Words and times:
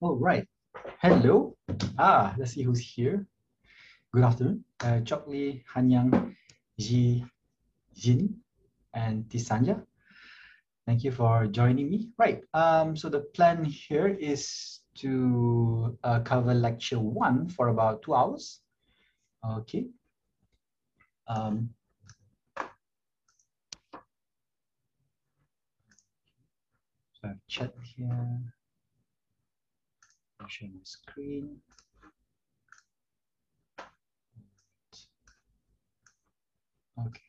All 0.00 0.14
right. 0.14 0.46
Hello. 1.02 1.56
Ah, 1.98 2.32
let's 2.38 2.52
see 2.52 2.62
who's 2.62 2.78
here. 2.78 3.26
Good 4.14 4.22
afternoon. 4.22 4.64
Uh, 4.78 5.00
Chok 5.00 5.26
Lee, 5.26 5.64
Hanyang, 5.74 6.36
Ji, 6.78 7.24
Jin, 7.96 8.36
and 8.94 9.24
Tisanja. 9.24 9.82
Thank 10.86 11.02
you 11.02 11.10
for 11.10 11.48
joining 11.48 11.90
me. 11.90 12.10
Right. 12.16 12.42
Um, 12.54 12.94
so 12.94 13.08
the 13.08 13.26
plan 13.34 13.64
here 13.64 14.06
is 14.06 14.78
to 14.98 15.98
uh, 16.04 16.20
cover 16.20 16.54
lecture 16.54 17.00
one 17.00 17.48
for 17.48 17.68
about 17.68 18.02
two 18.02 18.14
hours. 18.14 18.60
Okay. 19.44 19.86
Um, 21.26 21.70
so 27.48 27.68
here. 27.82 28.54
I'll 30.40 30.48
share 30.48 30.68
my 30.68 30.80
screen. 30.84 31.56
Okay. 36.98 37.28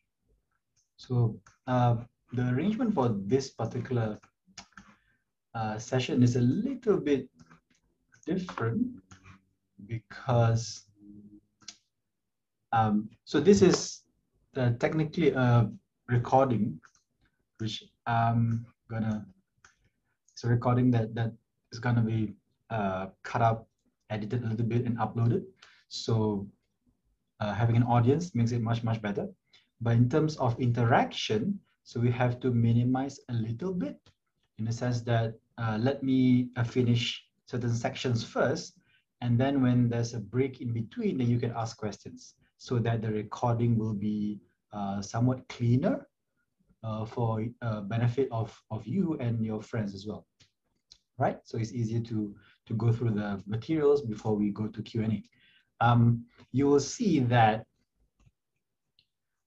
So 0.98 1.40
uh, 1.68 1.96
the 2.34 2.50
arrangement 2.50 2.94
for 2.94 3.10
this 3.26 3.50
particular 3.50 4.20
uh, 5.56 5.78
session 5.78 6.24
is 6.24 6.36
a 6.36 6.42
little 6.42 6.98
bit 6.98 7.28
different 8.26 8.86
because 9.88 10.86
um, 12.72 13.10
so 13.26 13.40
this 13.40 13.62
is 13.62 14.04
the, 14.54 14.76
technically 14.80 15.32
a 15.32 15.70
recording 16.08 16.80
which 17.58 17.84
I'm 18.06 18.66
gonna 18.90 19.26
it's 20.32 20.44
a 20.44 20.48
recording 20.48 20.92
that 20.92 21.16
that 21.16 21.34
is 21.72 21.80
gonna 21.80 22.02
be 22.02 22.34
uh, 22.70 23.08
cut 23.24 23.42
up 23.42 23.68
edited 24.10 24.44
a 24.44 24.48
little 24.48 24.66
bit 24.66 24.86
and 24.86 24.98
uploaded 24.98 25.44
so 25.90 26.48
uh, 27.40 27.54
having 27.54 27.76
an 27.76 27.84
audience 27.84 28.36
makes 28.36 28.52
it 28.52 28.62
much 28.62 28.84
much 28.84 29.02
better 29.02 29.28
but 29.82 29.94
in 29.96 30.10
terms 30.10 30.36
of 30.38 30.60
interaction 30.60 31.60
so 31.84 32.00
we 32.00 32.12
have 32.12 32.40
to 32.40 32.52
minimize 32.52 33.20
a 33.30 33.34
little 33.34 33.74
bit 33.74 33.98
in 34.60 34.66
the 34.66 34.72
sense 34.72 35.02
that 35.02 35.34
uh, 35.58 35.78
let 35.82 36.04
me 36.04 36.50
uh, 36.56 36.64
finish 36.64 37.24
certain 37.48 37.74
sections 37.74 38.24
first. 38.24 38.80
And 39.22 39.40
then 39.40 39.62
when 39.62 39.90
there's 39.90 40.14
a 40.14 40.20
break 40.20 40.62
in 40.62 40.72
between, 40.72 41.18
then 41.18 41.30
you 41.30 41.40
can 41.40 41.52
ask 41.56 41.78
questions 41.78 42.36
so 42.58 42.78
that 42.80 43.02
the 43.02 43.12
recording 43.12 43.78
will 43.78 43.94
be 43.94 44.40
uh, 44.72 45.02
somewhat 45.02 45.48
cleaner 45.50 46.08
uh, 46.84 47.06
for 47.06 47.46
uh, 47.62 47.82
benefit 47.82 48.30
of, 48.32 48.56
of 48.72 48.86
you 48.86 49.18
and 49.20 49.44
your 49.44 49.62
friends 49.62 49.96
as 49.96 50.06
well. 50.06 50.26
Right? 51.18 51.40
So 51.44 51.58
it's 51.58 51.74
easier 51.74 52.02
to, 52.02 52.36
to 52.70 52.76
go 52.76 52.92
through 52.94 53.12
the 53.12 53.44
materials 53.46 54.02
before 54.02 54.36
we 54.36 54.52
go 54.52 54.68
to 54.68 54.82
Q&A. 54.82 55.24
Um, 55.82 56.26
you 56.52 56.68
will 56.68 56.80
see 56.80 57.20
that 57.22 57.66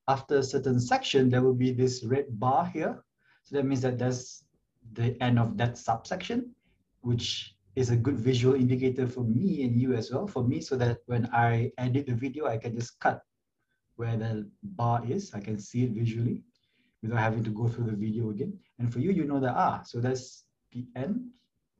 after 0.08 0.38
a 0.38 0.42
certain 0.42 0.80
section, 0.80 1.30
there 1.30 1.42
will 1.42 1.54
be 1.54 1.72
this 1.72 2.04
red 2.04 2.26
bar 2.40 2.66
here. 2.66 3.02
So 3.44 3.56
that 3.56 3.64
means 3.64 3.80
that 3.82 3.98
that's 3.98 4.44
the 4.92 5.16
end 5.22 5.38
of 5.38 5.56
that 5.56 5.78
subsection, 5.78 6.54
which 7.00 7.54
is 7.76 7.90
a 7.90 7.96
good 7.96 8.18
visual 8.18 8.54
indicator 8.54 9.06
for 9.06 9.24
me 9.24 9.62
and 9.62 9.80
you 9.80 9.94
as 9.94 10.10
well, 10.10 10.26
for 10.26 10.42
me, 10.42 10.60
so 10.60 10.76
that 10.76 10.98
when 11.06 11.28
I 11.32 11.70
edit 11.78 12.06
the 12.06 12.14
video, 12.14 12.46
I 12.46 12.58
can 12.58 12.74
just 12.74 12.98
cut 12.98 13.22
where 13.96 14.16
the 14.16 14.50
bar 14.62 15.02
is. 15.08 15.32
I 15.32 15.40
can 15.40 15.58
see 15.58 15.84
it 15.84 15.92
visually 15.92 16.42
without 17.02 17.18
having 17.18 17.44
to 17.44 17.50
go 17.50 17.68
through 17.68 17.86
the 17.86 17.96
video 17.96 18.30
again. 18.30 18.58
And 18.78 18.92
for 18.92 18.98
you, 18.98 19.12
you 19.12 19.24
know 19.24 19.40
that, 19.40 19.54
ah, 19.54 19.82
so 19.84 20.00
that's 20.00 20.44
the 20.72 20.86
end, 20.96 21.30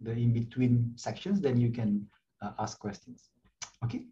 the 0.03 0.13
in-between 0.13 0.93
sections, 0.97 1.41
then 1.41 1.61
you 1.61 1.71
can 1.71 2.07
uh, 2.43 2.53
ask 2.59 2.79
questions, 2.79 3.31
okay? 3.85 4.05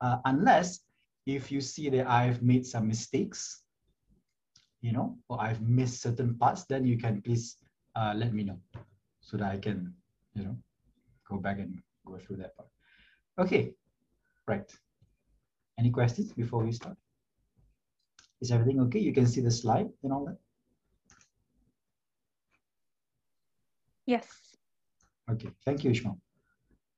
Uh, 0.00 0.18
unless 0.24 0.80
if 1.26 1.50
you 1.50 1.60
see 1.60 1.90
that 1.90 2.06
I've 2.08 2.42
made 2.42 2.66
some 2.66 2.86
mistakes, 2.86 3.62
you 4.80 4.92
know, 4.92 5.18
or 5.28 5.40
I've 5.40 5.60
missed 5.60 6.02
certain 6.02 6.34
parts, 6.36 6.64
then 6.64 6.84
you 6.84 6.96
can 6.96 7.20
please 7.22 7.56
uh, 7.96 8.14
let 8.16 8.32
me 8.32 8.44
know 8.44 8.58
so 9.20 9.36
that 9.36 9.50
I 9.50 9.58
can, 9.58 9.92
you 10.34 10.44
know, 10.44 10.56
go 11.28 11.36
back 11.36 11.58
and 11.58 11.78
go 12.06 12.16
through 12.18 12.36
that 12.36 12.56
part. 12.56 12.68
Okay, 13.38 13.72
right. 14.46 14.70
Any 15.78 15.90
questions 15.90 16.32
before 16.32 16.64
we 16.64 16.72
start? 16.72 16.96
Is 18.40 18.50
everything 18.50 18.80
okay? 18.82 19.00
You 19.00 19.12
can 19.12 19.26
see 19.26 19.40
the 19.40 19.50
slide 19.50 19.88
and 20.02 20.12
all 20.12 20.24
that? 20.26 20.38
Yes. 24.06 24.47
Okay, 25.30 25.50
thank 25.64 25.84
you, 25.84 25.90
Ishmael. 25.90 26.18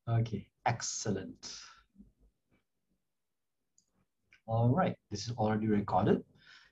Okay, 0.09 0.47
excellent. 0.67 1.55
All 4.47 4.69
right, 4.69 4.97
this 5.11 5.27
is 5.27 5.33
already 5.37 5.67
recorded. 5.69 6.23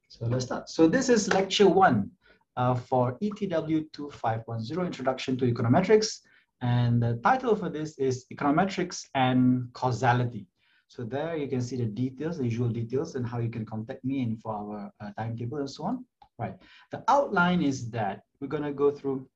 So 0.09 0.27
let's 0.27 0.47
start. 0.47 0.69
So 0.69 0.89
this 0.89 1.09
is 1.09 1.33
lecture 1.33 1.69
one 1.69 2.11
uh, 2.57 2.75
for 2.75 3.19
ETW 3.23 3.93
2510, 3.93 4.87
Introduction 4.87 5.37
to 5.37 5.53
Econometrics. 5.53 6.21
And 6.61 7.03
the 7.03 7.21
title 7.23 7.55
for 7.55 7.69
this 7.69 7.99
is 7.99 8.27
Econometrics 8.33 9.05
and 9.15 9.73
Causality. 9.75 10.47
So 10.89 11.05
there 11.05 11.37
you 11.37 11.47
can 11.47 11.61
see 11.61 11.77
the 11.77 11.85
details, 11.85 12.39
the 12.39 12.45
usual 12.45 12.69
details 12.69 13.15
and 13.15 13.27
how 13.27 13.39
you 13.39 13.51
can 13.51 13.67
contact 13.67 14.05
me 14.05 14.23
and 14.23 14.41
for 14.41 14.53
our 14.55 14.91
uh, 15.01 15.11
timetable 15.19 15.59
and 15.59 15.71
so 15.71 15.85
on. 15.85 16.05
Right. 16.39 16.57
The 16.91 17.05
outline 17.09 17.63
is 17.63 17.91
that 17.91 18.23
we're 18.41 18.49
going 18.49 18.63
to 18.63 18.73
go 18.73 18.91
through 18.91 19.29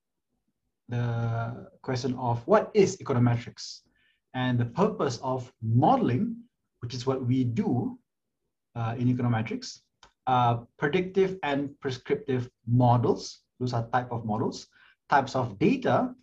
the 0.89 1.69
question 1.81 2.15
of 2.15 2.45
what 2.47 2.71
is 2.73 2.97
econometrics 2.97 3.81
and 4.33 4.59
the 4.59 4.65
purpose 4.65 5.19
of 5.23 5.51
modeling, 5.61 6.35
which 6.79 6.93
is 6.93 7.05
what 7.05 7.25
we 7.25 7.43
do 7.43 7.97
uh, 8.75 8.95
in 8.97 9.15
econometrics, 9.15 9.79
uh, 10.27 10.57
predictive 10.77 11.37
and 11.43 11.79
prescriptive 11.79 12.49
models. 12.67 13.41
Those 13.59 13.73
are 13.73 13.87
type 13.89 14.11
of 14.11 14.25
models, 14.25 14.67
types 15.09 15.35
of 15.35 15.59
data, 15.59 16.13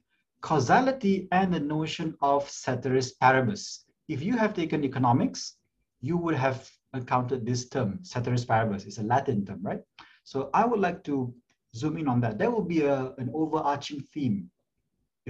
causality, 0.40 1.28
and 1.32 1.52
the 1.52 1.60
notion 1.60 2.14
of 2.20 2.48
ceteris 2.48 3.14
paribus. 3.14 3.84
If 4.08 4.22
you 4.22 4.36
have 4.36 4.54
taken 4.54 4.84
economics, 4.84 5.56
you 6.00 6.16
would 6.16 6.34
have 6.34 6.68
encountered 6.94 7.46
this 7.46 7.68
term, 7.68 8.00
ceteris 8.02 8.44
paribus. 8.44 8.86
It's 8.86 8.98
a 8.98 9.02
Latin 9.02 9.44
term, 9.44 9.60
right? 9.62 9.80
So 10.24 10.50
I 10.54 10.64
would 10.64 10.80
like 10.80 11.04
to 11.04 11.32
zoom 11.74 11.96
in 11.98 12.08
on 12.08 12.20
that. 12.20 12.38
There 12.38 12.50
will 12.50 12.64
be 12.64 12.82
a, 12.82 13.12
an 13.18 13.30
overarching 13.34 14.00
theme 14.00 14.50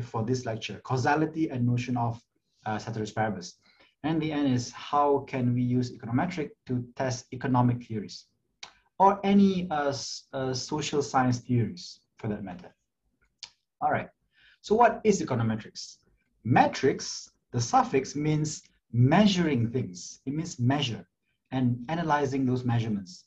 for 0.03 0.25
this 0.25 0.47
lecture, 0.47 0.81
causality 0.85 1.51
and 1.51 1.67
notion 1.67 1.97
of 1.97 2.23
uh, 2.67 2.79
ceteris 2.79 3.13
paribus. 3.13 3.55
And 4.03 4.21
the 4.21 4.33
end 4.33 4.49
is 4.55 4.73
how 4.73 5.21
can 5.29 5.53
we 5.53 5.63
use 5.63 5.93
econometric 5.93 6.51
to 6.67 6.85
test 6.97 7.27
economic 7.33 7.85
theories 7.85 8.27
or 8.99 9.19
any 9.25 9.67
uh, 9.71 9.93
uh, 10.33 10.53
social 10.53 11.03
science 11.03 11.39
theories 11.39 12.01
for 12.19 12.29
that 12.29 12.45
matter. 12.45 12.75
All 13.81 13.91
right, 13.91 14.09
so 14.61 14.75
what 14.75 15.01
is 15.05 15.23
econometrics? 15.23 15.97
Metrics, 16.45 17.31
the 17.53 17.61
suffix 17.61 18.15
means 18.15 18.63
measuring 18.93 19.71
things. 19.71 20.21
It 20.27 20.35
means 20.35 20.59
measure 20.59 21.07
and 21.51 21.79
analyzing 21.89 22.45
those 22.45 22.65
measurements. 22.65 23.25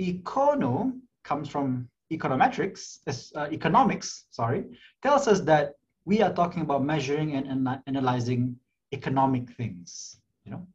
Econo 0.00 0.92
comes 1.24 1.48
from 1.48 1.88
econometrics, 2.12 2.98
uh, 3.36 3.48
economics, 3.52 4.26
sorry, 4.30 4.64
tells 5.02 5.28
us 5.28 5.40
that 5.40 5.74
we 6.04 6.22
are 6.22 6.32
talking 6.32 6.62
about 6.62 6.84
measuring 6.84 7.34
and 7.34 7.68
analyzing 7.86 8.56
economic 8.92 9.50
things, 9.50 10.18
you 10.44 10.52
know. 10.52 10.66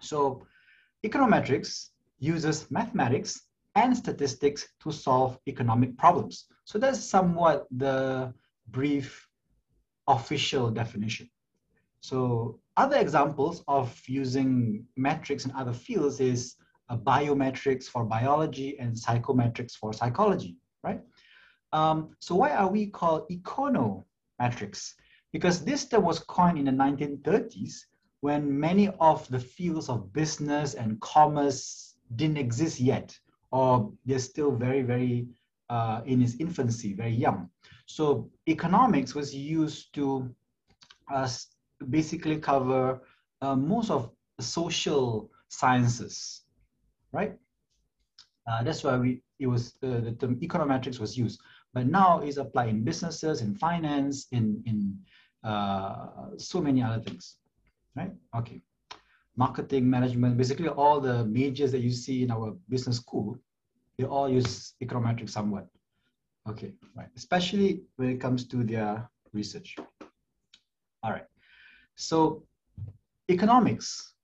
So 0.00 0.44
econometrics 1.04 1.90
uses 2.18 2.70
mathematics 2.70 3.42
and 3.76 3.96
statistics 3.96 4.68
to 4.80 4.90
solve 4.90 5.38
economic 5.46 5.96
problems. 5.96 6.46
So 6.64 6.78
that's 6.78 6.98
somewhat 6.98 7.66
the 7.70 8.34
brief 8.68 9.28
official 10.08 10.70
definition. 10.70 11.28
So 12.00 12.58
other 12.76 12.96
examples 12.96 13.62
of 13.68 14.00
using 14.06 14.84
metrics 14.96 15.44
in 15.44 15.52
other 15.52 15.72
fields 15.72 16.20
is 16.20 16.56
biometrics 16.90 17.84
for 17.84 18.04
biology 18.04 18.78
and 18.78 18.94
psychometrics 18.94 19.72
for 19.72 19.92
psychology, 19.92 20.56
right? 20.84 21.00
Um, 21.72 22.10
so 22.20 22.34
why 22.36 22.50
are 22.50 22.68
we 22.68 22.86
called 22.86 23.28
econometrics? 23.28 24.94
because 25.36 25.62
this 25.64 25.84
term 25.84 26.02
was 26.02 26.20
coined 26.20 26.58
in 26.58 26.64
the 26.64 26.70
1930s 26.70 27.84
when 28.20 28.58
many 28.58 28.88
of 29.00 29.28
the 29.28 29.38
fields 29.38 29.90
of 29.90 30.10
business 30.14 30.72
and 30.72 30.98
commerce 31.00 31.96
didn't 32.14 32.38
exist 32.38 32.80
yet, 32.80 33.14
or 33.50 33.92
they're 34.06 34.18
still 34.18 34.52
very, 34.52 34.80
very 34.80 35.28
uh, 35.68 36.00
in 36.06 36.22
its 36.22 36.36
infancy, 36.40 36.94
very 36.94 37.12
young. 37.12 37.50
So 37.84 38.30
economics 38.48 39.14
was 39.14 39.34
used 39.34 39.94
to 39.96 40.34
uh, 41.12 41.28
basically 41.90 42.38
cover 42.38 43.02
uh, 43.42 43.56
most 43.56 43.90
of 43.90 44.10
social 44.40 45.30
sciences, 45.48 46.44
right? 47.16 47.34
Uh, 48.46 48.62
that's 48.62 48.84
why 48.84 48.96
we 48.96 49.10
it 49.38 49.48
was 49.54 49.62
uh, 49.82 50.00
the 50.06 50.12
term 50.20 50.36
econometrics 50.46 50.98
was 51.04 51.12
used. 51.24 51.40
But 51.74 51.86
now 51.86 52.20
it's 52.20 52.36
applied 52.36 52.70
in 52.74 52.84
businesses, 52.90 53.40
in 53.40 53.50
finance, 53.66 54.16
in 54.36 54.44
in 54.70 54.78
uh, 55.50 56.36
so 56.50 56.60
many 56.60 56.80
other 56.82 57.00
things, 57.06 57.24
right? 57.98 58.12
Okay. 58.40 58.60
Marketing 59.36 59.84
management, 59.96 60.36
basically 60.42 60.68
all 60.68 60.98
the 61.00 61.16
majors 61.26 61.70
that 61.72 61.82
you 61.86 61.92
see 62.04 62.22
in 62.24 62.30
our 62.30 62.56
business 62.68 62.96
school, 62.96 63.36
they 63.98 64.04
all 64.04 64.28
use 64.30 64.74
econometrics 64.84 65.30
somewhat. 65.30 65.66
Okay, 66.50 66.72
right. 66.98 67.10
Especially 67.16 67.82
when 67.96 68.08
it 68.14 68.20
comes 68.24 68.46
to 68.52 68.64
their 68.64 69.10
research. 69.34 69.76
All 71.02 71.12
right. 71.16 71.28
So 71.96 72.44
economics, 73.28 74.15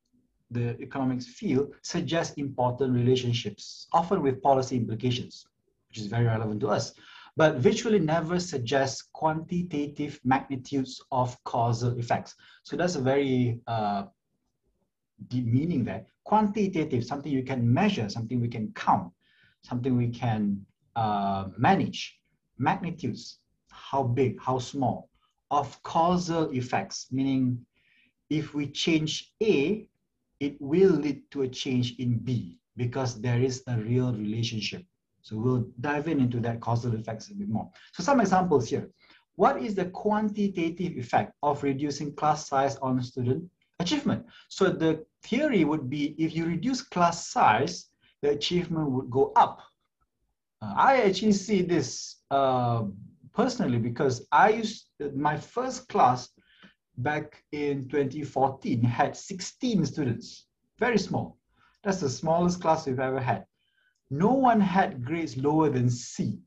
the 0.53 0.81
economics 0.81 1.27
field 1.27 1.75
suggests 1.83 2.37
important 2.37 2.95
relationships, 2.95 3.87
often 3.93 4.23
with 4.23 4.43
policy 4.43 4.77
implications, 4.77 5.47
which 5.89 5.99
is 5.99 6.07
very 6.07 6.27
relevant 6.27 6.61
to 6.61 6.69
us, 6.69 6.93
but 7.37 7.57
virtually 7.57 7.99
never 7.99 8.39
suggests 8.39 9.03
quantitative 9.13 10.21
magnitudes 10.25 11.01
of 11.11 11.43
causal 11.45 11.99
effects. 11.99 12.35
So 12.63 12.77
that's 12.77 12.97
a 12.97 13.01
very 13.01 13.61
uh, 13.67 14.05
deep 15.29 15.47
meaning 15.47 15.85
there. 15.85 16.07
Quantitative, 16.25 17.05
something 17.05 17.33
you 17.33 17.43
can 17.43 17.73
measure, 17.73 18.09
something 18.09 18.41
we 18.41 18.49
can 18.49 18.73
count, 18.75 19.13
something 19.63 19.97
we 19.97 20.09
can 20.09 20.65
uh, 20.95 21.49
manage. 21.57 22.19
Magnitudes, 22.59 23.39
how 23.71 24.03
big, 24.03 24.41
how 24.41 24.59
small, 24.59 25.09
of 25.51 25.83
causal 25.83 26.51
effects, 26.51 27.09
meaning 27.11 27.65
if 28.31 28.55
we 28.55 28.67
change 28.67 29.33
A, 29.43 29.89
it 30.43 30.61
will 30.61 30.91
lead 30.91 31.23
to 31.31 31.43
a 31.43 31.49
change 31.49 31.95
in 32.01 32.19
B 32.19 32.59
because 32.77 33.21
there 33.21 33.41
is 33.41 33.63
a 33.69 33.77
real 33.79 34.13
relationship. 34.13 34.83
So 35.23 35.37
we'll 35.37 35.67
dive 35.81 36.09
in 36.09 36.19
into 36.19 36.41
that 36.41 36.61
causal 36.61 36.95
effects 36.97 37.31
a 37.31 37.35
bit 37.35 37.49
more. 37.49 37.71
So 37.93 38.03
some 38.03 38.21
examples 38.21 38.69
here. 38.69 38.91
What 39.37 39.63
is 39.63 39.77
the 39.77 39.85
quantitative 39.85 40.99
effect 40.99 41.33
of 41.45 41.63
reducing 41.63 42.15
class 42.17 42.49
size 42.49 42.77
on 42.79 43.01
student 43.03 43.49
achievement? 43.79 44.27
So 44.49 44.69
the 44.69 45.07
theory 45.23 45.63
would 45.65 45.89
be 45.89 46.17
if 46.19 46.35
you 46.35 46.45
reduce 46.47 46.83
class 46.83 47.29
size, 47.29 47.91
the 48.21 48.31
achievement 48.31 48.91
would 48.91 49.11
go 49.11 49.33
up. 49.37 49.61
Uh, 50.61 50.75
I 50.77 51.03
actually 51.03 51.33
see 51.33 51.63
this 51.63 52.17
uh, 52.33 52.83
personally 53.33 53.79
because 53.79 54.27
I 54.33 54.49
used 54.51 54.89
my 55.15 55.37
first 55.37 55.89
class 55.89 56.29
back 56.99 57.43
in 57.53 57.89
2014 57.89 58.83
had 58.83 59.17
16 59.17 59.87
students, 59.87 60.47
very 60.79 60.99
small. 60.99 61.39
That's 61.83 62.01
the 62.01 62.09
smallest 62.09 62.61
class 62.61 62.87
we've 62.87 63.01
ever 63.01 63.21
had. 63.21 63.45
No 64.11 64.33
one 64.33 64.61
had 64.61 65.05
grades 65.05 65.37
lower 65.37 65.71
than 65.71 65.89
C 65.89 66.39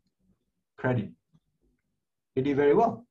credit. 0.78 1.10
They 2.36 2.42
did 2.42 2.56
very 2.56 2.76
well. 2.76 3.06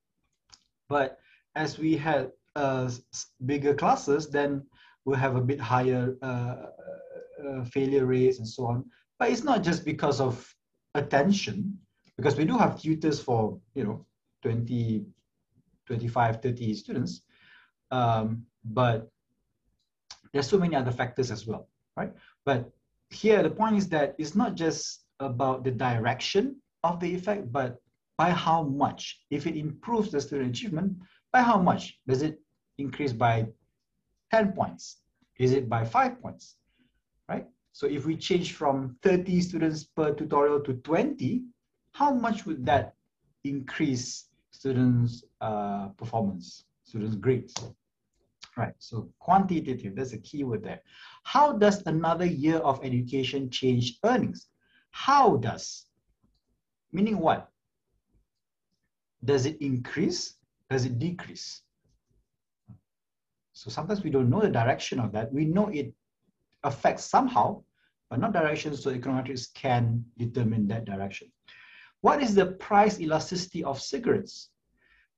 But 0.88 1.19
as 1.56 1.78
we 1.78 1.96
had 1.96 2.31
uh, 2.56 2.90
bigger 3.46 3.75
classes, 3.75 4.31
then 4.31 4.62
we'll 5.04 5.19
have 5.19 5.36
a 5.36 5.40
bit 5.40 5.60
higher 5.60 6.16
uh, 6.22 6.66
uh, 7.46 7.64
failure 7.64 8.06
rates 8.06 8.38
and 8.38 8.48
so 8.48 8.66
on. 8.66 8.84
But 9.19 9.31
it's 9.31 9.44
not 9.44 9.62
just 9.62 9.84
because 9.84 10.20
of 10.20 10.54
attention, 10.94 11.78
because 12.16 12.36
we 12.36 12.44
do 12.44 12.56
have 12.56 12.81
tutors 12.81 13.20
for, 13.20 13.58
you 13.75 13.84
know, 13.84 14.06
20, 14.42 15.04
25, 15.86 16.42
30 16.42 16.75
students. 16.75 17.22
Um, 17.94 18.44
but 18.64 19.08
there's 20.32 20.49
so 20.49 20.58
many 20.58 20.75
other 20.75 20.91
factors 20.91 21.31
as 21.31 21.46
well, 21.46 21.69
right? 21.96 22.12
But 22.44 22.70
here, 23.11 23.41
the 23.41 23.50
point 23.50 23.76
is 23.76 23.88
that 23.91 24.17
it's 24.19 24.35
not 24.35 24.56
just 24.56 25.05
about 25.20 25.62
the 25.62 25.70
direction 25.70 26.56
of 26.82 26.99
the 26.99 27.14
effect, 27.14 27.52
but 27.52 27.81
by 28.19 28.31
how 28.31 28.64
much. 28.64 29.20
If 29.31 29.46
it 29.46 29.56
improves 29.56 30.11
the 30.11 30.20
student 30.20 30.50
achievement, 30.50 30.96
by 31.32 31.43
how 31.43 31.58
much? 31.58 31.99
Does 32.08 32.23
it 32.23 32.41
increase 32.79 33.12
by 33.12 33.46
10 34.32 34.52
points? 34.52 34.99
Is 35.38 35.52
it 35.52 35.69
by 35.69 35.85
five 35.85 36.20
points, 36.20 36.56
right? 37.29 37.46
So 37.73 37.87
if 37.87 38.06
we 38.06 38.17
change 38.17 38.55
from 38.55 38.96
30 39.02 39.41
students 39.41 39.85
per 39.85 40.12
tutorial 40.14 40.61
to 40.62 40.75
20, 40.75 41.44
how 41.93 42.12
much 42.12 42.44
would 42.44 42.67
that 42.67 42.94
increase 43.44 44.31
students' 44.50 45.23
uh, 45.41 45.88
performance, 45.91 46.64
students' 46.85 47.17
grades? 47.17 47.55
Right, 48.56 48.74
so 48.78 49.10
quantitative, 49.18 49.96
that's 49.96 50.12
a 50.12 50.18
keyword 50.18 50.62
there. 50.62 50.80
How 51.24 51.52
does 51.52 51.84
another 51.86 52.26
year 52.26 52.58
of 52.58 52.84
education 52.84 53.50
change 53.50 53.98
earnings? 54.04 54.46
How 54.92 55.36
does? 55.36 55.86
Meaning 56.92 57.18
what? 57.18 57.50
Does 59.24 59.44
it 59.46 59.60
increase? 59.60 60.36
Does 60.70 60.84
it 60.84 61.00
decrease? 61.00 61.62
So 63.54 63.70
sometimes 63.70 64.04
we 64.04 64.10
don't 64.10 64.30
know 64.30 64.40
the 64.40 64.50
direction 64.50 65.00
of 65.00 65.10
that. 65.12 65.32
We 65.32 65.44
know 65.44 65.68
it 65.68 65.92
affects 66.62 67.04
somehow, 67.04 67.64
but 68.08 68.20
not 68.20 68.32
direction, 68.32 68.76
so 68.76 68.94
econometrics 68.94 69.52
can 69.54 70.04
determine 70.16 70.68
that 70.68 70.84
direction. 70.84 71.32
What 72.02 72.22
is 72.22 72.34
the 72.34 72.46
price 72.46 73.00
elasticity 73.00 73.64
of 73.64 73.80
cigarettes? 73.80 74.50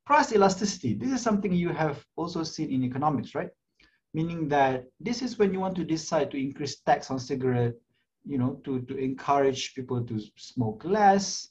Price 0.06 0.32
elasticity, 0.32 0.94
this 0.94 1.10
is 1.10 1.20
something 1.20 1.52
you 1.52 1.70
have 1.70 2.04
also 2.14 2.44
seen 2.44 2.70
in 2.70 2.84
economics, 2.84 3.34
right? 3.34 3.50
Meaning 4.14 4.48
that 4.48 4.84
this 5.00 5.20
is 5.20 5.36
when 5.36 5.52
you 5.52 5.58
want 5.58 5.74
to 5.76 5.84
decide 5.84 6.30
to 6.30 6.40
increase 6.40 6.80
tax 6.80 7.10
on 7.10 7.18
cigarette, 7.18 7.74
you 8.24 8.38
know, 8.38 8.60
to, 8.64 8.82
to 8.82 8.96
encourage 8.96 9.74
people 9.74 10.04
to 10.04 10.20
smoke 10.36 10.84
less, 10.84 11.48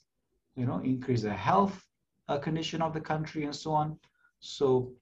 you 0.56 0.66
know, 0.66 0.80
increase 0.80 1.24
the 1.24 1.34
health 1.34 1.84
uh, 2.30 2.38
condition 2.38 2.82
of 2.82 2.94
the 2.94 3.02
country 3.02 3.44
and 3.44 3.54
so 3.56 3.72
on. 3.72 4.00
So 4.40 4.94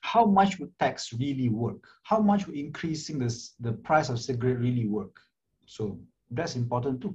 how 0.00 0.24
much 0.24 0.58
would 0.58 0.76
tax 0.78 1.12
really 1.12 1.50
work? 1.50 1.86
How 2.02 2.18
much 2.18 2.46
would 2.46 2.56
increasing 2.56 3.18
this, 3.18 3.54
the 3.60 3.72
price 3.72 4.08
of 4.08 4.18
cigarette 4.20 4.58
really 4.58 4.86
work? 4.86 5.20
So 5.66 5.98
that's 6.30 6.56
important 6.56 7.02
too, 7.02 7.14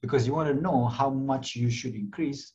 because 0.00 0.26
you 0.26 0.34
want 0.34 0.48
to 0.54 0.60
know 0.60 0.86
how 0.86 1.08
much 1.10 1.54
you 1.54 1.70
should 1.70 1.94
increase 1.94 2.52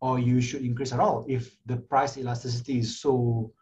or 0.00 0.18
you 0.18 0.40
should 0.40 0.62
increase 0.62 0.92
at 0.92 1.00
all 1.00 1.24
if 1.28 1.56
the 1.66 1.76
price 1.76 2.18
elasticity 2.18 2.78
is 2.78 3.00
so 3.00 3.52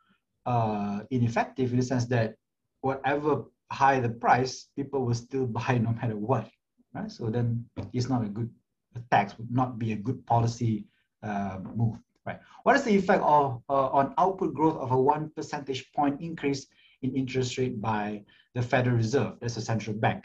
uh, 0.46 1.00
ineffective 1.10 1.70
in 1.72 1.78
the 1.78 1.84
sense 1.84 2.06
that 2.06 2.34
whatever 2.81 3.44
high 3.70 4.00
the 4.00 4.08
price, 4.08 4.69
people 4.76 5.04
will 5.04 5.14
still 5.14 5.46
buy 5.58 5.78
no 5.78 5.90
matter 5.92 6.16
what, 6.16 6.48
right? 6.92 7.10
So 7.10 7.31
then 7.31 7.64
it's 7.92 8.08
not 8.08 8.25
a 8.25 8.28
good, 8.28 8.50
a 8.94 9.00
tax 9.10 9.38
would 9.38 9.50
not 9.50 9.78
be 9.78 9.92
a 9.92 9.96
good 9.96 10.25
policy 10.26 10.86
uh, 11.22 11.58
move, 11.75 11.96
right? 12.26 12.40
What 12.64 12.76
is 12.76 12.84
the 12.84 12.94
effect 12.94 13.22
of 13.22 13.62
uh, 13.69 13.88
on 13.88 14.14
output 14.19 14.54
growth 14.54 14.76
of 14.76 14.92
a 14.92 15.00
one 15.00 15.31
percentage 15.34 15.92
point 15.92 16.20
increase 16.20 16.67
in 17.03 17.14
interest 17.14 17.58
rate 17.58 17.81
by 17.81 18.24
the 18.55 18.62
Federal 18.62 18.96
Reserve, 18.96 19.34
that's 19.41 19.56
the 19.56 19.60
central 19.60 19.96
bank, 19.96 20.24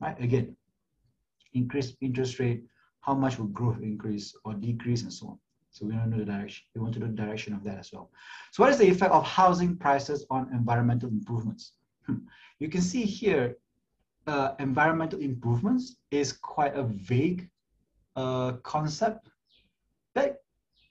right? 0.00 0.18
Again, 0.20 0.56
increase 1.54 1.94
interest 2.00 2.38
rate 2.38 2.62
how 3.02 3.14
much 3.14 3.38
will 3.38 3.46
growth 3.48 3.80
increase 3.82 4.34
or 4.44 4.54
decrease 4.54 5.02
and 5.02 5.12
so 5.12 5.28
on. 5.28 5.38
So 5.70 5.86
we 5.86 5.94
don't 5.94 6.10
know 6.10 6.18
the 6.18 6.24
direction. 6.24 6.64
We 6.74 6.80
want 6.80 6.94
to 6.94 7.00
know 7.00 7.06
the 7.06 7.12
direction 7.14 7.52
of 7.54 7.64
that 7.64 7.78
as 7.78 7.92
well. 7.92 8.10
So 8.52 8.62
what 8.62 8.72
is 8.72 8.78
the 8.78 8.88
effect 8.88 9.12
of 9.12 9.24
housing 9.24 9.76
prices 9.76 10.24
on 10.30 10.48
environmental 10.52 11.08
improvements? 11.08 11.72
Hmm. 12.06 12.26
You 12.58 12.68
can 12.68 12.80
see 12.80 13.02
here, 13.02 13.56
uh, 14.26 14.52
environmental 14.60 15.20
improvements 15.20 15.96
is 16.10 16.32
quite 16.32 16.76
a 16.76 16.84
vague 16.84 17.50
uh, 18.16 18.52
concept. 18.62 19.28
That 20.14 20.42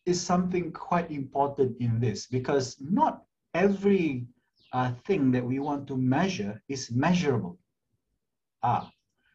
is 0.06 0.20
something 0.20 0.72
quite 0.74 1.12
important 1.12 1.78
in 1.80 2.00
this 2.00 2.28
because 2.28 2.76
not 2.82 3.24
every 3.54 4.26
uh, 4.74 4.92
thing 5.06 5.32
that 5.32 5.46
we 5.46 5.60
want 5.60 5.88
to 5.88 5.96
measure 5.96 6.62
is 6.68 6.92
measurable. 6.92 7.60
Ah, 8.64 8.92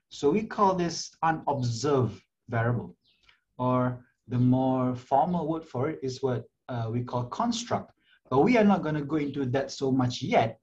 so 0.09 0.31
we 0.31 0.43
call 0.43 0.75
this 0.75 1.13
unobserved 1.23 2.21
variable, 2.49 2.97
or 3.59 4.05
the 4.29 4.39
more 4.39 4.95
formal 4.95 5.47
word 5.49 5.65
for 5.65 5.89
it 5.91 6.01
is 6.03 6.23
what 6.23 6.45
uh, 6.69 6.89
we 6.91 7.03
call 7.03 7.25
construct. 7.25 7.93
But 8.31 8.41
we 8.41 8.57
are 8.57 8.65
not 8.65 8.83
going 8.83 8.97
to 8.97 9.05
go 9.05 9.17
into 9.17 9.45
that 9.47 9.71
so 9.71 9.93
much 9.93 10.23
yet. 10.23 10.59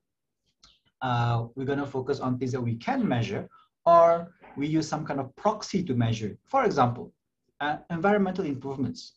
Uh, 1.02 1.48
we're 1.56 1.66
going 1.66 1.80
to 1.80 1.86
focus 1.86 2.20
on 2.20 2.38
things 2.38 2.52
that 2.52 2.62
we 2.62 2.76
can 2.76 3.08
measure, 3.08 3.48
or 3.86 4.34
we 4.58 4.68
use 4.68 4.88
some 4.88 5.06
kind 5.06 5.20
of 5.20 5.36
proxy 5.36 5.84
to 5.84 5.94
measure. 5.94 6.38
For 6.46 6.66
example, 6.66 7.14
uh, 7.60 7.78
environmental 7.90 8.46
improvements. 8.46 9.14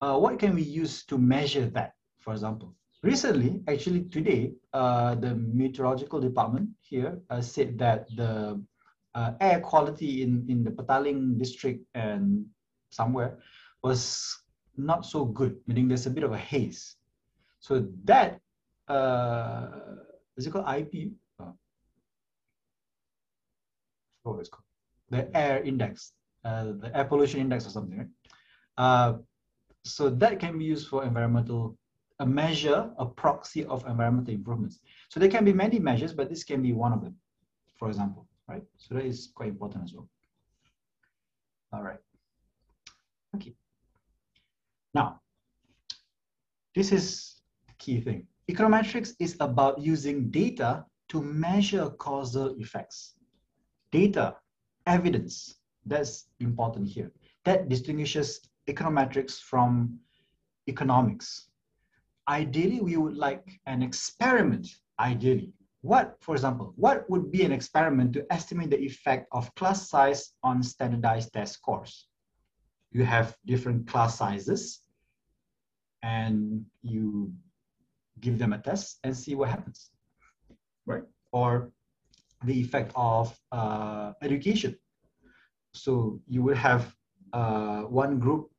Uh, 0.00 0.18
what 0.18 0.38
can 0.38 0.54
we 0.54 0.62
use 0.62 1.04
to 1.06 1.18
measure 1.18 1.66
that, 1.66 1.94
for 2.18 2.32
example? 2.32 2.74
Recently, 3.02 3.62
actually 3.68 4.02
today, 4.04 4.52
uh, 4.72 5.14
the 5.14 5.34
meteorological 5.36 6.20
department 6.20 6.70
here 6.80 7.18
uh, 7.30 7.40
said 7.40 7.78
that 7.78 8.08
the 8.16 8.60
uh, 9.14 9.32
air 9.40 9.60
quality 9.60 10.22
in, 10.22 10.44
in 10.48 10.64
the 10.64 10.70
Petaling 10.70 11.38
district 11.38 11.84
and 11.94 12.44
somewhere 12.90 13.38
was 13.82 14.36
not 14.76 15.04
so 15.04 15.24
good, 15.24 15.56
meaning 15.66 15.88
there's 15.88 16.06
a 16.06 16.10
bit 16.10 16.24
of 16.24 16.32
a 16.32 16.38
haze. 16.38 16.96
So 17.60 17.88
that, 18.04 18.40
uh, 18.86 19.68
is 20.36 20.46
it 20.46 20.50
called 20.50 20.68
IP? 20.68 21.12
Oh. 21.40 21.54
oh, 24.24 24.38
it's 24.38 24.48
called 24.48 24.64
the 25.10 25.36
air 25.36 25.62
index, 25.62 26.12
uh, 26.44 26.72
the 26.80 26.90
air 26.94 27.04
pollution 27.04 27.40
index 27.40 27.66
or 27.66 27.70
something, 27.70 27.98
right? 27.98 28.08
Uh, 28.76 29.18
so 29.84 30.10
that 30.10 30.38
can 30.38 30.58
be 30.58 30.64
used 30.64 30.88
for 30.88 31.04
environmental 31.04 31.76
a 32.20 32.26
measure, 32.26 32.90
a 32.98 33.06
proxy 33.06 33.64
of 33.66 33.86
environmental 33.86 34.34
improvements. 34.34 34.80
So 35.08 35.20
there 35.20 35.28
can 35.28 35.44
be 35.44 35.52
many 35.52 35.78
measures, 35.78 36.12
but 36.12 36.28
this 36.28 36.44
can 36.44 36.62
be 36.62 36.72
one 36.72 36.92
of 36.92 37.02
them, 37.02 37.14
for 37.78 37.88
example, 37.88 38.27
right? 38.48 38.62
So 38.76 38.94
that 38.94 39.04
is 39.04 39.30
quite 39.34 39.50
important 39.50 39.84
as 39.84 39.94
well. 39.94 40.08
All 41.72 41.82
right. 41.82 41.98
Okay. 43.36 43.54
Now, 44.94 45.20
this 46.74 46.92
is 46.92 47.42
the 47.66 47.74
key 47.78 48.00
thing. 48.00 48.26
Econometrics 48.50 49.12
is 49.20 49.36
about 49.40 49.78
using 49.78 50.30
data 50.30 50.84
to 51.08 51.22
measure 51.22 51.90
causal 51.90 52.56
effects. 52.58 53.14
Data, 53.92 54.36
evidence, 54.86 55.56
that's 55.84 56.28
important 56.40 56.88
here. 56.88 57.12
That 57.44 57.68
distinguishes 57.68 58.40
econometrics 58.66 59.38
from 59.40 59.98
economics. 60.68 61.48
Ideally, 62.28 62.80
we 62.80 62.96
would 62.96 63.16
like 63.16 63.60
an 63.66 63.82
experiment, 63.82 64.68
ideally. 64.98 65.52
What, 65.82 66.16
for 66.20 66.34
example, 66.34 66.72
what 66.76 67.08
would 67.08 67.30
be 67.30 67.44
an 67.44 67.52
experiment 67.52 68.12
to 68.14 68.26
estimate 68.32 68.70
the 68.70 68.80
effect 68.80 69.28
of 69.32 69.54
class 69.54 69.88
size 69.88 70.32
on 70.42 70.62
standardized 70.62 71.32
test 71.32 71.54
scores? 71.54 72.08
You 72.90 73.04
have 73.04 73.36
different 73.46 73.86
class 73.86 74.18
sizes 74.18 74.82
and 76.02 76.64
you 76.82 77.32
give 78.20 78.38
them 78.38 78.52
a 78.52 78.58
test 78.58 78.98
and 79.04 79.16
see 79.16 79.34
what 79.34 79.50
happens, 79.50 79.90
right? 80.86 81.04
Or 81.32 81.70
the 82.44 82.58
effect 82.60 82.92
of 82.96 83.38
uh, 83.52 84.12
education. 84.22 84.76
So 85.72 86.20
you 86.26 86.42
will 86.42 86.56
have 86.56 86.94
uh, 87.32 87.82
one 87.82 88.18
group, 88.18 88.50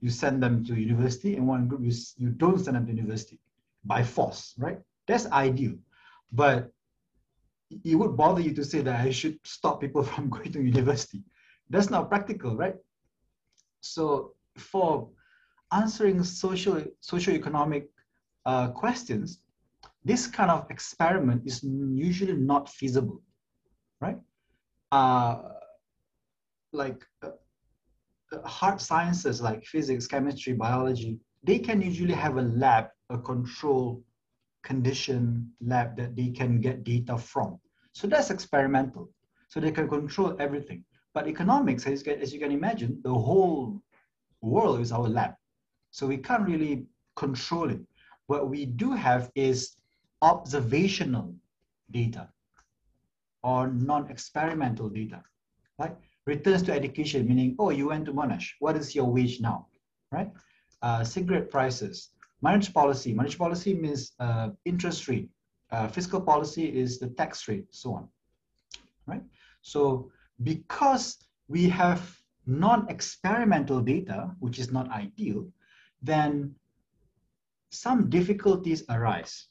you 0.00 0.10
send 0.10 0.42
them 0.42 0.64
to 0.64 0.74
university, 0.74 1.36
and 1.36 1.46
one 1.46 1.68
group 1.68 1.82
you, 1.82 1.92
you 2.16 2.30
don't 2.30 2.58
send 2.58 2.76
them 2.76 2.86
to 2.86 2.92
university 2.92 3.40
by 3.84 4.02
force, 4.02 4.54
right? 4.58 4.78
That's 5.06 5.26
ideal. 5.26 5.74
But 6.32 6.70
it 7.84 7.94
would 7.94 8.16
bother 8.16 8.40
you 8.40 8.54
to 8.54 8.64
say 8.64 8.80
that 8.82 9.00
I 9.06 9.10
should 9.10 9.38
stop 9.44 9.80
people 9.80 10.02
from 10.10 10.30
going 10.30 10.52
to 10.52 10.62
university. 10.62 11.22
That's 11.70 11.90
not 11.90 12.08
practical, 12.08 12.56
right? 12.56 12.76
So 13.80 14.34
for 14.56 15.08
answering 15.72 16.22
social 16.22 16.82
socio-economic 17.00 17.88
uh, 18.44 18.68
questions, 18.68 19.40
this 20.04 20.26
kind 20.26 20.50
of 20.50 20.66
experiment 20.70 21.42
is 21.46 21.62
usually 21.62 22.34
not 22.34 22.68
feasible, 22.68 23.22
right? 24.00 24.18
Uh, 24.90 25.42
like 26.72 27.04
uh, 27.22 27.30
uh, 28.32 28.48
hard 28.48 28.80
sciences 28.80 29.40
like 29.40 29.64
physics, 29.64 30.06
chemistry, 30.06 30.52
biology, 30.52 31.18
they 31.42 31.58
can 31.58 31.80
usually 31.80 32.14
have 32.14 32.36
a 32.36 32.42
lab, 32.42 32.86
a 33.10 33.18
control 33.18 34.02
condition 34.62 35.50
lab 35.60 35.96
that 35.96 36.16
they 36.16 36.28
can 36.28 36.60
get 36.60 36.84
data 36.84 37.18
from. 37.18 37.58
So 37.92 38.06
that's 38.06 38.30
experimental. 38.30 39.10
So 39.48 39.60
they 39.60 39.70
can 39.70 39.88
control 39.88 40.36
everything. 40.38 40.84
But 41.14 41.28
economics, 41.28 41.86
as 41.86 42.00
you 42.00 42.12
can, 42.12 42.22
as 42.22 42.32
you 42.32 42.40
can 42.40 42.52
imagine, 42.52 43.00
the 43.02 43.12
whole 43.12 43.82
world 44.40 44.80
is 44.80 44.92
our 44.92 45.08
lab. 45.08 45.34
So 45.90 46.06
we 46.06 46.16
can't 46.16 46.48
really 46.48 46.86
control 47.16 47.70
it. 47.70 47.80
What 48.26 48.48
we 48.48 48.64
do 48.64 48.92
have 48.92 49.30
is 49.34 49.76
observational 50.22 51.34
data 51.90 52.28
or 53.42 53.68
non-experimental 53.68 54.88
data, 54.88 55.22
right? 55.78 55.94
Returns 56.26 56.62
to 56.62 56.72
education, 56.72 57.26
meaning, 57.26 57.56
oh, 57.58 57.70
you 57.70 57.88
went 57.88 58.06
to 58.06 58.12
Monash. 58.12 58.46
What 58.60 58.76
is 58.76 58.94
your 58.94 59.06
wage 59.06 59.40
now, 59.40 59.66
right? 60.12 60.30
Uh, 60.80 61.04
cigarette 61.04 61.50
prices, 61.50 62.10
monetary 62.42 62.72
policy. 62.72 63.14
Monetary 63.14 63.38
policy 63.38 63.74
means 63.74 64.12
uh, 64.18 64.50
interest 64.64 65.08
rate. 65.08 65.28
Uh, 65.70 65.88
fiscal 65.88 66.20
policy 66.20 66.64
is 66.64 66.98
the 66.98 67.08
tax 67.08 67.48
rate, 67.48 67.64
so 67.70 67.94
on, 67.94 68.08
right? 69.06 69.22
So 69.62 70.10
because 70.42 71.16
we 71.48 71.68
have 71.68 72.02
non-experimental 72.46 73.80
data, 73.80 74.32
which 74.40 74.58
is 74.58 74.70
not 74.70 74.90
ideal, 74.90 75.48
then 76.02 76.54
some 77.70 78.10
difficulties 78.10 78.84
arise. 78.90 79.46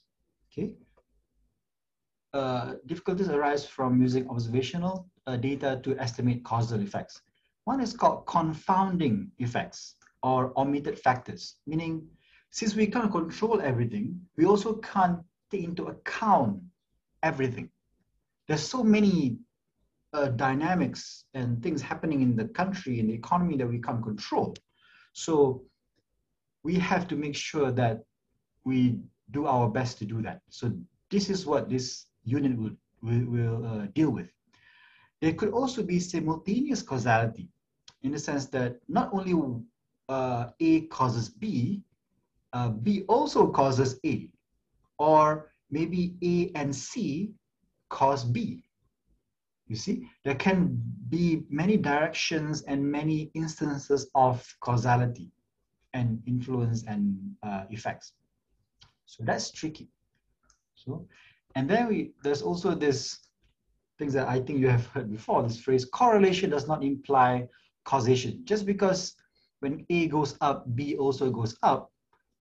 Okay, 0.52 0.74
uh, 2.34 2.74
difficulties 2.86 3.28
arise 3.28 3.66
from 3.66 4.00
using 4.00 4.28
observational 4.28 5.08
uh, 5.26 5.36
data 5.36 5.80
to 5.82 5.98
estimate 5.98 6.44
causal 6.44 6.80
effects. 6.80 7.22
One 7.64 7.80
is 7.80 7.94
called 7.94 8.26
confounding 8.26 9.32
effects 9.38 9.96
or 10.22 10.52
omitted 10.56 10.98
factors, 10.98 11.56
meaning 11.66 12.06
since 12.52 12.76
we 12.76 12.86
can't 12.86 13.10
control 13.10 13.62
everything, 13.62 14.20
we 14.36 14.44
also 14.44 14.74
can't 14.74 15.18
take 15.50 15.64
into 15.64 15.86
account 15.86 16.60
everything. 17.22 17.70
There's 18.46 18.62
so 18.62 18.84
many 18.84 19.38
uh, 20.12 20.28
dynamics 20.28 21.24
and 21.32 21.62
things 21.62 21.80
happening 21.80 22.20
in 22.20 22.36
the 22.36 22.44
country 22.44 23.00
and 23.00 23.08
the 23.08 23.14
economy 23.14 23.56
that 23.56 23.66
we 23.66 23.78
can't 23.80 24.02
control. 24.02 24.54
So 25.14 25.62
we 26.62 26.74
have 26.74 27.08
to 27.08 27.16
make 27.16 27.34
sure 27.34 27.72
that 27.72 28.02
we 28.64 28.98
do 29.30 29.46
our 29.46 29.68
best 29.70 29.96
to 29.98 30.04
do 30.04 30.20
that. 30.20 30.42
So 30.50 30.72
this 31.10 31.30
is 31.30 31.46
what 31.46 31.70
this 31.70 32.06
unit 32.24 32.58
will, 32.58 32.76
will, 33.02 33.24
will 33.24 33.66
uh, 33.66 33.86
deal 33.94 34.10
with. 34.10 34.28
There 35.22 35.32
could 35.32 35.52
also 35.52 35.82
be 35.82 35.98
simultaneous 35.98 36.82
causality 36.82 37.48
in 38.02 38.12
the 38.12 38.18
sense 38.18 38.46
that 38.46 38.76
not 38.88 39.08
only 39.14 39.32
uh, 40.10 40.48
A 40.60 40.82
causes 40.82 41.30
B, 41.30 41.82
uh, 42.52 42.68
B 42.68 43.04
also 43.08 43.48
causes 43.48 43.98
A, 44.04 44.28
or 44.98 45.52
maybe 45.70 46.14
A 46.22 46.58
and 46.58 46.74
C 46.74 47.32
cause 47.88 48.24
B. 48.24 48.64
You 49.68 49.76
see, 49.76 50.08
there 50.24 50.34
can 50.34 50.82
be 51.08 51.44
many 51.48 51.76
directions 51.76 52.62
and 52.62 52.84
many 52.84 53.30
instances 53.34 54.10
of 54.14 54.44
causality 54.60 55.30
and 55.94 56.22
influence 56.26 56.84
and 56.86 57.16
uh, 57.42 57.64
effects. 57.70 58.12
So 59.06 59.24
that's 59.24 59.50
tricky. 59.50 59.88
So, 60.74 61.06
and 61.54 61.68
then 61.68 61.88
we 61.88 62.12
there's 62.22 62.42
also 62.42 62.74
this 62.74 63.18
things 63.98 64.14
that 64.14 64.26
I 64.26 64.40
think 64.40 64.58
you 64.58 64.68
have 64.68 64.86
heard 64.86 65.10
before. 65.10 65.42
This 65.42 65.60
phrase 65.60 65.84
correlation 65.84 66.50
does 66.50 66.66
not 66.66 66.82
imply 66.82 67.46
causation. 67.84 68.40
Just 68.44 68.66
because 68.66 69.14
when 69.60 69.86
A 69.90 70.08
goes 70.08 70.36
up, 70.40 70.64
B 70.74 70.96
also 70.96 71.30
goes 71.30 71.56
up, 71.62 71.91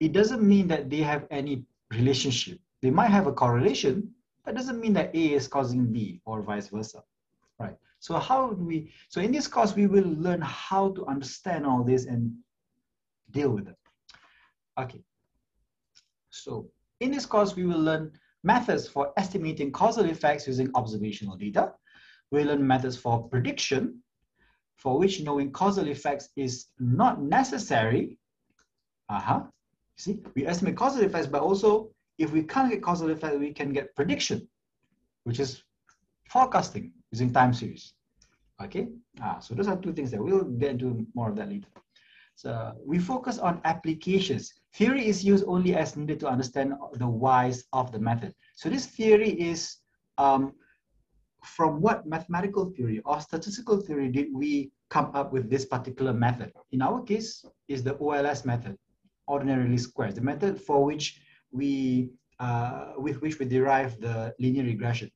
it 0.01 0.13
doesn't 0.13 0.41
mean 0.41 0.67
that 0.67 0.89
they 0.89 1.01
have 1.01 1.27
any 1.29 1.63
relationship. 1.91 2.60
They 2.81 2.89
might 2.89 3.12
have 3.12 3.27
a 3.27 3.31
correlation, 3.31 4.12
but 4.43 4.55
doesn't 4.55 4.81
mean 4.81 4.93
that 4.93 5.15
A 5.15 5.34
is 5.34 5.48
causing 5.48 5.93
B 5.93 6.20
or 6.25 6.41
vice 6.41 6.70
versa, 6.70 7.03
right? 7.60 7.77
So 8.00 8.17
how 8.17 8.50
do 8.50 8.65
we? 8.65 8.91
So 9.10 9.22
in 9.22 9.31
this 9.31 9.48
course, 9.48 9.75
we 9.75 9.86
will 9.86 10.12
learn 10.17 10.41
how 10.41 10.89
to 10.93 11.05
understand 11.05 11.67
all 11.67 11.84
this 11.84 12.08
and 12.08 12.34
deal 13.29 13.51
with 13.51 13.67
it. 13.67 13.75
Okay. 14.79 15.01
So 16.31 16.72
in 17.00 17.12
this 17.12 17.27
course, 17.27 17.55
we 17.55 17.65
will 17.65 17.79
learn 17.79 18.12
methods 18.43 18.88
for 18.88 19.13
estimating 19.17 19.72
causal 19.72 20.05
effects 20.05 20.48
using 20.48 20.72
observational 20.74 21.38
data. 21.38 21.74
We'll 22.31 22.48
learn 22.48 22.65
methods 22.65 22.98
for 22.98 23.29
prediction, 23.29 24.01
for 24.77 24.98
which 24.98 25.22
knowing 25.22 25.51
causal 25.51 25.88
effects 25.88 26.29
is 26.36 26.70
not 26.79 27.22
necessary. 27.22 28.17
Uh-huh. 29.08 29.41
See, 30.01 30.17
we 30.34 30.48
estimate 30.48 30.75
causal 30.75 31.03
effects, 31.03 31.27
but 31.27 31.43
also 31.43 31.91
if 32.17 32.31
we 32.31 32.41
can't 32.41 32.72
get 32.72 32.81
causal 32.81 33.12
effects, 33.12 33.38
we 33.38 33.53
can 33.53 33.72
get 33.72 33.96
prediction, 33.96 34.48
which 35.25 35.39
is 35.39 35.62
forecasting 36.27 36.91
using 37.12 37.31
time 37.31 37.53
series. 37.53 37.93
Okay, 38.63 38.88
ah, 39.22 39.38
so 39.38 39.53
those 39.53 39.67
are 39.67 39.77
two 39.77 39.93
things 39.93 40.10
that 40.10 40.20
we'll 40.20 40.43
get 40.43 40.72
into 40.72 41.05
more 41.13 41.29
of 41.29 41.36
that 41.36 41.50
later. 41.50 41.67
So 42.34 42.74
we 42.84 42.98
focus 42.98 43.38
on 43.38 43.62
applications. 43.63 44.51
Theory 44.74 45.05
is 45.05 45.24
used 45.24 45.46
only 45.48 45.75
as 45.75 45.96
needed 45.96 46.20
to 46.22 46.27
understand 46.27 46.74
the 46.93 47.08
whys 47.08 47.65
of 47.72 47.91
the 47.91 48.00
method. 48.00 48.34
So 48.55 48.70
this 48.70 48.88
theory 48.88 49.29
is 49.29 49.77
um, 50.17 50.53
from 51.43 51.79
what 51.79 52.08
mathematical 52.08 52.72
theory 52.75 53.01
or 53.05 53.22
statistical 53.22 53.79
theory 53.79 54.10
did 54.10 54.29
we 54.34 54.72
come 54.89 55.12
up 55.13 55.31
with 55.31 55.48
this 55.48 55.65
particular 55.65 56.12
method? 56.12 56.51
In 56.72 56.81
our 56.81 57.03
case, 57.03 57.46
is 57.67 57.84
the 57.84 57.98
OLS 58.00 58.46
method, 58.46 58.79
ordinary 59.28 59.70
least 59.70 59.90
squares, 59.90 60.16
the 60.16 60.22
method 60.22 60.60
for 60.60 60.84
which 60.84 61.22
we, 61.51 62.10
uh, 62.40 62.94
with 62.98 63.22
which 63.22 63.40
we 63.40 63.46
derive 63.46 64.00
the 64.00 64.34
linear 64.40 64.63
regression. 64.63 65.12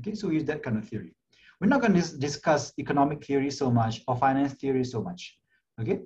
Okay, 0.00 0.14
so 0.14 0.28
we 0.28 0.34
use 0.34 0.44
that 0.44 0.62
kind 0.62 0.76
of 0.76 0.88
theory. 0.88 1.14
We're 1.60 1.68
not 1.68 1.80
going 1.80 1.94
to 1.94 2.18
discuss 2.18 2.72
economic 2.78 3.24
theory 3.24 3.50
so 3.50 3.70
much 3.70 4.02
or 4.06 4.16
finance 4.16 4.54
theory 4.54 4.84
so 4.84 5.02
much. 5.02 5.38
Okay, 5.80 6.00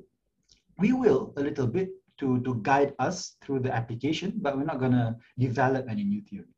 we 0.78 0.92
will 0.92 1.32
a 1.36 1.40
little 1.40 1.66
bit 1.66 1.90
to, 2.18 2.40
to 2.40 2.54
guide 2.62 2.94
us 2.98 3.36
through 3.42 3.60
the 3.60 3.72
application, 3.74 4.34
but 4.36 4.56
we're 4.56 4.64
not 4.64 4.78
going 4.78 4.92
to 4.92 5.16
develop 5.38 5.86
any 5.88 6.04
new 6.04 6.20
theory. 6.22 6.52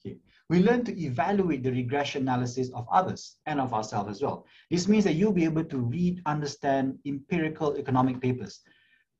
Okay. 0.00 0.18
We 0.48 0.62
learn 0.62 0.84
to 0.84 0.98
evaluate 1.00 1.62
the 1.62 1.72
regression 1.72 2.22
analysis 2.22 2.70
of 2.70 2.86
others 2.92 3.36
and 3.46 3.60
of 3.60 3.72
ourselves 3.72 4.10
as 4.10 4.22
well. 4.22 4.46
This 4.70 4.88
means 4.88 5.04
that 5.04 5.14
you'll 5.14 5.32
be 5.32 5.44
able 5.44 5.64
to 5.64 5.78
read, 5.78 6.22
understand 6.26 6.98
empirical 7.06 7.76
economic 7.76 8.20
papers. 8.20 8.60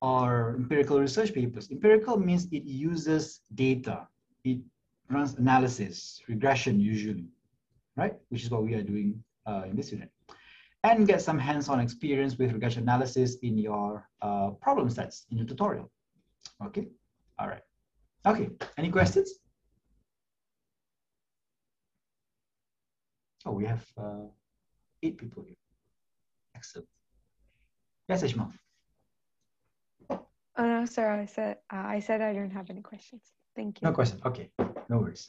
Or 0.01 0.55
empirical 0.57 0.99
research 0.99 1.35
papers. 1.35 1.71
Empirical 1.71 2.19
means 2.19 2.47
it 2.53 2.65
uses 2.65 3.41
data. 3.55 4.07
It 4.45 4.59
runs 5.11 5.35
analysis, 5.35 6.23
regression 6.29 6.81
usually, 6.81 7.29
right? 7.97 8.15
Which 8.29 8.43
is 8.45 8.51
what 8.51 8.63
we 8.63 8.75
are 8.75 8.83
doing 8.83 9.23
uh, 9.47 9.65
in 9.69 9.77
this 9.77 9.93
unit. 9.93 10.11
And 10.83 11.07
get 11.07 11.21
some 11.21 11.39
hands-on 11.39 11.81
experience 11.81 12.39
with 12.39 12.53
regression 12.53 12.83
analysis 12.83 13.37
in 13.43 13.59
your 13.59 14.09
uh, 14.23 14.51
problem 14.63 14.89
sets 14.89 15.27
in 15.31 15.37
your 15.37 15.47
tutorial. 15.47 15.91
Okay, 16.65 16.89
all 17.39 17.49
right. 17.49 17.63
Okay, 18.25 18.49
any 18.79 18.91
questions? 18.91 19.35
Oh, 23.45 23.53
we 23.53 23.67
have 23.67 23.85
uh, 23.99 24.27
eight 25.03 25.19
people 25.19 25.43
here. 25.43 25.57
Excellent. 26.55 26.89
Yes, 28.09 28.23
Ishmael. 28.23 28.53
Oh 30.61 30.67
no, 30.67 30.85
sir. 30.85 31.11
I 31.11 31.25
said 31.25 31.57
uh, 31.73 31.85
I 31.97 32.01
said 32.01 32.21
I 32.21 32.35
don't 32.35 32.51
have 32.51 32.69
any 32.69 32.83
questions. 32.83 33.23
Thank 33.57 33.81
you. 33.81 33.89
No 33.89 33.95
question. 33.95 34.21
Okay, 34.27 34.51
no 34.91 34.99
worries. 34.99 35.27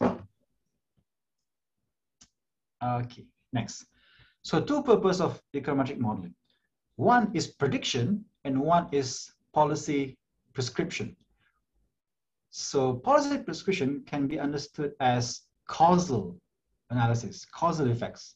Okay, 2.84 3.26
next. 3.54 3.86
So 4.42 4.60
two 4.60 4.84
purpose 4.84 5.22
of 5.22 5.42
econometric 5.56 6.00
modeling. 6.00 6.36
One 6.98 7.32
is 7.34 7.48
prediction 7.48 8.26
and 8.44 8.60
one 8.60 8.90
is 8.92 9.32
policy 9.54 10.18
prescription. 10.54 11.16
So 12.50 12.96
policy 12.96 13.38
prescription 13.38 14.04
can 14.06 14.28
be 14.28 14.38
understood 14.38 14.92
as 15.00 15.44
causal 15.70 16.36
analysis, 16.90 17.46
causal 17.46 17.90
effects, 17.90 18.36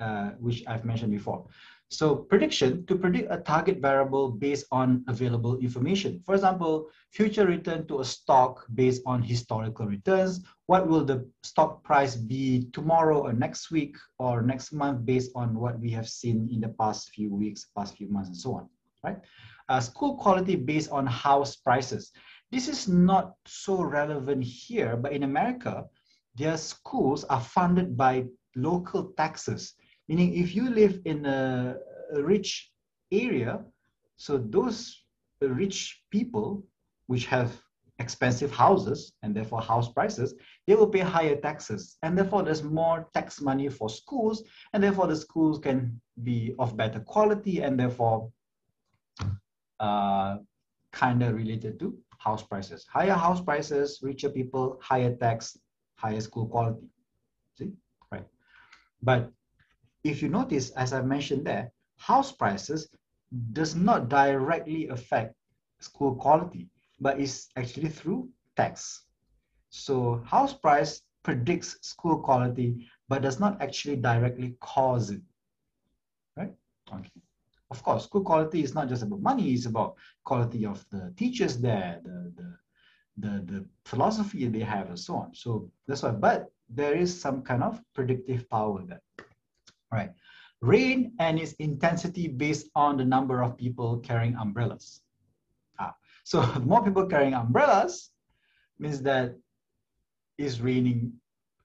uh, 0.00 0.32
which 0.38 0.62
I've 0.66 0.84
mentioned 0.84 1.12
before. 1.12 1.46
So 1.90 2.14
prediction, 2.14 2.84
to 2.86 2.96
predict 2.96 3.32
a 3.32 3.38
target 3.38 3.80
variable 3.80 4.30
based 4.30 4.66
on 4.70 5.04
available 5.08 5.56
information. 5.58 6.20
For 6.26 6.34
example, 6.34 6.90
future 7.12 7.46
return 7.46 7.86
to 7.86 8.00
a 8.00 8.04
stock 8.04 8.66
based 8.74 9.00
on 9.06 9.22
historical 9.22 9.86
returns. 9.86 10.44
What 10.66 10.86
will 10.86 11.02
the 11.02 11.26
stock 11.42 11.82
price 11.82 12.14
be 12.14 12.68
tomorrow 12.74 13.20
or 13.20 13.32
next 13.32 13.70
week 13.70 13.96
or 14.18 14.42
next 14.42 14.72
month 14.72 15.06
based 15.06 15.32
on 15.34 15.58
what 15.58 15.80
we 15.80 15.90
have 15.92 16.08
seen 16.08 16.48
in 16.52 16.60
the 16.60 16.68
past 16.68 17.08
few 17.10 17.34
weeks, 17.34 17.70
past 17.74 17.96
few 17.96 18.08
months 18.08 18.28
and 18.28 18.36
so 18.36 18.54
on, 18.54 18.68
right? 19.02 19.18
Uh, 19.70 19.80
school 19.80 20.16
quality 20.16 20.56
based 20.56 20.90
on 20.90 21.06
house 21.06 21.56
prices. 21.56 22.12
This 22.52 22.68
is 22.68 22.86
not 22.86 23.32
so 23.46 23.80
relevant 23.82 24.44
here, 24.44 24.94
but 24.94 25.12
in 25.12 25.22
America, 25.22 25.86
their 26.36 26.58
schools 26.58 27.24
are 27.24 27.40
funded 27.40 27.96
by 27.96 28.26
local 28.54 29.12
taxes 29.16 29.74
Meaning 30.08 30.36
if 30.36 30.54
you 30.54 30.70
live 30.70 31.00
in 31.04 31.26
a, 31.26 31.76
a 32.14 32.22
rich 32.22 32.70
area, 33.12 33.60
so 34.16 34.38
those 34.38 35.04
rich 35.40 36.02
people 36.10 36.64
which 37.06 37.26
have 37.26 37.60
expensive 37.98 38.52
houses 38.52 39.12
and 39.22 39.34
therefore 39.34 39.60
house 39.60 39.92
prices, 39.92 40.34
they 40.66 40.74
will 40.74 40.86
pay 40.86 41.00
higher 41.00 41.36
taxes. 41.36 41.96
And 42.02 42.16
therefore 42.16 42.42
there's 42.42 42.62
more 42.62 43.08
tax 43.12 43.40
money 43.40 43.68
for 43.68 43.88
schools 43.88 44.44
and 44.72 44.82
therefore 44.82 45.08
the 45.08 45.16
schools 45.16 45.58
can 45.58 46.00
be 46.22 46.54
of 46.58 46.76
better 46.76 47.00
quality 47.00 47.60
and 47.62 47.78
therefore 47.78 48.30
uh, 49.80 50.36
kind 50.92 51.22
of 51.22 51.34
related 51.34 51.78
to 51.80 51.96
house 52.18 52.42
prices. 52.42 52.86
Higher 52.90 53.14
house 53.14 53.40
prices, 53.40 54.00
richer 54.02 54.28
people, 54.28 54.78
higher 54.80 55.14
tax, 55.16 55.56
higher 55.96 56.20
school 56.20 56.46
quality. 56.46 56.86
See, 57.56 57.72
right? 58.12 58.26
But 59.02 59.30
if 60.04 60.22
you 60.22 60.28
notice, 60.28 60.70
as 60.70 60.92
I 60.92 61.02
mentioned 61.02 61.46
there, 61.46 61.72
house 61.96 62.32
prices 62.32 62.88
does 63.52 63.74
not 63.74 64.08
directly 64.08 64.88
affect 64.88 65.34
school 65.80 66.14
quality, 66.14 66.68
but 67.00 67.20
it's 67.20 67.48
actually 67.56 67.88
through 67.88 68.28
tax. 68.56 69.04
So 69.70 70.22
house 70.24 70.54
price 70.54 71.02
predicts 71.22 71.76
school 71.82 72.20
quality, 72.20 72.88
but 73.08 73.22
does 73.22 73.38
not 73.38 73.60
actually 73.60 73.96
directly 73.96 74.56
cause 74.60 75.10
it, 75.10 75.20
right? 76.36 76.54
Okay. 76.92 77.10
Of 77.70 77.82
course, 77.82 78.04
school 78.04 78.22
quality 78.22 78.62
is 78.62 78.74
not 78.74 78.88
just 78.88 79.02
about 79.02 79.20
money, 79.20 79.52
it's 79.52 79.66
about 79.66 79.96
quality 80.24 80.64
of 80.64 80.84
the 80.90 81.12
teachers 81.16 81.58
there, 81.58 82.00
the, 82.02 82.32
the, 82.36 82.56
the, 83.18 83.52
the 83.52 83.66
philosophy 83.84 84.46
they 84.46 84.60
have 84.60 84.88
and 84.88 84.98
so 84.98 85.16
on. 85.16 85.34
So 85.34 85.70
that's 85.86 86.02
why, 86.02 86.12
but 86.12 86.50
there 86.70 86.94
is 86.94 87.20
some 87.20 87.42
kind 87.42 87.62
of 87.62 87.82
predictive 87.94 88.48
power 88.48 88.82
there 88.86 89.02
right? 89.92 90.10
Rain 90.60 91.12
and 91.18 91.38
its 91.38 91.52
intensity 91.54 92.28
based 92.28 92.68
on 92.74 92.96
the 92.96 93.04
number 93.04 93.42
of 93.42 93.56
people 93.56 93.98
carrying 93.98 94.34
umbrellas. 94.36 95.02
Ah, 95.78 95.94
so 96.24 96.42
more 96.64 96.82
people 96.82 97.06
carrying 97.06 97.34
umbrellas 97.34 98.10
means 98.78 99.02
that 99.02 99.34
it's 100.36 100.60
raining 100.60 101.12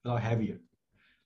a 0.04 0.08
lot 0.08 0.22
heavier. 0.22 0.58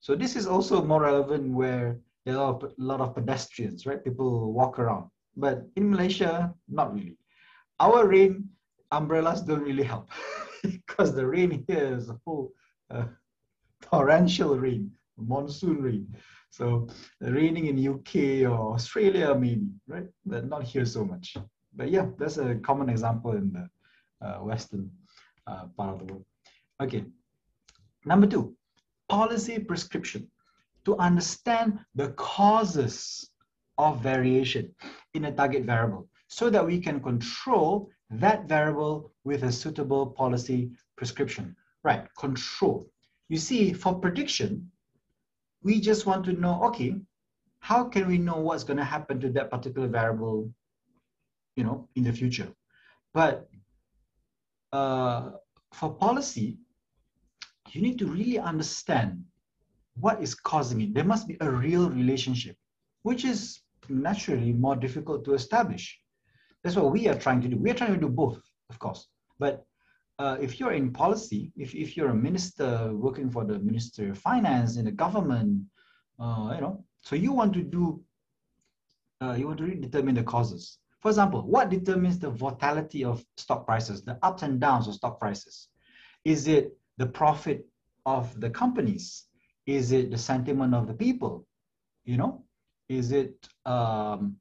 So 0.00 0.14
this 0.14 0.36
is 0.36 0.46
also 0.46 0.82
more 0.84 1.02
relevant 1.02 1.52
where 1.52 1.98
there 2.24 2.38
are 2.38 2.58
a 2.62 2.70
lot 2.76 3.00
of 3.00 3.14
pedestrians, 3.14 3.86
right? 3.86 4.02
People 4.02 4.52
walk 4.52 4.78
around. 4.78 5.10
But 5.36 5.66
in 5.76 5.90
Malaysia, 5.90 6.52
not 6.68 6.94
really. 6.94 7.16
Our 7.80 8.06
rain 8.06 8.48
umbrellas 8.92 9.42
don't 9.42 9.62
really 9.62 9.84
help 9.84 10.08
because 10.62 11.14
the 11.14 11.26
rain 11.26 11.64
here 11.66 11.94
is 11.94 12.08
a 12.08 12.18
full 12.24 12.52
uh, 12.90 13.04
torrential 13.82 14.58
rain, 14.58 14.90
monsoon 15.16 15.82
rain. 15.82 16.14
So 16.50 16.88
raining 17.20 17.66
in 17.66 17.94
UK 17.94 18.50
or 18.50 18.74
Australia 18.74 19.34
maybe, 19.34 19.68
right? 19.86 20.06
But 20.24 20.48
not 20.48 20.64
here 20.64 20.84
so 20.84 21.04
much. 21.04 21.36
But 21.74 21.90
yeah, 21.90 22.06
that's 22.18 22.38
a 22.38 22.56
common 22.56 22.88
example 22.88 23.32
in 23.32 23.52
the 23.52 23.68
uh, 24.26 24.38
Western 24.38 24.90
uh, 25.46 25.66
part 25.76 25.94
of 25.94 26.06
the 26.06 26.12
world. 26.12 26.24
Okay, 26.80 27.04
number 28.04 28.26
two, 28.26 28.54
policy 29.08 29.58
prescription. 29.58 30.28
To 30.84 30.96
understand 30.96 31.78
the 31.94 32.08
causes 32.12 33.30
of 33.76 34.00
variation 34.00 34.74
in 35.14 35.26
a 35.26 35.32
target 35.32 35.64
variable 35.64 36.08
so 36.28 36.50
that 36.50 36.64
we 36.64 36.80
can 36.80 37.00
control 37.00 37.90
that 38.10 38.48
variable 38.48 39.12
with 39.24 39.42
a 39.42 39.52
suitable 39.52 40.06
policy 40.06 40.70
prescription. 40.96 41.54
Right, 41.84 42.06
control. 42.18 42.90
You 43.28 43.38
see, 43.38 43.72
for 43.72 43.94
prediction, 43.94 44.70
we 45.62 45.80
just 45.80 46.06
want 46.06 46.24
to 46.26 46.32
know, 46.32 46.62
okay, 46.64 46.96
how 47.60 47.84
can 47.84 48.06
we 48.06 48.18
know 48.18 48.36
what's 48.36 48.64
going 48.64 48.76
to 48.76 48.84
happen 48.84 49.20
to 49.20 49.30
that 49.30 49.50
particular 49.50 49.88
variable, 49.88 50.50
you 51.56 51.64
know, 51.64 51.88
in 51.96 52.04
the 52.04 52.12
future? 52.12 52.48
But 53.12 53.48
uh, 54.72 55.30
for 55.72 55.92
policy, 55.92 56.58
you 57.72 57.82
need 57.82 57.98
to 57.98 58.06
really 58.06 58.38
understand 58.38 59.24
what 60.00 60.22
is 60.22 60.34
causing 60.34 60.80
it. 60.80 60.94
There 60.94 61.04
must 61.04 61.26
be 61.26 61.36
a 61.40 61.50
real 61.50 61.90
relationship, 61.90 62.56
which 63.02 63.24
is 63.24 63.60
naturally 63.88 64.52
more 64.52 64.76
difficult 64.76 65.24
to 65.24 65.34
establish. 65.34 65.98
That's 66.62 66.76
what 66.76 66.92
we 66.92 67.08
are 67.08 67.18
trying 67.18 67.40
to 67.42 67.48
do. 67.48 67.56
We 67.56 67.70
are 67.70 67.74
trying 67.74 67.94
to 67.94 68.00
do 68.00 68.08
both, 68.08 68.40
of 68.70 68.78
course. 68.78 69.08
But 69.38 69.64
uh, 70.18 70.36
if 70.40 70.58
you're 70.58 70.72
in 70.72 70.92
policy, 70.92 71.52
if, 71.56 71.74
if 71.74 71.96
you're 71.96 72.10
a 72.10 72.14
minister 72.14 72.90
working 72.92 73.30
for 73.30 73.44
the 73.44 73.58
Ministry 73.60 74.10
of 74.10 74.18
Finance 74.18 74.76
in 74.76 74.84
the 74.84 74.90
government, 74.90 75.62
uh, 76.18 76.52
you 76.54 76.60
know, 76.60 76.84
so 77.02 77.14
you 77.14 77.32
want 77.32 77.52
to 77.54 77.62
do, 77.62 78.02
uh, 79.20 79.34
you 79.38 79.46
want 79.46 79.58
to 79.58 79.74
determine 79.74 80.16
the 80.16 80.24
causes. 80.24 80.78
For 81.00 81.08
example, 81.08 81.42
what 81.42 81.70
determines 81.70 82.18
the 82.18 82.30
volatility 82.30 83.04
of 83.04 83.24
stock 83.36 83.64
prices, 83.64 84.02
the 84.02 84.18
ups 84.22 84.42
and 84.42 84.60
downs 84.60 84.88
of 84.88 84.94
stock 84.94 85.20
prices? 85.20 85.68
Is 86.24 86.48
it 86.48 86.76
the 86.96 87.06
profit 87.06 87.64
of 88.04 88.40
the 88.40 88.50
companies? 88.50 89.26
Is 89.66 89.92
it 89.92 90.10
the 90.10 90.18
sentiment 90.18 90.74
of 90.74 90.88
the 90.88 90.94
people? 90.94 91.46
You 92.04 92.16
know, 92.16 92.44
is 92.88 93.12
it 93.12 93.34
um, 93.64 94.36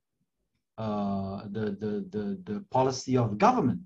uh, 0.79 1.43
the, 1.51 1.77
the, 1.79 2.07
the, 2.09 2.41
the 2.43 2.65
policy 2.71 3.15
of 3.17 3.37
government? 3.37 3.81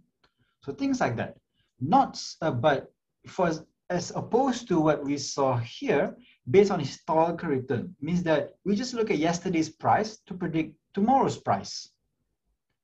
So 0.62 0.72
things 0.72 1.02
like 1.02 1.18
that 1.18 1.36
not, 1.82 2.22
uh, 2.42 2.52
but 2.52 2.94
for 3.28 3.52
as 3.92 4.12
opposed 4.16 4.70
to 4.70 4.80
what 4.80 5.04
we 5.04 5.18
saw 5.18 5.58
here, 5.58 6.16
based 6.50 6.72
on 6.72 6.80
historical 6.80 7.50
return, 7.50 7.94
means 8.00 8.24
that 8.24 8.52
we 8.64 8.74
just 8.76 8.94
look 8.94 9.12
at 9.12 9.18
yesterday's 9.18 9.70
price 9.70 10.20
to 10.26 10.34
predict 10.34 10.76
tomorrow's 10.94 11.38
price. 11.38 11.90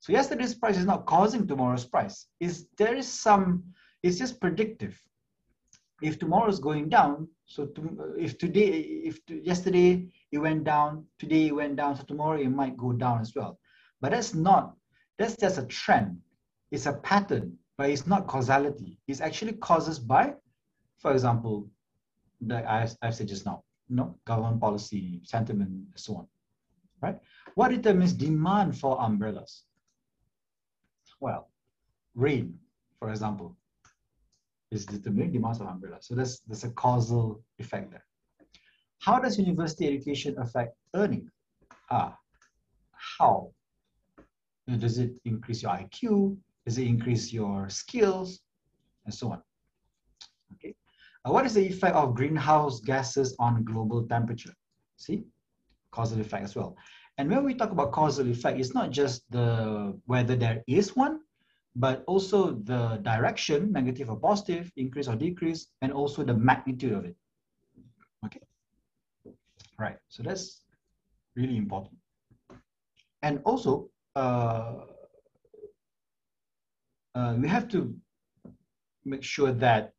So 0.02 0.12
yesterday's 0.12 0.54
price 0.54 0.78
is 0.78 0.86
not 0.86 1.06
causing 1.06 1.48
tomorrow's 1.48 1.86
price. 1.86 2.28
Is 2.40 2.68
there 2.78 2.94
is 2.96 3.08
some, 3.08 3.64
it's 4.04 4.18
just 4.18 4.42
predictive. 4.42 5.00
If 6.02 6.20
tomorrow 6.20 6.50
is 6.50 6.60
going 6.60 6.90
down, 6.90 7.30
so 7.46 7.66
to, 7.66 8.14
if 8.20 8.38
today, 8.38 8.68
if 9.10 9.26
to, 9.28 9.42
yesterday 9.44 10.08
it 10.32 10.38
went 10.38 10.66
down, 10.66 11.06
today 11.20 11.48
it 11.48 11.56
went 11.56 11.78
down, 11.78 11.96
so 11.96 12.04
tomorrow 12.04 12.40
it 12.40 12.50
might 12.50 12.78
go 12.78 12.92
down 12.92 13.22
as 13.22 13.34
well. 13.34 13.60
But 14.02 14.12
that's 14.12 14.34
not, 14.34 14.76
that's 15.18 15.38
just 15.38 15.58
a 15.58 15.66
trend. 15.66 16.18
It's 16.70 16.86
a 16.86 16.94
pattern 16.94 17.58
but 17.78 17.90
it's 17.90 18.08
not 18.08 18.28
causality. 18.28 18.98
It's 19.08 19.22
actually 19.22 19.54
causes 19.54 20.00
by, 20.00 20.34
for 20.98 21.12
example, 21.12 21.70
the 22.42 22.68
I, 22.70 22.88
I've 23.02 23.16
said 23.16 23.28
just 23.28 23.46
now, 23.46 23.64
you 23.88 23.96
know, 23.96 24.16
government 24.26 24.60
policy, 24.60 25.22
sentiment, 25.24 25.70
and 25.70 25.88
so 25.96 26.16
on, 26.16 26.28
right? 27.02 27.18
What 27.56 27.70
determines 27.70 28.14
demand 28.14 28.78
for 28.78 29.00
umbrellas? 29.02 29.64
Well, 31.20 31.50
rain, 32.16 32.58
for 33.00 33.10
example, 33.10 33.56
is 34.72 34.86
determining 34.86 35.32
the 35.32 35.38
amount 35.38 35.62
of 35.62 35.68
umbrella. 35.68 35.98
So 36.02 36.16
there's, 36.16 36.42
there's 36.48 36.64
a 36.64 36.72
causal 36.72 37.42
effect 37.58 37.92
there. 37.92 38.06
How 39.00 39.20
does 39.20 39.38
university 39.38 39.88
education 39.88 40.36
affect 40.40 40.76
earning? 40.96 41.30
Ah, 41.90 42.18
how? 42.92 43.52
Does 44.78 44.98
it 44.98 45.14
increase 45.24 45.62
your 45.62 45.72
IQ? 45.72 46.38
Does 46.68 46.78
it 46.78 46.86
increase 46.86 47.32
your 47.32 47.70
skills? 47.70 48.42
And 49.06 49.14
so 49.14 49.32
on. 49.32 49.42
Okay. 50.56 50.76
Uh, 51.24 51.32
what 51.32 51.46
is 51.46 51.54
the 51.54 51.66
effect 51.66 51.96
of 51.96 52.14
greenhouse 52.14 52.82
gases 52.82 53.34
on 53.40 53.64
global 53.64 54.06
temperature? 54.06 54.52
See, 54.98 55.24
causal 55.92 56.20
effect 56.20 56.44
as 56.44 56.58
well. 56.58 56.76
And 57.18 57.32
when 57.32 57.46
we 57.46 57.54
talk 57.54 57.72
about 57.72 57.94
causal 57.94 58.30
effect, 58.30 58.60
it's 58.60 58.74
not 58.74 58.92
just 58.92 59.24
the 59.32 59.98
whether 60.08 60.36
there 60.36 60.62
is 60.68 60.94
one, 60.94 61.22
but 61.78 62.04
also 62.06 62.52
the 62.52 63.00
direction, 63.02 63.72
negative 63.72 64.10
or 64.10 64.20
positive, 64.20 64.70
increase 64.76 65.08
or 65.08 65.16
decrease, 65.16 65.68
and 65.82 65.94
also 65.94 66.22
the 66.22 66.34
magnitude 66.34 66.92
of 66.92 67.06
it. 67.06 67.16
Okay. 68.26 68.42
Right. 69.80 69.96
So 70.10 70.22
that's 70.22 70.66
really 71.34 71.56
important. 71.56 71.96
And 73.22 73.40
also, 73.46 73.90
uh, 74.18 74.97
uh, 77.18 77.34
we 77.42 77.48
have 77.48 77.68
to 77.68 77.96
make 79.06 79.24
sure 79.24 79.52
that 79.52 79.94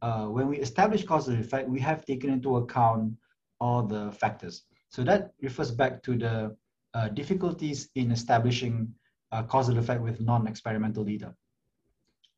uh, 0.00 0.24
when 0.26 0.48
we 0.48 0.56
establish 0.58 1.04
causal 1.04 1.34
effect, 1.38 1.68
we 1.68 1.80
have 1.80 2.04
taken 2.06 2.30
into 2.30 2.56
account 2.56 3.12
all 3.60 3.82
the 3.82 4.10
factors. 4.12 4.62
So 4.88 5.04
that 5.04 5.32
refers 5.42 5.70
back 5.70 6.02
to 6.04 6.16
the 6.16 6.56
uh, 6.94 7.08
difficulties 7.08 7.88
in 7.94 8.10
establishing 8.10 8.94
uh, 9.32 9.42
causal 9.44 9.78
effect 9.78 10.00
with 10.02 10.20
non-experimental 10.20 11.04
data 11.04 11.34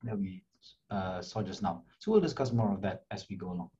that 0.02 0.18
we 0.18 0.42
uh, 0.90 1.22
saw 1.22 1.42
just 1.42 1.62
now. 1.62 1.82
So 2.00 2.10
we'll 2.10 2.20
discuss 2.20 2.52
more 2.52 2.72
of 2.72 2.82
that 2.82 3.02
as 3.10 3.26
we 3.30 3.36
go 3.36 3.52
along. 3.52 3.70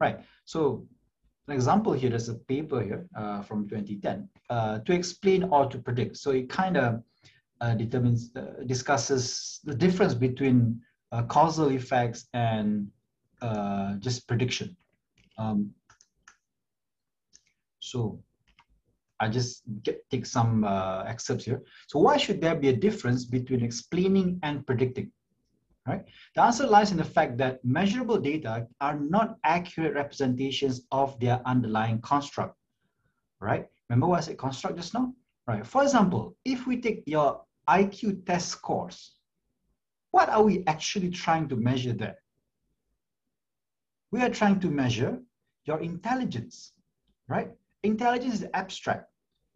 Right, 0.00 0.18
so 0.44 0.84
an 1.48 1.54
example 1.54 1.92
here, 1.92 2.10
there's 2.10 2.28
a 2.28 2.34
paper 2.34 2.80
here 2.82 3.06
uh, 3.16 3.42
from 3.42 3.68
2010 3.68 4.28
uh, 4.50 4.78
to 4.80 4.92
explain 4.92 5.44
or 5.44 5.66
to 5.66 5.78
predict. 5.78 6.16
So 6.16 6.32
it 6.32 6.48
kind 6.48 6.76
of 6.76 7.02
determines, 7.74 8.30
uh, 8.36 8.62
discusses 8.66 9.60
the 9.64 9.74
difference 9.74 10.14
between 10.14 10.80
uh, 11.12 11.22
causal 11.24 11.70
effects 11.70 12.26
and 12.34 12.88
uh, 13.40 13.94
just 13.96 14.26
prediction. 14.26 14.76
Um, 15.38 15.70
so 17.78 18.22
I 19.20 19.28
just 19.28 19.62
get, 19.82 20.08
take 20.10 20.26
some 20.26 20.64
excerpts 21.06 21.44
here. 21.44 21.62
So 21.86 21.98
why 21.98 22.16
should 22.16 22.40
there 22.40 22.56
be 22.56 22.68
a 22.68 22.76
difference 22.76 23.24
between 23.24 23.62
explaining 23.62 24.40
and 24.42 24.66
predicting? 24.66 25.12
right? 25.86 26.04
The 26.34 26.42
answer 26.42 26.66
lies 26.66 26.90
in 26.92 26.96
the 26.96 27.04
fact 27.04 27.36
that 27.38 27.64
measurable 27.64 28.18
data 28.18 28.66
are 28.80 28.98
not 28.98 29.36
accurate 29.44 29.94
representations 29.94 30.82
of 30.92 31.18
their 31.20 31.40
underlying 31.44 32.00
construct, 32.00 32.56
right? 33.40 33.66
Remember 33.88 34.06
what 34.06 34.18
I 34.18 34.22
said 34.22 34.38
construct 34.38 34.76
just 34.76 34.94
now? 34.94 35.12
Right. 35.46 35.66
For 35.66 35.82
example, 35.82 36.36
if 36.44 36.68
we 36.68 36.80
take 36.80 37.02
your 37.04 37.42
IQ 37.68 38.26
test 38.26 38.48
scores, 38.48 39.12
what 40.10 40.28
are 40.28 40.42
we 40.42 40.64
actually 40.66 41.10
trying 41.10 41.48
to 41.48 41.56
measure 41.56 41.92
there? 41.92 42.18
We 44.10 44.20
are 44.20 44.30
trying 44.30 44.60
to 44.60 44.68
measure 44.68 45.18
your 45.64 45.80
intelligence, 45.80 46.72
right? 47.28 47.50
Intelligence 47.82 48.34
is 48.34 48.46
abstract. 48.52 49.06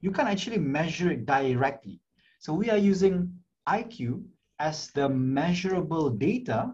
You 0.01 0.11
can't 0.11 0.29
actually 0.29 0.59
measure 0.59 1.11
it 1.11 1.27
directly. 1.27 2.01
So 2.38 2.55
we 2.55 2.71
are 2.71 2.79
using 2.79 3.33
IQ 3.69 4.23
as 4.59 4.90
the 4.92 5.09
measurable 5.09 6.11
data, 6.11 6.73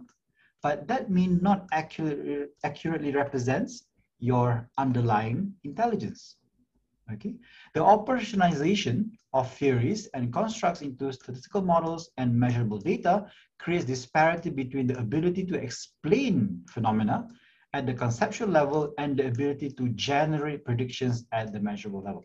but 0.63 0.87
that 0.89 1.11
may 1.11 1.27
not 1.27 1.67
accurately, 1.73 2.47
accurately 2.63 3.13
represents 3.13 3.85
your 4.21 4.69
underlying 4.79 5.53
intelligence. 5.65 6.37
Okay, 7.13 7.35
the 7.75 7.81
operationalization 7.81 9.11
of 9.33 9.51
theories 9.55 10.09
and 10.15 10.33
constructs 10.33 10.83
into 10.83 11.13
statistical 11.13 11.63
models 11.63 12.11
and 12.19 12.35
measurable 12.35 12.79
data 12.79 13.27
creates 13.59 13.85
disparity 13.85 14.51
between 14.51 14.87
the 14.87 14.99
ability 14.99 15.45
to 15.47 15.55
explain 15.55 16.63
phenomena 16.69 17.29
at 17.73 17.87
the 17.87 17.95
conceptual 17.95 18.49
level 18.49 18.93
and 18.99 19.17
the 19.17 19.27
ability 19.27 19.71
to 19.71 19.89
generate 19.91 20.65
predictions 20.65 21.27
at 21.33 21.53
the 21.53 21.61
measurable 21.61 22.03
level. 22.03 22.25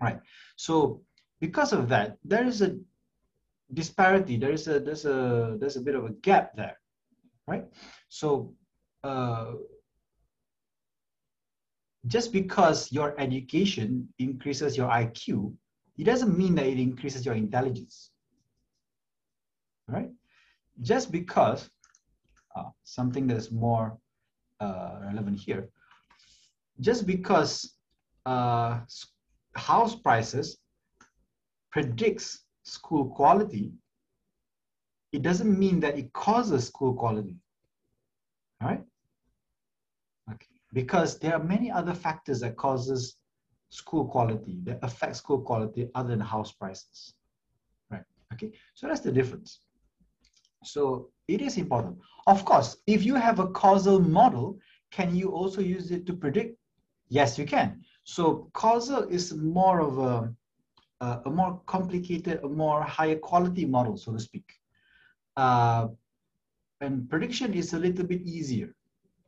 Right. 0.00 0.20
So 0.56 1.02
because 1.40 1.72
of 1.72 1.88
that, 1.90 2.16
there 2.24 2.46
is 2.46 2.62
a 2.62 2.76
disparity. 3.72 4.36
There 4.36 4.52
is 4.52 4.68
a 4.68 4.80
there's 4.80 5.04
a 5.04 5.56
there's 5.58 5.76
a 5.76 5.80
bit 5.80 5.94
of 5.94 6.04
a 6.04 6.10
gap 6.22 6.54
there, 6.56 6.78
right? 7.46 7.64
So 8.08 8.54
uh, 9.04 9.52
just 12.06 12.32
because 12.32 12.92
your 12.92 13.18
education 13.18 14.08
increases 14.18 14.76
your 14.76 14.88
IQ, 14.88 15.54
it 15.98 16.04
doesn't 16.04 16.36
mean 16.36 16.54
that 16.56 16.66
it 16.66 16.78
increases 16.78 17.24
your 17.24 17.34
intelligence, 17.34 18.10
right? 19.88 20.10
Just 20.82 21.10
because 21.10 21.70
uh, 22.54 22.70
something 22.84 23.26
that 23.28 23.36
is 23.36 23.50
more 23.50 23.98
uh, 24.60 24.98
relevant 25.04 25.38
here, 25.38 25.68
just 26.80 27.06
because 27.06 27.76
uh, 28.26 28.80
house 29.54 29.94
prices 29.94 30.58
predicts 31.70 32.44
school 32.64 33.06
quality, 33.06 33.72
it 35.12 35.22
doesn't 35.22 35.58
mean 35.58 35.80
that 35.80 35.98
it 35.98 36.12
causes 36.12 36.66
school 36.66 36.94
quality, 36.94 37.36
right? 38.60 38.84
Okay, 40.30 40.60
because 40.74 41.18
there 41.18 41.34
are 41.34 41.42
many 41.42 41.70
other 41.70 41.94
factors 41.94 42.40
that 42.40 42.56
causes 42.56 43.16
school 43.70 44.06
quality, 44.06 44.58
that 44.64 44.78
affect 44.82 45.16
school 45.16 45.40
quality 45.40 45.88
other 45.94 46.10
than 46.10 46.20
house 46.20 46.52
prices, 46.52 47.14
right? 47.90 48.04
Okay, 48.32 48.52
so 48.74 48.86
that's 48.86 49.00
the 49.00 49.12
difference. 49.12 49.60
So 50.64 51.10
it 51.28 51.40
is 51.42 51.56
important. 51.58 51.98
Of 52.26 52.44
course, 52.44 52.76
if 52.86 53.04
you 53.04 53.14
have 53.14 53.38
a 53.38 53.48
causal 53.48 54.00
model, 54.00 54.58
can 54.90 55.14
you 55.14 55.30
also 55.30 55.60
use 55.60 55.90
it 55.90 56.06
to 56.06 56.12
predict? 56.12 56.58
Yes, 57.08 57.38
you 57.38 57.46
can. 57.46 57.82
So 58.04 58.50
causal 58.52 59.02
is 59.08 59.34
more 59.34 59.80
of 59.80 59.98
a 59.98 60.34
a 61.00 61.30
more 61.30 61.60
complicated, 61.66 62.40
a 62.42 62.48
more 62.48 62.82
higher 62.82 63.16
quality 63.16 63.64
model, 63.64 63.96
so 63.96 64.12
to 64.12 64.18
speak. 64.18 64.50
Uh, 65.36 65.88
and 66.80 67.08
prediction 67.08 67.52
is 67.54 67.74
a 67.74 67.78
little 67.78 68.04
bit 68.04 68.22
easier, 68.22 68.74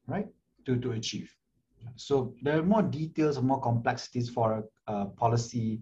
right, 0.06 0.28
to, 0.64 0.76
to 0.76 0.92
achieve. 0.92 1.30
So 1.96 2.34
there 2.42 2.58
are 2.58 2.62
more 2.62 2.82
details 2.82 3.36
and 3.36 3.46
more 3.46 3.60
complexities 3.60 4.28
for 4.28 4.64
a, 4.86 4.92
a 4.92 5.06
policy 5.06 5.80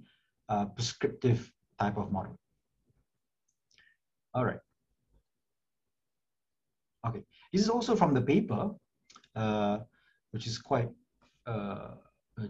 uh, 0.49 0.67
prescriptive 0.67 1.51
type 1.79 1.97
of 1.97 2.11
model. 2.13 2.39
All 4.35 4.45
right. 4.45 4.61
Okay, 7.07 7.23
this 7.53 7.63
is 7.63 7.69
also 7.69 7.95
from 7.95 8.15
the 8.15 8.21
paper, 8.21 8.71
uh, 9.35 9.79
which 10.33 10.47
is 10.47 10.59
quite 10.59 10.89
uh, 11.47 11.95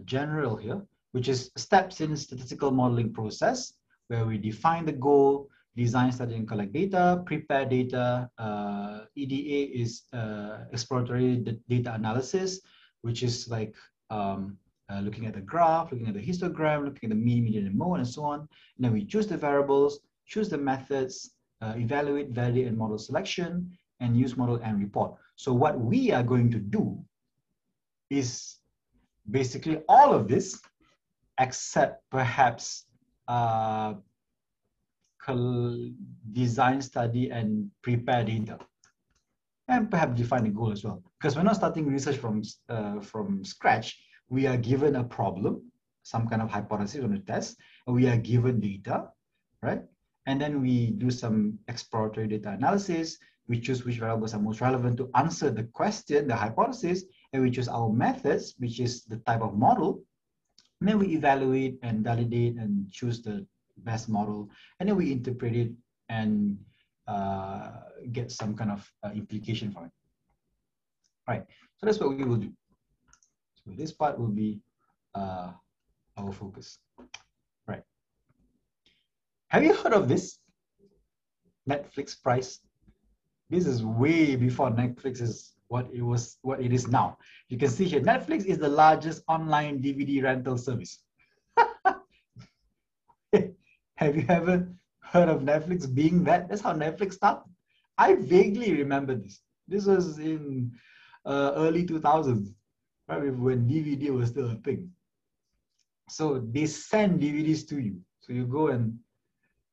general 0.05 0.55
here 0.55 0.81
which 1.11 1.27
is 1.27 1.51
steps 1.57 2.01
in 2.01 2.15
statistical 2.15 2.69
modeling 2.69 3.11
process 3.11 3.73
where 4.07 4.25
we 4.25 4.37
define 4.37 4.85
the 4.85 4.91
goal, 4.91 5.49
design, 5.75 6.11
study, 6.11 6.35
and 6.35 6.47
collect 6.47 6.71
data, 6.71 7.23
prepare 7.25 7.65
data. 7.65 8.29
Uh, 8.37 9.01
EDA 9.15 9.73
is 9.81 10.03
uh, 10.13 10.59
exploratory 10.71 11.37
data 11.67 11.93
analysis, 11.93 12.61
which 13.01 13.23
is 13.23 13.47
like 13.47 13.75
um, 14.09 14.57
uh, 14.89 14.99
looking 14.99 15.25
at 15.25 15.33
the 15.33 15.41
graph, 15.41 15.91
looking 15.91 16.07
at 16.07 16.13
the 16.13 16.25
histogram, 16.25 16.85
looking 16.85 17.09
at 17.11 17.15
the 17.17 17.23
mean, 17.23 17.43
median, 17.43 17.67
and 17.67 17.75
mode, 17.77 17.99
and 17.99 18.07
so 18.07 18.23
on. 18.23 18.39
And 18.39 18.79
then 18.79 18.93
we 18.93 19.03
choose 19.05 19.27
the 19.27 19.37
variables, 19.37 19.99
choose 20.25 20.49
the 20.49 20.57
methods, 20.57 21.31
uh, 21.61 21.73
evaluate, 21.77 22.29
validate, 22.29 22.67
and 22.67 22.77
model 22.77 22.97
selection, 22.97 23.77
and 23.99 24.17
use 24.17 24.37
model 24.37 24.59
and 24.63 24.79
report. 24.79 25.13
So 25.35 25.53
what 25.53 25.79
we 25.79 26.11
are 26.11 26.23
going 26.23 26.51
to 26.51 26.59
do 26.59 26.97
is 28.09 28.57
basically 29.29 29.81
all 29.89 30.13
of 30.13 30.27
this 30.27 30.61
except 31.39 32.03
perhaps 32.09 32.85
uh, 33.27 33.95
design, 36.31 36.81
study, 36.81 37.29
and 37.29 37.69
prepare 37.81 38.23
data. 38.23 38.57
And 39.67 39.91
perhaps 39.91 40.17
define 40.17 40.45
a 40.45 40.49
goal 40.49 40.71
as 40.71 40.83
well. 40.83 41.03
Because 41.19 41.35
we're 41.35 41.43
not 41.43 41.57
starting 41.57 41.87
research 41.87 42.17
from, 42.17 42.41
uh, 42.69 42.99
from 43.01 43.43
scratch. 43.43 43.99
We 44.29 44.47
are 44.47 44.57
given 44.57 44.95
a 44.95 45.03
problem, 45.03 45.71
some 46.03 46.27
kind 46.27 46.41
of 46.41 46.49
hypothesis 46.49 47.03
on 47.03 47.13
a 47.13 47.19
test, 47.19 47.57
and 47.85 47.95
we 47.95 48.07
are 48.07 48.17
given 48.17 48.59
data, 48.59 49.09
right? 49.61 49.81
And 50.25 50.39
then 50.39 50.61
we 50.61 50.91
do 50.91 51.09
some 51.09 51.59
exploratory 51.67 52.27
data 52.27 52.51
analysis. 52.51 53.17
We 53.47 53.59
choose 53.59 53.85
which 53.85 53.99
variables 53.99 54.33
are 54.33 54.39
most 54.39 54.61
relevant 54.61 54.97
to 54.97 55.09
answer 55.15 55.49
the 55.49 55.63
question, 55.63 56.27
the 56.27 56.35
hypothesis, 56.35 57.03
and 57.31 57.41
we 57.43 57.51
choose 57.51 57.67
our 57.67 57.89
methods, 57.89 58.55
which 58.57 58.79
is 58.79 59.05
the 59.05 59.17
type 59.17 59.41
of 59.41 59.57
model, 59.57 60.03
and 60.79 60.89
then 60.89 60.99
we 60.99 61.07
evaluate 61.15 61.79
and 61.81 62.03
validate 62.03 62.57
and 62.57 62.91
choose 62.91 63.21
the 63.21 63.45
best 63.77 64.09
model. 64.09 64.49
And 64.79 64.89
then 64.89 64.95
we 64.95 65.11
interpret 65.11 65.55
it 65.55 65.71
and 66.09 66.57
get 68.11 68.31
some 68.31 68.55
kind 68.55 68.71
of 68.71 68.91
uh, 69.03 69.11
implication 69.13 69.71
from 69.71 69.85
it. 69.85 69.91
Right. 71.27 71.43
So 71.77 71.85
that's 71.85 71.99
what 71.99 72.17
we 72.17 72.23
will 72.23 72.37
do. 72.37 72.51
So 73.55 73.71
this 73.75 73.91
part 73.91 74.17
will 74.19 74.27
be 74.27 74.59
uh, 75.13 75.51
our 76.17 76.31
focus. 76.31 76.79
Right. 77.67 77.83
Have 79.49 79.63
you 79.63 79.73
heard 79.73 79.93
of 79.93 80.07
this? 80.07 80.39
Netflix 81.69 82.21
Prize. 82.21 82.59
This 83.49 83.65
is 83.65 83.83
way 83.83 84.35
before 84.35 84.71
Netflix 84.71 85.21
is 85.21 85.53
what 85.67 85.87
it 85.93 86.01
was, 86.01 86.37
what 86.41 86.61
it 86.61 86.73
is 86.73 86.87
now. 86.87 87.17
You 87.49 87.57
can 87.57 87.69
see 87.69 87.85
here, 87.85 88.01
Netflix 88.01 88.45
is 88.45 88.57
the 88.57 88.69
largest 88.69 89.23
online 89.27 89.81
DVD 89.81 90.23
rental 90.23 90.57
service. 90.57 91.03
Have 93.95 94.15
you 94.15 94.25
ever 94.29 94.67
heard 95.11 95.29
of 95.29 95.41
Netflix 95.41 95.93
being 95.93 96.23
that? 96.25 96.49
That's 96.49 96.61
how 96.61 96.73
Netflix 96.73 97.13
started. 97.13 97.43
I 97.97 98.15
vaguely 98.15 98.73
remember 98.73 99.15
this. 99.15 99.41
This 99.67 99.85
was 99.85 100.19
in 100.19 100.71
uh, 101.25 101.53
early 101.55 101.85
2000s, 101.85 102.53
right? 103.07 103.33
When 103.35 103.67
DVD 103.67 104.09
was 104.09 104.29
still 104.29 104.51
a 104.51 104.55
thing. 104.55 104.91
So 106.09 106.39
they 106.39 106.65
send 106.65 107.21
DVDs 107.21 107.67
to 107.69 107.79
you. 107.79 107.99
So 108.21 108.33
you 108.33 108.45
go 108.45 108.67
and 108.67 108.97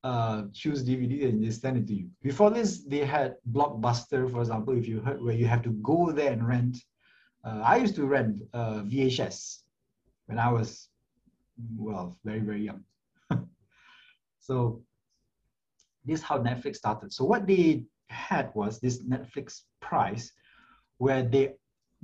uh, 0.02 0.44
choose 0.52 0.84
DVD 0.84 1.28
and 1.28 1.42
they 1.42 1.50
send 1.50 1.76
it 1.78 1.86
to 1.88 1.94
you. 1.94 2.08
Before 2.22 2.50
this, 2.50 2.84
they 2.84 3.04
had 3.04 3.36
Blockbuster, 3.50 4.30
for 4.30 4.40
example, 4.40 4.76
if 4.76 4.86
you 4.86 5.00
heard 5.00 5.22
where 5.22 5.34
you 5.34 5.46
have 5.46 5.62
to 5.62 5.70
go 5.70 6.12
there 6.12 6.32
and 6.32 6.46
rent. 6.46 6.76
Uh, 7.44 7.62
I 7.64 7.76
used 7.76 7.94
to 7.96 8.06
rent 8.06 8.42
uh, 8.52 8.82
VHS 8.82 9.62
when 10.26 10.38
I 10.38 10.50
was, 10.50 10.88
well, 11.76 12.18
very, 12.24 12.40
very 12.40 12.62
young. 12.62 12.84
so 14.40 14.82
this 16.04 16.20
is 16.20 16.24
how 16.24 16.38
Netflix 16.38 16.76
started. 16.76 17.12
So 17.12 17.24
what 17.24 17.46
they 17.46 17.84
had 18.08 18.50
was 18.54 18.80
this 18.80 19.02
Netflix 19.02 19.62
Prize 19.80 20.32
where 20.98 21.22
they 21.22 21.54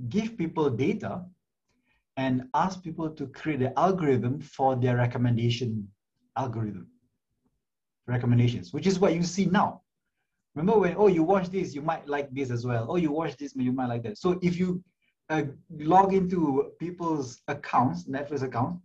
give 0.08 0.36
people 0.36 0.70
data 0.70 1.22
and 2.16 2.44
ask 2.54 2.82
people 2.82 3.10
to 3.10 3.26
create 3.28 3.62
an 3.62 3.72
algorithm 3.76 4.40
for 4.40 4.76
their 4.76 4.96
recommendation 4.96 5.88
algorithm 6.36 6.86
recommendations, 8.06 8.72
which 8.72 8.86
is 8.86 8.98
what 8.98 9.14
you 9.14 9.22
see 9.22 9.46
now. 9.46 9.82
Remember 10.54 10.80
when, 10.80 10.94
oh, 10.96 11.06
you 11.06 11.22
watch 11.22 11.48
this, 11.48 11.74
you 11.74 11.82
might 11.82 12.08
like 12.08 12.28
this 12.32 12.50
as 12.50 12.66
well. 12.66 12.86
Oh, 12.88 12.96
you 12.96 13.12
watch 13.12 13.36
this, 13.36 13.54
you 13.54 13.72
might 13.72 13.86
like 13.86 14.02
that. 14.02 14.18
So 14.18 14.38
if 14.42 14.58
you 14.58 14.82
uh, 15.28 15.42
log 15.78 16.12
into 16.12 16.72
people's 16.80 17.40
accounts, 17.46 18.08
Netflix 18.08 18.42
account, 18.42 18.80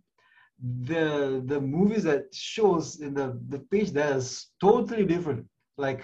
the 0.86 1.42
the 1.46 1.60
movies 1.60 2.04
that 2.04 2.34
shows 2.34 3.00
in 3.00 3.14
the 3.14 3.38
the 3.48 3.58
page 3.58 3.90
there 3.90 4.16
is 4.16 4.48
totally 4.60 5.04
different. 5.04 5.46
Like 5.76 6.02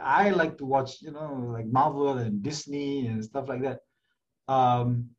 I 0.00 0.30
like 0.30 0.56
to 0.58 0.64
watch, 0.64 1.02
you 1.02 1.12
know, 1.12 1.50
like 1.52 1.66
Marvel 1.66 2.18
and 2.18 2.42
Disney 2.42 3.06
and 3.06 3.24
stuff 3.24 3.48
like 3.48 3.62
that. 3.62 3.80
Um, 4.48 5.10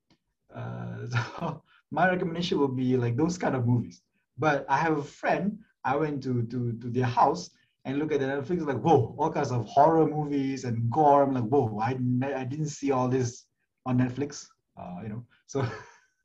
uh, 0.53 1.07
so 1.09 1.63
my 1.91 2.09
recommendation 2.09 2.59
would 2.59 2.75
be 2.75 2.97
like 2.97 3.17
those 3.17 3.37
kind 3.37 3.55
of 3.55 3.67
movies. 3.67 4.01
But 4.37 4.65
I 4.69 4.77
have 4.77 4.97
a 4.97 5.03
friend 5.03 5.59
I 5.83 5.95
went 5.95 6.23
to 6.23 6.43
to 6.43 6.73
to 6.73 6.89
their 6.89 7.05
house 7.05 7.51
and 7.85 7.97
look 7.97 8.11
at 8.11 8.19
the 8.19 8.25
Netflix 8.25 8.65
like 8.65 8.81
whoa, 8.81 9.15
all 9.17 9.31
kinds 9.31 9.51
of 9.51 9.65
horror 9.65 10.07
movies 10.07 10.63
and 10.65 10.89
gore. 10.89 11.23
I'm 11.23 11.33
like 11.33 11.43
whoa, 11.43 11.79
I 11.79 11.91
I 12.35 12.43
didn't 12.45 12.69
see 12.69 12.91
all 12.91 13.07
this 13.07 13.45
on 13.85 13.97
Netflix. 13.97 14.47
Uh, 14.77 14.99
you 15.03 15.09
know, 15.09 15.25
so 15.47 15.65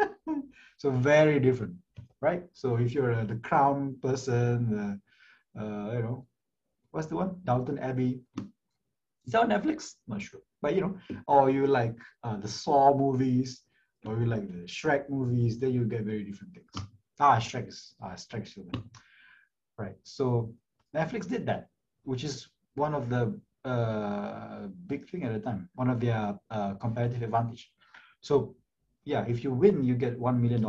so 0.79 0.91
very 0.91 1.41
different, 1.41 1.75
right? 2.21 2.43
So 2.53 2.77
if 2.77 2.93
you're 2.93 3.13
a, 3.13 3.25
the 3.25 3.37
Crown 3.37 3.97
person, 4.03 4.71
the 4.71 5.61
uh, 5.61 5.93
you 5.93 6.03
know, 6.03 6.27
what's 6.91 7.07
the 7.07 7.17
one? 7.17 7.37
Downton 7.45 7.79
Abbey. 7.79 8.21
Is 9.25 9.33
that 9.33 9.43
on 9.43 9.51
Netflix? 9.51 9.95
Not 10.07 10.23
sure, 10.23 10.41
but 10.63 10.75
you 10.75 10.83
know, 10.83 10.99
or 11.27 11.51
you 11.51 11.67
like 11.67 11.97
uh, 12.23 12.37
the 12.37 12.49
Saw 12.49 12.97
movies, 12.97 13.63
or 14.05 14.19
you 14.19 14.27
like 14.27 14.47
the 14.47 14.67
Shrek 14.67 15.09
movies, 15.11 15.59
then 15.59 15.73
you 15.73 15.85
get 15.85 16.03
very 16.03 16.25
different 16.25 16.55
things. 16.55 16.87
Ah, 17.19 17.39
Shrek 17.39 17.69
is 17.69 17.95
ah, 18.03 18.13
Shrek's 18.13 18.53
human 18.53 18.85
right? 19.79 19.97
So 20.03 20.53
Netflix 20.95 21.29
did 21.29 21.47
that, 21.47 21.69
which 22.05 22.25
is 22.25 22.49
one 22.75 22.95
of 22.95 23.09
the 23.09 23.39
uh, 23.69 24.69
big 24.87 25.09
thing 25.09 25.25
at 25.25 25.33
the 25.33 25.41
time, 25.41 25.69
one 25.75 25.91
of 25.91 26.01
their 26.01 26.39
uh, 26.51 26.75
competitive 26.75 27.23
advantage. 27.23 27.71
So 28.21 28.55
yeah, 29.05 29.25
if 29.27 29.45
you 29.45 29.53
win, 29.53 29.85
you 29.85 29.95
get 29.95 30.19
$1 30.19 30.41
million. 30.41 30.65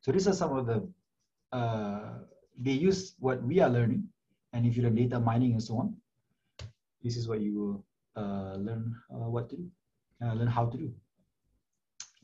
So 0.00 0.12
these 0.12 0.28
are 0.28 0.32
some 0.32 0.56
of 0.56 0.66
the, 0.66 0.88
uh, 1.56 2.18
they 2.58 2.72
use 2.72 3.14
what 3.18 3.42
we 3.42 3.60
are 3.60 3.68
learning. 3.68 4.08
And 4.52 4.66
if 4.66 4.76
you 4.76 4.82
learn 4.82 4.94
data 4.94 5.20
mining 5.20 5.52
and 5.52 5.62
so 5.62 5.78
on, 5.78 5.96
this 7.02 7.16
is 7.16 7.28
what 7.28 7.40
you 7.40 7.54
will 7.58 7.84
uh, 8.16 8.56
learn 8.56 8.94
uh, 9.12 9.28
what 9.28 9.48
to 9.50 9.56
do, 9.56 9.70
uh, 10.24 10.34
learn 10.34 10.48
how 10.48 10.66
to 10.66 10.76
do. 10.76 10.92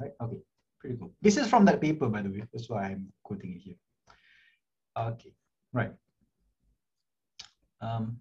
Right, 0.00 0.12
okay, 0.20 0.38
pretty 0.80 0.96
cool. 0.96 1.12
This 1.22 1.36
is 1.36 1.48
from 1.48 1.64
that 1.66 1.80
paper, 1.80 2.08
by 2.08 2.22
the 2.22 2.28
way. 2.28 2.42
That's 2.52 2.68
why 2.68 2.84
I'm 2.84 3.12
quoting 3.22 3.54
it 3.54 3.60
here. 3.60 3.76
Okay. 4.98 5.32
Right. 5.72 5.92
Um, 7.80 8.18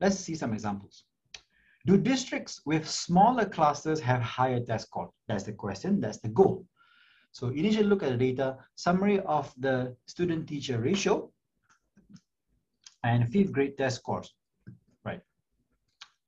let's 0.00 0.18
see 0.18 0.34
some 0.34 0.52
examples. 0.52 1.04
Do 1.86 1.98
districts 1.98 2.62
with 2.64 2.88
smaller 2.88 3.44
clusters 3.44 4.00
have 4.00 4.22
higher 4.22 4.60
test 4.60 4.86
scores? 4.86 5.10
That's 5.28 5.44
the 5.44 5.52
question, 5.52 6.00
that's 6.00 6.18
the 6.18 6.28
goal. 6.28 6.66
So 7.34 7.48
initially 7.48 7.82
look 7.90 8.04
at 8.04 8.10
the 8.10 8.16
data, 8.16 8.58
summary 8.76 9.18
of 9.26 9.52
the 9.58 9.96
student-teacher 10.06 10.78
ratio, 10.78 11.32
and 13.02 13.28
fifth 13.28 13.50
grade 13.50 13.76
test 13.76 13.96
scores, 13.96 14.32
right? 15.04 15.20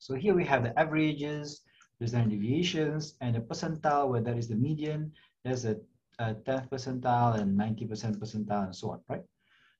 So 0.00 0.16
here 0.16 0.34
we 0.34 0.44
have 0.46 0.64
the 0.64 0.76
averages, 0.76 1.62
the 2.00 2.08
standard 2.08 2.30
deviations, 2.30 3.14
and 3.20 3.36
the 3.36 3.40
percentile, 3.40 4.08
where 4.08 4.20
that 4.20 4.36
is 4.36 4.48
the 4.48 4.56
median, 4.56 5.12
there's 5.44 5.64
a 5.64 5.76
uh, 6.18 6.34
10th 6.44 6.68
percentile 6.70 7.38
and 7.38 7.56
90% 7.56 8.16
percentile 8.18 8.64
and 8.64 8.74
so 8.74 8.90
on, 8.90 9.00
right? 9.08 9.22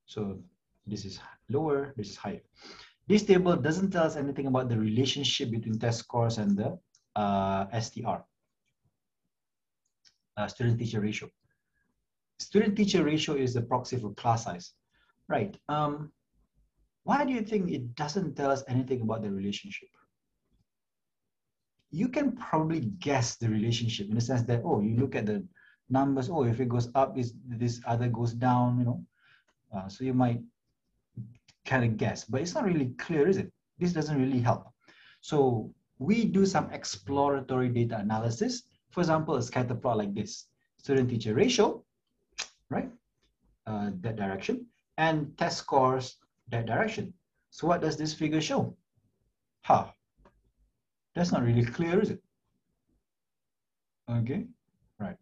So 0.07 0.39
this 0.87 1.05
is 1.05 1.19
lower, 1.49 1.93
this 1.97 2.11
is 2.11 2.17
higher. 2.17 2.43
This 3.09 3.25
table 3.25 3.57
doesn't 3.57 3.91
tell 3.91 4.05
us 4.05 4.15
anything 4.15 4.47
about 4.47 4.69
the 4.69 4.79
relationship 4.79 5.51
between 5.51 5.77
test 5.81 5.99
scores 5.99 6.39
and 6.39 6.57
the 6.57 6.79
uh, 7.17 7.67
STR, 7.81 8.23
uh, 10.37 10.47
student-teacher 10.47 11.01
ratio. 11.01 11.29
Student-teacher 12.39 13.05
ratio 13.05 13.35
is 13.35 13.55
the 13.55 13.63
proxy 13.63 13.97
for 13.97 14.13
class 14.15 14.45
size, 14.45 14.73
right? 15.29 15.57
Um, 15.69 16.13
why 17.05 17.25
do 17.25 17.33
you 17.33 17.43
think 17.43 17.71
it 17.71 17.95
doesn't 17.95 18.37
tell 18.37 18.51
us 18.51 18.65
anything 18.69 19.01
about 19.01 19.23
the 19.23 19.31
relationship? 19.31 19.89
You 21.91 22.09
can 22.09 22.33
probably 22.33 22.81
guess 22.81 23.37
the 23.37 23.49
relationship 23.49 24.09
in 24.09 24.17
the 24.17 24.21
sense 24.21 24.43
that, 24.43 24.63
oh, 24.65 24.81
you 24.81 24.97
look 24.97 25.15
at 25.15 25.27
the 25.27 25.47
numbers, 25.89 26.29
oh, 26.29 26.45
if 26.45 26.61
it 26.61 26.69
goes 26.69 26.89
up, 26.95 27.17
is 27.17 27.35
this 27.47 27.81
other 27.87 28.09
goes 28.09 28.33
down, 28.33 28.79
you 28.79 28.85
know. 28.85 29.05
Uh, 29.75 29.89
so 29.89 30.05
you 30.05 30.15
might 30.15 30.41
kind 31.65 31.85
of 31.85 31.97
guess, 31.97 32.25
but 32.25 32.41
it's 32.41 32.55
not 32.55 32.65
really 32.65 32.91
clear, 32.99 33.29
is 33.29 33.37
it? 33.37 33.53
This 33.79 33.93
doesn't 33.93 34.21
really 34.21 34.41
help. 34.41 34.67
So 35.21 35.73
we 35.99 36.25
do 36.25 36.45
some 36.45 36.71
exploratory 36.71 37.69
data 37.69 37.99
analysis. 37.99 38.63
For 38.97 39.03
example, 39.03 39.35
a 39.37 39.43
scatter 39.43 39.75
plot 39.75 39.99
like 39.99 40.15
this, 40.15 40.47
student-teacher 40.79 41.35
ratio, 41.35 41.85
right? 42.71 42.91
Uh, 43.67 43.91
that 44.01 44.17
direction, 44.17 44.65
and 44.97 45.37
test 45.37 45.59
scores 45.59 46.17
that 46.49 46.65
direction. 46.65 47.13
So 47.51 47.67
what 47.67 47.83
does 47.83 47.99
this 47.99 48.15
figure 48.15 48.41
show? 48.41 48.75
Huh, 49.67 49.89
that's 51.15 51.31
not 51.31 51.43
really 51.43 51.67
clear, 51.67 52.01
is 52.01 52.09
it? 52.09 52.23
Okay, 54.11 54.47
right. 54.99 55.19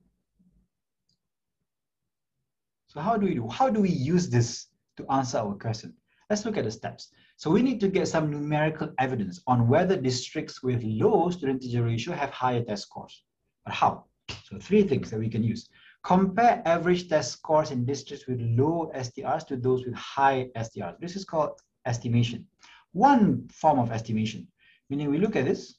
So 2.86 3.00
how 3.00 3.16
do 3.16 3.26
we 3.26 3.34
do? 3.34 3.48
How 3.48 3.70
do 3.70 3.80
we 3.80 3.90
use 3.90 4.28
this 4.28 4.68
to 4.98 5.10
answer 5.10 5.38
our 5.38 5.54
question? 5.56 5.94
Let's 6.30 6.44
look 6.44 6.56
at 6.56 6.62
the 6.62 6.70
steps. 6.70 7.08
So 7.38 7.50
we 7.50 7.60
need 7.60 7.80
to 7.80 7.88
get 7.88 8.06
some 8.06 8.30
numerical 8.30 8.92
evidence 9.00 9.42
on 9.48 9.66
whether 9.66 9.96
districts 9.96 10.62
with 10.62 10.80
low 10.84 11.28
student-teacher 11.30 11.82
ratio 11.82 12.14
have 12.14 12.30
higher 12.30 12.62
test 12.62 12.84
scores. 12.84 13.24
But 13.64 13.74
how? 13.74 14.04
So 14.44 14.58
three 14.58 14.82
things 14.82 15.10
that 15.10 15.18
we 15.18 15.28
can 15.28 15.42
use. 15.42 15.68
Compare 16.02 16.62
average 16.66 17.08
test 17.08 17.32
scores 17.32 17.70
in 17.70 17.84
districts 17.84 18.26
with 18.26 18.40
low 18.40 18.90
STRs 18.94 19.46
to 19.46 19.56
those 19.56 19.84
with 19.86 19.94
high 19.94 20.48
STRs. 20.56 20.98
This 21.00 21.16
is 21.16 21.24
called 21.24 21.60
estimation. 21.86 22.46
One 22.92 23.48
form 23.48 23.78
of 23.78 23.90
estimation, 23.90 24.46
meaning 24.90 25.10
we 25.10 25.18
look 25.18 25.36
at 25.36 25.44
this. 25.44 25.76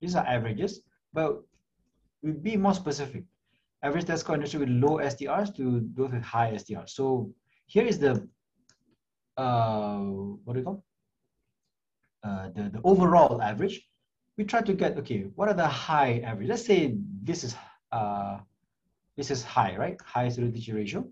These 0.00 0.14
are 0.14 0.26
averages, 0.26 0.82
but 1.12 1.42
we 2.22 2.32
be 2.32 2.56
more 2.56 2.74
specific 2.74 3.24
average 3.82 4.06
test 4.06 4.20
score 4.22 4.34
industry 4.34 4.60
with 4.60 4.68
low 4.68 4.98
STRs 4.98 5.54
to 5.56 5.88
those 5.94 6.12
with 6.12 6.22
high 6.22 6.52
STRs. 6.52 6.90
So 6.90 7.32
here 7.66 7.84
is 7.84 7.98
the, 7.98 8.28
uh, 9.36 9.98
what 10.44 10.54
do 10.54 10.60
you 10.60 10.64
call? 10.64 10.84
Uh, 12.22 12.48
the, 12.54 12.62
the 12.70 12.80
overall 12.84 13.40
average. 13.40 13.88
We 14.36 14.44
try 14.44 14.60
to 14.60 14.74
get, 14.74 14.96
okay, 14.98 15.26
what 15.34 15.48
are 15.48 15.54
the 15.54 15.66
high 15.66 16.20
average? 16.20 16.48
Let's 16.48 16.66
say 16.66 16.94
this 17.22 17.44
is, 17.44 17.56
uh, 17.90 18.38
this 19.16 19.30
is 19.30 19.42
high, 19.42 19.76
right? 19.76 19.98
High 20.02 20.28
teacher 20.28 20.74
ratio. 20.74 21.08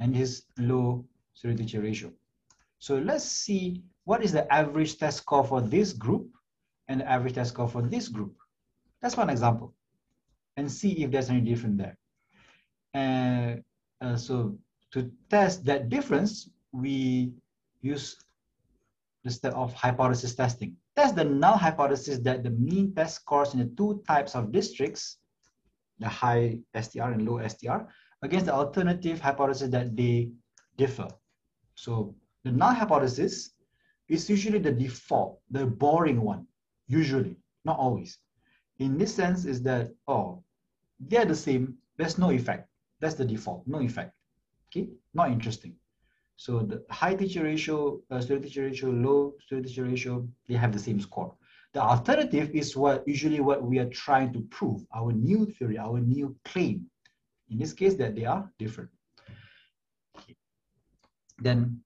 And 0.00 0.14
this 0.14 0.30
is 0.30 0.42
low 0.58 1.04
teacher 1.40 1.80
ratio. 1.80 2.12
So 2.78 2.96
let's 2.98 3.24
see 3.24 3.82
what 4.04 4.24
is 4.24 4.32
the 4.32 4.50
average 4.52 4.98
test 4.98 5.18
score 5.18 5.44
for 5.44 5.60
this 5.60 5.92
group 5.92 6.28
and 6.88 7.00
the 7.00 7.08
average 7.08 7.34
test 7.34 7.50
score 7.52 7.68
for 7.68 7.82
this 7.82 8.08
group. 8.08 8.34
That's 9.00 9.16
one 9.16 9.30
example. 9.30 9.74
And 10.56 10.70
see 10.70 11.02
if 11.04 11.10
there's 11.10 11.30
any 11.30 11.40
difference 11.40 11.78
there. 11.78 11.96
And 12.94 13.62
uh, 14.00 14.16
so 14.16 14.58
to 14.92 15.10
test 15.30 15.64
that 15.66 15.88
difference, 15.88 16.48
we 16.72 17.32
use 17.80 18.16
the 19.24 19.30
step 19.30 19.54
of 19.54 19.72
hypothesis 19.74 20.34
testing. 20.34 20.76
Test 20.94 21.16
the 21.16 21.24
null 21.24 21.56
hypothesis 21.56 22.18
that 22.18 22.42
the 22.42 22.50
mean 22.50 22.94
test 22.94 23.16
scores 23.16 23.54
in 23.54 23.60
the 23.60 23.70
two 23.76 24.02
types 24.06 24.34
of 24.34 24.52
districts, 24.52 25.18
the 25.98 26.08
high 26.08 26.58
STR 26.78 27.12
and 27.12 27.26
low 27.26 27.46
STR, 27.46 27.88
against 28.22 28.46
the 28.46 28.54
alternative 28.54 29.20
hypothesis 29.20 29.70
that 29.70 29.96
they 29.96 30.30
differ. 30.76 31.08
So 31.74 32.14
the 32.44 32.52
null 32.52 32.74
hypothesis 32.74 33.54
is 34.08 34.28
usually 34.28 34.58
the 34.58 34.72
default, 34.72 35.40
the 35.50 35.64
boring 35.64 36.20
one, 36.20 36.46
usually, 36.88 37.36
not 37.64 37.78
always. 37.78 38.18
In 38.78 38.98
this 38.98 39.14
sense 39.14 39.44
is 39.44 39.62
that, 39.62 39.92
oh, 40.06 40.42
they're 41.00 41.24
the 41.24 41.34
same, 41.34 41.76
there's 41.96 42.18
no 42.18 42.30
effect. 42.30 42.68
That's 43.00 43.14
the 43.14 43.24
default, 43.24 43.66
no 43.66 43.80
effect. 43.80 44.12
Okay, 44.68 44.88
not 45.14 45.30
interesting. 45.30 45.74
So 46.36 46.60
the 46.60 46.84
high 46.90 47.14
teacher 47.14 47.44
ratio, 47.44 48.00
uh, 48.10 48.20
student 48.20 48.46
teacher 48.46 48.62
ratio, 48.62 48.90
low 48.90 49.34
student 49.44 49.68
teacher 49.68 49.84
ratio, 49.84 50.28
they 50.48 50.54
have 50.54 50.72
the 50.72 50.78
same 50.78 51.00
score. 51.00 51.34
The 51.72 51.80
alternative 51.80 52.50
is 52.50 52.76
what 52.76 53.06
usually 53.06 53.40
what 53.40 53.62
we 53.62 53.78
are 53.78 53.88
trying 53.88 54.32
to 54.34 54.40
prove, 54.50 54.84
our 54.94 55.12
new 55.12 55.46
theory, 55.46 55.78
our 55.78 56.00
new 56.00 56.36
claim. 56.44 56.86
In 57.48 57.58
this 57.58 57.72
case, 57.72 57.94
that 57.94 58.14
they 58.14 58.24
are 58.24 58.50
different. 58.58 58.90
Then 61.38 61.80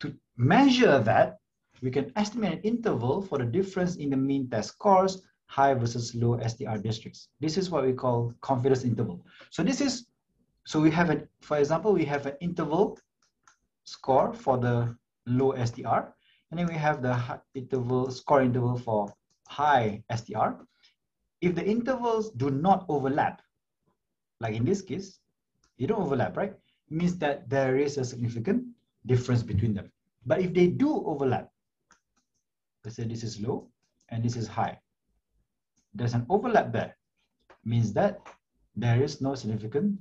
to 0.00 0.14
measure 0.36 0.98
that, 0.98 1.38
we 1.82 1.90
can 1.90 2.12
estimate 2.16 2.52
an 2.52 2.60
interval 2.60 3.22
for 3.22 3.38
the 3.38 3.44
difference 3.44 3.96
in 3.96 4.10
the 4.10 4.16
mean 4.16 4.50
test 4.50 4.70
scores, 4.70 5.22
high 5.46 5.74
versus 5.74 6.14
low 6.14 6.38
STR 6.46 6.76
districts. 6.76 7.28
This 7.40 7.56
is 7.56 7.70
what 7.70 7.84
we 7.84 7.92
call 7.92 8.32
confidence 8.40 8.84
interval. 8.84 9.24
So 9.50 9.62
this 9.62 9.80
is, 9.80 10.06
so 10.64 10.80
we 10.80 10.90
have, 10.90 11.10
a, 11.10 11.22
for 11.40 11.58
example, 11.58 11.92
we 11.92 12.04
have 12.04 12.26
an 12.26 12.34
interval 12.40 12.98
score 13.90 14.32
for 14.32 14.56
the 14.58 14.96
low 15.26 15.52
STR, 15.64 16.14
and 16.50 16.58
then 16.58 16.66
we 16.66 16.74
have 16.74 17.02
the 17.02 17.14
interval 17.54 18.10
score 18.10 18.42
interval 18.42 18.76
for 18.78 19.12
high 19.48 20.02
STR. 20.14 20.62
If 21.40 21.54
the 21.54 21.66
intervals 21.66 22.30
do 22.30 22.50
not 22.50 22.84
overlap, 22.88 23.42
like 24.40 24.54
in 24.54 24.64
this 24.64 24.82
case, 24.82 25.18
they 25.78 25.86
don't 25.86 26.02
overlap, 26.02 26.36
right? 26.36 26.52
It 26.52 26.94
means 26.94 27.16
that 27.18 27.48
there 27.48 27.76
is 27.78 27.98
a 27.98 28.04
significant 28.04 28.64
difference 29.06 29.42
between 29.42 29.74
them. 29.74 29.90
But 30.26 30.40
if 30.40 30.52
they 30.52 30.66
do 30.68 31.02
overlap, 31.06 31.48
let's 32.84 32.96
say 32.96 33.04
this 33.04 33.24
is 33.24 33.40
low 33.40 33.68
and 34.10 34.22
this 34.22 34.36
is 34.36 34.46
high, 34.46 34.78
there's 35.94 36.14
an 36.14 36.26
overlap 36.28 36.72
there, 36.72 36.96
means 37.64 37.92
that 37.94 38.20
there 38.76 39.02
is 39.02 39.20
no 39.20 39.34
significant 39.34 39.98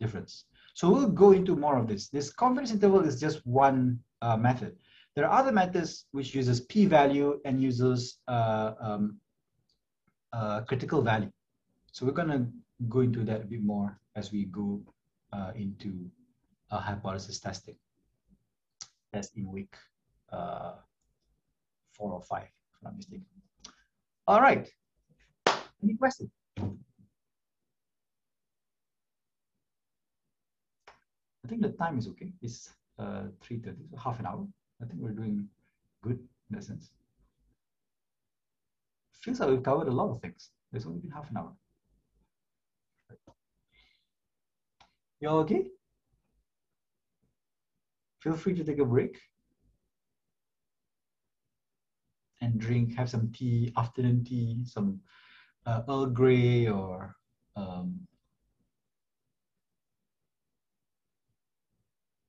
difference. 0.00 0.44
So 0.76 0.90
we'll 0.90 1.08
go 1.08 1.32
into 1.32 1.56
more 1.56 1.78
of 1.78 1.88
this. 1.88 2.10
This 2.10 2.30
confidence 2.30 2.70
interval 2.70 3.00
is 3.00 3.18
just 3.18 3.40
one 3.46 3.98
uh, 4.20 4.36
method. 4.36 4.76
There 5.14 5.26
are 5.26 5.40
other 5.40 5.50
methods 5.50 6.04
which 6.12 6.34
uses 6.34 6.60
p-value 6.60 7.40
and 7.46 7.62
uses 7.62 8.18
uh, 8.28 8.72
um, 8.78 9.16
uh, 10.34 10.60
critical 10.68 11.00
value. 11.00 11.32
So 11.92 12.04
we're 12.04 12.12
to 12.28 12.46
go 12.90 13.00
into 13.00 13.24
that 13.24 13.40
a 13.40 13.44
bit 13.46 13.64
more 13.64 13.98
as 14.16 14.32
we 14.32 14.44
go 14.44 14.82
uh, 15.32 15.52
into 15.56 16.10
hypothesis 16.70 17.40
testing. 17.40 17.76
That's 19.14 19.30
in 19.34 19.50
week 19.50 19.74
uh, 20.30 20.72
four 21.94 22.12
or 22.12 22.20
five, 22.20 22.44
if 22.44 22.76
I'm 22.76 22.84
not 22.84 22.96
mistaken. 22.96 23.24
All 24.26 24.42
right. 24.42 24.68
Any 25.82 25.94
questions? 25.94 26.28
I 31.46 31.48
think 31.48 31.62
the 31.62 31.68
time 31.68 31.96
is 31.96 32.08
okay. 32.08 32.32
It's 32.42 32.70
uh, 32.98 33.28
3.30, 33.40 33.88
so 33.88 33.96
half 33.96 34.18
an 34.18 34.26
hour. 34.26 34.44
I 34.82 34.84
think 34.84 34.98
we're 35.00 35.10
doing 35.10 35.46
good 36.02 36.18
in 36.18 36.56
that 36.56 36.64
sense. 36.64 36.90
Feels 39.22 39.38
like 39.38 39.50
we've 39.50 39.62
covered 39.62 39.86
a 39.86 39.92
lot 39.92 40.10
of 40.10 40.20
things. 40.20 40.50
It's 40.72 40.86
only 40.86 40.98
been 40.98 41.12
half 41.12 41.30
an 41.30 41.36
hour. 41.36 41.52
You 45.20 45.28
all 45.28 45.38
okay? 45.38 45.66
Feel 48.18 48.34
free 48.34 48.54
to 48.54 48.64
take 48.64 48.80
a 48.80 48.84
break 48.84 49.16
and 52.40 52.58
drink, 52.58 52.96
have 52.96 53.08
some 53.08 53.30
tea, 53.30 53.72
afternoon 53.76 54.24
tea, 54.24 54.64
some 54.64 55.00
uh, 55.64 55.82
Earl 55.88 56.06
Grey 56.06 56.66
or 56.66 57.14
um, 57.54 58.00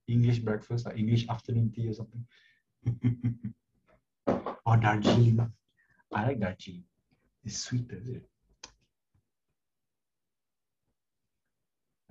English 0.08 0.40
breakfast 0.40 0.88
or 0.88 0.94
English 0.96 1.28
afternoon 1.30 1.72
tea 1.72 1.90
or 1.90 1.94
something. 1.94 2.26
or 4.28 4.58
oh, 4.66 4.76
Darjeeling. 4.76 5.52
I 6.14 6.24
like 6.28 6.40
Darjeeling. 6.40 6.84
It's 7.44 7.58
sweet, 7.60 7.92
is 7.92 8.08
it? 8.10 8.26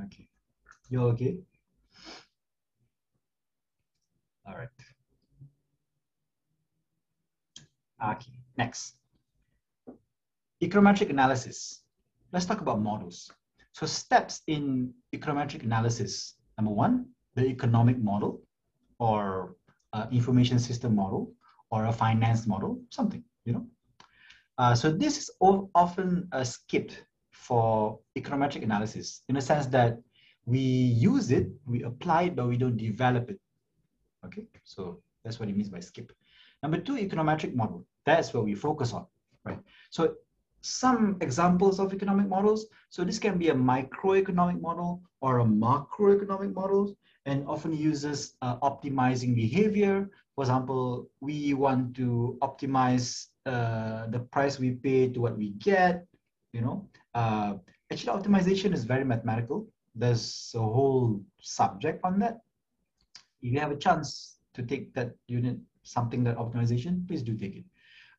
Okay. 0.03 0.29
You 0.91 1.03
okay? 1.09 1.39
All 4.47 4.57
right. 4.57 4.69
Okay, 8.03 8.33
next. 8.57 8.95
Econometric 10.63 11.11
analysis. 11.11 11.83
Let's 12.33 12.47
talk 12.47 12.61
about 12.61 12.81
models. 12.81 13.33
So 13.73 13.87
steps 13.87 14.43
in 14.47 14.93
econometric 15.15 15.63
analysis. 15.63 16.35
Number 16.57 16.73
one, 16.73 17.07
the 17.37 17.47
economic 17.47 17.99
model 17.99 18.43
or 18.99 19.55
uh, 19.93 20.07
information 20.11 20.59
system 20.59 20.97
model 20.97 21.33
or 21.71 21.87
a 21.87 21.93
finance 21.93 22.47
model, 22.47 22.81
something, 22.91 23.23
you 23.45 23.53
know. 23.53 23.67
Uh, 24.59 24.75
so 24.75 24.91
this 24.91 25.19
is 25.19 25.31
often 25.75 26.29
uh, 26.33 26.43
skipped 26.43 27.05
for 27.31 27.99
econometric 28.19 28.63
analysis 28.63 29.23
in 29.29 29.37
a 29.37 29.41
sense 29.41 29.67
that 29.67 29.99
we 30.47 30.59
use 30.59 31.31
it, 31.31 31.49
we 31.67 31.83
apply 31.83 32.23
it, 32.25 32.37
but 32.37 32.49
we 32.49 32.57
don't 32.57 32.77
develop 32.77 33.31
it. 33.31 33.39
Okay, 34.25 34.47
so 34.65 35.01
that's 35.23 35.39
what 35.39 35.49
it 35.49 35.57
means 35.57 35.69
by 35.69 35.81
skip. 35.81 36.13
Number 36.63 36.79
two, 36.79 36.97
econometric 36.97 37.55
model. 37.55 37.87
That's 38.07 38.33
what 38.33 38.45
we 38.45 38.55
focus 38.55 38.93
on, 38.93 39.07
right? 39.45 39.59
So 39.91 40.15
some 40.63 41.17
examples 41.21 41.79
of 41.79 41.93
economic 41.93 42.29
models. 42.29 42.67
So 42.89 43.05
this 43.05 43.19
can 43.19 43.39
be 43.39 43.51
a 43.51 43.55
microeconomic 43.55 44.61
model 44.61 45.03
or 45.21 45.41
a 45.41 45.45
macroeconomic 45.45 46.55
model 46.55 46.97
and 47.27 47.47
often 47.49 47.77
uses 47.77 48.35
uh, 48.41 48.57
optimizing 48.59 49.35
behavior. 49.35 50.09
For 50.35 50.45
example, 50.45 51.11
we 51.21 51.55
want 51.55 51.97
to 51.97 52.39
optimize 52.41 53.27
uh, 53.45 54.07
the 54.07 54.21
price 54.21 54.59
we 54.59 54.71
pay 54.73 55.09
to 55.11 55.21
what 55.21 55.37
we 55.37 55.51
get, 55.59 56.07
you 56.53 56.61
know. 56.61 56.89
Uh, 57.15 57.55
actually, 57.93 58.17
optimization 58.17 58.73
is 58.73 58.85
very 58.85 59.05
mathematical. 59.05 59.67
There's 59.95 60.53
a 60.55 60.61
whole 60.61 61.21
subject 61.41 62.01
on 62.05 62.19
that. 62.21 62.41
If 63.43 63.53
you 63.53 63.61
have 63.61 63.73
a 63.73 63.77
chance 63.77 64.39
to 64.55 64.63
take 64.63 64.95
that 64.95 65.15
unit, 65.27 65.59
something 65.83 66.23
that 66.25 66.37
optimization, 66.37 67.07
please 67.09 67.23
do 67.23 67.35
take 67.35 67.57
it. 67.57 67.65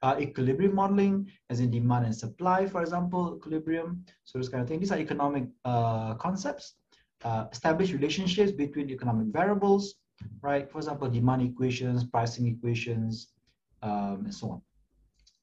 Uh, 0.03 0.15
equilibrium 0.19 0.75
modeling, 0.75 1.31
as 1.49 1.59
in 1.59 1.71
demand 1.71 2.05
and 2.05 2.15
supply, 2.15 2.67
for 2.67 2.81
example, 2.81 3.37
equilibrium. 3.37 4.05
So 4.25 4.37
this 4.37 4.49
kind 4.49 4.61
of 4.61 4.67
thing. 4.69 4.79
These 4.79 4.91
are 4.91 4.99
economic 4.99 5.45
uh, 5.65 6.13
concepts 6.15 6.75
uh, 7.23 7.45
establish 7.51 7.91
relationships 7.91 8.51
between 8.51 8.89
economic 8.89 9.27
variables, 9.27 9.95
right? 10.41 10.69
For 10.71 10.77
example, 10.79 11.09
demand 11.09 11.41
equations, 11.41 12.03
pricing 12.03 12.47
equations, 12.47 13.29
um, 13.81 14.23
and 14.25 14.33
so 14.33 14.51
on. 14.51 14.61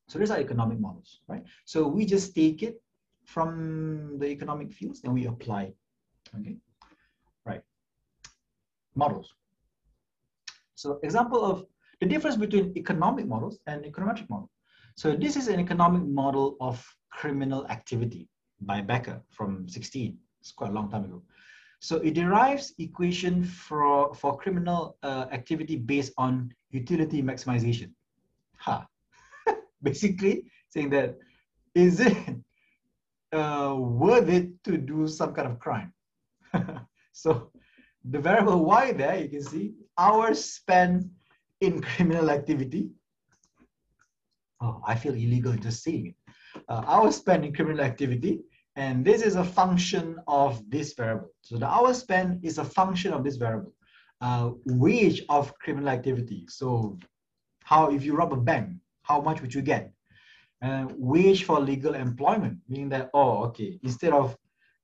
So 0.08 0.18
these 0.18 0.30
are 0.30 0.38
economic 0.38 0.78
models, 0.80 1.20
right? 1.28 1.42
So 1.64 1.88
we 1.88 2.04
just 2.04 2.34
take 2.34 2.62
it 2.62 2.80
from 3.24 4.18
the 4.18 4.26
economic 4.26 4.72
fields 4.72 5.00
and 5.04 5.14
we 5.14 5.26
apply 5.26 5.72
okay? 6.40 6.56
Right, 7.44 7.62
models. 8.94 9.34
So 10.74 10.98
example 11.02 11.44
of 11.44 11.66
the 12.00 12.06
difference 12.06 12.36
between 12.36 12.72
economic 12.76 13.26
models 13.26 13.58
and 13.66 13.84
econometric 13.84 14.28
model. 14.28 14.50
So 14.96 15.16
this 15.16 15.36
is 15.36 15.48
an 15.48 15.60
economic 15.60 16.02
model 16.02 16.56
of 16.60 16.84
criminal 17.10 17.66
activity 17.68 18.28
by 18.60 18.80
Becker 18.80 19.20
from 19.30 19.68
16. 19.68 20.16
It's 20.40 20.52
quite 20.52 20.70
a 20.70 20.74
long 20.74 20.90
time 20.90 21.04
ago. 21.04 21.22
So 21.84 21.96
it 21.96 22.14
derives 22.14 22.72
equation 22.78 23.44
for, 23.44 24.14
for 24.14 24.38
criminal 24.38 24.96
uh, 25.02 25.26
activity 25.30 25.76
based 25.76 26.14
on 26.16 26.50
utility 26.70 27.22
maximization. 27.22 27.90
Ha. 28.56 28.86
Basically 29.82 30.44
saying 30.70 30.88
that, 30.96 31.18
is 31.74 32.00
it 32.00 32.16
uh, 33.34 33.76
worth 33.76 34.30
it 34.30 34.64
to 34.64 34.78
do 34.78 35.06
some 35.06 35.34
kind 35.34 35.46
of 35.46 35.58
crime? 35.58 35.92
so 37.12 37.50
the 38.02 38.18
variable 38.18 38.64
y 38.64 38.92
there, 38.92 39.20
you 39.20 39.28
can 39.28 39.42
see, 39.42 39.74
hours 39.98 40.42
spent 40.42 41.04
in 41.60 41.82
criminal 41.82 42.30
activity. 42.30 42.92
Oh, 44.62 44.80
I 44.86 44.94
feel 44.94 45.12
illegal 45.12 45.52
just 45.52 45.82
saying 45.82 46.14
it. 46.14 46.62
Uh, 46.66 46.82
hours 46.86 47.16
spent 47.16 47.44
in 47.44 47.52
criminal 47.52 47.82
activity, 47.84 48.40
and 48.76 49.04
this 49.04 49.22
is 49.22 49.36
a 49.36 49.44
function 49.44 50.16
of 50.26 50.68
this 50.68 50.94
variable. 50.94 51.30
So 51.42 51.56
the 51.56 51.66
hours 51.66 51.98
spent 51.98 52.44
is 52.44 52.58
a 52.58 52.64
function 52.64 53.12
of 53.12 53.22
this 53.22 53.36
variable. 53.36 53.72
Uh, 54.20 54.52
wage 54.66 55.22
of 55.28 55.56
criminal 55.58 55.90
activity. 55.90 56.46
So 56.48 56.98
how, 57.62 57.90
if 57.90 58.04
you 58.04 58.16
rob 58.16 58.32
a 58.32 58.36
bank, 58.36 58.70
how 59.02 59.20
much 59.20 59.40
would 59.42 59.54
you 59.54 59.62
get? 59.62 59.92
Uh, 60.62 60.86
wage 60.96 61.44
for 61.44 61.60
legal 61.60 61.94
employment, 61.94 62.58
meaning 62.68 62.88
that, 62.88 63.10
oh, 63.12 63.44
okay, 63.44 63.78
instead 63.82 64.12
of, 64.12 64.36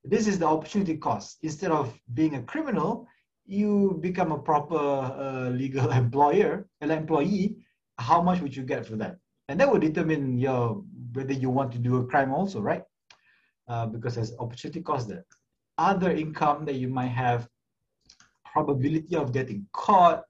this 0.05 0.26
is 0.26 0.38
the 0.38 0.47
opportunity 0.47 0.97
cost. 0.97 1.38
Instead 1.43 1.70
of 1.70 1.99
being 2.14 2.36
a 2.36 2.43
criminal, 2.43 3.07
you 3.47 3.99
become 4.01 4.30
a 4.30 4.38
proper 4.38 4.76
uh, 4.76 5.49
legal 5.51 5.91
employer, 6.03 6.68
an 6.80 6.91
employee, 6.91 7.57
how 7.99 8.22
much 8.22 8.41
would 8.41 8.55
you 8.55 8.62
get 8.62 8.86
for 8.86 8.97
that? 8.97 9.16
And 9.49 9.59
that 9.59 9.70
would 9.70 9.80
determine 9.80 10.38
your 10.38 10.84
whether 11.12 11.32
you 11.32 11.51
want 11.51 11.72
to 11.72 11.78
do 11.78 11.97
a 11.97 12.07
crime 12.07 12.32
also, 12.32 12.61
right? 12.61 12.82
Uh, 13.70 13.86
because 13.86 14.16
there's 14.16 14.36
opportunity 14.40 14.82
cost 14.82 15.06
there. 15.06 15.24
Other 15.78 16.10
income 16.10 16.64
that 16.64 16.74
you 16.74 16.88
might 16.88 17.14
have, 17.24 17.48
probability 18.44 19.14
of 19.14 19.32
getting 19.32 19.64
caught, 19.72 20.24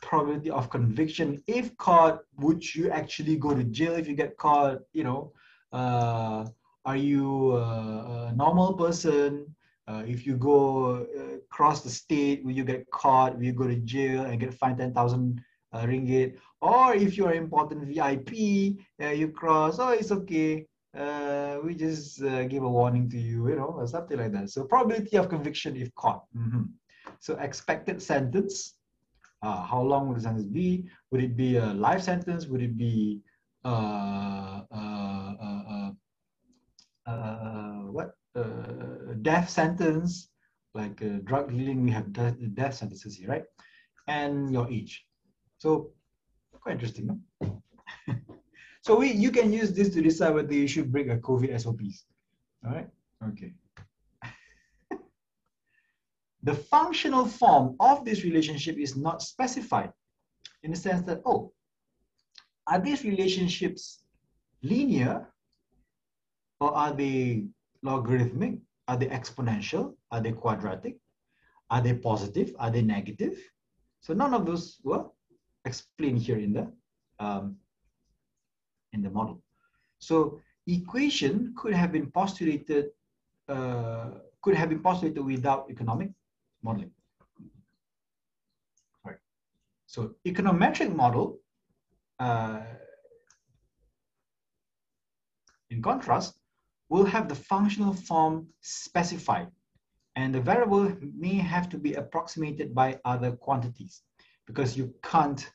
probability 0.00 0.50
of 0.50 0.70
conviction. 0.70 1.42
If 1.48 1.76
caught, 1.78 2.20
would 2.38 2.62
you 2.76 2.88
actually 2.90 3.38
go 3.38 3.56
to 3.56 3.64
jail 3.64 3.94
if 3.94 4.06
you 4.06 4.14
get 4.14 4.36
caught? 4.36 4.78
You 4.92 5.02
know, 5.02 5.32
uh, 5.72 6.46
are 6.84 6.96
you 6.96 7.56
a, 7.56 8.28
a 8.30 8.32
normal 8.36 8.74
person? 8.74 9.52
Uh, 9.88 10.04
if 10.06 10.24
you 10.24 10.36
go 10.36 11.08
uh, 11.18 11.38
across 11.38 11.82
the 11.82 11.90
state, 11.90 12.44
will 12.44 12.52
you 12.52 12.64
get 12.64 12.88
caught? 12.92 13.36
Will 13.36 13.46
you 13.46 13.52
go 13.52 13.66
to 13.66 13.74
jail 13.78 14.26
and 14.26 14.38
get 14.38 14.54
fined 14.54 14.78
10,000 14.78 15.42
uh, 15.72 15.82
ringgit? 15.86 16.38
Or 16.60 16.94
if 16.94 17.16
you're 17.16 17.32
important 17.32 17.82
VIP, 17.82 18.78
uh, 19.02 19.10
you 19.10 19.32
cross, 19.32 19.80
oh, 19.80 19.88
it's 19.88 20.12
okay. 20.12 20.66
Uh, 20.96 21.58
we 21.62 21.74
just 21.74 22.22
uh, 22.22 22.44
give 22.44 22.62
a 22.62 22.68
warning 22.68 23.08
to 23.10 23.18
you, 23.18 23.48
you 23.48 23.56
know, 23.56 23.74
or 23.76 23.86
something 23.86 24.18
like 24.18 24.32
that. 24.32 24.48
So 24.50 24.64
probability 24.64 25.16
of 25.18 25.28
conviction 25.28 25.76
if 25.76 25.94
caught. 25.94 26.24
Mm 26.34 26.50
-hmm. 26.50 26.64
So 27.20 27.36
expected 27.36 28.02
sentence, 28.02 28.78
uh, 29.42 29.62
how 29.62 29.82
long 29.82 30.08
would 30.08 30.16
the 30.16 30.22
sentence 30.22 30.46
be? 30.46 30.88
Would 31.10 31.22
it 31.22 31.36
be 31.36 31.56
a 31.56 31.66
life 31.74 32.02
sentence? 32.02 32.46
Would 32.46 32.62
it 32.62 32.76
be 32.76 33.20
uh, 33.64 34.62
uh, 34.70 35.90
uh, 37.06 37.80
what 37.96 38.14
death 39.22 39.48
sentence? 39.50 40.30
Like 40.74 41.00
drug 41.24 41.50
dealing, 41.50 41.84
we 41.84 41.90
have 41.90 42.12
death, 42.12 42.36
death 42.54 42.74
sentences 42.74 43.16
here, 43.16 43.28
right? 43.28 43.44
And 44.08 44.52
your 44.52 44.68
age. 44.68 45.06
So 45.58 45.92
quite 46.60 46.72
interesting, 46.72 47.06
no? 47.06 47.16
So 48.86 48.94
we 48.96 49.10
you 49.10 49.32
can 49.32 49.52
use 49.52 49.72
this 49.72 49.88
to 49.94 50.00
decide 50.00 50.32
whether 50.32 50.54
you 50.54 50.68
should 50.68 50.92
break 50.92 51.08
a 51.08 51.16
COVID 51.16 51.60
SOPs. 51.60 52.04
All 52.64 52.72
right. 52.72 52.88
Okay 53.30 53.52
the 56.44 56.54
functional 56.54 57.26
form 57.26 57.74
of 57.80 58.04
this 58.04 58.22
relationship 58.22 58.76
is 58.78 58.96
not 58.96 59.20
specified 59.22 59.92
in 60.62 60.70
the 60.70 60.76
sense 60.76 61.02
that, 61.02 61.20
oh, 61.26 61.52
are 62.68 62.78
these 62.78 63.02
relationships 63.04 64.04
linear 64.62 65.26
or 66.60 66.72
are 66.72 66.92
they 66.92 67.46
logarithmic? 67.82 68.58
Are 68.86 68.96
they 68.96 69.06
exponential? 69.06 69.94
Are 70.12 70.20
they 70.20 70.30
quadratic? 70.30 70.96
Are 71.70 71.80
they 71.80 71.94
positive? 71.94 72.54
Are 72.60 72.70
they 72.70 72.82
negative? 72.82 73.36
So 74.00 74.14
none 74.14 74.32
of 74.32 74.46
those 74.46 74.78
were 74.84 75.06
explained 75.64 76.20
here 76.20 76.38
in 76.38 76.52
the 76.52 76.72
um, 77.18 77.56
in 78.92 79.02
the 79.02 79.10
model. 79.10 79.42
So 79.98 80.40
equation 80.66 81.54
could 81.56 81.74
have 81.74 81.92
been 81.92 82.10
postulated 82.10 82.86
uh, 83.48 84.10
could 84.42 84.54
have 84.54 84.68
been 84.68 84.82
postulated 84.82 85.24
without 85.24 85.66
economic 85.70 86.10
modeling. 86.62 86.90
Right. 89.04 89.18
So 89.86 90.14
econometric 90.24 90.94
model, 90.94 91.38
uh, 92.18 92.60
in 95.70 95.82
contrast, 95.82 96.38
will 96.88 97.04
have 97.04 97.28
the 97.28 97.34
functional 97.34 97.92
form 97.92 98.46
specified 98.60 99.48
and 100.16 100.34
the 100.34 100.40
variable 100.40 100.92
may 101.14 101.34
have 101.34 101.68
to 101.68 101.78
be 101.78 101.94
approximated 101.94 102.74
by 102.74 102.98
other 103.04 103.32
quantities 103.32 104.02
because 104.46 104.76
you 104.76 104.94
can't 105.02 105.50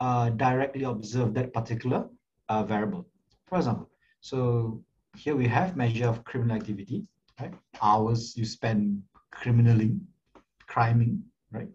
uh, 0.00 0.30
directly 0.30 0.84
observe 0.84 1.34
that 1.34 1.52
particular 1.52 2.08
uh, 2.48 2.62
variable. 2.62 3.06
For 3.46 3.58
example, 3.58 3.90
so 4.20 4.82
here 5.16 5.36
we 5.36 5.46
have 5.46 5.76
measure 5.76 6.08
of 6.08 6.24
criminal 6.24 6.56
activity, 6.56 7.06
right? 7.40 7.54
Hours 7.80 8.36
you 8.36 8.44
spend 8.44 9.02
criminally, 9.30 9.98
criming, 10.66 11.22
right? 11.50 11.68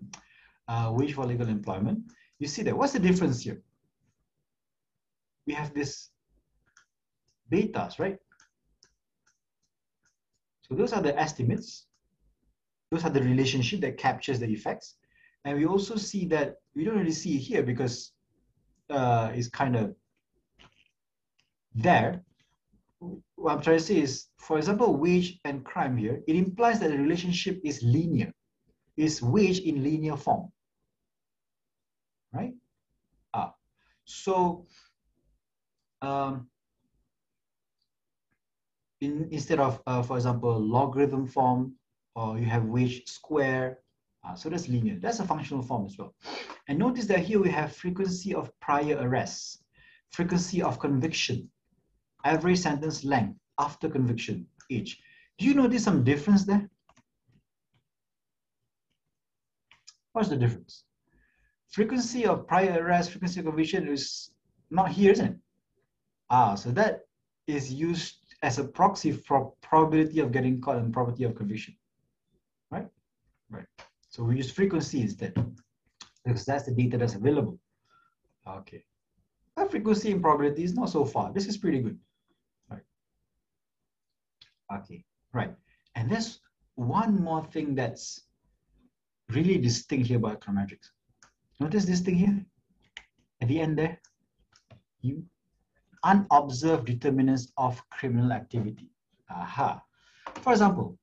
Uh, 0.67 0.91
wage 0.93 1.13
for 1.13 1.25
legal 1.25 1.49
employment. 1.49 1.99
You 2.39 2.47
see 2.47 2.63
that. 2.63 2.77
What's 2.77 2.93
the 2.93 2.99
difference 2.99 3.41
here? 3.41 3.61
We 5.47 5.53
have 5.53 5.73
this 5.73 6.09
betas, 7.51 7.99
right? 7.99 8.17
So 10.67 10.75
those 10.75 10.93
are 10.93 11.01
the 11.01 11.17
estimates. 11.19 11.87
Those 12.91 13.05
are 13.05 13.09
the 13.09 13.21
relationship 13.21 13.81
that 13.81 13.97
captures 13.97 14.39
the 14.39 14.51
effects. 14.51 14.95
And 15.45 15.57
we 15.57 15.65
also 15.65 15.95
see 15.95 16.25
that 16.27 16.55
we 16.75 16.83
don't 16.85 16.97
really 16.97 17.11
see 17.11 17.35
it 17.35 17.39
here 17.39 17.63
because 17.63 18.13
uh, 18.89 19.31
it's 19.33 19.49
kind 19.49 19.75
of 19.75 19.95
there. 21.73 22.23
What 23.35 23.55
I'm 23.55 23.61
trying 23.61 23.79
to 23.79 23.83
say 23.83 23.99
is, 23.99 24.27
for 24.37 24.57
example, 24.57 24.95
wage 24.95 25.39
and 25.45 25.65
crime 25.65 25.97
here, 25.97 26.21
it 26.27 26.35
implies 26.35 26.79
that 26.79 26.89
the 26.91 26.97
relationship 26.97 27.59
is 27.63 27.81
linear 27.81 28.31
is 28.97 29.21
wage 29.21 29.59
in 29.59 29.83
linear 29.83 30.15
form, 30.15 30.51
right? 32.33 32.53
Ah, 33.33 33.53
so 34.05 34.67
um, 36.01 36.47
in, 38.99 39.27
instead 39.31 39.59
of, 39.59 39.81
uh, 39.87 40.03
for 40.03 40.17
example, 40.17 40.59
logarithm 40.59 41.25
form, 41.25 41.73
or 42.15 42.37
you 42.37 42.45
have 42.45 42.65
wage 42.65 43.07
square, 43.07 43.79
uh, 44.23 44.35
so 44.35 44.49
that's 44.49 44.67
linear. 44.67 44.99
That's 44.99 45.19
a 45.19 45.25
functional 45.25 45.63
form 45.63 45.87
as 45.87 45.97
well. 45.97 46.13
And 46.67 46.77
notice 46.77 47.05
that 47.07 47.19
here 47.19 47.41
we 47.41 47.49
have 47.49 47.75
frequency 47.75 48.35
of 48.35 48.51
prior 48.59 48.97
arrests, 48.99 49.63
frequency 50.11 50.61
of 50.61 50.79
conviction, 50.79 51.49
average 52.23 52.59
sentence 52.59 53.03
length 53.03 53.37
after 53.59 53.89
conviction, 53.89 54.47
each. 54.69 54.99
Do 55.37 55.45
you 55.45 55.53
notice 55.53 55.83
some 55.83 56.03
difference 56.03 56.45
there? 56.45 56.69
What's 60.13 60.29
the 60.29 60.37
difference? 60.37 60.83
Frequency 61.69 62.25
of 62.25 62.47
prior 62.47 62.83
arrest, 62.83 63.11
frequency 63.11 63.39
of 63.39 63.45
conviction 63.45 63.87
is 63.87 64.31
not 64.69 64.89
here, 64.89 65.11
isn't 65.11 65.25
it? 65.25 65.37
Ah, 66.29 66.55
so 66.55 66.71
that 66.71 67.01
is 67.47 67.73
used 67.73 68.17
as 68.43 68.59
a 68.59 68.63
proxy 68.63 69.11
for 69.11 69.53
probability 69.61 70.19
of 70.19 70.31
getting 70.31 70.59
caught 70.59 70.77
and 70.77 70.91
probability 70.91 71.23
of 71.23 71.35
conviction, 71.35 71.75
right? 72.71 72.87
Right. 73.49 73.65
So 74.09 74.23
we 74.23 74.37
use 74.37 74.51
frequency 74.51 75.01
instead 75.01 75.33
because 76.25 76.45
that's 76.45 76.65
the 76.65 76.71
data 76.71 76.97
that's 76.97 77.15
available. 77.15 77.59
Okay. 78.47 78.83
But 79.55 79.71
frequency 79.71 80.11
and 80.11 80.21
probability 80.21 80.63
is 80.63 80.73
not 80.73 80.89
so 80.89 81.05
far. 81.05 81.31
This 81.33 81.47
is 81.47 81.57
pretty 81.57 81.79
good. 81.79 81.97
Okay. 84.77 85.03
Right. 85.33 85.53
And 85.95 86.09
there's 86.11 86.39
one 86.75 87.21
more 87.21 87.45
thing 87.45 87.75
that's 87.75 88.21
really 89.29 89.57
distinct 89.57 90.07
here 90.07 90.17
about 90.17 90.41
econometrics. 90.41 90.89
Notice 91.59 91.85
this 91.85 92.01
thing 92.01 92.15
here 92.15 92.45
at 93.41 93.47
the 93.47 93.59
end 93.59 93.77
there. 93.77 93.99
You 95.01 95.23
unobserved 96.03 96.85
determinants 96.85 97.51
of 97.57 97.81
criminal 97.89 98.31
activity. 98.31 98.89
Aha. 99.29 99.81
For 100.41 100.51
example, 100.51 100.97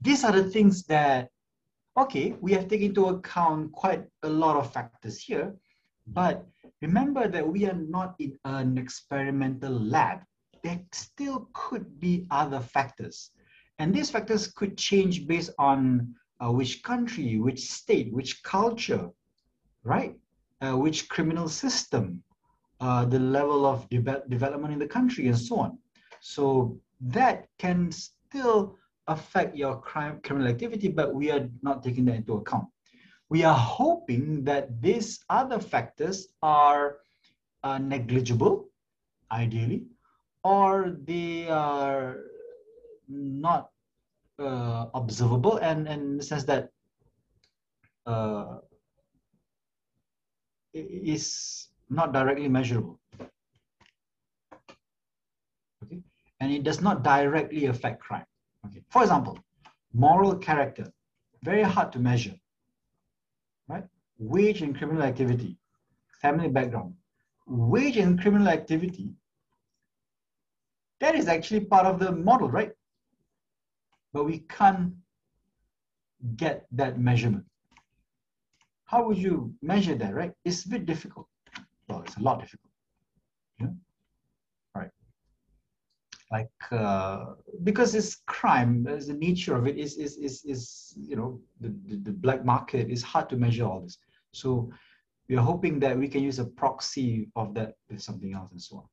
these 0.00 0.24
are 0.24 0.32
the 0.32 0.44
things 0.44 0.84
that, 0.84 1.30
okay, 1.98 2.36
we 2.40 2.52
have 2.52 2.68
taken 2.68 2.88
into 2.88 3.06
account 3.06 3.72
quite 3.72 4.04
a 4.22 4.28
lot 4.28 4.56
of 4.56 4.72
factors 4.72 5.18
here, 5.18 5.54
but 6.06 6.46
remember 6.82 7.28
that 7.28 7.46
we 7.46 7.66
are 7.66 7.74
not 7.74 8.14
in 8.18 8.38
an 8.44 8.78
experimental 8.78 9.72
lab. 9.72 10.20
There 10.62 10.80
still 10.92 11.48
could 11.52 11.98
be 11.98 12.26
other 12.30 12.60
factors. 12.60 13.30
And 13.78 13.94
these 13.94 14.10
factors 14.10 14.48
could 14.48 14.76
change 14.76 15.26
based 15.26 15.52
on 15.58 16.14
uh, 16.42 16.52
which 16.52 16.82
country, 16.82 17.38
which 17.38 17.70
state, 17.70 18.12
which 18.12 18.42
culture, 18.42 19.08
right? 19.84 20.16
Uh, 20.60 20.76
which 20.76 21.08
criminal 21.08 21.48
system, 21.48 22.22
uh, 22.80 23.04
the 23.04 23.18
level 23.18 23.64
of 23.64 23.88
de 23.88 24.00
development 24.28 24.72
in 24.72 24.78
the 24.78 24.86
country, 24.86 25.28
and 25.28 25.38
so 25.38 25.56
on. 25.58 25.78
So 26.20 26.78
that 27.00 27.48
can 27.58 27.90
still 27.90 28.76
affect 29.06 29.56
your 29.56 29.80
crime 29.80 30.20
criminal 30.22 30.48
activity, 30.48 30.88
but 30.88 31.14
we 31.14 31.30
are 31.30 31.48
not 31.62 31.82
taking 31.82 32.04
that 32.06 32.16
into 32.16 32.34
account. 32.34 32.68
we 33.30 33.44
are 33.44 33.56
hoping 33.56 34.44
that 34.44 34.82
these 34.82 35.20
other 35.30 35.60
factors 35.60 36.28
are 36.42 36.98
uh, 37.62 37.78
negligible, 37.78 38.68
ideally, 39.30 39.84
or 40.42 40.96
they 41.04 41.48
are 41.48 42.16
not 43.08 43.70
uh, 44.38 44.86
observable 44.94 45.58
and, 45.58 45.86
and 45.88 46.02
in 46.02 46.16
the 46.16 46.22
sense 46.22 46.44
that 46.44 46.70
uh, 48.06 48.58
is 50.72 51.68
not 51.88 52.12
directly 52.12 52.48
measurable. 52.48 52.98
Okay, 55.84 56.00
and 56.40 56.52
it 56.52 56.62
does 56.62 56.80
not 56.80 57.02
directly 57.02 57.66
affect 57.66 58.00
crime. 58.00 58.24
Okay, 58.66 58.82
for 58.90 59.02
example, 59.02 59.38
moral 59.92 60.36
character, 60.36 60.90
very 61.42 61.62
hard 61.62 61.92
to 61.92 61.98
measure, 61.98 62.34
right? 63.68 63.84
Wage 64.18 64.62
in 64.62 64.74
criminal 64.74 65.02
activity, 65.02 65.58
family 66.20 66.48
background. 66.48 66.94
Wage 67.46 67.96
in 67.96 68.16
criminal 68.18 68.48
activity, 68.48 69.10
that 71.00 71.14
is 71.14 71.28
actually 71.28 71.60
part 71.60 71.86
of 71.86 71.98
the 71.98 72.12
model, 72.12 72.50
right? 72.50 72.72
But 74.12 74.24
we 74.24 74.40
can't 74.48 74.92
get 76.36 76.66
that 76.72 76.98
measurement. 76.98 77.44
How 78.84 79.06
would 79.06 79.18
you 79.18 79.54
measure 79.62 79.94
that, 79.94 80.14
right? 80.14 80.32
It's 80.44 80.64
a 80.64 80.68
bit 80.68 80.84
difficult. 80.84 81.26
Well, 81.88 82.02
it's 82.02 82.16
a 82.16 82.20
lot 82.20 82.40
difficult. 82.40 82.72
Yeah? 83.60 83.68
Right. 84.74 84.90
Like, 86.30 86.50
uh, 86.72 87.34
because 87.62 87.94
it's 87.94 88.16
crime, 88.26 88.86
as 88.86 89.06
the 89.06 89.14
nature 89.14 89.54
of 89.54 89.66
it 89.66 89.78
is, 89.78 89.96
is, 89.96 90.16
is, 90.16 90.44
is 90.44 90.94
you 90.98 91.16
know, 91.16 91.40
the, 91.60 91.74
the, 91.86 91.96
the 91.96 92.12
black 92.12 92.44
market 92.44 92.90
is 92.90 93.02
hard 93.02 93.28
to 93.30 93.36
measure 93.36 93.64
all 93.64 93.80
this. 93.80 93.96
So 94.32 94.70
we 95.28 95.36
are 95.36 95.42
hoping 95.42 95.78
that 95.80 95.96
we 95.96 96.08
can 96.08 96.22
use 96.22 96.40
a 96.40 96.44
proxy 96.44 97.28
of 97.36 97.54
that 97.54 97.74
with 97.88 98.02
something 98.02 98.34
else 98.34 98.50
and 98.50 98.60
so 98.60 98.78
on? 98.78 98.84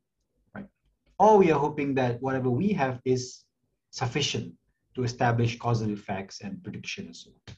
Or 1.19 1.37
we 1.37 1.51
are 1.51 1.59
hoping 1.59 1.95
that 1.95 2.21
whatever 2.21 2.49
we 2.49 2.73
have 2.73 3.01
is 3.05 3.43
sufficient 3.91 4.53
to 4.95 5.03
establish 5.03 5.57
causal 5.57 5.89
effects 5.91 6.41
and 6.41 6.63
prediction 6.63 7.05
and 7.05 7.15
so 7.15 7.31
on, 7.31 7.55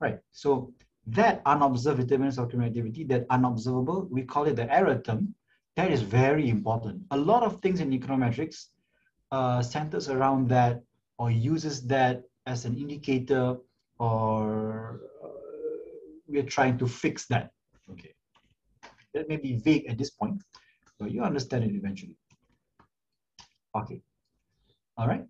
right? 0.00 0.18
So 0.32 0.72
that 1.06 1.40
unobserved 1.46 2.00
determinants 2.00 2.38
of 2.38 2.50
that 2.50 3.26
unobservable, 3.30 4.08
we 4.10 4.22
call 4.22 4.44
it 4.46 4.56
the 4.56 4.72
error 4.72 4.98
term, 4.98 5.34
that 5.76 5.90
is 5.92 6.02
very 6.02 6.48
important. 6.48 7.02
A 7.10 7.16
lot 7.16 7.42
of 7.42 7.60
things 7.60 7.80
in 7.80 7.90
econometrics 7.90 8.66
uh, 9.30 9.62
centers 9.62 10.08
around 10.08 10.48
that 10.48 10.82
or 11.18 11.30
uses 11.30 11.86
that 11.86 12.22
as 12.46 12.64
an 12.64 12.76
indicator 12.76 13.56
or 13.98 15.00
uh, 15.22 15.28
we're 16.26 16.42
trying 16.42 16.78
to 16.78 16.86
fix 16.86 17.26
that. 17.26 17.50
Okay. 17.90 18.14
That 19.14 19.28
may 19.28 19.36
be 19.36 19.56
vague 19.56 19.86
at 19.86 19.98
this 19.98 20.10
point, 20.10 20.42
but 20.98 21.10
you 21.10 21.22
understand 21.22 21.64
it 21.64 21.74
eventually. 21.74 22.16
Okay. 23.76 24.00
All 24.96 25.06
right. 25.06 25.24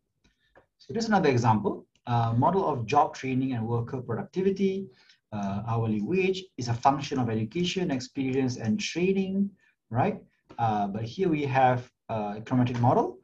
So 0.78 0.92
there's 0.92 1.08
another 1.08 1.30
example. 1.30 1.86
Uh, 2.06 2.32
model 2.36 2.68
of 2.68 2.86
job 2.86 3.14
training 3.14 3.52
and 3.54 3.66
worker 3.66 4.00
productivity 4.00 4.86
uh, 5.32 5.62
hourly 5.66 6.00
wage 6.00 6.44
is 6.56 6.68
a 6.68 6.74
function 6.74 7.18
of 7.18 7.28
education, 7.28 7.90
experience, 7.90 8.56
and 8.56 8.78
training, 8.78 9.50
right? 9.90 10.22
Uh, 10.58 10.86
but 10.86 11.02
here 11.02 11.28
we 11.28 11.42
have 11.42 11.90
econometric 12.10 12.78
model, 12.80 13.18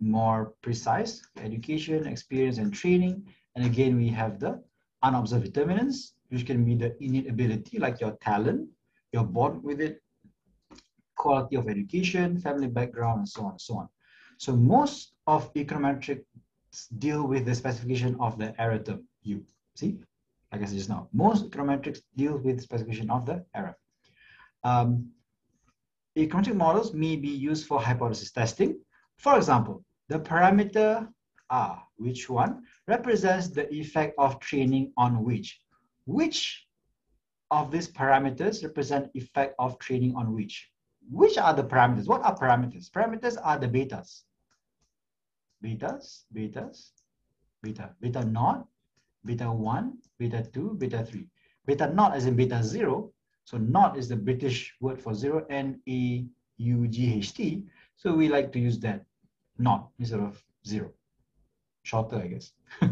more 0.00 0.54
precise, 0.62 1.22
education, 1.38 2.06
experience, 2.06 2.58
and 2.58 2.72
training. 2.72 3.26
And 3.56 3.66
again, 3.66 3.96
we 3.96 4.08
have 4.08 4.38
the 4.38 4.62
unobserved 5.02 5.44
determinants, 5.44 6.14
which 6.28 6.46
can 6.46 6.64
be 6.64 6.76
the 6.76 6.96
innate 7.02 7.28
ability, 7.28 7.78
like 7.80 8.00
your 8.00 8.16
talent, 8.22 8.68
you're 9.12 9.24
born 9.24 9.60
with 9.62 9.80
it, 9.80 10.00
quality 11.16 11.56
of 11.56 11.68
education, 11.68 12.38
family 12.38 12.68
background, 12.68 13.18
and 13.18 13.28
so 13.28 13.42
on 13.42 13.50
and 13.50 13.60
so 13.60 13.78
on. 13.78 13.88
So 14.42 14.56
most 14.56 15.12
of 15.28 15.54
econometrics 15.54 16.24
deal 16.98 17.22
with 17.24 17.44
the 17.46 17.54
specification 17.54 18.16
of 18.18 18.38
the 18.38 18.60
error 18.60 18.80
term, 18.80 19.06
you 19.22 19.44
see? 19.76 20.00
like 20.50 20.62
I 20.62 20.64
said 20.64 20.78
just 20.78 20.88
now, 20.88 21.08
most 21.12 21.48
econometrics 21.48 22.00
deal 22.16 22.38
with 22.38 22.60
specification 22.60 23.08
of 23.08 23.24
the 23.24 23.44
error. 23.54 23.76
Um, 24.64 25.12
econometric 26.18 26.56
models 26.56 26.92
may 26.92 27.14
be 27.14 27.28
used 27.28 27.68
for 27.68 27.80
hypothesis 27.80 28.32
testing. 28.32 28.80
For 29.16 29.36
example, 29.36 29.84
the 30.08 30.18
parameter 30.18 31.08
R, 31.48 31.80
which 31.98 32.28
one 32.28 32.64
represents 32.88 33.46
the 33.46 33.72
effect 33.72 34.14
of 34.18 34.40
training 34.40 34.92
on 34.96 35.22
which. 35.22 35.60
Which 36.06 36.66
of 37.52 37.70
these 37.70 37.88
parameters 37.92 38.64
represent 38.64 39.08
effect 39.14 39.54
of 39.60 39.78
training 39.78 40.16
on 40.16 40.34
which? 40.34 40.68
Which 41.08 41.38
are 41.38 41.54
the 41.54 41.62
parameters? 41.62 42.08
What 42.08 42.22
are 42.24 42.36
parameters? 42.36 42.90
Parameters 42.90 43.36
are 43.40 43.56
the 43.56 43.68
betas. 43.68 44.22
Betas, 45.62 46.24
betas, 46.34 46.90
beta, 47.62 47.94
beta 48.00 48.24
naught, 48.24 48.66
beta 49.24 49.50
1, 49.50 49.98
beta 50.18 50.42
2, 50.52 50.74
beta 50.74 51.04
3. 51.04 51.26
Beta 51.66 51.86
naught 51.94 52.14
as 52.14 52.26
in 52.26 52.34
beta 52.34 52.62
0. 52.62 53.12
So 53.44 53.58
naught 53.58 53.96
is 53.96 54.08
the 54.08 54.16
British 54.16 54.74
word 54.80 55.00
for 55.00 55.14
0, 55.14 55.46
N-A-U-G-H-T. 55.50 56.28
So 57.96 58.14
we 58.14 58.28
like 58.28 58.52
to 58.52 58.58
use 58.58 58.78
that 58.80 59.04
naught 59.58 59.88
instead 59.98 60.20
of 60.20 60.42
0. 60.66 60.90
Shorter, 61.84 62.16
I 62.16 62.26
guess. 62.26 62.52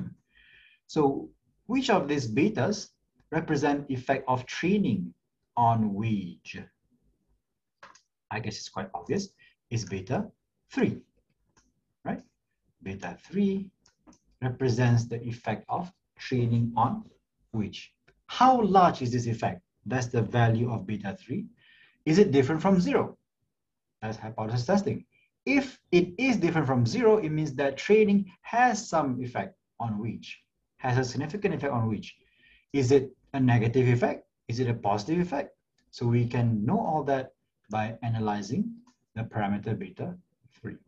so 0.86 1.30
which 1.66 1.90
of 1.90 2.08
these 2.08 2.28
betas 2.28 2.90
represent 3.30 3.90
effect 3.90 4.24
of 4.28 4.46
training 4.46 5.14
on 5.56 5.94
wage? 5.94 6.60
I 8.30 8.40
guess 8.40 8.58
it's 8.58 8.68
quite 8.68 8.90
obvious. 8.94 9.28
Is 9.70 9.84
beta 9.84 10.30
3, 10.72 11.00
right? 12.04 12.22
Beta 12.82 13.16
3 13.22 13.66
represents 14.42 15.04
the 15.04 15.22
effect 15.26 15.64
of 15.68 15.92
training 16.18 16.72
on 16.76 17.04
which. 17.52 17.92
How 18.26 18.60
large 18.62 19.02
is 19.02 19.12
this 19.12 19.26
effect? 19.26 19.60
That's 19.86 20.06
the 20.06 20.22
value 20.22 20.70
of 20.70 20.86
beta 20.86 21.16
3. 21.20 21.44
Is 22.06 22.18
it 22.18 22.30
different 22.30 22.62
from 22.62 22.80
zero? 22.80 23.18
That's 24.00 24.16
hypothesis 24.16 24.66
testing. 24.66 25.04
If 25.46 25.78
it 25.90 26.14
is 26.18 26.36
different 26.36 26.66
from 26.66 26.86
zero, 26.86 27.18
it 27.18 27.30
means 27.30 27.54
that 27.54 27.76
training 27.76 28.30
has 28.42 28.88
some 28.88 29.22
effect 29.22 29.56
on 29.78 29.98
which, 29.98 30.40
has 30.78 30.98
a 30.98 31.04
significant 31.04 31.54
effect 31.54 31.72
on 31.72 31.88
which. 31.88 32.16
Is 32.72 32.92
it 32.92 33.10
a 33.34 33.40
negative 33.40 33.88
effect? 33.88 34.26
Is 34.48 34.60
it 34.60 34.68
a 34.68 34.74
positive 34.74 35.20
effect? 35.20 35.50
So 35.90 36.06
we 36.06 36.26
can 36.26 36.64
know 36.64 36.78
all 36.78 37.02
that 37.04 37.32
by 37.70 37.96
analyzing 38.02 38.72
the 39.14 39.22
parameter 39.22 39.78
beta 39.78 40.14
3. 40.60 40.72
Okay, 40.72 40.80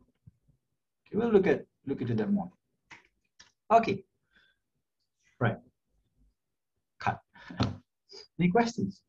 we'll 1.13 1.31
look 1.31 1.47
at 1.47 1.65
look 1.85 2.01
into 2.01 2.13
that 2.15 2.31
more. 2.31 2.51
Okay, 3.71 4.03
Right. 5.43 5.57
Cut. 6.99 7.19
Any 8.39 8.49
questions? 8.49 9.01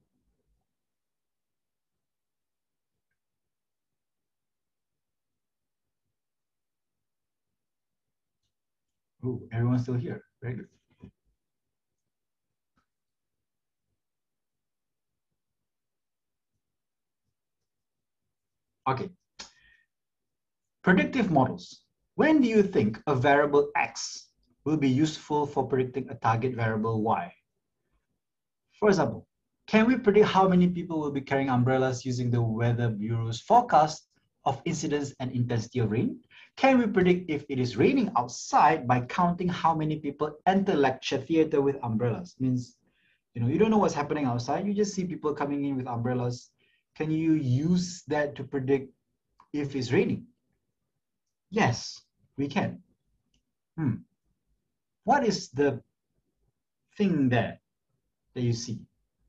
Oh, 9.25 9.41
everyone's 9.53 9.83
still 9.83 9.95
here. 9.95 10.25
Very 10.43 10.57
good. 10.57 10.69
Okay. 18.89 19.09
Predictive 20.83 21.31
models. 21.31 21.84
When 22.17 22.41
do 22.41 22.49
you 22.49 22.63
think 22.63 23.01
a 23.07 23.15
variable 23.15 23.71
X 23.77 24.29
will 24.65 24.77
be 24.77 24.89
useful 24.89 25.47
for 25.47 25.67
predicting 25.67 26.09
a 26.11 26.15
target 26.15 26.55
variable 26.55 27.03
y. 27.03 27.33
For 28.79 28.89
example, 28.89 29.27
can 29.67 29.87
we 29.87 29.97
predict 29.97 30.27
how 30.27 30.49
many 30.49 30.69
people 30.69 31.01
will 31.01 31.11
be 31.11 31.21
carrying 31.21 31.49
umbrellas 31.49 32.05
using 32.05 32.31
the 32.31 32.41
Weather 32.41 32.89
Bureau's 32.89 33.41
forecast 33.41 34.09
of 34.45 34.61
incidence 34.65 35.15
and 35.21 35.33
intensity 35.33 35.79
of 35.79 35.91
rain? 35.91 36.21
Can 36.57 36.79
we 36.79 36.87
predict 36.87 37.31
if 37.31 37.45
it 37.49 37.59
is 37.59 37.77
raining 37.77 38.11
outside 38.17 38.87
by 38.87 39.01
counting 39.01 39.49
how 39.49 39.75
many 39.75 39.99
people 39.99 40.37
enter 40.47 40.75
lecture 40.75 41.19
theater 41.19 41.61
with 41.61 41.77
umbrellas? 41.83 42.35
Means, 42.39 42.77
you 43.35 43.43
know, 43.43 43.49
you 43.49 43.59
don't 43.59 43.71
know 43.71 43.79
what's 43.79 43.95
happening 43.95 44.27
outside. 44.27 44.67
You 44.67 44.75
just 44.75 44.95
see 44.95 45.05
people 45.05 45.35
coming 45.35 45.65
in 45.65 45.77
with 45.77 45.87
umbrellas. 45.87 46.51
Can 46.95 47.11
you 47.11 47.33
use 47.33 48.03
that 48.07 48.37
to 48.37 48.45
predict 48.45 48.93
if 49.53 49.75
it's 49.75 49.93
raining? 49.93 50.27
Yes, 51.51 52.04
we 52.37 52.49
can. 52.49 52.83
Hmm 53.77 53.95
what 55.05 55.25
is 55.25 55.51
the 55.51 55.81
thing 56.97 57.29
there 57.29 57.61
that 58.35 58.43
you 58.43 58.53
see? 58.53 58.81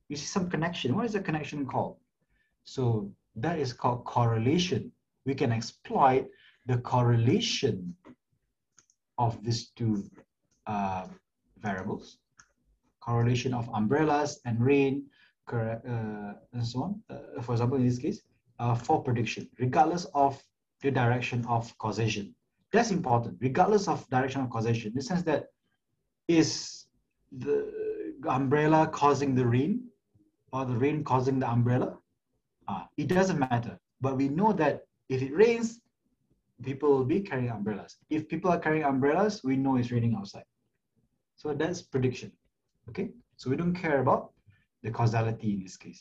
You 0.09 0.15
see 0.15 0.25
some 0.25 0.49
connection. 0.49 0.95
What 0.95 1.05
is 1.05 1.13
the 1.13 1.19
connection 1.19 1.65
called? 1.65 1.97
So 2.63 3.11
that 3.35 3.59
is 3.59 3.73
called 3.73 4.05
correlation. 4.05 4.91
We 5.25 5.35
can 5.35 5.51
exploit 5.51 6.27
the 6.65 6.77
correlation 6.77 7.95
of 9.17 9.43
these 9.43 9.69
two 9.69 10.03
uh, 10.67 11.07
variables, 11.59 12.17
correlation 13.01 13.53
of 13.53 13.69
umbrellas 13.73 14.39
and 14.45 14.63
rain, 14.63 15.05
uh, 15.51 15.75
and 16.53 16.65
so 16.65 16.83
on. 16.83 17.01
Uh, 17.09 17.41
for 17.41 17.53
example, 17.53 17.77
in 17.77 17.87
this 17.87 17.99
case, 17.99 18.21
uh, 18.59 18.75
for 18.75 19.03
prediction, 19.03 19.49
regardless 19.59 20.05
of 20.13 20.41
the 20.81 20.91
direction 20.91 21.45
of 21.47 21.75
causation. 21.77 22.34
That's 22.75 22.91
important, 22.91 23.37
regardless 23.39 23.87
of 23.87 24.07
direction 24.09 24.41
of 24.41 24.49
causation, 24.49 24.89
in 24.89 24.95
the 24.95 25.01
sense 25.01 25.23
that 25.23 25.45
is 26.27 26.85
the 27.31 27.71
umbrella 28.27 28.87
causing 28.87 29.33
the 29.33 29.45
rain 29.45 29.87
or 30.51 30.65
the 30.65 30.75
rain 30.75 31.03
causing 31.03 31.39
the 31.39 31.49
umbrella? 31.49 31.97
Ah, 32.67 32.87
it 32.97 33.07
doesn't 33.07 33.39
matter. 33.39 33.79
But 34.01 34.17
we 34.17 34.27
know 34.27 34.51
that 34.53 34.81
if 35.09 35.21
it 35.21 35.33
rains, 35.33 35.79
people 36.63 36.89
will 36.89 37.05
be 37.05 37.21
carrying 37.21 37.49
umbrellas. 37.49 37.97
If 38.09 38.27
people 38.27 38.51
are 38.51 38.59
carrying 38.59 38.83
umbrellas, 38.83 39.41
we 39.43 39.55
know 39.55 39.77
it's 39.77 39.91
raining 39.91 40.15
outside. 40.15 40.45
So 41.37 41.53
that's 41.53 41.81
prediction. 41.81 42.31
Okay, 42.89 43.11
so 43.37 43.49
we 43.49 43.55
don't 43.55 43.75
care 43.75 44.01
about 44.01 44.33
the 44.83 44.91
causality 44.91 45.53
in 45.53 45.63
this 45.63 45.77
case. 45.77 45.99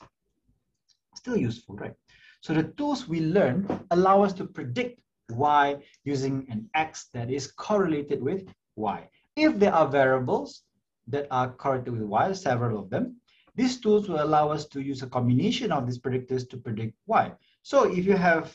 Still 1.14 1.36
useful, 1.36 1.76
right? 1.76 1.94
So 2.40 2.52
the 2.52 2.64
tools 2.78 3.08
we 3.08 3.20
learn 3.20 3.58
allow 3.90 4.22
us 4.22 4.32
to 4.34 4.44
predict 4.44 5.00
y 5.30 5.76
using 6.04 6.46
an 6.50 6.68
x 6.74 7.08
that 7.12 7.30
is 7.30 7.50
correlated 7.52 8.22
with 8.22 8.46
y. 8.76 9.08
If 9.36 9.58
there 9.58 9.74
are 9.74 9.88
variables 9.88 10.62
that 11.08 11.26
are 11.30 11.52
correlated 11.52 11.92
with 11.94 12.02
y, 12.02 12.32
several 12.32 12.78
of 12.78 12.90
them, 12.90 13.16
these 13.54 13.80
tools 13.80 14.08
will 14.08 14.22
allow 14.22 14.50
us 14.50 14.66
to 14.66 14.80
use 14.80 15.02
a 15.02 15.06
combination 15.06 15.70
of 15.72 15.86
these 15.86 15.98
predictors 15.98 16.48
to 16.50 16.56
predict 16.56 16.94
y. 17.06 17.32
So 17.62 17.84
if 17.90 18.04
you 18.04 18.16
have 18.16 18.54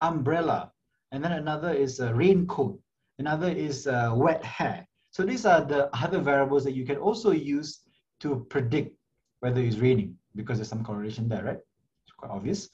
umbrella, 0.00 0.72
and 1.12 1.22
then 1.22 1.32
another 1.32 1.72
is 1.72 2.00
a 2.00 2.14
raincoat, 2.14 2.78
another 3.18 3.48
is 3.48 3.86
wet 3.86 4.44
hair. 4.44 4.86
So 5.10 5.24
these 5.24 5.44
are 5.44 5.64
the 5.64 5.94
other 5.96 6.20
variables 6.20 6.64
that 6.64 6.74
you 6.74 6.86
can 6.86 6.96
also 6.96 7.32
use 7.32 7.80
to 8.20 8.46
predict 8.48 8.96
whether 9.40 9.60
it's 9.60 9.78
raining 9.78 10.16
because 10.36 10.58
there's 10.58 10.68
some 10.68 10.84
correlation 10.84 11.28
there, 11.28 11.42
right? 11.42 11.58
It's 12.04 12.12
quite 12.16 12.30
obvious. 12.30 12.68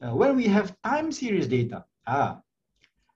Uh, 0.00 0.14
when 0.14 0.36
we 0.36 0.46
have 0.46 0.76
time 0.84 1.10
series 1.10 1.48
data, 1.48 1.84
ah, 2.06 2.40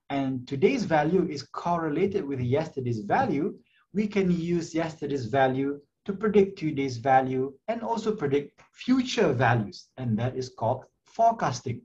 and 0.09 0.47
today's 0.47 0.85
value 0.85 1.27
is 1.29 1.43
correlated 1.43 2.25
with 2.25 2.39
yesterday's 2.39 2.99
value, 3.01 3.57
we 3.93 4.07
can 4.07 4.31
use 4.31 4.73
yesterday's 4.73 5.25
value 5.25 5.79
to 6.05 6.13
predict 6.13 6.57
today's 6.57 6.97
value 6.97 7.53
and 7.67 7.81
also 7.81 8.15
predict 8.15 8.61
future 8.71 9.33
values. 9.33 9.89
And 9.97 10.17
that 10.17 10.37
is 10.37 10.49
called 10.49 10.85
forecasting. 11.05 11.81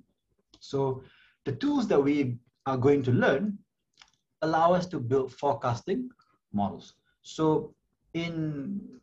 So 0.61 1.03
the 1.45 1.53
tools 1.53 1.89
that 1.89 2.01
we 2.01 2.39
are 2.67 2.77
going 2.77 3.03
to 3.05 3.13
learn 3.13 3.59
allow 4.43 4.73
us 4.75 4.87
to 4.87 5.01
build 5.01 5.33
forecasting 5.33 6.09
models. 6.53 6.95
So 7.23 7.75
in 8.15 9.01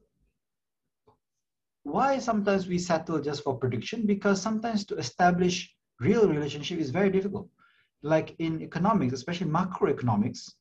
why 1.83 2.19
sometimes 2.19 2.67
we 2.67 2.77
settle 2.77 3.19
just 3.19 3.43
for 3.43 3.57
prediction? 3.57 4.05
Because 4.05 4.41
sometimes 4.41 4.85
to 4.85 4.95
establish 4.95 5.73
real 5.99 6.29
relationship 6.29 6.79
is 6.79 6.91
very 6.91 7.09
difficult. 7.09 7.49
Like 8.01 8.35
in 8.39 8.61
economics, 8.61 9.13
especially 9.13 9.47
macroeconomics, 9.47 10.51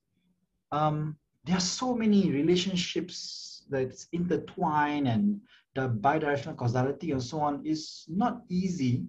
um, 0.73 1.17
there 1.45 1.57
are 1.57 1.61
so 1.61 1.95
many 1.95 2.31
relationships 2.31 3.65
that's 3.71 4.09
intertwined 4.13 5.09
and 5.09 5.41
the 5.75 5.89
bidirectional 5.89 6.57
causality 6.57 7.13
and 7.13 7.23
so 7.23 7.41
on 7.41 7.65
is 7.65 8.05
not 8.09 8.43
easy 8.49 9.05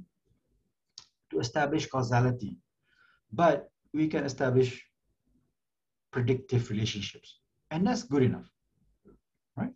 to 1.31 1.39
establish 1.39 1.87
causality. 1.87 2.57
But 3.31 3.69
we 3.93 4.07
can 4.07 4.23
establish 4.23 4.83
predictive 6.11 6.69
relationships. 6.69 7.39
And 7.71 7.85
that's 7.85 8.03
good 8.03 8.23
enough, 8.23 8.49
right? 9.55 9.73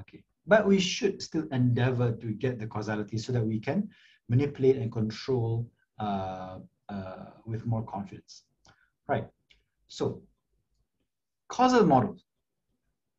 Okay. 0.00 0.22
But 0.46 0.66
we 0.66 0.78
should 0.78 1.22
still 1.22 1.46
endeavor 1.52 2.12
to 2.12 2.32
get 2.32 2.58
the 2.58 2.66
causality 2.66 3.18
so 3.18 3.32
that 3.32 3.44
we 3.44 3.60
can 3.60 3.88
manipulate 4.28 4.76
and 4.76 4.92
control 4.92 5.70
uh, 5.98 6.58
uh, 6.88 7.26
with 7.46 7.66
more 7.66 7.82
confidence, 7.82 8.44
right? 9.06 9.26
So 9.88 10.22
causal 11.48 11.84
models, 11.86 12.24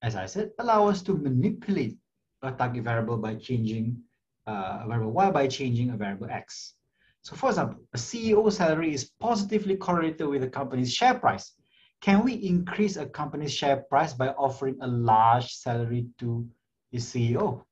as 0.01 0.15
I 0.15 0.26
said, 0.26 0.51
allow 0.59 0.88
us 0.88 1.01
to 1.03 1.13
manipulate 1.13 1.97
a 2.41 2.51
target 2.51 2.84
variable 2.84 3.17
by 3.17 3.36
changing 3.36 4.01
uh, 4.47 4.82
a 4.84 4.86
variable 4.88 5.11
y 5.11 5.30
by 5.32 5.47
changing 5.47 5.89
a 5.91 5.97
variable 5.97 6.30
x. 6.30 6.76
So 7.22 7.36
for 7.36 7.49
example, 7.49 7.82
a 7.93 7.97
CEO 7.97 8.51
salary 8.51 8.93
is 8.93 9.11
positively 9.20 9.76
correlated 9.76 10.28
with 10.28 10.43
a 10.43 10.47
company's 10.47 10.93
share 10.93 11.15
price. 11.15 11.53
Can 12.01 12.24
we 12.24 12.34
increase 12.34 12.95
a 12.95 13.05
company's 13.05 13.53
share 13.53 13.78
price 13.89 14.13
by 14.13 14.30
offering 14.30 14.78
a 14.82 14.88
large 14.88 15.51
salary 15.53 16.07
to 16.20 16.47
its 16.91 17.05
CEO? 17.13 17.63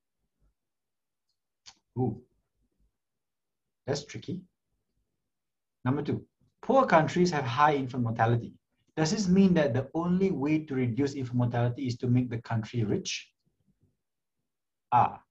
Ooh, 1.97 2.21
that's 3.85 4.05
tricky. 4.05 4.41
Number 5.87 6.03
two, 6.03 6.25
poor 6.61 6.85
countries 6.85 7.31
have 7.31 7.45
high 7.45 7.75
infant 7.75 8.03
mortality. 8.03 8.53
Does 8.97 9.11
this 9.11 9.27
mean 9.27 9.53
that 9.53 9.73
the 9.73 9.89
only 9.93 10.31
way 10.31 10.59
to 10.65 10.75
reduce 10.75 11.13
infant 11.15 11.37
mortality 11.37 11.87
is 11.87 11.97
to 11.97 12.07
make 12.07 12.29
the 12.29 12.41
country 12.41 12.83
rich? 12.83 13.31
Ah. 14.91 15.21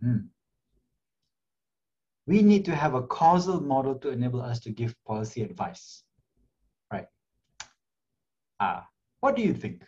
Hmm 0.00 0.30
we 2.30 2.42
need 2.42 2.64
to 2.64 2.76
have 2.76 2.94
a 2.94 3.02
causal 3.02 3.60
model 3.60 3.96
to 3.96 4.10
enable 4.10 4.40
us 4.40 4.60
to 4.60 4.70
give 4.70 4.94
policy 5.04 5.42
advice. 5.42 6.04
Right? 6.92 7.08
Ah, 8.60 8.86
what 9.18 9.34
do 9.34 9.42
you 9.42 9.52
think? 9.52 9.82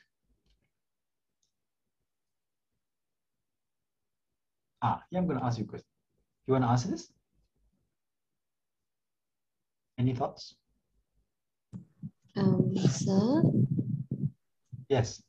Ah, 4.83 5.05
yeah, 5.13 5.21
I'm 5.21 5.29
going 5.29 5.39
to 5.39 5.45
ask 5.45 5.59
you 5.59 5.65
a 5.65 5.69
question. 5.69 5.87
You 6.49 6.55
want 6.55 6.65
to 6.65 6.71
answer 6.71 6.89
this? 6.89 7.13
Any 10.03 10.15
thoughts? 10.15 10.57
Um, 12.35 12.77
sir? 12.77 13.41
Yes. 14.89 15.23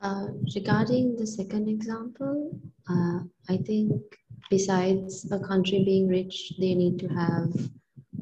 Uh, 0.00 0.28
regarding 0.54 1.16
the 1.16 1.26
second 1.26 1.68
example, 1.68 2.56
uh, 2.88 3.18
I 3.48 3.56
think 3.56 3.90
besides 4.50 5.28
a 5.32 5.40
country 5.40 5.82
being 5.84 6.06
rich, 6.06 6.52
they 6.60 6.76
need 6.76 7.00
to 7.00 7.08
have 7.08 7.52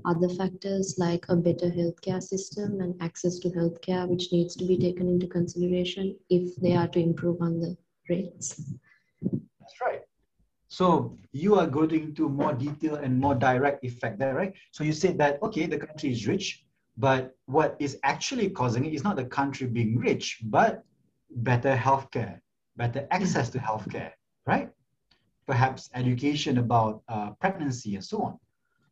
other 0.06 0.30
factors 0.30 0.94
like 0.96 1.26
a 1.28 1.36
better 1.36 1.68
healthcare 1.68 2.22
system 2.22 2.80
and 2.80 2.94
access 3.02 3.38
to 3.40 3.50
healthcare, 3.50 4.08
which 4.08 4.32
needs 4.32 4.56
to 4.56 4.64
be 4.64 4.78
taken 4.78 5.10
into 5.10 5.26
consideration 5.26 6.16
if 6.30 6.56
they 6.56 6.74
are 6.74 6.88
to 6.88 7.00
improve 7.00 7.42
on 7.42 7.60
the 7.60 7.76
rates. 8.08 8.72
That's 9.60 9.78
right. 9.82 10.00
So 10.78 11.16
you 11.32 11.54
are 11.60 11.66
going 11.66 11.94
into 12.08 12.28
more 12.28 12.52
detail 12.52 12.96
and 12.96 13.20
more 13.24 13.36
direct 13.36 13.84
effect 13.84 14.18
there, 14.18 14.34
right? 14.34 14.52
So 14.72 14.82
you 14.82 14.92
said 14.92 15.18
that, 15.18 15.42
okay, 15.42 15.66
the 15.66 15.78
country 15.78 16.10
is 16.10 16.26
rich, 16.26 16.64
but 16.96 17.36
what 17.46 17.76
is 17.78 17.98
actually 18.02 18.50
causing 18.50 18.84
it 18.84 18.94
is 18.94 19.04
not 19.04 19.16
the 19.16 19.24
country 19.24 19.66
being 19.66 19.98
rich, 19.98 20.40
but 20.44 20.84
better 21.30 21.74
healthcare, 21.76 22.40
better 22.76 23.06
access 23.10 23.50
to 23.50 23.58
healthcare, 23.58 24.12
right? 24.46 24.70
perhaps 25.46 25.90
education 25.94 26.58
about 26.58 27.02
uh, 27.08 27.30
pregnancy 27.40 27.94
and 27.94 28.04
so 28.04 28.22
on. 28.22 28.38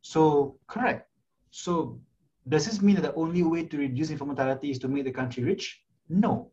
So 0.02 0.58
correct. 0.66 1.08
So 1.50 2.00
does 2.48 2.66
this 2.66 2.82
mean 2.82 2.96
that 2.96 3.02
the 3.02 3.14
only 3.14 3.42
way 3.42 3.64
to 3.64 3.78
reduce 3.78 4.10
infant 4.10 4.28
mortality 4.28 4.70
is 4.70 4.78
to 4.80 4.88
make 4.88 5.04
the 5.04 5.12
country 5.12 5.42
rich? 5.44 5.82
No, 6.08 6.50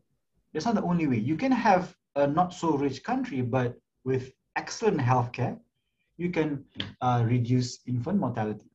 that's 0.52 0.66
not 0.66 0.74
the 0.74 0.82
only 0.82 1.06
way. 1.06 1.18
You 1.18 1.36
can 1.36 1.52
have 1.52 1.94
a 2.16 2.26
not 2.26 2.54
so 2.54 2.76
rich 2.76 3.02
country, 3.02 3.40
but 3.42 3.76
with 4.04 4.32
excellent 4.56 4.98
healthcare, 4.98 5.58
you 6.16 6.30
can 6.30 6.64
uh, 7.00 7.24
reduce 7.26 7.80
infant 7.86 8.18
mortality. 8.18 8.70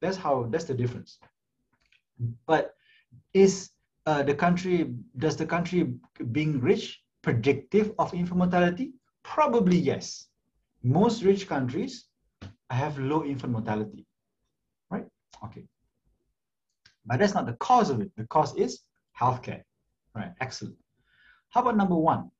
That's 0.00 0.16
how, 0.16 0.48
that's 0.50 0.64
the 0.64 0.74
difference. 0.74 1.18
But 2.46 2.74
is 3.34 3.70
uh, 4.06 4.22
the 4.22 4.34
country, 4.34 4.94
does 5.18 5.36
the 5.36 5.46
country 5.46 5.92
being 6.32 6.60
rich 6.60 7.02
predictive 7.22 7.92
of 7.98 8.14
infant 8.14 8.38
mortality? 8.38 8.92
Probably 9.22 9.76
yes 9.76 10.28
most 10.82 11.22
rich 11.22 11.48
countries 11.48 12.06
have 12.70 12.98
low 12.98 13.24
infant 13.24 13.52
mortality, 13.52 14.06
right? 14.90 15.06
Okay. 15.44 15.64
But 17.06 17.18
that's 17.18 17.34
not 17.34 17.46
the 17.46 17.54
cause 17.54 17.90
of 17.90 18.00
it. 18.00 18.10
The 18.16 18.26
cause 18.26 18.54
is 18.56 18.82
healthcare, 19.18 19.62
right? 20.14 20.32
Excellent. 20.40 20.76
How 21.50 21.62
about 21.62 21.76
number 21.76 21.96
one? 21.96 22.30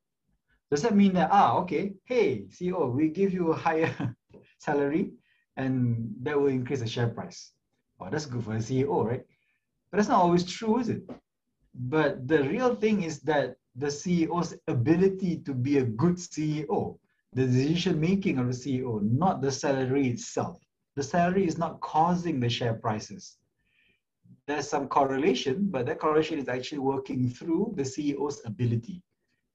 Does 0.70 0.82
that 0.82 0.94
mean 0.94 1.14
that, 1.14 1.30
ah, 1.32 1.56
okay, 1.58 1.94
hey, 2.04 2.44
CEO, 2.48 2.92
we 2.92 3.08
give 3.08 3.32
you 3.32 3.52
a 3.52 3.56
higher 3.56 4.14
salary 4.58 5.12
and 5.56 6.14
that 6.22 6.38
will 6.38 6.48
increase 6.48 6.80
the 6.80 6.86
share 6.86 7.08
price? 7.08 7.52
Oh, 8.00 8.08
that's 8.10 8.26
good 8.26 8.44
for 8.44 8.52
the 8.52 8.58
CEO, 8.58 9.04
right? 9.04 9.24
But 9.90 9.96
that's 9.96 10.08
not 10.08 10.20
always 10.20 10.44
true, 10.44 10.78
is 10.78 10.88
it? 10.88 11.02
But 11.74 12.28
the 12.28 12.42
real 12.44 12.74
thing 12.74 13.02
is 13.02 13.20
that 13.20 13.56
the 13.76 13.86
CEO's 13.86 14.54
ability 14.66 15.38
to 15.46 15.54
be 15.54 15.78
a 15.78 15.84
good 15.84 16.16
CEO 16.16 16.98
the 17.32 17.46
decision 17.46 18.00
making 18.00 18.38
of 18.38 18.46
the 18.46 18.52
CEO, 18.52 19.02
not 19.02 19.40
the 19.40 19.52
salary 19.52 20.08
itself. 20.08 20.60
The 20.96 21.02
salary 21.02 21.46
is 21.46 21.58
not 21.58 21.80
causing 21.80 22.40
the 22.40 22.48
share 22.48 22.74
prices. 22.74 23.36
There's 24.46 24.68
some 24.68 24.88
correlation, 24.88 25.68
but 25.70 25.86
that 25.86 26.00
correlation 26.00 26.38
is 26.38 26.48
actually 26.48 26.78
working 26.78 27.28
through 27.28 27.74
the 27.76 27.82
CEO's 27.82 28.40
ability. 28.46 29.02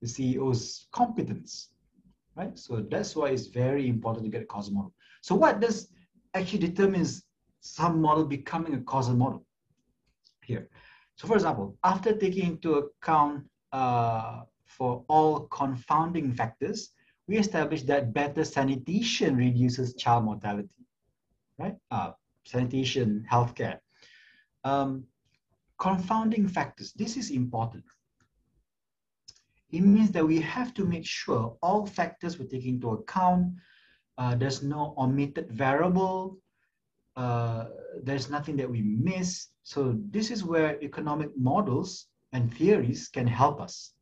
The 0.03 0.09
CEO's 0.09 0.87
competence, 0.91 1.69
right? 2.35 2.59
So 2.59 2.85
that's 2.91 3.15
why 3.15 3.29
it's 3.29 3.47
very 3.47 3.87
important 3.87 4.25
to 4.25 4.29
get 4.29 4.41
a 4.41 4.45
causal 4.45 4.73
model. 4.73 4.93
So 5.21 5.33
what 5.33 5.61
does 5.61 5.87
actually 6.33 6.67
determines 6.67 7.23
some 7.61 8.01
model 8.01 8.25
becoming 8.25 8.73
a 8.73 8.81
causal 8.81 9.15
model 9.15 9.45
here? 10.43 10.67
So 11.15 11.27
for 11.27 11.35
example, 11.35 11.77
after 11.85 12.13
taking 12.17 12.45
into 12.51 12.73
account 12.75 13.45
uh, 13.71 14.41
for 14.65 15.05
all 15.07 15.47
confounding 15.47 16.33
factors, 16.33 16.89
we 17.27 17.37
established 17.37 17.87
that 17.87 18.13
better 18.13 18.43
sanitation 18.43 19.37
reduces 19.37 19.93
child 19.93 20.25
mortality, 20.25 20.83
right? 21.57 21.77
Uh, 21.89 22.11
sanitation, 22.45 23.25
healthcare. 23.31 23.77
Um, 24.65 25.05
confounding 25.79 26.49
factors, 26.49 26.91
this 26.91 27.15
is 27.15 27.31
important. 27.31 27.85
It 29.73 29.81
means 29.81 30.11
that 30.11 30.25
we 30.25 30.39
have 30.39 30.75
to 30.75 30.85
make 30.85 31.05
sure 31.05 31.57
all 31.63 31.87
factors 31.87 32.37
were 32.37 32.45
taken 32.45 32.75
into 32.75 32.91
account. 32.91 33.55
Uh, 34.19 34.35
there's 34.35 34.61
no 34.61 34.93
omitted 34.99 35.49
variable. 35.51 36.37
Uh, 37.15 37.65
there's 38.03 38.29
nothing 38.29 38.55
that 38.57 38.69
we 38.69 38.83
miss. 38.83 39.47
So 39.63 39.97
this 40.11 40.29
is 40.29 40.43
where 40.43 40.79
economic 40.83 41.35
models 41.35 42.05
and 42.33 42.53
theories 42.53 43.09
can 43.09 43.25
help 43.25 43.59
us 43.59 43.93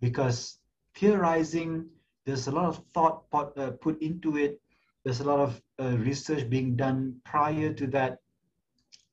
because 0.00 0.58
theorizing, 0.94 1.86
there's 2.24 2.46
a 2.46 2.50
lot 2.50 2.64
of 2.64 2.82
thought 2.94 3.30
put, 3.30 3.56
uh, 3.58 3.72
put 3.72 4.00
into 4.00 4.38
it. 4.38 4.58
There's 5.04 5.20
a 5.20 5.24
lot 5.24 5.40
of 5.40 5.60
uh, 5.78 5.98
research 5.98 6.48
being 6.48 6.76
done 6.76 7.20
prior 7.26 7.74
to 7.74 7.86
that. 7.88 8.18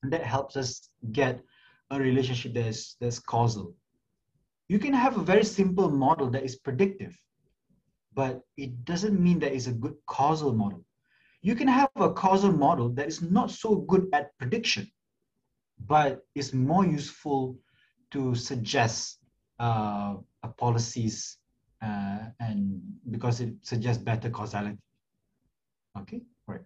And 0.03 0.13
that 0.13 0.23
helps 0.23 0.55
us 0.55 0.89
get 1.11 1.43
a 1.91 1.99
relationship 1.99 2.53
that's, 2.53 2.95
that's 3.01 3.19
causal. 3.19 3.75
You 4.67 4.79
can 4.79 4.93
have 4.93 5.17
a 5.17 5.23
very 5.23 5.43
simple 5.43 5.89
model 5.89 6.29
that 6.31 6.43
is 6.43 6.55
predictive, 6.55 7.17
but 8.13 8.41
it 8.57 8.83
doesn't 8.85 9.19
mean 9.19 9.39
that 9.39 9.53
it's 9.53 9.67
a 9.67 9.73
good 9.73 9.95
causal 10.05 10.53
model. 10.53 10.83
You 11.41 11.55
can 11.55 11.67
have 11.67 11.89
a 11.95 12.11
causal 12.11 12.51
model 12.51 12.89
that 12.89 13.07
is 13.07 13.21
not 13.21 13.51
so 13.51 13.75
good 13.75 14.07
at 14.13 14.37
prediction, 14.37 14.91
but 15.87 16.25
is 16.35 16.53
more 16.53 16.85
useful 16.85 17.57
to 18.11 18.35
suggest 18.35 19.19
uh, 19.59 20.17
policies 20.57 21.37
uh, 21.81 22.19
and 22.39 22.81
because 23.11 23.39
it 23.39 23.53
suggests 23.61 24.01
better 24.01 24.29
causality. 24.29 24.77
Okay, 25.97 26.21
right. 26.47 26.61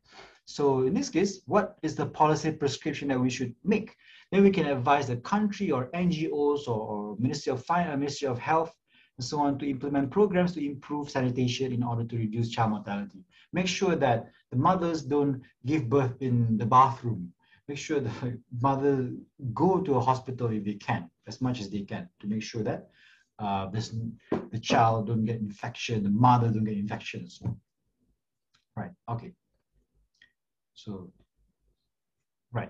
So 0.45 0.81
in 0.83 0.93
this 0.93 1.09
case, 1.09 1.41
what 1.45 1.77
is 1.81 1.95
the 1.95 2.05
policy 2.05 2.51
prescription 2.51 3.07
that 3.09 3.19
we 3.19 3.29
should 3.29 3.55
make? 3.63 3.95
Then 4.31 4.43
we 4.43 4.51
can 4.51 4.65
advise 4.65 5.07
the 5.07 5.17
country 5.17 5.71
or 5.71 5.89
NGOs 5.91 6.67
or, 6.67 6.79
or 6.91 7.15
Ministry 7.19 7.51
of 7.51 7.65
Finance, 7.65 7.99
Ministry 7.99 8.27
of 8.27 8.39
Health, 8.39 8.75
and 9.17 9.25
so 9.25 9.39
on 9.39 9.59
to 9.59 9.69
implement 9.69 10.09
programs 10.09 10.53
to 10.53 10.65
improve 10.65 11.09
sanitation 11.09 11.71
in 11.71 11.83
order 11.83 12.03
to 12.03 12.17
reduce 12.17 12.49
child 12.49 12.71
mortality. 12.71 13.23
Make 13.53 13.67
sure 13.67 13.95
that 13.95 14.31
the 14.49 14.57
mothers 14.57 15.03
don't 15.03 15.41
give 15.65 15.89
birth 15.89 16.21
in 16.21 16.57
the 16.57 16.65
bathroom. 16.65 17.33
Make 17.67 17.77
sure 17.77 17.99
the 17.99 18.39
mother 18.61 19.11
go 19.53 19.81
to 19.81 19.95
a 19.95 20.01
hospital 20.01 20.47
if 20.51 20.63
they 20.63 20.75
can, 20.75 21.09
as 21.27 21.41
much 21.41 21.59
as 21.61 21.69
they 21.69 21.81
can, 21.81 22.09
to 22.19 22.27
make 22.27 22.43
sure 22.43 22.63
that 22.63 22.89
uh, 23.39 23.67
this, 23.67 23.95
the 24.51 24.59
child 24.59 25.07
don't 25.07 25.25
get 25.25 25.39
infection, 25.39 26.03
the 26.03 26.09
mother 26.09 26.49
don't 26.49 26.63
get 26.63 26.77
infection, 26.77 27.29
so 27.29 27.47
on. 27.47 27.57
Right, 28.75 28.91
okay. 29.09 29.33
So, 30.74 31.11
right. 32.51 32.69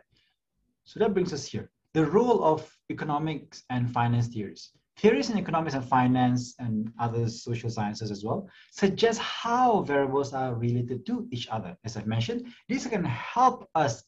So 0.83 0.99
that 0.99 1.13
brings 1.13 1.33
us 1.33 1.45
here. 1.45 1.69
The 1.93 2.05
role 2.05 2.43
of 2.43 2.69
economics 2.89 3.63
and 3.69 3.91
finance 3.91 4.27
theories. 4.27 4.71
Theories 4.97 5.29
in 5.29 5.37
economics 5.37 5.73
and 5.73 5.85
finance 5.85 6.55
and 6.59 6.91
other 6.99 7.27
social 7.29 7.69
sciences 7.69 8.11
as 8.11 8.23
well 8.23 8.47
suggest 8.71 9.19
how 9.19 9.81
variables 9.81 10.33
are 10.33 10.53
related 10.53 11.05
to 11.07 11.27
each 11.31 11.47
other. 11.49 11.77
As 11.85 11.97
I've 11.97 12.07
mentioned, 12.07 12.47
these 12.67 12.85
can 12.85 13.05
help 13.05 13.69
us 13.75 14.03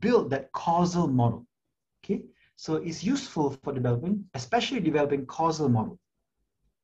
build 0.00 0.30
that 0.30 0.52
causal 0.52 1.06
model. 1.08 1.46
Okay, 2.04 2.22
so 2.54 2.76
it's 2.76 3.04
useful 3.04 3.50
for 3.62 3.72
developing, 3.72 4.24
especially 4.34 4.80
developing 4.80 5.26
causal 5.26 5.68
model. 5.68 5.98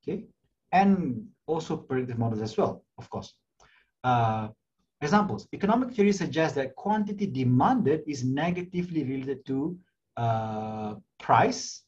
Okay, 0.03 0.27
and 0.73 1.27
also 1.47 1.77
predictive 1.77 2.19
models 2.19 2.43
as 2.43 2.57
well, 2.57 2.85
of 2.99 3.09
course. 3.09 3.35
Uh, 4.05 4.49
examples, 5.03 5.49
economic 5.53 5.93
theory 5.95 6.13
suggests 6.13 6.55
that 6.55 6.75
quantity 6.77 7.27
demanded 7.27 8.03
is 8.07 8.25
negatively 8.25 9.05
related 9.05 9.45
to 9.47 9.77
uh, 10.17 10.95
price, 11.21 11.83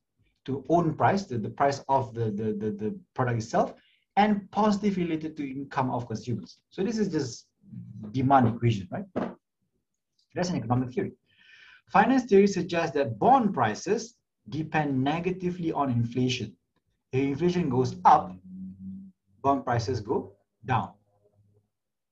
to 0.45 0.65
own 0.69 0.95
price, 0.95 1.25
the, 1.25 1.39
the 1.39 1.49
price 1.49 1.83
of 1.89 2.13
the, 2.15 2.27
the, 2.27 2.53
the, 2.53 2.71
the 2.71 2.99
product 3.15 3.39
itself, 3.39 3.75
and 4.17 4.51
positive 4.51 4.97
related 4.97 5.37
to 5.37 5.49
income 5.49 5.91
of 5.91 6.07
consumers. 6.07 6.59
So 6.71 6.83
this 6.83 6.99
is 6.99 7.09
just 7.09 7.47
demand 8.13 8.49
equation, 8.49 8.89
right? 8.91 9.05
That's 10.35 10.51
an 10.51 10.57
economic 10.57 10.93
theory. 10.93 11.13
Finance 11.91 12.25
theory 12.25 12.47
suggests 12.47 12.95
that 12.97 13.19
bond 13.19 13.55
prices 13.55 14.17
depend 14.49 15.03
negatively 15.03 15.73
on 15.73 15.91
inflation. 15.91 16.55
If 17.13 17.21
inflation 17.21 17.69
goes 17.69 17.97
up, 18.05 18.35
bond 19.43 19.65
prices 19.65 20.01
go 20.01 20.33
down 20.65 20.91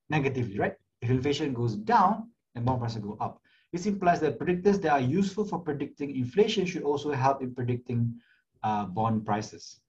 negatively, 0.09 0.59
right? 0.59 0.75
If 1.03 1.11
inflation 1.11 1.53
goes 1.53 1.75
down, 1.75 2.31
then 2.55 2.65
bond 2.65 2.81
prices 2.81 3.03
go 3.03 3.17
up. 3.21 3.41
This 3.73 3.87
implies 3.87 4.21
that 4.21 4.39
predictors 4.39 4.81
that 4.83 4.93
are 4.93 5.01
useful 5.01 5.45
for 5.45 5.59
predicting 5.59 6.15
inflation 6.15 6.65
should 6.65 6.83
also 6.83 7.11
help 7.11 7.43
in 7.43 7.55
predicting 7.55 8.15
uh, 8.63 8.87
bond 8.87 9.27
prices. 9.27 9.81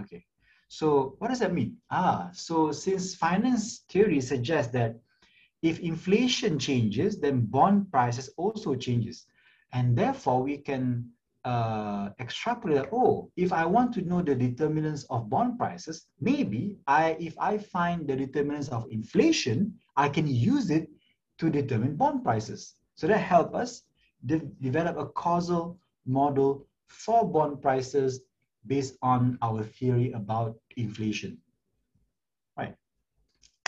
Okay, 0.00 0.24
so 0.68 1.16
what 1.18 1.28
does 1.28 1.40
that 1.40 1.52
mean? 1.52 1.76
Ah, 1.90 2.30
so 2.32 2.70
since 2.70 3.14
finance 3.14 3.78
theory 3.88 4.20
suggests 4.20 4.72
that 4.72 4.96
if 5.62 5.80
inflation 5.80 6.58
changes, 6.58 7.18
then 7.18 7.46
bond 7.46 7.90
prices 7.90 8.30
also 8.36 8.76
changes. 8.76 9.26
And 9.72 9.96
therefore, 9.96 10.42
we 10.42 10.58
can 10.58 11.10
uh, 11.44 12.10
extrapolate, 12.20 12.88
oh, 12.92 13.30
if 13.36 13.52
I 13.52 13.64
want 13.64 13.92
to 13.94 14.02
know 14.02 14.22
the 14.22 14.34
determinants 14.34 15.04
of 15.10 15.30
bond 15.30 15.58
prices, 15.58 16.06
maybe 16.20 16.78
I, 16.86 17.16
if 17.20 17.34
I 17.38 17.58
find 17.58 18.06
the 18.06 18.16
determinants 18.16 18.68
of 18.68 18.86
inflation, 18.90 19.74
I 19.96 20.08
can 20.08 20.26
use 20.26 20.70
it 20.70 20.88
to 21.38 21.50
determine 21.50 21.96
bond 21.96 22.24
prices. 22.24 22.74
So 22.96 23.06
that 23.06 23.18
help 23.18 23.54
us 23.54 23.82
de 24.26 24.40
develop 24.60 24.96
a 24.98 25.06
causal 25.06 25.78
model 26.04 26.66
for 26.88 27.30
bond 27.30 27.62
prices 27.62 28.20
based 28.66 28.96
on 29.02 29.38
our 29.40 29.62
theory 29.62 30.12
about 30.12 30.56
inflation. 30.76 31.38
Right. 32.56 32.74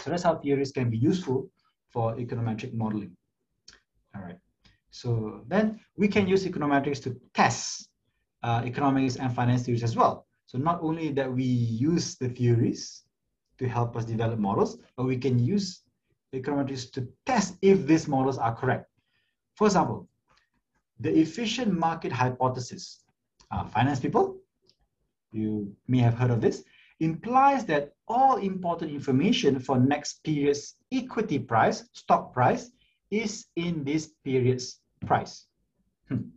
So 0.00 0.10
that's 0.10 0.24
how 0.24 0.36
theories 0.36 0.72
can 0.72 0.90
be 0.90 0.98
useful 0.98 1.48
for 1.88 2.16
econometric 2.16 2.74
modeling. 2.74 3.16
All 4.14 4.22
right. 4.22 4.38
So 4.90 5.42
then 5.48 5.80
we 5.96 6.08
can 6.08 6.26
use 6.26 6.44
econometrics 6.44 7.02
to 7.04 7.16
test 7.34 7.88
uh, 8.42 8.62
economics 8.64 9.16
and 9.16 9.32
finance 9.34 9.62
theories 9.62 9.84
as 9.84 9.96
well. 9.96 10.26
So 10.46 10.58
not 10.58 10.80
only 10.82 11.12
that 11.12 11.32
we 11.32 11.44
use 11.44 12.16
the 12.16 12.28
theories 12.28 13.04
to 13.58 13.68
help 13.68 13.96
us 13.96 14.04
develop 14.04 14.38
models, 14.38 14.78
but 14.96 15.04
we 15.04 15.16
can 15.16 15.38
use 15.38 15.82
econometrics 16.34 16.90
to 16.92 17.06
test 17.26 17.56
if 17.62 17.86
these 17.86 18.08
models 18.08 18.38
are 18.38 18.54
correct. 18.54 18.86
For 19.54 19.66
example, 19.66 20.08
the 20.98 21.16
efficient 21.18 21.72
market 21.72 22.12
hypothesis. 22.12 23.04
Uh, 23.50 23.64
finance 23.64 24.00
people, 24.00 24.36
you 25.32 25.74
may 25.88 25.98
have 25.98 26.14
heard 26.14 26.30
of 26.30 26.40
this, 26.40 26.64
implies 27.00 27.64
that 27.64 27.94
all 28.06 28.36
important 28.36 28.92
information 28.92 29.58
for 29.58 29.78
next 29.78 30.22
period's 30.24 30.76
equity 30.92 31.38
price, 31.38 31.88
stock 31.92 32.32
price, 32.32 32.70
is 33.10 33.46
in 33.56 33.84
this 33.84 34.12
period's 34.24 34.80
price. 35.06 35.46
Hmm. 36.08 36.30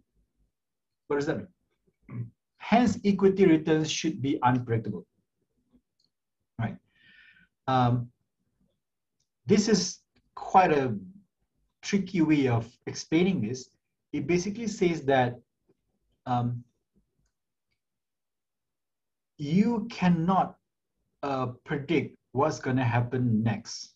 What 1.07 1.17
does 1.17 1.28
that 1.28 1.38
mean? 1.38 2.32
Hence, 2.57 2.97
equity 3.03 3.45
returns 3.45 3.91
should 3.91 4.21
be 4.21 4.39
unpredictable. 4.41 5.05
Right. 6.57 6.78
Um, 7.67 8.09
this 9.45 9.67
is 9.67 9.99
quite 10.36 10.71
a 10.71 10.95
tricky 11.82 12.21
way 12.21 12.47
of 12.47 12.71
explaining 12.88 13.41
this. 13.41 13.69
It 14.13 14.28
basically 14.28 14.67
says 14.67 15.03
that 15.05 15.39
um, 16.26 16.63
you 19.38 19.88
cannot 19.91 20.55
uh, 21.21 21.47
predict 21.65 22.15
what's 22.32 22.59
going 22.59 22.78
to 22.78 22.84
happen 22.84 23.43
next 23.43 23.92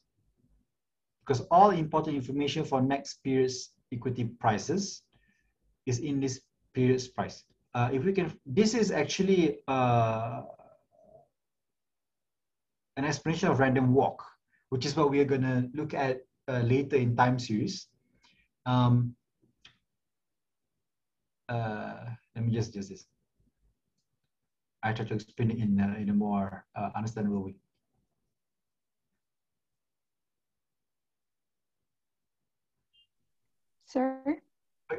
because 1.27 1.45
all 1.51 1.71
important 1.71 2.15
information 2.15 2.63
for 2.63 2.81
next 2.81 3.21
period's 3.23 3.73
equity 3.91 4.23
prices 4.39 5.03
is 5.85 5.99
in 5.99 6.21
this 6.21 6.39
period's 6.73 7.07
price. 7.07 7.43
Uh, 7.73 7.89
if 7.91 8.03
we 8.05 8.13
can, 8.13 8.33
this 8.45 8.73
is 8.73 8.91
actually 8.91 9.59
uh, 9.67 10.41
an 12.95 13.03
explanation 13.05 13.49
of 13.49 13.59
random 13.59 13.93
walk, 13.93 14.23
which 14.69 14.85
is 14.85 14.95
what 14.95 15.11
we 15.11 15.19
are 15.19 15.25
going 15.25 15.41
to 15.41 15.69
look 15.73 15.93
at 15.93 16.21
uh, 16.47 16.59
later 16.59 16.95
in 16.95 17.15
time 17.15 17.37
series. 17.37 17.87
Um, 18.65 19.13
uh, 21.49 22.05
let 22.35 22.45
me 22.45 22.53
just 22.53 22.73
do 22.73 22.81
this. 22.81 23.05
I 24.81 24.93
try 24.93 25.05
to 25.05 25.13
explain 25.13 25.51
it 25.51 25.57
in 25.57 25.79
a, 25.79 26.01
in 26.01 26.09
a 26.09 26.13
more 26.13 26.65
uh, 26.75 26.89
understandable 26.95 27.43
way. 27.43 27.55
Sir? 33.97 34.37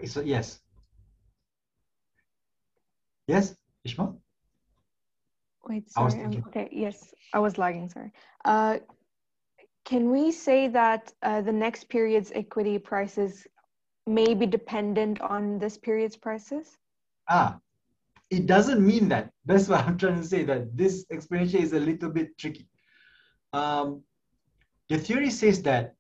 So 0.06 0.22
yes. 0.22 0.58
Yes, 3.28 3.54
Ishmael? 3.84 4.20
Wait, 5.68 5.84
I 5.96 6.08
sorry. 6.08 6.22
I'm- 6.22 6.32
thinking. 6.32 6.44
okay, 6.48 6.68
yes, 6.72 7.14
I 7.32 7.38
was 7.38 7.58
lagging, 7.58 7.88
sorry. 7.90 8.12
Uh, 8.44 8.78
can 9.84 10.10
we 10.10 10.32
say 10.32 10.66
that 10.68 11.12
uh, 11.22 11.42
the 11.42 11.52
next 11.52 11.88
period's 11.88 12.32
equity 12.34 12.76
prices 12.76 13.46
may 14.06 14.34
be 14.34 14.46
dependent 14.46 15.20
on 15.20 15.60
this 15.60 15.78
period's 15.78 16.16
prices? 16.16 16.76
Ah, 17.28 17.60
it 18.30 18.46
doesn't 18.46 18.84
mean 18.84 19.08
that. 19.10 19.30
That's 19.44 19.68
what 19.68 19.86
I'm 19.86 19.96
trying 19.96 20.20
to 20.20 20.26
say, 20.26 20.42
that 20.42 20.76
this 20.76 21.06
explanation 21.12 21.60
is 21.62 21.72
a 21.72 21.80
little 21.80 22.10
bit 22.10 22.36
tricky. 22.36 22.66
Um, 23.52 24.02
the 24.88 24.98
theory 24.98 25.30
says 25.30 25.62
that 25.62 25.94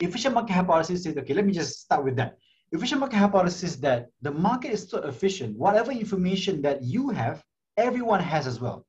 efficient 0.00 0.34
market 0.34 0.52
hypothesis 0.52 1.02
says, 1.04 1.16
okay, 1.16 1.34
let 1.34 1.44
me 1.44 1.52
just 1.52 1.80
start 1.80 2.04
with 2.04 2.16
that. 2.16 2.38
Efficient 2.72 3.00
market 3.00 3.16
hypothesis 3.16 3.76
that 3.76 4.08
the 4.22 4.30
market 4.30 4.72
is 4.72 4.88
so 4.88 4.98
efficient, 4.98 5.56
whatever 5.56 5.90
information 5.90 6.62
that 6.62 6.82
you 6.82 7.08
have, 7.10 7.42
everyone 7.76 8.20
has 8.20 8.46
as 8.46 8.60
well. 8.60 8.86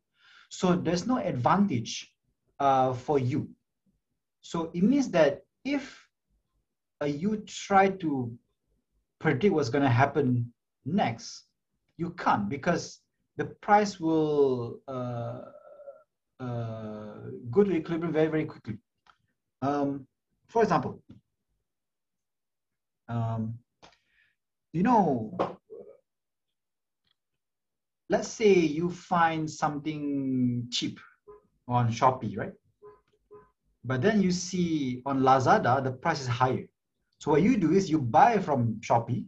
So 0.50 0.76
there's 0.76 1.08
no 1.08 1.18
advantage 1.18 2.14
uh, 2.60 2.94
for 2.94 3.20
you. 3.20 3.50
So 4.42 4.72
it 4.74 4.84
means 4.84 5.10
that 5.12 5.44
if 5.64 6.08
uh, 7.02 7.06
you 7.06 7.44
try 7.46 7.90
to 7.90 8.34
predict 9.20 9.54
what's 9.54 9.70
going 9.70 9.84
to 9.84 9.90
happen 9.90 10.52
next, 10.86 11.44
you 11.98 12.12
can't 12.12 12.50
because 12.50 13.00
the 13.38 13.46
price 13.46 14.00
will 14.00 14.80
uh, 14.88 15.42
uh, 16.40 17.14
go 17.52 17.64
to 17.64 17.72
equilibrium 17.72 18.14
very, 18.14 18.28
very 18.28 18.46
quickly. 18.46 18.78
Um, 19.62 20.08
for 20.50 20.64
example, 20.64 21.02
um, 23.08 23.58
you 24.74 24.84
know, 24.84 25.38
let's 28.10 28.28
say 28.28 28.52
you 28.52 28.90
find 28.90 29.50
something 29.50 30.68
cheap 30.72 31.00
on 31.68 31.92
Shopee, 31.92 32.36
right? 32.36 32.54
But 33.86 34.02
then 34.02 34.22
you 34.22 34.32
see 34.32 35.02
on 35.06 35.22
Lazada, 35.22 35.84
the 35.84 35.92
price 35.92 36.22
is 36.22 36.28
higher. 36.28 36.68
So 37.20 37.32
what 37.32 37.42
you 37.42 37.56
do 37.56 37.72
is 37.72 37.90
you 37.90 38.00
buy 38.00 38.40
from 38.40 38.80
Shopee 38.82 39.26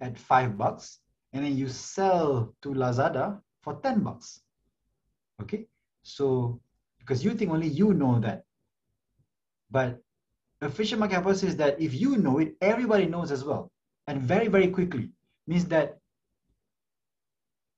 at 0.00 0.18
five 0.18 0.56
bucks 0.56 1.00
and 1.32 1.44
then 1.44 1.56
you 1.56 1.68
sell 1.68 2.54
to 2.62 2.68
Lazada 2.70 3.40
for 3.60 3.80
10 3.82 4.00
bucks. 4.00 4.40
Okay. 5.42 5.66
So 6.02 6.60
because 6.98 7.24
you 7.24 7.34
think 7.34 7.50
only 7.50 7.68
you 7.68 7.92
know 7.92 8.20
that. 8.20 8.44
But 9.70 10.00
efficient 10.62 11.00
market 11.00 11.16
hypothesis 11.16 11.50
is 11.50 11.56
that 11.56 11.80
if 11.80 11.94
you 11.94 12.16
know 12.16 12.38
it, 12.38 12.54
everybody 12.60 13.06
knows 13.06 13.30
as 13.30 13.44
well. 13.44 13.70
And 14.06 14.20
very, 14.20 14.48
very 14.48 14.68
quickly 14.68 15.10
means 15.46 15.66
that 15.66 15.98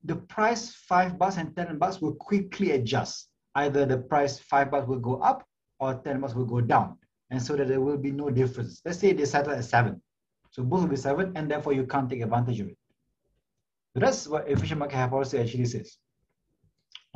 the 0.05 0.16
price 0.16 0.72
five 0.72 1.18
bucks 1.18 1.37
and 1.37 1.55
10 1.55 1.78
bucks 1.78 2.01
will 2.01 2.14
quickly 2.14 2.72
adjust. 2.72 3.28
Either 3.55 3.87
the 3.87 3.99
price 3.99 4.39
five 4.39 4.70
bucks 4.70 4.89
will 4.89 4.99
go 4.99 5.16
up 5.20 5.47
or 5.78 5.95
10 5.95 6.20
bucks 6.20 6.35
will 6.35 6.45
go 6.45 6.61
down. 6.61 6.97
And 7.30 7.41
so 7.41 7.57
that 7.57 7.68
there 7.68 7.80
will 7.80 7.97
be 7.97 8.11
no 8.11 8.30
difference. 8.30 8.83
Let's 8.85 8.99
say 8.99 9.12
they 9.12 9.24
settle 9.24 9.53
at 9.53 9.64
seven. 9.64 10.03
So 10.51 10.62
both 10.62 10.83
will 10.83 10.89
be 10.89 10.97
seven 10.97 11.33
and 11.37 11.51
therefore 11.51 11.72
you 11.72 11.87
can't 11.87 12.11
take 12.11 12.20
advantage 12.20 12.61
of 12.61 12.68
it. 12.68 12.78
So 13.95 14.01
that's 14.01 14.26
what 14.26 14.49
efficient 14.49 14.80
market 14.80 14.97
hypothesis 14.97 15.41
actually 15.41 15.66
says. 15.66 15.97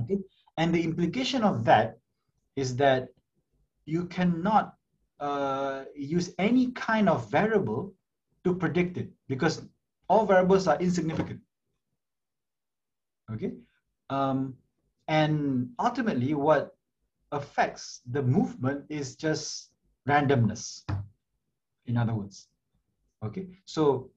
Okay. 0.01 0.19
And 0.57 0.75
the 0.75 0.83
implication 0.83 1.43
of 1.43 1.64
that 1.64 1.99
is 2.55 2.77
that 2.77 3.09
you 3.85 4.07
cannot 4.07 4.76
uh, 5.21 5.85
use 5.95 6.35
any 6.39 6.73
kind 6.73 7.09
of 7.09 7.31
variable 7.31 7.95
to 8.45 8.55
predict 8.55 8.97
it 8.97 9.11
because 9.29 9.62
all 10.09 10.27
variables 10.27 10.67
are 10.67 10.79
insignificant. 10.79 11.41
Okay. 13.33 13.53
Um, 14.11 14.55
and 15.09 15.71
ultimately, 15.79 16.35
what 16.35 16.77
affects 17.33 18.03
the 18.11 18.23
movement 18.23 18.85
is 18.89 19.17
just 19.17 19.71
randomness. 20.09 20.85
In 21.87 21.97
other 21.97 22.14
words, 22.14 22.49
okay. 23.25 23.49
So, 23.64 24.11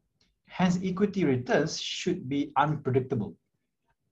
hence, 0.48 0.80
equity 0.84 1.26
returns 1.26 1.80
should 1.82 2.30
be 2.30 2.52
unpredictable. 2.58 3.36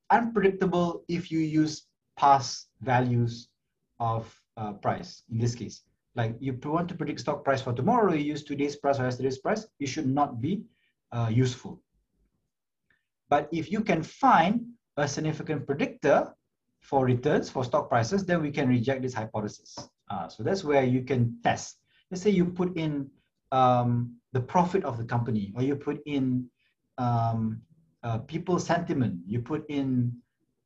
Unpredictable 0.09 1.03
if 1.07 1.31
you 1.31 1.39
use 1.39 1.87
past 2.17 2.69
values 2.81 3.49
of 3.99 4.33
uh, 4.57 4.73
price. 4.73 5.23
In 5.31 5.37
this 5.37 5.53
case, 5.53 5.83
like 6.17 6.35
you 6.39 6.57
want 6.65 6.89
to 6.89 6.95
predict 6.95 7.19
stock 7.19 7.43
price 7.43 7.61
for 7.61 7.73
tomorrow, 7.73 8.11
you 8.11 8.25
use 8.33 8.43
today's 8.43 8.75
price 8.75 8.99
or 8.99 9.03
yesterday's 9.03 9.37
price. 9.37 9.67
It 9.79 9.87
should 9.87 10.07
not 10.07 10.41
be 10.41 10.63
uh, 11.11 11.29
useful. 11.31 11.79
But 13.29 13.47
if 13.51 13.71
you 13.71 13.81
can 13.81 14.01
find 14.01 14.65
a 14.97 15.07
significant 15.07 15.67
predictor 15.67 16.33
for 16.81 17.05
returns 17.05 17.51
for 17.51 17.63
stock 17.63 17.87
prices, 17.87 18.25
then 18.25 18.41
we 18.41 18.49
can 18.49 18.67
reject 18.67 19.03
this 19.03 19.13
hypothesis. 19.13 19.77
Uh, 20.09 20.27
so 20.27 20.41
that's 20.41 20.63
where 20.63 20.83
you 20.83 21.03
can 21.03 21.37
test. 21.43 21.77
Let's 22.09 22.23
say 22.23 22.31
you 22.31 22.45
put 22.45 22.75
in 22.75 23.11
um, 23.51 24.15
the 24.33 24.41
profit 24.41 24.83
of 24.85 24.97
the 24.97 25.03
company, 25.03 25.53
or 25.55 25.61
you 25.61 25.75
put 25.75 26.01
in 26.07 26.49
um, 26.97 27.61
uh, 28.03 28.19
people 28.19 28.57
sentiment, 28.57 29.19
you 29.27 29.41
put 29.41 29.69
in 29.69 30.13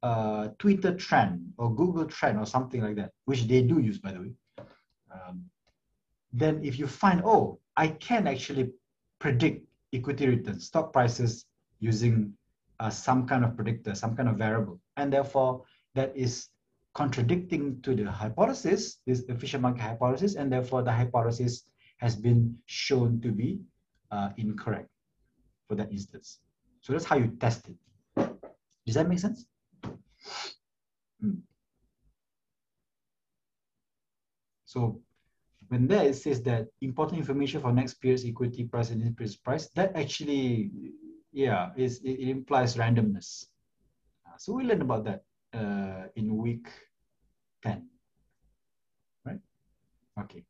uh, 0.01 0.49
Twitter 0.59 0.95
trend 0.95 1.51
or 1.57 1.75
Google 1.75 2.05
trend 2.05 2.39
or 2.39 2.45
something 2.45 2.81
like 2.81 2.95
that, 2.95 3.11
which 3.25 3.47
they 3.47 3.61
do 3.61 3.79
use, 3.79 3.97
by 3.97 4.13
the 4.13 4.21
way. 4.21 4.33
Um, 5.13 5.45
then 6.33 6.63
if 6.63 6.79
you 6.79 6.87
find, 6.87 7.21
oh, 7.25 7.59
I 7.75 7.87
can 7.87 8.27
actually 8.27 8.71
predict 9.19 9.67
equity 9.93 10.27
returns, 10.27 10.67
stock 10.67 10.93
prices 10.93 11.45
using 11.79 12.33
uh, 12.79 12.89
some 12.89 13.27
kind 13.27 13.43
of 13.43 13.55
predictor, 13.55 13.93
some 13.95 14.15
kind 14.15 14.29
of 14.29 14.37
variable, 14.37 14.79
and 14.97 15.11
therefore 15.11 15.63
that 15.95 16.15
is 16.15 16.47
contradicting 16.93 17.81
to 17.81 17.95
the 17.95 18.09
hypothesis, 18.09 18.97
this 19.05 19.21
efficient 19.29 19.61
market 19.61 19.81
hypothesis, 19.81 20.35
and 20.35 20.51
therefore 20.51 20.81
the 20.83 20.91
hypothesis 20.91 21.63
has 21.97 22.15
been 22.15 22.57
shown 22.65 23.21
to 23.21 23.31
be 23.31 23.59
uh, 24.11 24.29
incorrect 24.37 24.89
for 25.67 25.75
that 25.75 25.91
instance. 25.91 26.39
So 26.81 26.93
that's 26.93 27.05
how 27.05 27.17
you 27.17 27.27
test 27.39 27.69
it. 27.69 27.75
Does 28.85 28.95
that 28.95 29.07
make 29.07 29.19
sense? 29.19 29.45
Hmm. 31.21 31.35
So 34.71 35.01
when 35.67 35.85
there 35.85 36.05
it 36.05 36.15
says 36.15 36.41
that 36.43 36.67
important 36.79 37.19
information 37.19 37.59
for 37.59 37.73
next 37.73 37.95
period's 37.95 38.23
equity 38.23 38.63
price 38.63 38.89
and 38.89 39.01
this 39.01 39.11
period's 39.13 39.35
price, 39.35 39.67
that 39.75 39.93
actually, 39.97 40.71
yeah, 41.33 41.71
is 41.75 41.99
it, 42.05 42.11
it 42.11 42.29
implies 42.29 42.77
randomness. 42.77 43.47
Uh, 44.25 44.37
so 44.37 44.53
we 44.53 44.63
learned 44.63 44.81
about 44.81 45.03
that 45.03 45.23
uh, 45.53 46.07
in 46.15 46.37
week 46.37 46.67
10, 47.63 47.85
right? 49.25 49.41
Okay. 50.21 50.45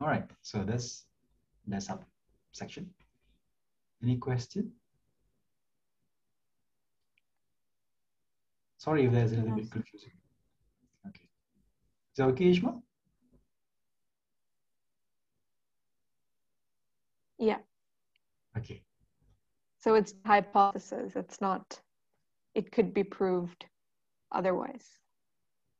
All 0.00 0.08
right, 0.08 0.28
so 0.42 0.64
that's 0.64 1.04
that's 1.68 1.88
up 1.88 2.04
section. 2.50 2.90
Any 4.02 4.16
question? 4.16 4.72
Sorry 8.78 9.04
if 9.06 9.12
there's 9.12 9.30
a 9.30 9.36
little 9.36 9.54
bit 9.54 9.70
confusing. 9.70 10.10
That 12.16 12.28
okay, 12.28 12.52
Ishma? 12.52 12.80
Yeah. 17.38 17.58
Okay. 18.56 18.82
So 19.78 19.94
it's 19.94 20.14
hypothesis. 20.24 21.14
It's 21.16 21.40
not, 21.40 21.80
it 22.54 22.70
could 22.70 22.94
be 22.94 23.02
proved 23.02 23.64
otherwise. 24.30 24.86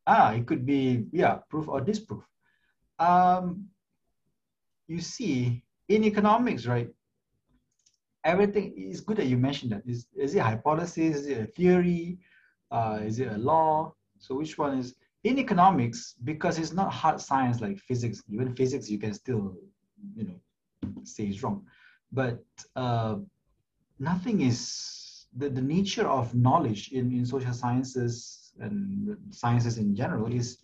Ah, 0.07 0.33
it 0.33 0.47
could 0.47 0.67
be, 0.67 1.07
yeah, 1.13 1.39
proof 1.49 1.69
or 1.69 1.81
disproof. 1.81 2.25
Um, 2.99 3.67
you 4.89 5.01
see, 5.01 5.63
in 5.89 6.03
economics, 6.05 6.67
right, 6.67 6.89
everything 8.25 8.73
is 8.77 9.01
good 9.01 9.19
that 9.19 9.27
you 9.27 9.37
mentioned 9.37 9.73
that. 9.73 9.83
Is, 9.87 10.07
is 10.17 10.35
it 10.35 10.41
hypothesis? 10.41 11.19
Is 11.19 11.27
it 11.27 11.39
a 11.39 11.47
theory? 11.47 12.19
Uh, 12.71 13.01
is 13.03 13.21
it 13.21 13.31
a 13.31 13.39
law? 13.39 13.95
So 14.19 14.35
which 14.37 14.59
one 14.59 14.79
is, 14.79 14.95
in 15.25 15.39
economics, 15.39 16.15
because 16.25 16.59
it's 16.59 16.73
not 16.73 16.93
hard 16.93 17.21
science 17.21 17.61
like 17.61 17.79
physics, 17.79 18.23
even 18.29 18.55
physics 18.55 18.91
you 18.91 18.99
can 18.99 19.15
still, 19.15 19.57
you 20.17 20.25
know, 20.25 20.39
say 21.05 21.25
is 21.25 21.43
wrong. 21.43 21.65
But 22.11 22.43
uh, 22.77 23.17
nothing 23.99 24.41
is, 24.41 25.27
the, 25.37 25.49
the 25.49 25.63
nature 25.63 26.07
of 26.07 26.35
knowledge 26.35 26.91
in, 26.93 27.13
in 27.13 27.25
social 27.25 27.55
sciences 27.55 28.53
and 28.61 29.17
sciences 29.31 29.79
in 29.79 29.95
general 29.95 30.33
is, 30.33 30.59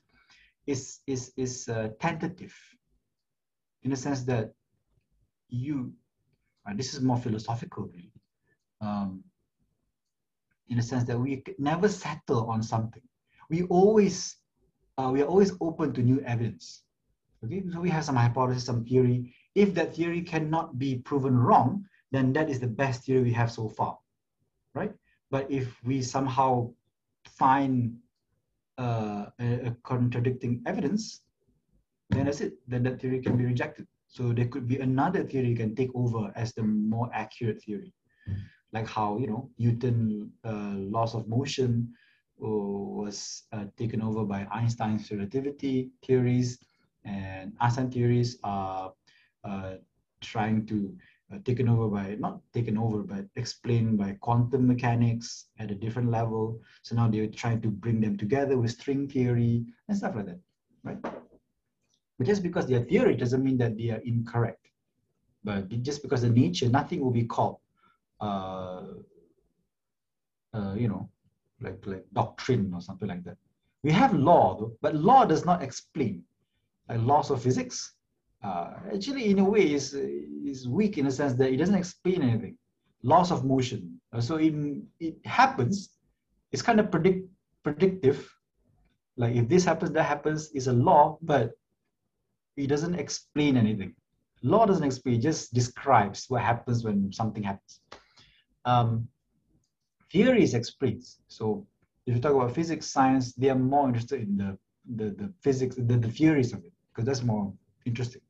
is, 0.67 1.01
is, 1.07 1.33
is 1.37 1.69
uh, 1.69 1.89
tentative 2.01 2.55
in 3.85 3.91
the 3.91 3.97
sense 3.97 4.25
that 4.25 4.53
you, 5.49 5.93
uh, 6.69 6.75
this 6.75 6.93
is 6.95 7.01
more 7.01 7.17
philosophical 7.17 7.85
really. 7.85 8.13
Um, 8.81 9.25
in 10.69 10.77
the 10.77 10.83
sense 10.83 11.05
that 11.05 11.19
we 11.19 11.43
never 11.59 11.89
settle 11.89 12.51
on 12.51 12.63
something. 12.63 13.03
We 13.49 13.63
always, 13.65 14.37
uh, 14.99 15.11
we 15.11 15.23
are 15.23 15.27
always 15.27 15.53
open 15.61 15.93
to 15.95 16.03
new 16.03 16.21
evidence. 16.27 16.83
Okay, 17.45 17.63
so 17.73 17.81
we 17.81 17.89
have 17.91 18.05
some 18.05 18.17
hypothesis, 18.17 18.65
some 18.65 18.85
theory. 18.85 19.33
If 19.55 19.73
that 19.75 19.95
theory 19.95 20.23
cannot 20.23 20.79
be 20.79 20.97
proven 20.97 21.39
wrong, 21.39 21.87
then 22.11 22.33
that 22.33 22.51
is 22.51 22.59
the 22.59 22.67
best 22.67 23.05
theory 23.05 23.23
we 23.23 23.33
have 23.33 23.53
so 23.53 23.69
far, 23.69 23.99
right? 24.75 24.93
But 25.31 25.51
if 25.51 25.73
we 25.85 26.03
somehow 26.03 26.73
find 27.25 27.97
uh, 28.77 29.27
a, 29.41 29.67
a, 29.67 29.77
contradicting 29.85 30.63
evidence, 30.67 31.23
then 32.11 32.25
that's 32.27 32.41
it. 32.41 32.55
Then 32.67 32.83
that 32.85 33.01
theory 33.01 33.21
can 33.21 33.37
be 33.37 33.45
rejected. 33.45 33.87
So 34.09 34.33
there 34.33 34.47
could 34.47 34.67
be 34.67 34.79
another 34.79 35.23
theory 35.23 35.55
can 35.55 35.77
take 35.77 35.91
over 35.95 36.33
as 36.35 36.55
the 36.55 36.63
more 36.63 37.11
accurate 37.13 37.63
theory, 37.63 37.93
like 38.73 38.89
how 38.89 39.19
you 39.19 39.27
know 39.27 39.51
Newton 39.59 40.33
uh, 40.45 40.75
laws 40.75 41.15
of 41.15 41.29
motion 41.29 41.95
was 42.39 43.45
uh, 43.53 43.65
taken 43.77 44.03
over 44.03 44.25
by 44.25 44.47
Einstein's 44.53 45.11
relativity 45.11 45.91
theories, 46.05 46.59
and 47.05 47.53
Einstein 47.61 47.91
theories 47.91 48.39
are 48.45 48.93
uh, 49.45 49.75
trying 50.21 50.67
to 50.67 50.97
uh, 51.33 51.39
taken 51.45 51.69
over 51.69 51.89
by 51.89 52.17
not 52.19 52.41
taken 52.53 52.79
over 52.79 53.03
but 53.03 53.25
explained 53.37 53.99
by 53.99 54.17
quantum 54.21 54.67
mechanics 54.67 55.47
at 55.59 55.71
a 55.71 55.75
different 55.75 56.11
level. 56.11 56.61
So 56.83 56.97
now 56.97 57.09
they're 57.09 57.27
trying 57.27 57.61
to 57.63 57.69
bring 57.69 58.01
them 58.01 58.17
together 58.17 58.57
with 58.57 58.71
string 58.71 59.09
theory 59.09 59.67
and 59.89 59.97
stuff 59.97 60.17
like 60.17 60.27
that 60.27 60.41
right? 60.85 60.99
But 62.19 62.27
just 62.27 62.43
because 62.43 62.67
they're 62.67 62.85
theory 62.85 63.17
doesn't 63.17 63.43
mean 63.43 63.59
that 63.59 63.77
they 63.77 63.91
are 63.91 64.03
incorrect. 64.05 64.69
But 65.45 65.69
just 65.83 66.03
because 66.03 66.23
the 66.23 66.31
nature 66.31 66.69
nothing 66.69 67.01
will 67.01 67.13
be 67.13 67.25
called 67.25 67.59
uh, 68.21 68.85
uh, 70.53 70.75
you 70.75 70.89
know 70.89 71.09
like 71.61 71.79
like 71.87 72.05
doctrine 72.13 72.73
or 72.75 72.81
something 72.81 73.09
like 73.09 73.25
that 73.25 73.37
we 73.83 73.93
have 73.93 74.13
law 74.15 74.57
though, 74.59 74.73
but 74.81 74.95
law 74.95 75.25
does 75.25 75.45
not 75.45 75.63
explain 75.63 76.23
like 76.89 77.01
laws 77.01 77.31
of 77.31 77.43
physics 77.43 77.95
uh, 78.43 78.75
actually 78.95 79.31
in 79.31 79.39
a 79.41 79.45
way 79.45 79.73
is 79.73 79.95
is 79.95 80.69
weak 80.69 80.99
in 80.99 81.05
the 81.07 81.11
sense 81.11 81.35
that 81.35 81.51
it 81.51 81.57
doesn't 81.57 81.75
explain 81.75 82.23
anything. 82.23 82.57
Laws 83.03 83.31
of 83.31 83.45
motion. 83.45 84.01
Uh, 84.13 84.21
so 84.21 84.37
in, 84.37 84.87
it 85.01 85.17
happens. 85.25 85.91
It's 86.53 86.63
kind 86.63 86.81
of 86.81 86.91
predict 86.91 87.29
predictive. 87.63 88.29
Like 89.17 89.35
if 89.35 89.49
this 89.49 89.65
happens, 89.65 89.91
that 89.93 90.05
happens 90.05 90.51
is 90.53 90.69
a 90.69 90.73
law, 90.73 91.19
but 91.23 91.53
it 92.57 92.69
doesn't 92.69 92.95
explain 92.95 93.57
anything. 93.57 93.95
Law 94.43 94.67
doesn't 94.67 94.85
explain; 94.85 95.17
it 95.17 95.23
just 95.23 95.53
describes 95.53 96.27
what 96.29 96.43
happens 96.43 96.85
when 96.85 97.13
something 97.13 97.43
happens. 97.43 97.81
Um, 98.65 99.09
theories 100.11 100.55
explains. 100.55 101.19
So 101.29 101.67
if 102.07 102.15
you 102.15 102.21
talk 102.21 102.35
about 102.35 102.55
physics, 102.55 102.87
science, 102.87 103.35
they 103.35 103.51
are 103.51 103.59
more 103.59 103.87
interested 103.89 104.23
in 104.23 104.37
the 104.37 104.59
the, 104.97 105.11
the 105.11 105.33
physics, 105.43 105.77
the, 105.77 105.83
the 105.83 106.11
theories 106.11 106.53
of 106.53 106.65
it, 106.65 106.73
because 106.91 107.05
that's 107.05 107.23
more 107.23 107.53
interesting. 107.85 108.23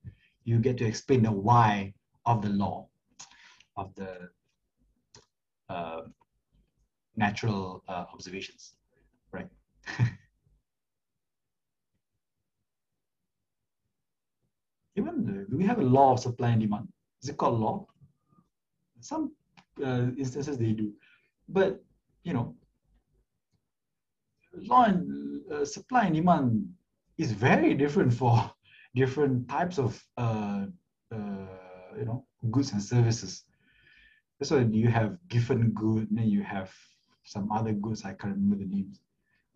You 0.45 0.59
get 0.59 0.77
to 0.79 0.85
explain 0.87 1.23
the 1.23 1.31
why 1.31 1.95
of 2.27 2.43
the 2.43 2.49
law, 2.49 2.89
of 3.77 3.95
the 3.95 4.29
uh, 5.69 6.03
natural 7.17 7.85
uh, 7.89 8.07
observations, 8.13 8.75
right? 9.33 9.49
Even 14.97 15.47
do 15.49 15.57
we 15.57 15.65
have 15.65 15.79
a 15.79 15.83
law 15.83 16.13
of 16.13 16.21
supply 16.21 16.51
and 16.51 16.61
demand? 16.61 16.89
Is 17.23 17.29
it 17.29 17.37
called 17.37 17.61
law? 17.61 17.87
Some 19.01 19.33
uh, 19.85 20.11
instances 20.17 20.59
they 20.59 20.73
do, 20.73 20.93
but 21.49 21.83
you 22.25 22.33
know, 22.33 22.55
law 24.55 24.85
and 24.85 25.51
uh, 25.51 25.65
supply 25.65 26.05
and 26.05 26.15
demand 26.15 26.69
is 27.17 27.33
very 27.33 27.75
different 27.75 28.13
for 28.13 28.51
different 28.95 29.49
types 29.49 29.79
of 29.79 30.03
uh, 30.17 30.67
uh, 31.13 31.47
you 31.99 32.05
know 32.05 32.25
goods 32.51 32.73
and 32.73 32.83
services. 32.83 33.45
So 34.43 34.59
you 34.59 34.89
have 34.89 35.19
Giffen 35.29 35.73
good, 35.73 36.09
then 36.11 36.29
you 36.29 36.43
have 36.45 36.73
some 37.25 37.51
other 37.51 37.73
goods 37.73 38.05
I 38.05 38.13
can't 38.13 38.35
remember 38.35 38.57
the 38.57 38.67
names, 38.67 39.01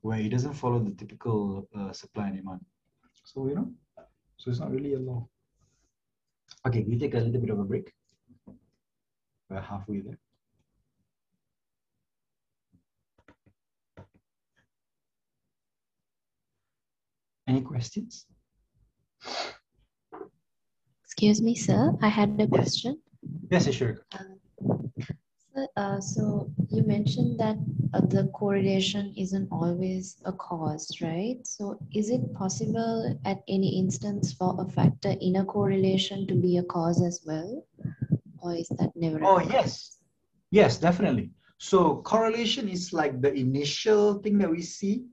where 0.01 0.19
it 0.19 0.31
doesn't 0.31 0.55
follow 0.55 0.81
the 0.81 0.91
typical 0.91 1.69
uh, 1.77 1.93
supply 1.93 2.29
and 2.29 2.37
demand. 2.37 2.65
So 3.25 3.47
you 3.47 3.55
know, 3.55 3.71
so 4.39 4.51
it's 4.51 4.61
not 4.61 4.73
really 4.73 4.95
a 4.95 4.99
law. 4.99 5.29
Okay, 6.67 6.85
we 6.89 6.99
take 6.99 7.15
a 7.15 7.19
little 7.19 7.41
bit 7.41 7.51
of 7.51 7.61
a 7.61 7.65
break. 7.65 7.93
We're 9.49 9.61
halfway 9.61 10.01
there. 10.01 10.19
Any 17.53 17.61
questions? 17.61 18.25
Excuse 21.05 21.43
me, 21.43 21.55
sir. 21.55 21.93
I 22.01 22.09
had 22.09 22.41
a 22.41 22.47
question. 22.47 22.99
Yes, 23.51 23.71
sure. 23.75 24.07
Uh, 24.15 25.67
uh, 25.77 26.01
so 26.01 26.51
you 26.71 26.83
mentioned 26.85 27.39
that 27.39 27.59
uh, 27.93 28.01
the 28.07 28.25
correlation 28.33 29.13
isn't 29.19 29.49
always 29.53 30.17
a 30.25 30.33
cause, 30.33 30.89
right? 31.03 31.47
So 31.47 31.79
is 31.95 32.09
it 32.09 32.33
possible 32.33 33.21
at 33.27 33.43
any 33.49 33.79
instance 33.79 34.33
for 34.33 34.57
a 34.59 34.67
factor 34.73 35.15
in 35.21 35.37
a 35.37 35.45
correlation 35.45 36.27
to 36.29 36.35
be 36.35 36.57
a 36.57 36.63
cause 36.63 37.03
as 37.03 37.21
well? 37.27 37.67
Or 38.43 38.55
is 38.55 38.69
that 38.79 38.93
never? 38.97 39.23
Oh, 39.23 39.41
yes. 39.41 39.99
Yes, 40.51 40.79
definitely. 40.79 41.33
So 41.59 42.01
correlation 42.01 42.67
is 42.71 42.95
like 42.95 43.21
the 43.21 43.35
initial 43.35 44.15
thing 44.23 44.39
that 44.39 44.51
we 44.51 44.63
see. 44.63 45.05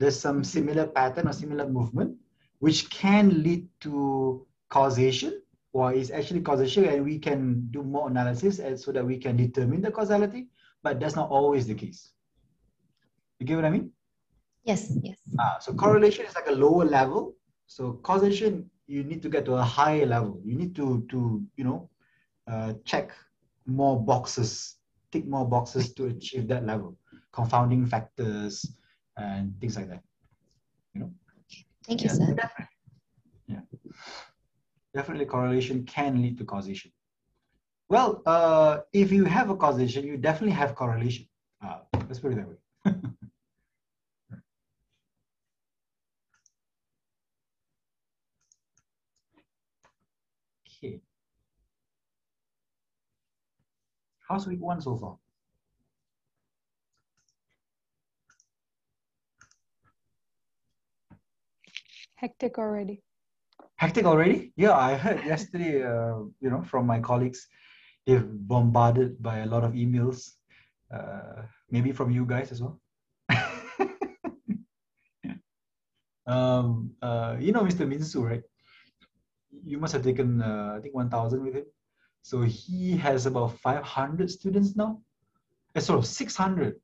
There's 0.00 0.18
some 0.18 0.42
similar 0.42 0.86
pattern 0.86 1.28
or 1.28 1.32
similar 1.34 1.68
movement 1.68 2.16
which 2.60 2.88
can 2.88 3.42
lead 3.42 3.68
to 3.80 4.46
causation 4.70 5.42
or 5.74 5.92
is 5.92 6.10
actually 6.10 6.40
causation 6.40 6.86
and 6.86 7.04
we 7.04 7.18
can 7.18 7.68
do 7.70 7.82
more 7.82 8.08
analysis 8.08 8.60
and 8.60 8.80
so 8.80 8.92
that 8.92 9.04
we 9.04 9.18
can 9.18 9.36
determine 9.36 9.82
the 9.82 9.90
causality, 9.90 10.48
but 10.82 10.98
that's 10.98 11.16
not 11.16 11.28
always 11.28 11.66
the 11.66 11.74
case. 11.74 12.12
You 13.38 13.46
get 13.46 13.56
what 13.56 13.66
I 13.66 13.70
mean? 13.70 13.92
Yes, 14.64 14.96
yes. 15.02 15.18
Ah, 15.38 15.58
so 15.60 15.74
correlation 15.74 16.24
is 16.24 16.34
like 16.34 16.48
a 16.48 16.52
lower 16.52 16.86
level. 16.86 17.36
So 17.66 17.92
causation, 18.02 18.70
you 18.86 19.04
need 19.04 19.20
to 19.20 19.28
get 19.28 19.44
to 19.44 19.54
a 19.54 19.62
higher 19.62 20.06
level. 20.06 20.40
You 20.44 20.56
need 20.56 20.74
to, 20.76 21.06
to 21.10 21.42
you 21.56 21.64
know, 21.64 21.90
uh, 22.46 22.72
check 22.86 23.12
more 23.66 24.02
boxes, 24.02 24.76
tick 25.12 25.26
more 25.26 25.46
boxes 25.46 25.92
to 25.94 26.06
achieve 26.06 26.48
that 26.48 26.64
level. 26.64 26.96
Confounding 27.32 27.86
factors 27.86 28.64
and 29.16 29.54
things 29.60 29.76
like 29.76 29.88
that. 29.88 30.02
You 30.94 31.00
know? 31.00 31.10
Thank 31.86 32.02
you, 32.02 32.08
yeah, 32.08 32.14
sir. 32.14 32.34
Definitely. 32.34 32.66
Yeah. 33.46 33.60
Definitely 34.94 35.26
correlation 35.26 35.84
can 35.84 36.20
lead 36.22 36.38
to 36.38 36.44
causation. 36.44 36.92
Well, 37.88 38.22
uh, 38.24 38.78
if 38.92 39.10
you 39.10 39.24
have 39.24 39.50
a 39.50 39.56
causation, 39.56 40.06
you 40.06 40.16
definitely 40.16 40.54
have 40.54 40.74
correlation. 40.74 41.26
Uh, 41.64 41.80
let's 42.06 42.20
put 42.20 42.32
it 42.32 42.36
that 42.36 42.48
way. 42.48 42.56
okay. 50.68 51.00
How's 54.28 54.46
week 54.46 54.60
one 54.60 54.80
so 54.80 54.96
far? 54.96 55.16
Hectic 62.20 62.58
already. 62.58 63.02
Hectic 63.76 64.04
already? 64.04 64.52
Yeah, 64.54 64.76
I 64.76 64.94
heard 64.94 65.24
yesterday, 65.24 65.82
uh, 65.82 66.18
you 66.40 66.50
know, 66.50 66.62
from 66.62 66.86
my 66.86 67.00
colleagues, 67.00 67.46
they've 68.06 68.28
bombarded 68.30 69.22
by 69.22 69.38
a 69.38 69.46
lot 69.46 69.64
of 69.64 69.72
emails, 69.72 70.32
uh, 70.94 71.42
maybe 71.70 71.92
from 71.92 72.10
you 72.10 72.26
guys 72.26 72.52
as 72.52 72.60
well. 72.60 72.78
um, 76.26 76.90
uh, 77.00 77.36
you 77.40 77.52
know 77.52 77.62
Mr. 77.62 77.88
Minsu, 77.88 78.22
right? 78.22 78.42
You 79.64 79.78
must 79.78 79.94
have 79.94 80.04
taken, 80.04 80.42
uh, 80.42 80.74
I 80.76 80.80
think, 80.80 80.94
1,000 80.94 81.42
with 81.42 81.54
him. 81.54 81.64
So 82.20 82.42
he 82.42 82.98
has 82.98 83.24
about 83.24 83.58
500 83.60 84.30
students 84.30 84.76
now. 84.76 85.00
Uh, 85.74 85.80
of 85.94 86.06
600 86.06 86.80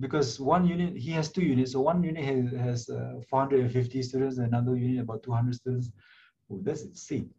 because 0.00 0.40
one 0.40 0.66
unit 0.66 0.96
he 0.96 1.10
has 1.12 1.30
two 1.30 1.42
units. 1.42 1.72
So 1.72 1.80
one 1.80 2.02
unit 2.02 2.24
has, 2.24 2.60
has 2.60 2.88
uh, 2.88 3.20
450 3.28 4.02
students 4.02 4.38
another 4.38 4.76
unit 4.76 5.02
about 5.02 5.22
200 5.22 5.54
students. 5.54 5.90
Oh 6.50 6.60
that's 6.62 6.82
insane. 6.82 7.30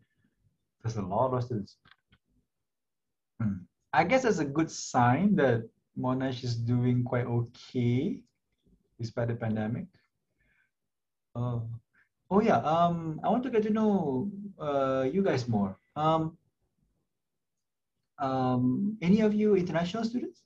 That's 0.83 0.97
a 0.97 1.01
lot 1.01 1.33
of 1.33 1.43
students. 1.43 1.77
Hmm. 3.41 3.65
i 3.91 4.03
guess 4.03 4.23
that's 4.23 4.37
a 4.37 4.45
good 4.45 4.69
sign 4.69 5.35
that 5.35 5.63
monash 5.97 6.43
is 6.43 6.55
doing 6.55 7.03
quite 7.03 7.25
okay 7.25 8.21
despite 8.99 9.27
the 9.27 9.35
pandemic. 9.35 9.85
Oh. 11.35 11.63
Oh 12.29 12.41
yeah 12.41 12.57
um 12.57 13.19
i 13.23 13.29
want 13.29 13.43
to 13.43 13.49
get 13.49 13.63
to 13.63 13.69
know 13.69 14.31
uh 14.59 15.05
you 15.11 15.23
guys 15.23 15.47
more. 15.47 15.77
Um 15.95 16.37
um 18.19 18.97
any 19.01 19.21
of 19.21 19.33
you 19.33 19.55
international 19.55 20.03
students 20.03 20.43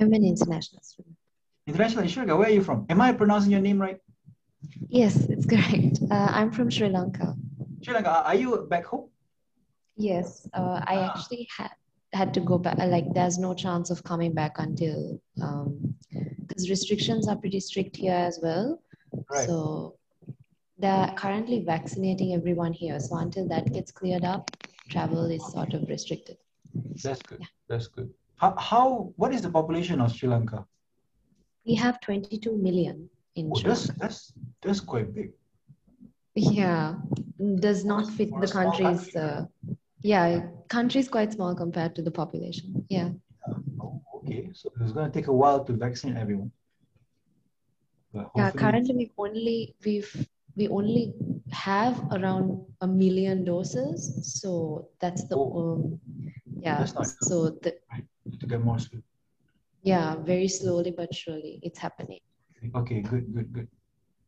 I'm 0.00 0.12
an 0.12 0.24
international 0.24 0.82
student. 0.82 1.16
International 1.66 2.02
in 2.04 2.08
Sri 2.08 2.20
Lanka. 2.20 2.36
Where 2.36 2.48
are 2.48 2.52
you 2.52 2.62
from? 2.62 2.86
Am 2.88 3.00
I 3.00 3.12
pronouncing 3.12 3.50
your 3.52 3.60
name 3.60 3.80
right? 3.80 3.98
Yes, 4.88 5.16
it's 5.28 5.46
correct. 5.46 5.98
Uh, 6.10 6.28
I'm 6.38 6.50
from 6.50 6.70
Sri 6.70 6.88
Lanka. 6.88 7.36
Sri 7.82 7.92
Lanka. 7.92 8.22
Are 8.24 8.34
you 8.34 8.66
back 8.70 8.86
home? 8.86 9.08
Yes, 9.96 10.48
uh, 10.54 10.80
I 10.86 10.94
Ah. 10.96 11.10
actually 11.10 11.46
had 11.56 11.72
had 12.14 12.32
to 12.34 12.40
go 12.40 12.56
back. 12.56 12.78
Like, 12.78 13.12
there's 13.12 13.36
no 13.38 13.52
chance 13.52 13.90
of 13.90 14.02
coming 14.02 14.32
back 14.32 14.54
until 14.58 15.20
because 16.46 16.70
restrictions 16.70 17.28
are 17.28 17.36
pretty 17.36 17.60
strict 17.60 17.94
here 17.96 18.14
as 18.28 18.40
well. 18.42 18.80
Right. 19.30 19.46
So 19.46 19.96
they're 20.78 21.12
currently 21.22 21.58
vaccinating 21.64 22.32
everyone 22.32 22.72
here. 22.72 22.98
So 23.00 23.16
until 23.16 23.46
that 23.48 23.70
gets 23.74 23.90
cleared 23.92 24.24
up, 24.24 24.50
travel 24.88 25.26
is 25.30 25.44
sort 25.52 25.74
of 25.74 25.86
restricted. 25.90 26.38
That's 27.04 27.22
good. 27.22 27.42
That's 27.68 27.88
good. 27.88 28.08
How, 28.38 28.54
how 28.56 29.12
what 29.16 29.34
is 29.34 29.42
the 29.42 29.50
population 29.50 30.00
of 30.00 30.12
Sri 30.14 30.28
Lanka? 30.28 30.64
We 31.66 31.74
have 31.74 32.00
22 32.00 32.56
million 32.56 33.10
in 33.34 33.50
Oh, 33.52 33.58
Sri 33.58 33.68
that's 33.68 33.88
that's 33.98 34.32
that's 34.62 34.80
quite 34.80 35.14
big. 35.14 35.32
Yeah, 36.34 36.94
does 37.56 37.84
not 37.84 38.08
fit 38.12 38.30
the 38.40 38.46
country's. 38.46 39.10
country. 39.12 39.20
Uh, 39.20 39.44
yeah, 40.02 40.46
country's 40.68 41.08
quite 41.08 41.32
small 41.32 41.54
compared 41.56 41.96
to 41.96 42.02
the 42.02 42.10
population. 42.12 42.86
Yeah. 42.88 43.10
Oh, 43.80 44.00
okay. 44.16 44.50
So 44.54 44.70
it's 44.80 44.92
going 44.92 45.10
to 45.10 45.18
take 45.18 45.26
a 45.26 45.32
while 45.32 45.64
to 45.64 45.72
vaccinate 45.72 46.16
everyone. 46.16 46.52
Yeah, 48.36 48.50
currently 48.52 48.94
we 48.94 49.12
only 49.18 49.74
we've 49.84 50.28
we 50.56 50.68
only 50.68 51.12
have 51.50 52.00
around 52.12 52.64
a 52.80 52.86
million 52.86 53.44
doses, 53.44 54.00
so 54.40 54.88
that's 55.00 55.24
the 55.28 55.36
Oh. 55.36 55.74
um, 55.74 56.00
yeah. 56.60 56.78
That's. 56.78 57.16
So 57.28 57.50
the 57.62 57.74
get 58.48 58.60
more 58.70 58.78
soon. 58.78 59.02
yeah, 59.82 60.16
very 60.32 60.48
slowly 60.48 60.90
but 61.00 61.10
surely 61.14 61.52
it's 61.62 61.78
happening. 61.86 62.20
Okay, 62.80 63.00
good, 63.10 63.24
good, 63.34 63.48
good. 63.56 63.68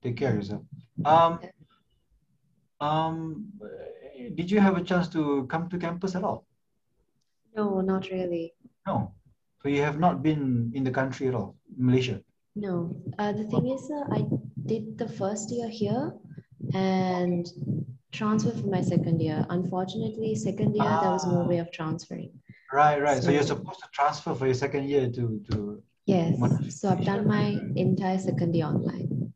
Take 0.03 0.17
care 0.21 0.31
of 0.31 0.37
yourself. 0.37 0.63
Um, 1.05 1.33
um, 2.81 3.47
did 4.39 4.51
you 4.51 4.61
have 4.61 4.77
a 4.77 4.85
chance 4.91 5.09
to 5.09 5.47
come 5.53 5.69
to 5.71 5.79
campus 5.79 6.15
at 6.15 6.25
all? 6.25 6.45
No, 7.57 7.81
not 7.81 8.09
really. 8.11 8.55
No. 8.87 9.13
So 9.63 9.69
you 9.69 9.83
have 9.83 9.99
not 9.99 10.23
been 10.23 10.71
in 10.75 10.85
the 10.85 10.91
country 11.01 11.29
at 11.29 11.35
all, 11.35 11.57
Malaysia. 11.77 12.21
No. 12.57 12.97
Uh, 13.19 13.33
the 13.33 13.45
thing 13.45 13.67
is, 13.77 13.91
uh, 13.91 14.05
I 14.19 14.25
did 14.67 14.97
the 14.97 15.09
first 15.09 15.51
year 15.51 15.69
here 15.69 16.13
and 16.75 17.47
transferred 18.13 18.59
for 18.61 18.69
my 18.69 18.81
second 18.81 19.21
year. 19.21 19.45
Unfortunately, 19.51 20.35
second 20.35 20.75
year 20.75 20.89
there 21.03 21.11
was 21.11 21.27
no 21.27 21.41
Ah. 21.43 21.49
way 21.51 21.59
of 21.59 21.71
transferring. 21.71 22.33
Right, 22.73 23.03
right. 23.03 23.23
So, 23.23 23.31
you're 23.31 23.43
supposed 23.43 23.81
to 23.81 23.89
transfer 23.93 24.35
for 24.35 24.47
your 24.47 24.55
second 24.55 24.89
year 24.89 25.11
to 25.11 25.43
to. 25.51 25.83
Yes. 26.07 26.39
So 26.81 26.89
I've 26.89 27.05
done 27.05 27.27
my 27.27 27.59
entire 27.77 28.19
second 28.19 28.55
year 28.55 28.67
online. 28.67 29.33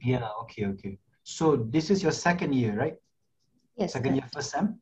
Yeah. 0.00 0.28
Okay. 0.42 0.66
Okay. 0.66 0.98
So 1.24 1.56
this 1.56 1.90
is 1.90 2.02
your 2.02 2.12
second 2.12 2.54
year, 2.54 2.74
right? 2.74 2.96
Yes. 3.76 3.92
Second 3.92 4.16
year, 4.16 4.24
first 4.32 4.50
sem. 4.50 4.78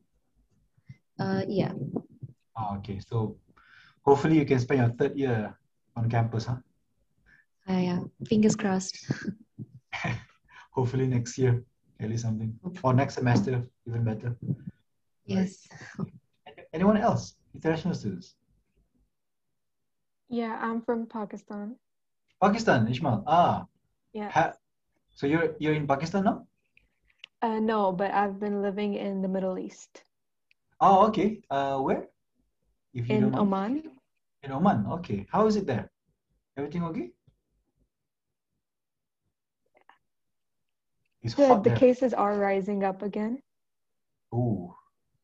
Uh, 1.19 1.43
yeah. 1.49 1.73
Oh, 2.57 2.77
okay. 2.79 3.01
So 3.01 3.37
hopefully 4.03 4.39
you 4.39 4.45
can 4.45 4.59
spend 4.59 4.81
your 4.81 4.91
third 4.91 5.17
year 5.19 5.57
on 5.97 6.11
campus, 6.11 6.47
huh? 6.47 6.57
Uh, 7.69 8.05
fingers 8.27 8.57
crossed. 8.57 8.99
Hopefully 10.73 11.07
next 11.07 11.39
year, 11.39 11.63
at 12.01 12.09
least 12.09 12.23
something, 12.23 12.59
or 12.83 12.95
next 12.95 13.15
semester, 13.15 13.63
even 13.87 14.05
better. 14.05 14.37
Yes. 15.27 15.69
Anyone 16.73 16.97
else? 16.97 17.35
International 17.55 17.95
students? 17.95 18.35
Yeah, 20.29 20.59
I'm 20.63 20.83
from 20.83 21.07
Pakistan. 21.07 21.77
Pakistan, 22.41 22.87
Ishmael. 22.89 23.25
Ah, 23.27 23.67
Yeah. 24.13 24.31
ha- 24.31 24.55
so 25.15 25.27
you're 25.27 25.55
you're 25.59 25.75
in 25.75 25.87
Pakistan 25.87 26.25
now? 26.25 26.47
Uh, 27.43 27.59
no, 27.61 27.93
but 27.93 28.11
I've 28.13 28.39
been 28.39 28.63
living 28.63 28.95
in 28.95 29.23
the 29.23 29.29
Middle 29.29 29.59
East, 29.59 30.05
Oh, 30.81 31.09
okay. 31.09 31.43
Uh, 31.51 31.79
where? 31.81 32.09
If 32.95 33.09
you 33.09 33.17
in. 33.17 33.35
Oman. 33.35 33.85
In 34.43 34.53
Oman. 34.53 34.87
Okay. 35.01 35.27
How 35.31 35.47
is 35.47 35.57
it 35.57 35.67
there? 35.67 35.91
Everything 36.57 36.85
okay? 36.85 37.11
It's 41.23 41.35
The, 41.35 41.49
hot 41.49 41.65
the 41.65 41.71
there. 41.71 41.79
cases 41.79 42.15
are 42.15 42.33
rising 42.39 42.83
up 42.85 43.03
again. 43.03 43.43
Oh, 44.33 44.75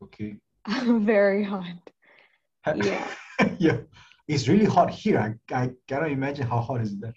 okay. 0.02 0.36
Very 0.84 1.42
hot. 1.44 1.80
Yeah. 2.74 3.06
yeah. 3.58 3.78
It's 4.28 4.48
really 4.48 4.64
hot 4.64 4.90
here. 4.90 5.18
I, 5.18 5.54
I 5.54 5.70
cannot 5.86 6.10
imagine 6.10 6.46
how 6.46 6.58
hot 6.60 6.80
is 6.80 6.92
it 6.92 7.00
there. 7.00 7.14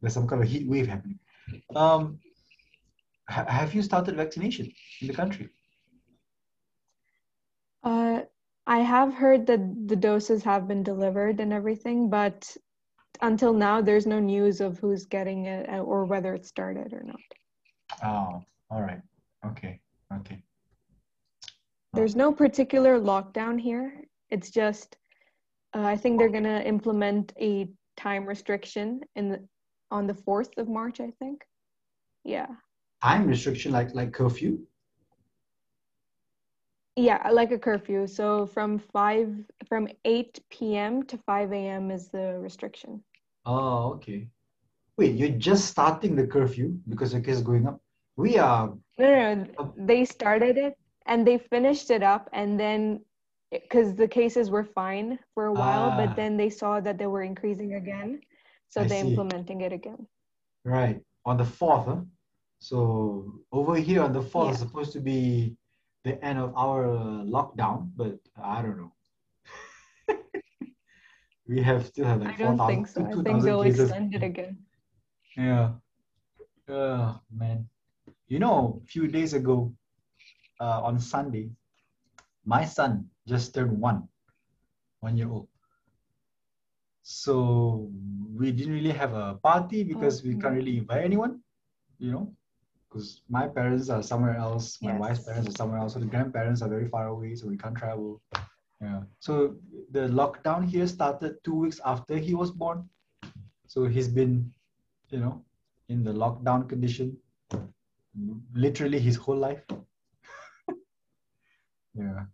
There's 0.00 0.14
some 0.14 0.28
kind 0.28 0.42
of 0.42 0.48
heat 0.48 0.68
wave 0.68 0.86
happening. 0.86 1.18
Um, 1.74 2.20
ha- 3.28 3.46
have 3.48 3.74
you 3.74 3.82
started 3.82 4.16
vaccination 4.16 4.70
in 5.00 5.08
the 5.08 5.14
country? 5.14 5.48
Uh, 7.82 8.22
I 8.66 8.78
have 8.78 9.14
heard 9.14 9.46
that 9.46 9.88
the 9.88 9.96
doses 9.96 10.44
have 10.44 10.68
been 10.68 10.82
delivered 10.82 11.40
and 11.40 11.52
everything, 11.52 12.10
but 12.10 12.56
until 13.20 13.52
now, 13.52 13.80
there's 13.80 14.06
no 14.06 14.20
news 14.20 14.60
of 14.60 14.78
who's 14.78 15.06
getting 15.06 15.46
it 15.46 15.68
uh, 15.68 15.78
or 15.78 16.04
whether 16.04 16.34
it 16.34 16.46
started 16.46 16.92
or 16.92 17.02
not. 17.02 18.04
Oh, 18.04 18.44
all 18.70 18.82
right. 18.82 19.00
Okay. 19.46 19.80
Okay. 20.14 20.42
There's 21.94 22.14
no 22.14 22.30
particular 22.30 23.00
lockdown 23.00 23.58
here. 23.58 24.04
It's 24.30 24.50
just, 24.50 24.96
uh, 25.74 25.82
I 25.82 25.96
think 25.96 26.18
they're 26.18 26.28
gonna 26.28 26.60
implement 26.60 27.32
a 27.40 27.68
time 27.96 28.26
restriction 28.26 29.00
in 29.16 29.28
the, 29.30 29.48
on 29.90 30.06
the 30.06 30.14
4th 30.14 30.56
of 30.58 30.68
March, 30.68 31.00
I 31.00 31.10
think. 31.18 31.44
Yeah. 32.24 32.48
Time 33.02 33.26
restriction 33.26 33.72
like 33.72 33.94
like 33.94 34.12
curfew? 34.12 34.58
Yeah, 36.96 37.30
like 37.30 37.52
a 37.52 37.58
curfew. 37.58 38.08
So 38.08 38.46
from 38.46 38.80
5, 38.80 39.32
from 39.68 39.86
8 40.04 40.40
p.m. 40.50 41.04
to 41.04 41.16
5 41.16 41.52
a.m. 41.52 41.90
is 41.92 42.08
the 42.08 42.38
restriction. 42.40 43.04
Oh, 43.46 43.92
okay. 43.94 44.28
Wait, 44.96 45.14
you're 45.14 45.38
just 45.38 45.66
starting 45.66 46.16
the 46.16 46.26
curfew 46.26 46.76
because 46.88 47.12
the 47.12 47.20
case 47.20 47.36
is 47.36 47.42
going 47.42 47.68
up. 47.68 47.80
We 48.16 48.36
are 48.36 48.74
No, 48.98 49.34
no, 49.34 49.46
no. 49.58 49.74
They 49.76 50.04
started 50.04 50.58
it 50.58 50.76
and 51.06 51.24
they 51.24 51.38
finished 51.38 51.90
it 51.92 52.02
up, 52.02 52.28
and 52.32 52.58
then 52.58 53.00
because 53.50 53.94
the 53.94 54.08
cases 54.08 54.50
were 54.50 54.64
fine 54.64 55.18
for 55.34 55.46
a 55.46 55.52
while, 55.54 55.90
Ah. 55.90 55.96
but 55.96 56.16
then 56.16 56.36
they 56.36 56.50
saw 56.50 56.80
that 56.80 56.98
they 56.98 57.06
were 57.06 57.22
increasing 57.22 57.74
again, 57.74 58.20
so 58.68 58.82
I 58.82 58.86
they're 58.86 59.00
see. 59.00 59.08
implementing 59.08 59.60
it 59.62 59.72
again. 59.72 60.06
right 60.64 61.00
on 61.24 61.36
the 61.36 61.44
fourth, 61.44 61.86
huh? 61.86 62.00
So 62.60 63.40
over 63.52 63.76
here 63.76 64.02
on 64.02 64.12
the 64.12 64.22
fourth 64.22 64.52
is 64.54 64.58
supposed 64.58 64.92
to 64.92 65.00
be 65.00 65.56
the 66.04 66.22
end 66.24 66.38
of 66.38 66.54
our 66.56 66.84
lockdown, 67.24 67.90
but 67.96 68.18
I 68.36 68.62
don't 68.62 68.78
know. 68.78 68.92
we 71.48 71.62
have 71.62 71.86
still 71.86 72.06
have 72.06 72.20
like 72.20 72.34
I 72.34 72.36
don't 72.38 72.56
4,000 72.58 72.66
think 72.66 72.86
so. 72.88 73.02
I 73.02 73.12
2,000 73.12 73.24
think 73.24 73.44
they'll 73.44 73.62
cases. 73.62 73.90
extend 73.90 74.14
it 74.14 74.22
again. 74.22 74.58
Yeah. 75.36 75.72
Oh, 76.68 77.20
man. 77.32 77.68
You 78.28 78.38
know, 78.38 78.80
a 78.82 78.86
few 78.86 79.08
days 79.08 79.32
ago, 79.34 79.72
uh, 80.60 80.80
on 80.82 80.98
Sunday, 80.98 81.50
my 82.44 82.64
son 82.64 83.08
just 83.28 83.54
turned 83.54 83.78
one, 83.78 84.08
one 85.00 85.16
year 85.16 85.28
old. 85.28 85.48
So 87.02 87.90
we 88.34 88.52
didn't 88.52 88.74
really 88.74 88.92
have 88.92 89.14
a 89.14 89.34
party 89.42 89.82
because 89.84 90.22
we 90.22 90.34
can't 90.34 90.54
really 90.54 90.72
mm-hmm. 90.72 90.90
invite 90.90 91.04
anyone, 91.04 91.40
you 91.98 92.12
know, 92.12 92.32
because 92.88 93.22
my 93.28 93.46
parents 93.46 93.88
are 93.88 94.02
somewhere 94.02 94.36
else, 94.36 94.78
my 94.82 94.96
wife's 94.98 95.24
parents 95.24 95.48
are 95.48 95.56
somewhere 95.56 95.78
else, 95.78 95.94
so 95.94 96.00
the 96.00 96.06
grandparents 96.06 96.62
are 96.62 96.68
very 96.68 96.88
far 96.88 97.06
away, 97.08 97.34
so 97.34 97.46
we 97.46 97.56
can't 97.56 97.76
travel. 97.76 98.20
Yeah. 98.80 99.00
So 99.20 99.56
the 99.90 100.08
lockdown 100.08 100.68
here 100.68 100.86
started 100.86 101.36
two 101.44 101.54
weeks 101.54 101.80
after 101.84 102.16
he 102.16 102.34
was 102.34 102.50
born. 102.50 102.88
So 103.66 103.86
he's 103.86 104.08
been, 104.08 104.52
you 105.10 105.20
know, 105.20 105.44
in 105.88 106.04
the 106.04 106.12
lockdown 106.12 106.68
condition 106.68 107.16
literally 108.54 108.98
his 108.98 109.16
whole 109.16 109.36
life. 109.36 109.62
yeah, 111.94 112.24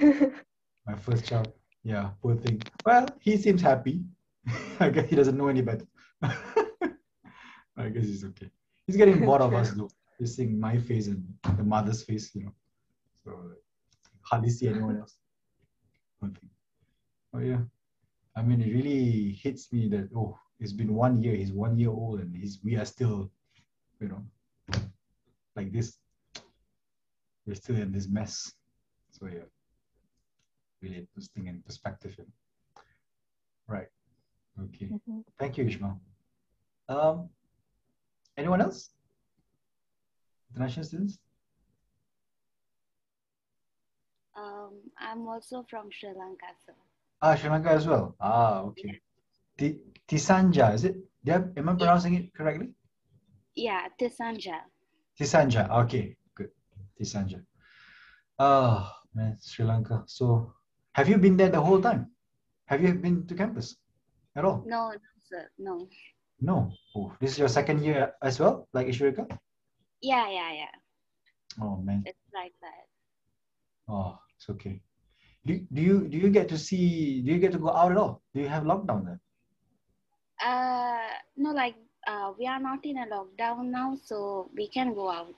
my 0.86 0.96
first 0.96 1.24
child. 1.24 1.52
Yeah, 1.82 2.10
poor 2.22 2.36
thing. 2.36 2.62
Well, 2.84 3.06
he 3.20 3.36
seems 3.36 3.62
happy. 3.62 4.02
I 4.80 4.88
guess 4.90 5.08
he 5.08 5.16
doesn't 5.16 5.36
know 5.36 5.48
any 5.48 5.62
better. 5.62 5.86
I 6.22 7.88
guess 7.88 8.04
he's 8.04 8.24
okay. 8.24 8.50
He's 8.86 8.96
getting 8.96 9.24
bored 9.24 9.42
of 9.42 9.54
us 9.54 9.70
though. 9.72 9.90
He's 10.18 10.36
seeing 10.36 10.58
my 10.58 10.78
face 10.78 11.06
and 11.06 11.24
the 11.56 11.64
mother's 11.64 12.02
face, 12.02 12.34
you 12.34 12.44
know. 12.44 12.52
So 13.24 13.30
hardly 14.22 14.50
see 14.50 14.68
anyone 14.68 14.98
else. 14.98 15.16
Poor 16.20 16.30
thing. 16.30 16.50
Oh 17.34 17.38
yeah. 17.38 17.60
I 18.36 18.42
mean, 18.42 18.60
it 18.60 18.72
really 18.72 19.32
hits 19.32 19.72
me 19.72 19.88
that 19.88 20.08
oh, 20.16 20.38
it's 20.58 20.72
been 20.72 20.94
one 20.94 21.22
year. 21.22 21.34
He's 21.34 21.52
one 21.52 21.78
year 21.78 21.90
old, 21.90 22.20
and 22.20 22.34
he's 22.34 22.58
we 22.62 22.76
are 22.76 22.84
still, 22.84 23.30
you 24.00 24.08
know, 24.08 24.22
like 25.56 25.72
this. 25.72 25.98
We're 27.46 27.54
still 27.54 27.76
in 27.76 27.92
this 27.92 28.08
mess. 28.08 28.52
So 29.10 29.26
yeah, 29.26 29.48
really 30.82 31.06
put 31.14 31.24
thing 31.24 31.46
in 31.46 31.62
perspective. 31.62 32.14
you 32.18 32.24
know. 32.24 32.82
Right. 33.66 33.88
Okay. 34.60 34.86
Mhm. 34.86 35.24
Thank 35.38 35.58
you, 35.58 35.64
Ishmael. 35.66 36.00
Um, 36.88 37.28
anyone 38.36 38.60
else? 38.60 38.90
International 40.50 40.84
students? 40.84 41.18
Um, 44.36 44.80
I'm 44.98 45.26
also 45.28 45.64
from 45.68 45.90
Sri 45.90 46.08
Lanka, 46.10 46.46
sir. 46.66 46.74
Ah, 47.22 47.34
Sri 47.36 47.50
Lanka 47.50 47.70
as 47.70 47.86
well. 47.86 48.16
Ah, 48.20 48.60
okay. 48.62 49.00
Ti- 49.58 49.80
Tisanja, 50.08 50.74
is 50.74 50.84
it? 50.84 50.96
Did 51.24 51.34
I- 51.34 51.58
am 51.60 51.68
I 51.68 51.74
pronouncing 51.74 52.14
it 52.14 52.34
correctly? 52.34 52.74
Yeah, 53.54 53.88
Tisanja. 54.00 54.62
Tisanja. 55.18 55.68
Okay, 55.84 56.16
good. 56.34 56.50
Tisanja. 56.98 57.44
Oh, 58.38 58.90
man, 59.14 59.36
Sri 59.40 59.64
Lanka. 59.64 60.02
So, 60.06 60.54
have 60.94 61.08
you 61.08 61.18
been 61.18 61.36
there 61.36 61.48
the 61.48 61.60
whole 61.60 61.80
time? 61.80 62.10
Have 62.66 62.82
you 62.82 62.94
been 62.94 63.26
to 63.26 63.34
campus 63.34 63.76
at 64.36 64.44
all? 64.44 64.62
No, 64.66 64.90
no, 64.90 64.98
sir. 65.28 65.48
No. 65.58 65.88
No. 66.40 66.72
Oh, 66.96 67.12
this 67.20 67.32
is 67.32 67.38
your 67.38 67.48
second 67.48 67.82
year 67.84 68.14
as 68.22 68.40
well, 68.40 68.68
like 68.72 68.86
Ishurika? 68.86 69.26
Yeah, 70.00 70.28
yeah, 70.30 70.52
yeah. 70.52 70.74
Oh, 71.60 71.76
man. 71.76 72.02
It's 72.06 72.18
like 72.34 72.52
that. 72.62 72.86
Oh, 73.88 74.18
it's 74.36 74.48
okay. 74.50 74.80
Do, 75.44 75.58
do 75.72 75.80
you 75.82 76.06
do 76.06 76.18
you 76.18 76.28
get 76.28 76.48
to 76.50 76.58
see 76.58 77.22
do 77.22 77.32
you 77.32 77.38
get 77.38 77.52
to 77.52 77.58
go 77.58 77.70
out 77.70 77.90
at 77.92 77.96
all? 77.96 78.22
Do 78.34 78.40
you 78.40 78.46
have 78.48 78.64
lockdown 78.64 79.06
there? 79.06 79.20
Uh, 80.44 81.08
no, 81.36 81.50
like 81.52 81.76
uh, 82.06 82.32
we 82.38 82.46
are 82.46 82.60
not 82.60 82.84
in 82.84 82.98
a 82.98 83.06
lockdown 83.06 83.70
now, 83.70 83.96
so 84.04 84.50
we 84.54 84.68
can 84.68 84.92
go 84.94 85.10
out. 85.10 85.34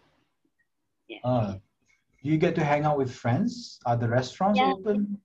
Yeah. 1.08 1.18
Uh, 1.24 1.52
do 2.22 2.30
you 2.30 2.36
get 2.36 2.54
to 2.56 2.64
hang 2.64 2.84
out 2.84 2.98
with 2.98 3.14
friends? 3.14 3.78
Are 3.86 3.96
the 3.96 4.08
restaurants 4.08 4.58
Yeah. 4.58 4.72
open? 4.72 5.18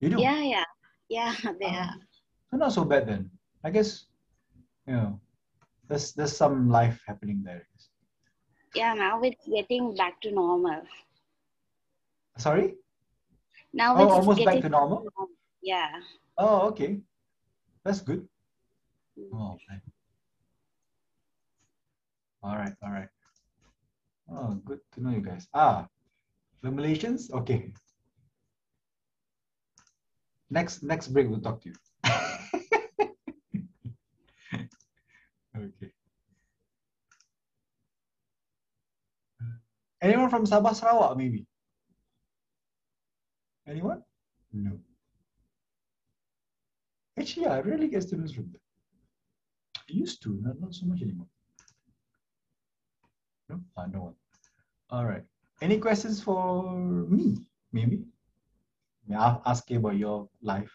You 0.00 0.08
do? 0.10 0.20
Yeah, 0.20 0.42
yeah, 0.42 0.64
yeah. 1.08 1.34
They 1.60 1.66
Ah, 1.68 1.92
are. 1.92 1.96
so 2.50 2.56
not 2.56 2.72
so 2.72 2.84
bad 2.84 3.06
then. 3.06 3.30
I 3.64 3.70
guess, 3.70 4.06
you 4.86 4.94
know, 4.94 5.20
there's 5.88 6.12
there's 6.14 6.36
some 6.36 6.68
life 6.70 7.00
happening 7.06 7.42
there. 7.44 7.68
Yeah, 8.74 8.94
now 8.94 9.20
it's 9.22 9.44
getting 9.46 9.94
back 9.94 10.20
to 10.22 10.30
normal. 10.32 10.82
Sorry? 12.38 12.74
Now 13.74 13.94
Oh, 13.96 14.04
it's 14.04 14.12
almost 14.12 14.44
back 14.44 14.62
to 14.62 14.68
normal? 14.68 15.04
Yeah. 15.60 16.00
Oh, 16.38 16.68
okay. 16.72 17.00
That's 17.84 18.00
good. 18.00 18.26
Mm. 19.18 19.34
Oh, 19.34 19.58
man. 19.68 19.82
All 22.42 22.56
right, 22.56 22.72
all 22.82 22.90
right. 22.90 23.08
Oh, 24.32 24.54
good 24.64 24.80
to 24.92 25.02
know 25.02 25.10
you 25.10 25.20
guys. 25.20 25.46
Ah, 25.52 25.86
the 26.62 26.70
Malaysians? 26.70 27.30
Okay. 27.32 27.74
Next 30.50 30.82
next 30.82 31.08
break 31.08 31.28
we'll 31.28 31.40
talk 31.40 31.62
to 31.62 31.68
you. 31.70 31.74
okay. 35.56 35.90
Anyone 40.02 40.30
from 40.30 40.46
Sabah 40.46 40.74
Sarawak 40.74 41.16
maybe? 41.16 41.46
Anyone? 43.68 44.02
No. 44.52 44.80
Actually, 47.18 47.46
I 47.46 47.60
rarely 47.60 47.88
get 47.88 48.02
students 48.02 48.32
from 48.32 48.50
there. 48.50 48.60
I 49.76 49.92
used 49.92 50.22
to, 50.22 50.40
not, 50.42 50.58
not 50.60 50.74
so 50.74 50.86
much 50.86 51.02
anymore. 51.02 51.26
No, 53.48 53.60
ah, 53.76 53.86
no 53.86 54.00
one. 54.00 54.14
All 54.90 55.04
right. 55.04 55.22
Any 55.60 55.78
questions 55.78 56.22
for 56.22 56.72
me? 56.72 57.36
Maybe. 57.72 58.04
May 59.10 59.16
I 59.16 59.38
ask 59.44 59.68
you 59.68 59.78
about 59.78 59.96
your 59.96 60.28
life? 60.40 60.70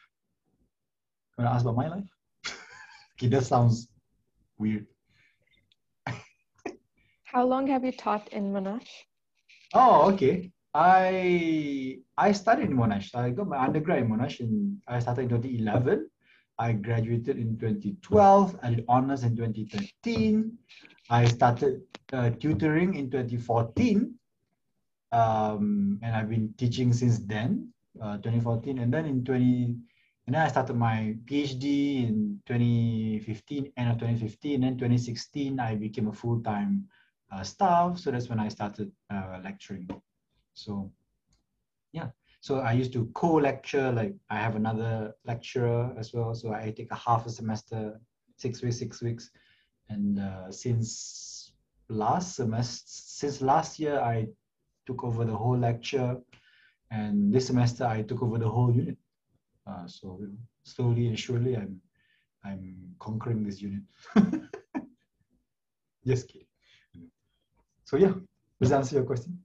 Can 1.38 1.48
I 1.48 1.54
ask 1.56 1.64
about 1.64 1.78
my 1.78 1.88
life? 1.88 2.10
okay, 3.16 3.28
that 3.30 3.46
sounds 3.46 3.88
weird. 4.58 4.88
How 7.24 7.46
long 7.46 7.68
have 7.68 7.86
you 7.86 7.94
taught 7.94 8.28
in 8.34 8.52
Monash? 8.52 9.08
Oh, 9.74 10.12
okay. 10.12 10.52
I 10.74 12.00
I 12.18 12.34
studied 12.34 12.72
in 12.72 12.76
Monash. 12.76 13.16
I 13.16 13.30
got 13.30 13.48
my 13.48 13.58
undergrad 13.58 14.00
in 14.04 14.10
Monash 14.10 14.42
in 14.42 14.82
I 14.86 15.00
started 15.00 15.24
in 15.24 15.30
2011. 15.30 16.10
I 16.60 16.74
graduated 16.74 17.38
in 17.38 17.58
2012. 17.58 18.60
I 18.62 18.70
did 18.72 18.86
honors 18.90 19.24
in 19.24 19.38
2013. 19.38 20.52
I 21.10 21.24
started 21.24 21.84
uh, 22.12 22.32
tutoring 22.32 22.96
in 22.96 23.10
2014. 23.10 24.14
Um, 25.14 26.00
and 26.04 26.14
I've 26.14 26.30
been 26.30 26.54
teaching 26.58 26.92
since 26.92 27.20
then, 27.20 27.72
uh, 28.02 28.18
2014. 28.18 28.80
And 28.80 28.94
then 28.94 29.06
in 29.06 29.24
20, 29.24 29.76
and 30.28 30.34
then 30.36 30.42
I 30.42 30.48
started 30.48 30.76
my 30.76 31.16
PhD 31.26 32.08
in 32.08 32.42
2015, 32.48 33.72
end 33.78 33.92
of 33.92 33.98
2015. 33.98 34.64
And 34.64 34.78
2016, 34.78 35.60
I 35.60 35.76
became 35.76 36.08
a 36.08 36.14
full-time 36.14 36.88
uh, 37.32 37.44
staff. 37.44 38.00
So 38.00 38.12
that's 38.12 38.30
when 38.30 38.40
I 38.40 38.50
started 38.50 38.92
uh, 39.14 39.40
lecturing. 39.44 39.90
So 40.54 40.92
yeah, 41.92 42.10
so 42.42 42.60
I 42.60 42.74
used 42.74 42.94
to 42.94 43.10
co-lecture, 43.14 43.92
like 43.92 44.14
I 44.30 44.38
have 44.38 44.56
another 44.56 45.14
lecturer 45.26 45.94
as 45.98 46.14
well. 46.14 46.36
So 46.36 46.54
I 46.54 46.74
take 46.76 46.92
a 46.92 46.96
half 46.96 47.26
a 47.26 47.30
semester, 47.30 48.00
six 48.38 48.62
weeks, 48.62 48.78
six 48.78 49.02
weeks. 49.02 49.32
And 49.90 50.20
uh, 50.20 50.52
since 50.52 51.54
last 51.90 52.36
semester, 52.36 52.84
since 52.88 53.42
last 53.42 53.80
year, 53.80 54.00
I 54.00 54.28
took 54.86 55.04
over 55.04 55.26
the 55.26 55.36
whole 55.36 55.58
lecture. 55.58 56.18
And 56.92 57.34
this 57.34 57.48
semester, 57.48 57.86
I 57.86 58.04
took 58.04 58.22
over 58.22 58.38
the 58.38 58.50
whole 58.50 58.74
unit. 58.74 58.98
Uh, 59.68 59.88
so 59.88 60.20
slowly 60.64 61.08
and 61.08 61.20
surely, 61.20 61.56
I'm 61.56 61.82
I'm 62.44 62.96
conquering 63.00 63.44
this 63.44 63.62
unit. 63.62 63.84
Just 66.06 66.28
kidding. 66.28 66.48
So 67.86 67.98
yeah, 67.98 68.14
does 68.60 68.70
that 68.70 68.78
answer 68.78 68.96
your 68.96 69.06
question? 69.06 69.45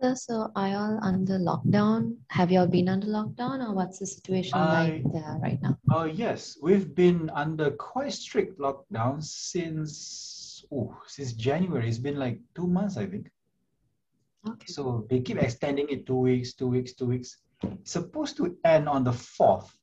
So, 0.00 0.14
so 0.14 0.52
are 0.54 0.68
y'all 0.68 0.98
under 1.02 1.38
lockdown? 1.38 2.16
Have 2.28 2.52
y'all 2.52 2.66
been 2.66 2.88
under 2.88 3.06
lockdown 3.06 3.66
or 3.66 3.72
what's 3.72 3.98
the 3.98 4.06
situation 4.06 4.58
like 4.58 5.02
there 5.10 5.38
right 5.40 5.58
now? 5.62 5.78
Oh 5.90 6.04
yes, 6.04 6.58
we've 6.60 6.94
been 6.94 7.30
under 7.30 7.70
quite 7.70 8.12
strict 8.12 8.58
lockdown 8.58 9.24
since 9.24 10.64
oh 10.70 10.94
since 11.06 11.32
January. 11.32 11.88
It's 11.88 11.96
been 11.96 12.18
like 12.18 12.40
two 12.54 12.66
months, 12.66 12.98
I 12.98 13.06
think. 13.06 13.30
Okay. 14.46 14.66
So 14.66 15.06
they 15.08 15.20
keep 15.20 15.38
extending 15.38 15.88
it 15.88 16.06
two 16.06 16.18
weeks, 16.18 16.52
two 16.52 16.68
weeks, 16.68 16.92
two 16.92 17.06
weeks. 17.06 17.38
It's 17.62 17.92
supposed 17.92 18.36
to 18.36 18.54
end 18.66 18.88
on 18.88 19.02
the 19.02 19.12
fourth. 19.12 19.74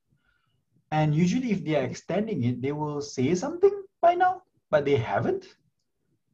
And 0.91 1.15
usually 1.15 1.51
if 1.51 1.65
they 1.65 1.75
are 1.75 1.83
extending 1.83 2.43
it, 2.43 2.61
they 2.61 2.71
will 2.71 3.01
say 3.01 3.33
something 3.33 3.73
by 3.99 4.13
now, 4.13 4.43
but 4.69 4.85
they 4.85 4.95
haven't. 4.95 5.47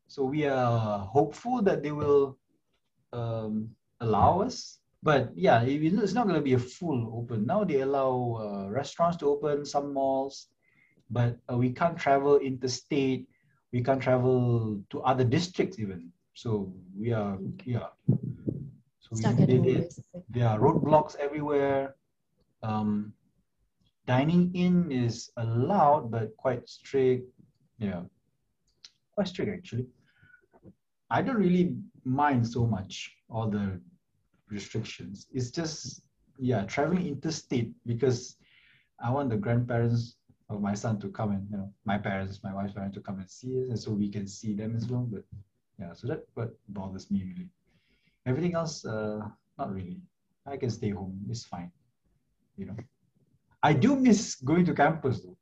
So 0.08 0.26
we 0.26 0.46
are 0.46 1.00
hopeful 1.00 1.62
that 1.62 1.82
they 1.82 1.94
will 1.94 2.39
um, 3.14 3.70
allow 4.02 4.42
us. 4.42 4.80
But 5.02 5.32
yeah, 5.36 5.62
it's 5.64 6.14
not 6.14 6.28
going 6.28 6.36
to 6.36 6.42
be 6.42 6.54
a 6.54 6.60
full 6.60 7.12
open. 7.16 7.46
Now 7.46 7.64
they 7.64 7.82
allow 7.82 8.38
uh, 8.42 8.70
restaurants 8.70 9.18
to 9.18 9.28
open, 9.28 9.66
some 9.66 9.94
malls, 9.94 10.48
but 11.10 11.38
uh, 11.52 11.58
we 11.58 11.72
can't 11.72 11.98
travel 11.98 12.38
interstate. 12.40 13.28
We 13.72 13.82
can't 13.82 14.02
travel 14.02 14.82
to 14.90 15.02
other 15.02 15.24
districts 15.24 15.80
even. 15.80 16.12
So 16.34 16.74
we 16.98 17.14
are, 17.14 17.38
yeah. 17.66 17.88
So 19.00 19.08
we- 19.12 19.18
Stuck 19.22 19.40
at 19.40 19.48
they- 19.48 19.58
they- 19.60 19.90
there 20.30 20.48
are 20.50 20.60
roadblocks 20.60 21.16
everywhere. 21.16 21.96
Um, 22.62 23.14
dining 24.06 24.54
in 24.54 24.92
is 24.92 25.32
allowed, 25.38 26.12
but 26.12 26.36
quite 26.36 26.68
strict. 26.68 27.26
Yeah, 27.78 28.04
quite 29.14 29.28
strict 29.30 29.52
actually. 29.52 29.88
I 31.10 31.22
don't 31.22 31.38
really 31.38 31.76
mind 32.04 32.48
so 32.48 32.66
much 32.66 33.12
all 33.30 33.50
the 33.50 33.80
restrictions. 34.50 35.28
It's 35.32 35.52
just 35.52 36.02
yeah, 36.38 36.64
traveling 36.64 37.08
interstate 37.08 37.74
because 37.86 38.38
I 39.04 39.12
want 39.12 39.30
the 39.30 39.38
grandparents 39.38 40.16
of 40.50 40.62
my 40.62 40.74
son 40.74 41.00
to 41.00 41.10
come 41.10 41.32
and 41.32 41.48
you 41.52 41.58
know 41.58 41.72
my 41.86 41.98
parents, 41.98 42.42
my 42.44 42.54
wife's 42.54 42.74
parents 42.74 42.96
to 42.96 43.02
come 43.02 43.20
and 43.20 43.30
see 43.30 43.62
us, 43.62 43.70
and 43.70 43.80
so 43.80 43.92
we 43.92 44.10
can 44.10 44.28
see 44.28 44.54
them 44.54 44.76
as 44.76 44.88
well. 44.88 45.08
But 45.10 45.24
yeah, 45.80 45.94
so 45.94 46.08
that 46.08 46.24
what 46.34 46.52
bothers 46.70 47.12
me 47.12 47.24
really. 47.24 47.50
Everything 48.26 48.56
else, 48.56 48.86
uh, 48.86 49.22
not 49.58 49.74
really. 49.74 49.98
I 50.46 50.58
can 50.58 50.70
stay 50.70 50.90
home. 50.90 51.20
It's 51.30 51.46
fine. 51.46 51.72
You 52.58 52.66
know, 52.68 52.76
I 53.64 53.74
do 53.74 53.96
miss 53.96 54.36
going 54.36 54.66
to 54.66 54.74
campus 54.74 55.22
though. 55.22 55.38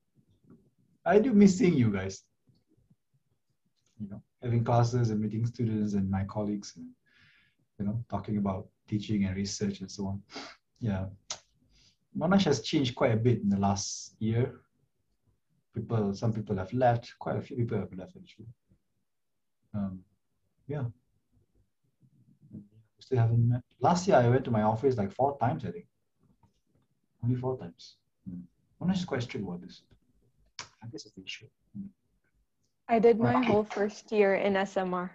I 1.05 1.19
do 1.19 1.33
miss 1.33 1.57
seeing 1.57 1.75
you 1.75 1.91
guys. 1.91 2.23
You 3.99 4.09
know, 4.09 4.21
having 4.47 4.63
classes 4.63 5.09
and 5.09 5.19
meeting 5.19 5.45
students 5.45 5.93
and 5.93 6.09
my 6.09 6.23
colleagues, 6.23 6.73
and 6.77 6.87
you 7.77 7.85
know, 7.85 8.03
talking 8.09 8.37
about 8.37 8.67
teaching 8.87 9.25
and 9.25 9.35
research 9.35 9.81
and 9.81 9.91
so 9.91 10.07
on. 10.07 10.21
Yeah, 10.79 11.05
Monash 12.17 12.45
has 12.45 12.61
changed 12.61 12.95
quite 12.95 13.13
a 13.13 13.23
bit 13.27 13.41
in 13.41 13.49
the 13.49 13.59
last 13.59 14.15
year. 14.19 14.61
People, 15.75 16.13
some 16.13 16.33
people 16.33 16.55
have 16.57 16.73
left. 16.73 17.13
Quite 17.19 17.37
a 17.37 17.41
few 17.41 17.57
people 17.57 17.77
have 17.77 17.93
left 17.93 18.13
actually. 18.17 18.47
Um, 19.73 19.99
yeah. 20.67 20.85
Still 22.99 23.19
haven't 23.19 23.47
met. 23.47 23.61
Last 23.79 24.07
year 24.07 24.17
I 24.17 24.27
went 24.29 24.45
to 24.45 24.51
my 24.51 24.63
office 24.63 24.97
like 24.97 25.11
four 25.11 25.37
times, 25.37 25.65
I 25.65 25.71
think. 25.71 25.85
Only 27.23 27.35
four 27.35 27.57
times. 27.57 27.97
Hmm. 28.27 28.41
I'm 28.81 28.87
not 28.87 29.05
quite 29.05 29.23
strict 29.23 29.45
about 29.45 29.61
this. 29.61 29.81
I 30.83 30.87
guess 30.91 31.05
it's 31.05 31.15
the 31.15 31.23
issue. 31.23 31.47
Hmm. 31.77 31.87
I 32.89 32.99
did 32.99 33.19
my 33.19 33.43
whole 33.43 33.65
first 33.65 34.11
year 34.11 34.35
in 34.35 34.53
SMR. 34.53 35.09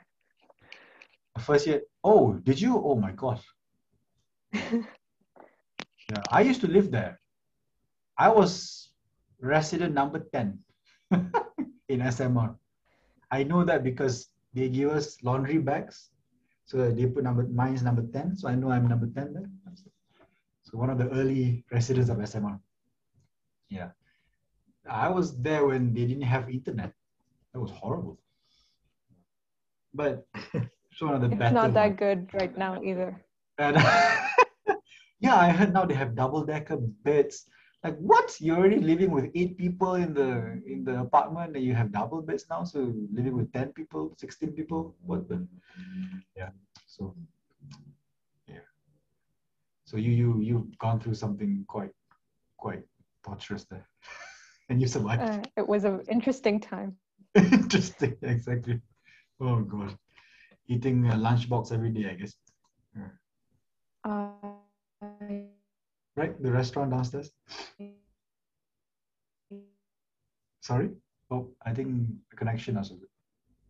First 1.40 1.66
year. 1.66 1.82
Oh, 2.04 2.34
did 2.34 2.60
you? 2.60 2.76
Oh 2.76 2.96
my 2.96 3.12
gosh. 3.12 3.42
Yeah, 6.10 6.20
I 6.30 6.42
used 6.42 6.60
to 6.60 6.66
live 6.66 6.90
there. 6.90 7.18
I 8.18 8.28
was 8.28 8.90
resident 9.40 9.94
number 9.94 10.26
10 10.32 10.58
in 11.88 12.00
SMR. 12.00 12.54
I 13.30 13.44
know 13.44 13.64
that 13.64 13.82
because 13.82 14.28
they 14.52 14.68
give 14.68 14.90
us 14.90 15.16
laundry 15.22 15.56
bags. 15.56 16.10
So 16.66 16.90
they 16.90 17.06
put 17.06 17.24
number, 17.24 17.44
mine 17.44 17.74
is 17.74 17.82
number 17.82 18.02
10. 18.02 18.36
So 18.36 18.48
I 18.48 18.56
know 18.56 18.70
I'm 18.70 18.88
number 18.88 19.06
10 19.06 19.32
there. 19.32 19.48
So 20.64 20.76
one 20.76 20.90
of 20.90 20.98
the 20.98 21.08
early 21.10 21.64
residents 21.72 22.10
of 22.10 22.18
SMR. 22.18 22.60
Yeah. 23.70 23.90
I 24.88 25.08
was 25.08 25.40
there 25.40 25.64
when 25.64 25.94
they 25.94 26.04
didn't 26.04 26.28
have 26.28 26.50
internet. 26.50 26.92
That 27.52 27.60
was 27.60 27.70
horrible. 27.70 28.18
But 29.94 30.26
it's 30.54 31.00
one 31.00 31.14
of 31.14 31.20
the 31.20 31.28
It's 31.28 31.36
better 31.36 31.54
not 31.54 31.74
that 31.74 31.88
ones. 31.88 31.98
good 31.98 32.34
right 32.34 32.56
now 32.56 32.82
either. 32.82 33.20
And 33.58 33.76
yeah, 35.20 35.36
I 35.36 35.50
heard 35.50 35.72
now 35.72 35.84
they 35.84 35.94
have 35.94 36.14
double 36.14 36.44
decker 36.44 36.78
beds. 37.04 37.44
Like 37.84 37.96
what? 37.98 38.40
You're 38.40 38.56
already 38.56 38.80
living 38.80 39.10
with 39.10 39.30
eight 39.34 39.58
people 39.58 39.94
in 39.96 40.14
the 40.14 40.62
in 40.64 40.84
the 40.84 41.00
apartment 41.00 41.56
and 41.56 41.64
you 41.64 41.74
have 41.74 41.92
double 41.92 42.22
beds 42.22 42.46
now. 42.48 42.64
So 42.64 42.94
living 43.12 43.36
with 43.36 43.52
10 43.52 43.72
people, 43.72 44.14
16 44.16 44.52
people. 44.52 44.94
What 45.04 45.28
the 45.28 45.46
yeah. 46.36 46.50
So 46.86 47.14
yeah. 48.48 48.64
So 49.84 49.96
you 49.96 50.12
you 50.12 50.40
you've 50.40 50.78
gone 50.78 51.00
through 51.00 51.14
something 51.14 51.64
quite 51.66 51.92
quite 52.56 52.84
torturous 53.24 53.64
there. 53.64 53.86
and 54.70 54.80
you 54.80 54.86
survived. 54.86 55.22
Uh, 55.22 55.42
it 55.56 55.66
was 55.66 55.84
an 55.84 56.00
interesting 56.08 56.60
time. 56.60 56.96
Interesting, 57.52 58.16
exactly. 58.22 58.80
Oh 59.40 59.60
god. 59.60 59.96
Eating 60.68 61.06
a 61.08 61.14
lunchbox 61.14 61.72
every 61.72 61.90
day, 61.90 62.08
I 62.10 62.14
guess. 62.14 62.34
Uh, 62.96 63.08
Right? 66.16 66.40
The 66.42 66.52
restaurant 66.52 66.90
downstairs. 66.90 67.30
Sorry? 70.60 70.90
Oh, 71.30 71.48
I 71.64 71.72
think 71.72 72.06
the 72.30 72.36
connection 72.36 72.76
also. 72.76 72.96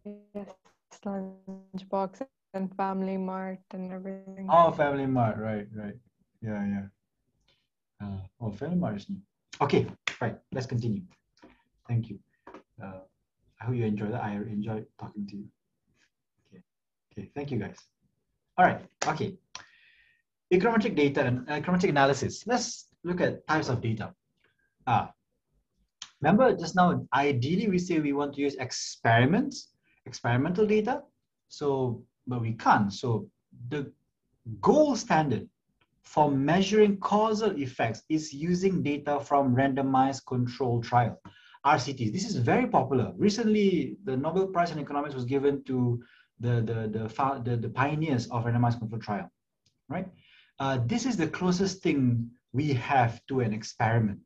yes, 0.04 0.54
lunchbox 1.06 2.22
and 2.54 2.74
Family 2.76 3.16
Mart 3.16 3.60
and 3.72 3.92
everything. 3.92 4.48
Oh, 4.50 4.70
Family 4.72 5.06
Mart, 5.06 5.38
right, 5.38 5.66
right. 5.74 5.94
Yeah, 6.42 6.66
yeah. 6.66 6.86
Uh, 8.02 8.18
oh, 8.40 8.50
Family 8.52 8.76
Mart 8.76 8.96
is 8.96 9.08
new. 9.08 9.20
Okay, 9.60 9.86
right. 10.20 10.36
Let's 10.52 10.66
continue. 10.66 11.02
Thank 11.88 12.10
you. 12.10 12.18
Uh, 12.82 13.00
I 13.62 13.66
hope 13.66 13.76
you 13.76 13.84
enjoyed 13.84 14.12
that. 14.12 14.24
I 14.24 14.32
enjoyed 14.32 14.86
talking 14.98 15.24
to 15.28 15.36
you. 15.36 15.44
Okay, 16.48 16.62
okay. 17.12 17.30
Thank 17.34 17.52
you, 17.52 17.58
guys. 17.58 17.76
All 18.58 18.66
right. 18.66 18.84
Okay. 19.06 19.36
Econometric 20.52 20.96
data 20.96 21.24
and 21.24 21.46
econometric 21.46 21.90
analysis. 21.90 22.44
Let's 22.46 22.88
look 23.04 23.20
at 23.20 23.46
types 23.46 23.68
of 23.68 23.80
data. 23.80 24.12
Ah, 24.86 25.12
remember 26.20 26.56
just 26.56 26.74
now, 26.74 27.06
ideally 27.14 27.68
we 27.68 27.78
say 27.78 28.00
we 28.00 28.12
want 28.12 28.34
to 28.34 28.40
use 28.40 28.56
experiments, 28.56 29.68
experimental 30.06 30.66
data. 30.66 31.02
So, 31.48 32.02
but 32.26 32.40
we 32.40 32.54
can't. 32.54 32.92
So 32.92 33.28
the 33.68 33.92
gold 34.60 34.98
standard 34.98 35.48
for 36.02 36.30
measuring 36.30 36.98
causal 36.98 37.56
effects 37.56 38.02
is 38.08 38.34
using 38.34 38.82
data 38.82 39.20
from 39.20 39.54
randomized 39.54 40.26
control 40.26 40.82
trial, 40.82 41.20
RCTs. 41.66 42.12
This 42.12 42.28
is 42.28 42.36
very 42.36 42.66
popular. 42.66 43.12
Recently, 43.16 43.96
the 44.04 44.16
Nobel 44.16 44.48
Prize 44.48 44.70
in 44.72 44.78
Economics 44.78 45.14
was 45.14 45.24
given 45.24 45.62
to 45.64 46.02
the, 46.40 46.60
the, 46.60 46.88
the, 46.88 47.40
the, 47.44 47.56
the 47.56 47.68
pioneers 47.68 48.26
of 48.28 48.44
randomized 48.44 48.78
control 48.78 49.00
trial, 49.00 49.30
right? 49.88 50.08
Uh, 50.58 50.78
this 50.86 51.06
is 51.06 51.16
the 51.16 51.26
closest 51.26 51.82
thing 51.82 52.28
we 52.52 52.72
have 52.72 53.24
to 53.26 53.40
an 53.40 53.52
experiment, 53.52 54.18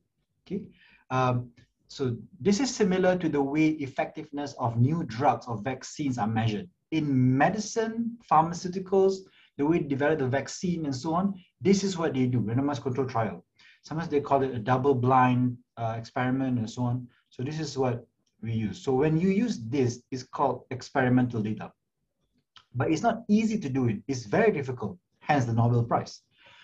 okay? 0.46 0.62
Um, 1.10 1.50
so 1.88 2.16
this 2.40 2.58
is 2.58 2.74
similar 2.74 3.16
to 3.18 3.28
the 3.28 3.40
way 3.40 3.68
effectiveness 3.68 4.54
of 4.58 4.76
new 4.76 5.04
drugs 5.04 5.46
or 5.46 5.58
vaccines 5.58 6.18
are 6.18 6.26
measured. 6.26 6.68
In 6.90 7.36
medicine, 7.36 8.16
pharmaceuticals, 8.30 9.18
the 9.56 9.64
way 9.64 9.78
they 9.78 9.86
develop 9.86 10.18
the 10.18 10.26
vaccine 10.26 10.84
and 10.86 10.94
so 10.94 11.14
on, 11.14 11.34
this 11.60 11.84
is 11.84 11.96
what 11.96 12.14
they 12.14 12.26
do, 12.26 12.40
randomized 12.40 12.82
control 12.82 13.06
trial. 13.06 13.44
Sometimes 13.82 14.08
they 14.08 14.20
call 14.20 14.42
it 14.42 14.54
a 14.54 14.58
double 14.58 14.94
blind 14.94 15.56
uh, 15.76 15.94
experiment 15.96 16.58
and 16.58 16.68
so 16.68 16.82
on. 16.82 17.06
So 17.36 17.42
this 17.42 17.60
is 17.60 17.76
what 17.76 18.06
we 18.40 18.52
use. 18.52 18.82
So 18.82 18.94
when 18.94 19.18
you 19.20 19.28
use 19.28 19.58
this, 19.58 20.02
it's 20.10 20.22
called 20.22 20.64
experimental 20.70 21.42
data. 21.42 21.70
But 22.74 22.90
it's 22.90 23.02
not 23.02 23.24
easy 23.28 23.58
to 23.58 23.68
do 23.68 23.88
it. 23.88 23.98
It's 24.08 24.24
very 24.24 24.50
difficult, 24.52 24.96
hence 25.20 25.44
the 25.44 25.52
Nobel 25.52 25.84
Prize. 25.84 26.22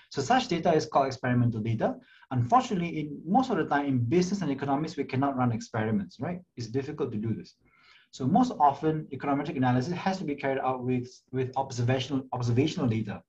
So 0.08 0.22
such 0.22 0.48
data 0.48 0.72
is 0.72 0.86
called 0.86 1.08
experimental 1.08 1.60
data. 1.60 1.96
Unfortunately, 2.30 3.00
in 3.00 3.20
most 3.26 3.50
of 3.50 3.58
the 3.58 3.66
time 3.66 3.84
in 3.84 3.98
business 3.98 4.40
and 4.40 4.50
economics, 4.50 4.96
we 4.96 5.04
cannot 5.04 5.36
run 5.36 5.52
experiments, 5.52 6.20
right? 6.20 6.40
It's 6.56 6.68
difficult 6.68 7.12
to 7.12 7.18
do 7.18 7.34
this. 7.34 7.54
So 8.10 8.26
most 8.26 8.52
often, 8.58 9.06
econometric 9.12 9.56
analysis 9.56 9.92
has 9.92 10.18
to 10.18 10.24
be 10.24 10.34
carried 10.34 10.60
out 10.60 10.82
with, 10.84 11.08
with 11.32 11.52
observational, 11.56 12.24
observational 12.32 12.88
data, 12.88 13.22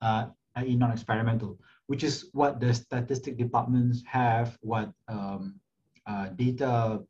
uh, 0.00 0.26
i.e. 0.56 0.74
non-experimental, 0.74 1.58
which 1.86 2.02
is 2.02 2.30
what 2.32 2.60
the 2.60 2.72
statistic 2.72 3.36
departments 3.36 4.02
have, 4.06 4.56
what 4.62 4.90
um, 5.08 5.60
data 6.36 7.00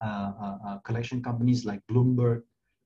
uh, 0.00 0.32
uh, 0.40 0.58
uh, 0.66 0.78
collection 0.78 1.20
companies 1.22 1.64
like 1.64 1.80
Bloomberg 1.90 2.42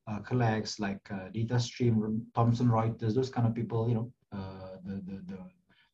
uh, 0.06 0.18
collects, 0.20 0.80
like 0.80 1.00
uh, 1.10 1.28
DataStream, 1.34 2.22
Thomson 2.34 2.68
Reuters, 2.68 3.14
those 3.14 3.30
kind 3.30 3.46
of 3.46 3.54
people, 3.54 3.88
you 3.88 3.94
know, 3.94 4.12
uh, 4.32 4.76
the, 4.84 4.94
the, 4.94 5.20
the, 5.28 5.38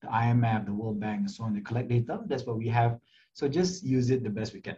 the 0.02 0.08
IMF, 0.08 0.66
the 0.66 0.72
World 0.72 1.00
Bank, 1.00 1.20
and 1.20 1.30
so 1.30 1.44
on, 1.44 1.54
they 1.54 1.60
collect 1.60 1.88
data. 1.88 2.20
That's 2.26 2.44
what 2.46 2.56
we 2.56 2.68
have. 2.68 2.98
So 3.32 3.48
just 3.48 3.84
use 3.84 4.10
it 4.10 4.22
the 4.22 4.30
best 4.30 4.54
we 4.54 4.60
can. 4.60 4.76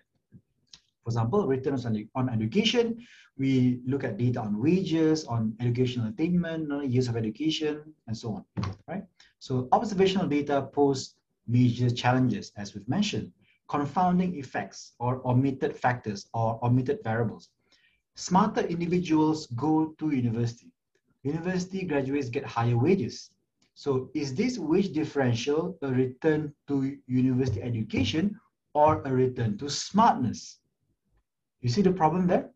For 1.04 1.10
example, 1.10 1.46
returns 1.46 1.86
on, 1.86 2.08
on 2.14 2.28
education, 2.28 3.06
we 3.38 3.80
look 3.86 4.04
at 4.04 4.16
data 4.16 4.40
on 4.40 4.60
wages, 4.60 5.24
on 5.24 5.54
educational 5.60 6.08
attainment, 6.08 6.90
years 6.90 7.08
of 7.08 7.16
education, 7.16 7.82
and 8.06 8.16
so 8.16 8.34
on, 8.34 8.44
right? 8.88 9.04
So 9.38 9.68
observational 9.72 10.26
data 10.26 10.68
pose 10.72 11.16
major 11.46 11.90
challenges, 11.90 12.52
as 12.56 12.74
we've 12.74 12.88
mentioned, 12.88 13.32
confounding 13.70 14.36
effects 14.36 14.94
or 14.98 15.22
omitted 15.24 15.76
factors 15.76 16.28
or 16.34 16.58
omitted 16.64 16.98
variables. 17.04 17.50
Smarter 18.16 18.62
individuals 18.62 19.46
go 19.54 19.94
to 19.98 20.10
university. 20.10 20.72
University 21.22 21.86
graduates 21.86 22.28
get 22.28 22.44
higher 22.44 22.76
wages. 22.76 23.30
So 23.74 24.10
is 24.12 24.34
this 24.34 24.58
wage 24.58 24.92
differential 24.92 25.78
a 25.82 25.88
return 25.88 26.52
to 26.66 26.98
university 27.06 27.62
education 27.62 28.38
or 28.74 29.02
a 29.04 29.12
return 29.12 29.56
to 29.58 29.70
smartness? 29.70 30.58
You 31.60 31.68
see 31.68 31.82
the 31.82 31.92
problem 31.92 32.26
there? 32.26 32.50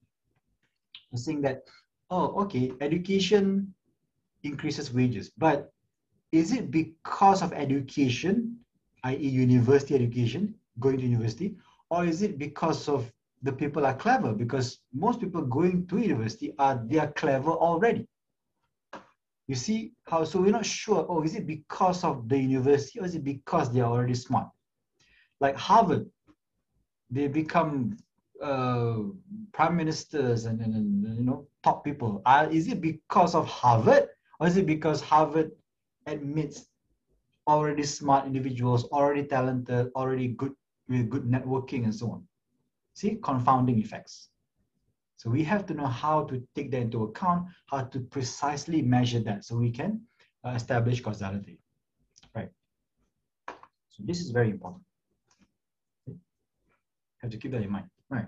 You're 1.12 1.20
saying 1.20 1.42
that, 1.42 1.62
oh, 2.10 2.42
okay, 2.42 2.72
education 2.80 3.72
increases 4.42 4.92
wages, 4.92 5.30
but 5.38 5.72
is 6.32 6.50
it 6.50 6.72
because 6.72 7.40
of 7.40 7.52
education, 7.52 8.58
i.e. 9.04 9.28
university 9.28 9.94
education, 9.94 10.54
going 10.78 10.98
to 10.98 11.06
university, 11.06 11.56
or 11.90 12.04
is 12.04 12.22
it 12.22 12.38
because 12.38 12.88
of 12.88 13.10
the 13.42 13.52
people 13.52 13.86
are 13.86 13.94
clever? 13.94 14.32
Because 14.32 14.80
most 14.92 15.20
people 15.20 15.42
going 15.42 15.86
to 15.86 15.98
university 15.98 16.54
are, 16.58 16.82
they 16.86 16.98
are 16.98 17.12
clever 17.12 17.50
already. 17.50 18.08
You 19.46 19.54
see 19.54 19.92
how, 20.08 20.24
so 20.24 20.40
we're 20.40 20.50
not 20.50 20.64
sure, 20.64 21.06
oh, 21.08 21.22
is 21.22 21.34
it 21.34 21.46
because 21.46 22.02
of 22.02 22.28
the 22.28 22.38
university 22.38 22.98
or 23.00 23.04
is 23.04 23.14
it 23.14 23.24
because 23.24 23.70
they 23.70 23.80
are 23.80 23.90
already 23.90 24.14
smart? 24.14 24.48
Like 25.40 25.56
Harvard, 25.56 26.08
they 27.10 27.28
become 27.28 27.98
uh, 28.42 29.00
prime 29.52 29.76
ministers 29.76 30.46
and, 30.46 30.60
and, 30.60 30.74
and, 30.74 31.18
you 31.18 31.24
know 31.24 31.46
top 31.62 31.84
people. 31.84 32.22
Uh, 32.24 32.48
is 32.50 32.68
it 32.68 32.80
because 32.80 33.34
of 33.34 33.46
Harvard 33.46 34.08
or 34.40 34.46
is 34.46 34.56
it 34.56 34.66
because 34.66 35.00
Harvard 35.00 35.52
admits 36.06 36.66
already 37.46 37.82
smart 37.82 38.26
individuals, 38.26 38.84
already 38.84 39.24
talented, 39.24 39.90
already 39.94 40.28
good 40.28 40.52
with 40.88 41.08
good 41.10 41.24
networking 41.24 41.84
and 41.84 41.94
so 41.94 42.10
on? 42.12 42.26
See, 42.94 43.18
confounding 43.22 43.78
effects. 43.80 44.28
So 45.16 45.30
we 45.30 45.42
have 45.44 45.64
to 45.66 45.74
know 45.74 45.86
how 45.86 46.24
to 46.24 46.42
take 46.54 46.70
that 46.72 46.82
into 46.82 47.04
account, 47.04 47.46
how 47.66 47.82
to 47.84 48.00
precisely 48.00 48.82
measure 48.82 49.20
that 49.20 49.44
so 49.44 49.56
we 49.56 49.70
can 49.70 50.02
uh, 50.44 50.50
establish 50.50 51.00
causality, 51.00 51.58
right? 52.34 52.50
So 53.88 54.02
this 54.04 54.20
is 54.20 54.30
very 54.30 54.50
important. 54.50 54.82
Have 57.22 57.30
to 57.30 57.38
keep 57.38 57.52
that 57.52 57.62
in 57.62 57.70
mind, 57.70 57.86
right? 58.10 58.26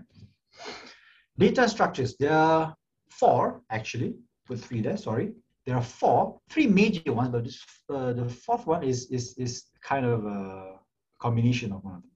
Data 1.38 1.68
structures, 1.68 2.16
there 2.16 2.32
are 2.32 2.74
four 3.10 3.60
actually, 3.70 4.14
put 4.46 4.58
three 4.58 4.80
there, 4.80 4.96
sorry. 4.96 5.32
there 5.66 5.76
are 5.76 5.82
four, 5.82 6.40
three 6.48 6.66
major 6.66 7.12
ones, 7.12 7.30
but 7.30 7.44
this, 7.44 7.62
uh, 7.90 8.12
the 8.12 8.28
fourth 8.28 8.66
one 8.66 8.84
is, 8.84 9.10
is, 9.10 9.34
is 9.36 9.64
kind 9.82 10.06
of 10.06 10.24
a 10.24 10.78
combination 11.18 11.72
of 11.72 11.84
one 11.84 11.96
of 11.96 12.02
them. 12.02 12.10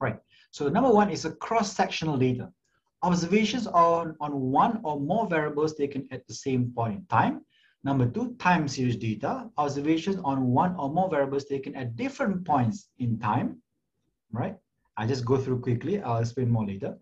Right, 0.00 0.18
so 0.50 0.68
number 0.68 0.90
one 0.90 1.10
is 1.10 1.24
a 1.24 1.32
cross-sectional 1.32 2.18
data. 2.18 2.52
Observations 3.02 3.66
on, 3.66 4.16
on 4.20 4.32
one 4.32 4.80
or 4.84 5.00
more 5.00 5.26
variables 5.28 5.74
taken 5.74 6.08
at 6.10 6.26
the 6.26 6.34
same 6.34 6.72
point 6.74 6.98
in 6.98 7.06
time. 7.06 7.44
Number 7.84 8.06
two, 8.06 8.34
time 8.38 8.66
series 8.68 8.96
data. 8.96 9.48
Observations 9.58 10.16
on 10.24 10.48
one 10.48 10.74
or 10.76 10.90
more 10.90 11.08
variables 11.08 11.44
taken 11.44 11.74
at 11.76 11.96
different 11.96 12.44
points 12.44 12.88
in 12.98 13.18
time, 13.18 13.62
right? 14.32 14.56
I 14.96 15.06
just 15.06 15.24
go 15.24 15.36
through 15.36 15.60
quickly, 15.60 16.02
I'll 16.02 16.18
explain 16.18 16.50
more 16.50 16.66
later. 16.66 16.96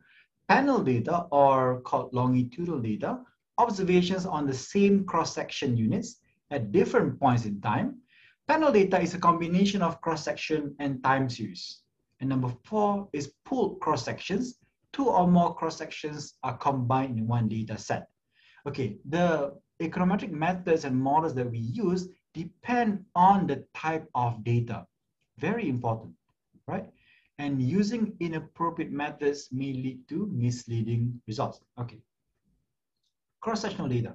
Panel 0.49 0.83
data 0.83 1.27
or 1.31 1.81
called 1.81 2.13
longitudinal 2.13 2.81
data 2.81 3.21
observations 3.59 4.27
on 4.27 4.47
the 4.47 4.55
same 4.55 5.05
cross-section 5.05 5.77
units 5.77 6.21
at 6.51 6.73
different 6.73 7.19
points 7.19 7.45
in 7.45 7.61
time. 7.61 7.97
Panel 8.49 8.73
data 8.73 9.01
is 9.01 9.15
a 9.15 9.19
combination 9.19 9.81
of 9.81 10.01
cross-section 10.01 10.75
and 10.81 11.03
time 11.03 11.31
series. 11.31 11.81
And 12.25 12.31
number 12.31 12.57
four 12.65 13.07
is 13.13 13.35
pooled 13.45 13.81
cross-sections. 13.81 14.55
Two 14.95 15.11
or 15.11 15.29
more 15.29 15.55
cross-sections 15.55 16.39
are 16.43 16.57
combined 16.57 17.19
in 17.19 17.29
one 17.29 17.49
data 17.49 17.77
set. 17.77 18.09
Okay, 18.67 18.97
the 19.11 19.53
econometric 19.83 20.31
methods 20.31 20.87
and 20.87 20.99
models 20.99 21.35
that 21.35 21.51
we 21.51 21.59
use 21.59 22.09
depend 22.33 23.05
on 23.15 23.47
the 23.47 23.67
type 23.75 24.09
of 24.15 24.43
data. 24.43 24.87
Very 25.37 25.69
important, 25.69 26.15
right? 26.67 26.89
And 27.37 27.61
using 27.61 28.17
inappropriate 28.21 28.91
methods 28.91 29.51
may 29.53 29.75
lead 29.75 30.09
to 30.09 30.27
misleading 30.33 31.21
results. 31.27 31.61
Okay, 31.79 32.01
cross-sectional 33.43 33.91
data. 33.91 34.15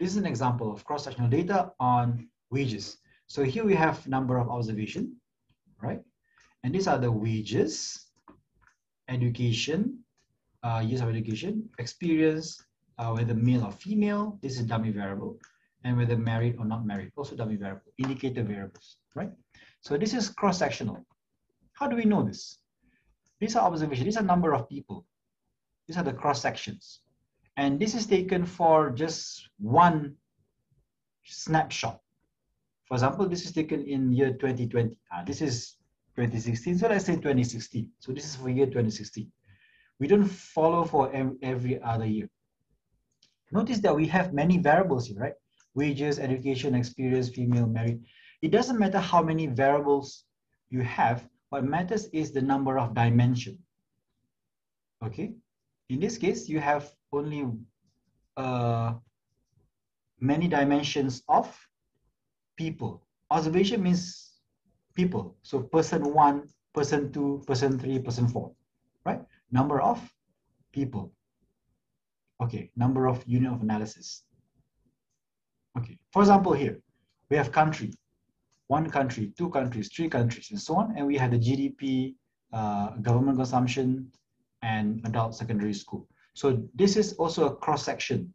This 0.00 0.12
is 0.12 0.16
an 0.16 0.24
example 0.24 0.72
of 0.72 0.82
cross-sectional 0.82 1.28
data 1.28 1.72
on 1.78 2.26
wages. 2.50 2.96
So 3.26 3.42
here 3.42 3.66
we 3.66 3.74
have 3.74 4.08
number 4.08 4.38
of 4.38 4.48
observation, 4.48 5.20
right? 5.82 6.00
And 6.64 6.74
these 6.74 6.86
are 6.86 6.98
the 6.98 7.10
wages, 7.10 8.06
education, 9.08 9.98
uh, 10.62 10.82
years 10.84 11.00
of 11.00 11.08
education, 11.08 11.68
experience, 11.78 12.62
uh, 12.98 13.12
whether 13.12 13.34
male 13.34 13.64
or 13.64 13.72
female, 13.72 14.38
this 14.42 14.58
is 14.58 14.66
dummy 14.66 14.90
variable, 14.90 15.38
and 15.84 15.96
whether 15.96 16.16
married 16.16 16.56
or 16.58 16.64
not 16.64 16.86
married, 16.86 17.10
also 17.16 17.34
dummy 17.34 17.56
variable, 17.56 17.92
indicator 17.98 18.42
variables, 18.42 18.98
right? 19.14 19.30
So 19.80 19.96
this 19.96 20.14
is 20.14 20.28
cross-sectional. 20.28 21.04
How 21.72 21.88
do 21.88 21.96
we 21.96 22.04
know 22.04 22.22
this? 22.22 22.58
These 23.40 23.56
are 23.56 23.66
observations, 23.66 24.04
these 24.04 24.16
are 24.16 24.22
number 24.22 24.54
of 24.54 24.68
people. 24.68 25.04
These 25.88 25.96
are 25.96 26.04
the 26.04 26.12
cross 26.12 26.40
sections. 26.40 27.00
And 27.56 27.80
this 27.80 27.94
is 27.94 28.06
taken 28.06 28.46
for 28.46 28.90
just 28.90 29.48
one 29.58 30.14
snapshot. 31.24 32.00
For 32.86 32.94
example, 32.94 33.28
this 33.28 33.44
is 33.44 33.52
taken 33.52 33.82
in 33.82 34.12
year 34.12 34.32
2020. 34.32 34.96
Uh, 35.12 35.24
this 35.24 35.42
is 35.42 35.76
2016, 36.16 36.78
so 36.78 36.88
let's 36.88 37.06
say 37.06 37.16
2016. 37.16 37.90
So 37.98 38.12
this 38.12 38.24
is 38.24 38.36
for 38.36 38.48
year 38.50 38.66
2016. 38.66 39.30
We 39.98 40.06
don't 40.06 40.24
follow 40.26 40.84
for 40.84 41.10
every 41.42 41.82
other 41.82 42.06
year. 42.06 42.28
Notice 43.52 43.80
that 43.80 43.94
we 43.94 44.06
have 44.08 44.32
many 44.32 44.58
variables 44.58 45.06
here, 45.06 45.18
right? 45.18 45.34
Wages, 45.74 46.18
education, 46.18 46.74
experience, 46.74 47.28
female, 47.28 47.66
married. 47.66 48.02
It 48.40 48.50
doesn't 48.50 48.78
matter 48.78 48.98
how 48.98 49.22
many 49.22 49.46
variables 49.46 50.24
you 50.70 50.82
have, 50.82 51.28
what 51.50 51.64
matters 51.64 52.06
is 52.12 52.32
the 52.32 52.40
number 52.40 52.78
of 52.78 52.94
dimension. 52.94 53.58
Okay, 55.04 55.34
in 55.90 56.00
this 56.00 56.16
case, 56.16 56.48
you 56.48 56.60
have 56.60 56.90
only 57.12 57.46
uh, 58.36 58.94
many 60.18 60.48
dimensions 60.48 61.22
of 61.28 61.54
people. 62.56 63.02
Observation 63.30 63.82
means 63.82 64.31
people. 64.94 65.36
So 65.42 65.60
person 65.60 66.12
one, 66.12 66.48
person 66.74 67.12
two, 67.12 67.42
person 67.46 67.78
three, 67.78 67.98
person 67.98 68.28
four, 68.28 68.52
right? 69.04 69.20
Number 69.50 69.80
of 69.80 70.00
people. 70.72 71.12
Okay, 72.42 72.70
number 72.76 73.06
of 73.06 73.22
unit 73.26 73.52
of 73.52 73.62
analysis. 73.62 74.24
Okay, 75.78 75.98
for 76.12 76.22
example, 76.22 76.52
here 76.52 76.80
we 77.30 77.36
have 77.36 77.52
country, 77.52 77.92
one 78.66 78.90
country, 78.90 79.32
two 79.38 79.48
countries, 79.50 79.88
three 79.94 80.08
countries, 80.08 80.50
and 80.50 80.60
so 80.60 80.76
on. 80.76 80.94
And 80.96 81.06
we 81.06 81.16
have 81.16 81.30
the 81.30 81.38
GDP, 81.38 82.14
uh, 82.52 82.96
government 82.96 83.38
consumption, 83.38 84.10
and 84.62 85.00
adult 85.04 85.34
secondary 85.34 85.74
school. 85.74 86.08
So 86.34 86.62
this 86.74 86.96
is 86.96 87.14
also 87.14 87.46
a 87.46 87.56
cross 87.56 87.84
section 87.84 88.32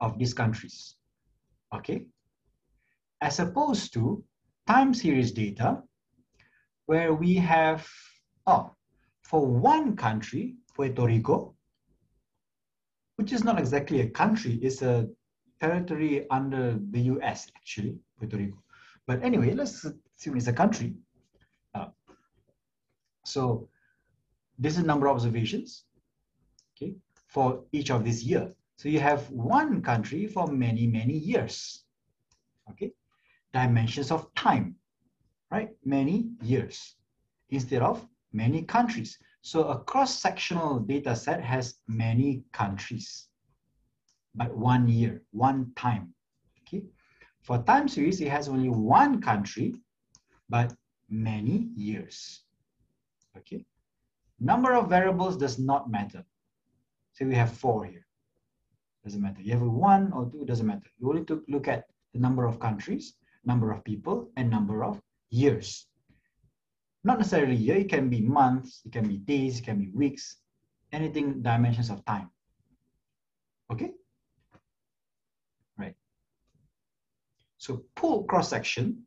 of 0.00 0.18
these 0.18 0.34
countries. 0.34 0.96
Okay, 1.74 2.06
as 3.20 3.38
opposed 3.38 3.92
to 3.94 4.22
time 4.72 4.94
series 4.94 5.32
data, 5.32 5.82
where 6.86 7.12
we 7.12 7.34
have 7.34 7.86
oh, 8.46 8.74
for 9.22 9.46
one 9.46 9.94
country, 9.96 10.54
Puerto 10.74 11.04
Rico, 11.04 11.54
which 13.16 13.32
is 13.32 13.44
not 13.44 13.58
exactly 13.58 14.00
a 14.00 14.08
country, 14.08 14.54
it's 14.62 14.80
a 14.80 15.06
territory 15.60 16.26
under 16.30 16.78
the 16.90 17.00
US 17.12 17.48
actually, 17.54 17.98
Puerto 18.18 18.38
Rico. 18.38 18.62
But 19.06 19.22
anyway, 19.22 19.52
let's 19.52 19.84
assume 19.84 20.38
it's 20.38 20.46
a 20.46 20.54
country. 20.54 20.94
Uh, 21.74 21.88
so 23.26 23.68
this 24.58 24.78
is 24.78 24.84
number 24.84 25.06
of 25.06 25.16
observations 25.16 25.84
okay, 26.70 26.94
for 27.28 27.62
each 27.72 27.90
of 27.90 28.04
this 28.06 28.22
year. 28.22 28.54
So 28.78 28.88
you 28.88 29.00
have 29.00 29.30
one 29.30 29.82
country 29.82 30.26
for 30.26 30.46
many, 30.46 30.86
many 30.86 31.18
years. 31.18 31.84
Okay, 32.70 32.92
dimensions 33.52 34.10
of 34.10 34.32
time, 34.34 34.76
right? 35.50 35.70
Many 35.84 36.30
years 36.42 36.96
instead 37.50 37.82
of 37.82 38.06
many 38.32 38.62
countries. 38.62 39.18
So 39.42 39.68
a 39.68 39.78
cross-sectional 39.78 40.80
data 40.80 41.14
set 41.16 41.42
has 41.42 41.74
many 41.88 42.44
countries, 42.52 43.28
but 44.34 44.56
one 44.56 44.88
year, 44.88 45.22
one 45.32 45.72
time. 45.76 46.14
Okay, 46.60 46.84
for 47.42 47.58
time 47.64 47.88
series, 47.88 48.20
it 48.20 48.28
has 48.28 48.48
only 48.48 48.70
one 48.70 49.20
country, 49.20 49.74
but 50.48 50.72
many 51.10 51.68
years. 51.74 52.44
Okay, 53.36 53.64
number 54.40 54.74
of 54.74 54.88
variables 54.88 55.36
does 55.36 55.58
not 55.58 55.90
matter. 55.90 56.24
So 57.12 57.26
we 57.26 57.34
have 57.34 57.52
four 57.52 57.84
here. 57.84 58.06
Doesn't 59.04 59.20
matter. 59.20 59.42
You 59.42 59.52
have 59.52 59.62
one 59.62 60.12
or 60.12 60.30
two, 60.30 60.44
doesn't 60.46 60.66
matter. 60.66 60.88
You 60.98 61.10
only 61.10 61.26
look 61.48 61.66
at 61.66 61.84
the 62.14 62.20
number 62.20 62.46
of 62.46 62.60
countries, 62.60 63.14
number 63.44 63.72
of 63.72 63.84
people, 63.84 64.30
and 64.36 64.50
number 64.50 64.84
of 64.84 65.00
years. 65.30 65.86
Not 67.04 67.18
necessarily 67.18 67.56
year, 67.56 67.76
it 67.76 67.88
can 67.88 68.08
be 68.08 68.20
months, 68.20 68.82
it 68.84 68.92
can 68.92 69.08
be 69.08 69.18
days, 69.18 69.58
it 69.58 69.64
can 69.64 69.78
be 69.78 69.90
weeks, 69.92 70.36
anything 70.92 71.42
dimensions 71.42 71.90
of 71.90 72.04
time. 72.04 72.30
Okay? 73.72 73.90
Right. 75.76 75.94
So 77.58 77.84
pool 77.96 78.24
cross-section 78.24 79.02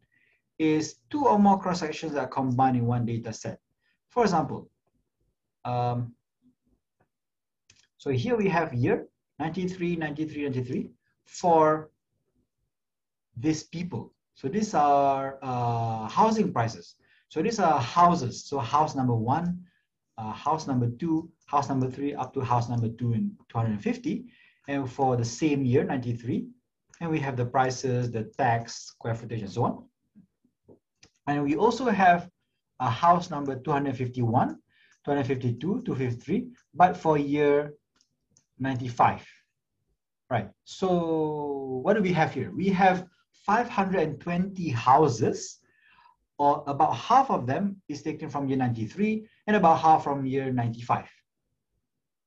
is 0.60 0.96
two 1.10 1.28
or 1.28 1.40
more 1.40 1.60
cross-sections 1.60 2.14
that 2.14 2.20
are 2.20 2.28
combined 2.28 2.78
in 2.78 2.86
one 2.86 3.06
data 3.06 3.32
set. 3.32 3.60
For 4.10 4.24
example, 4.24 4.70
um, 5.64 6.14
so 7.98 8.12
here 8.12 8.36
we 8.36 8.50
have 8.50 8.74
year 8.74 9.08
93, 9.40 9.96
93, 9.96 10.44
93 10.44 10.90
for 11.26 11.92
these 13.36 13.64
people. 13.64 14.14
So 14.36 14.50
these 14.50 14.74
are 14.74 15.40
uh, 15.42 16.08
housing 16.10 16.52
prices. 16.52 16.96
So 17.30 17.42
these 17.42 17.60
are 17.60 17.80
houses. 17.80 18.46
So 18.46 18.60
house 18.60 18.94
number 18.96 19.16
one, 19.16 19.64
uh, 20.18 20.32
house 20.32 20.68
number 20.68 20.90
two, 20.90 21.30
house 21.46 21.70
number 21.70 21.90
three, 21.90 22.14
up 22.14 22.34
to 22.34 22.42
house 22.42 22.70
number 22.70 22.90
two 22.90 23.14
in 23.14 23.32
250. 23.50 24.26
And 24.68 24.92
for 24.92 25.16
the 25.16 25.26
same 25.26 25.64
year, 25.64 25.84
93. 25.86 26.48
And 27.02 27.10
we 27.10 27.20
have 27.20 27.38
the 27.38 27.46
prices, 27.46 28.12
the 28.12 28.24
tax, 28.38 28.88
square 28.88 29.16
footage, 29.16 29.42
and 29.42 29.52
so 29.52 29.64
on. 29.64 29.86
And 31.28 31.44
we 31.44 31.56
also 31.56 31.86
have 31.86 32.30
a 32.80 32.90
house 32.90 33.30
number 33.30 33.56
251, 33.56 34.58
252, 35.06 35.82
253, 35.86 36.48
but 36.74 36.98
for 36.98 37.18
year 37.18 37.74
95. 38.60 39.26
Right, 40.30 40.50
so 40.64 41.82
what 41.84 41.94
do 41.94 42.02
we 42.02 42.12
have 42.14 42.34
here? 42.34 42.52
We 42.52 42.70
have 42.70 43.06
520 43.46 44.70
houses, 44.70 45.60
or 46.38 46.64
about 46.68 46.96
half 46.96 47.30
of 47.30 47.46
them 47.46 47.82
is 47.88 48.02
taken 48.02 48.30
from 48.30 48.48
year 48.48 48.58
93 48.58 49.28
and 49.48 49.56
about 49.56 49.80
half 49.80 50.04
from 50.04 50.26
year 50.26 50.52
95. 50.52 51.06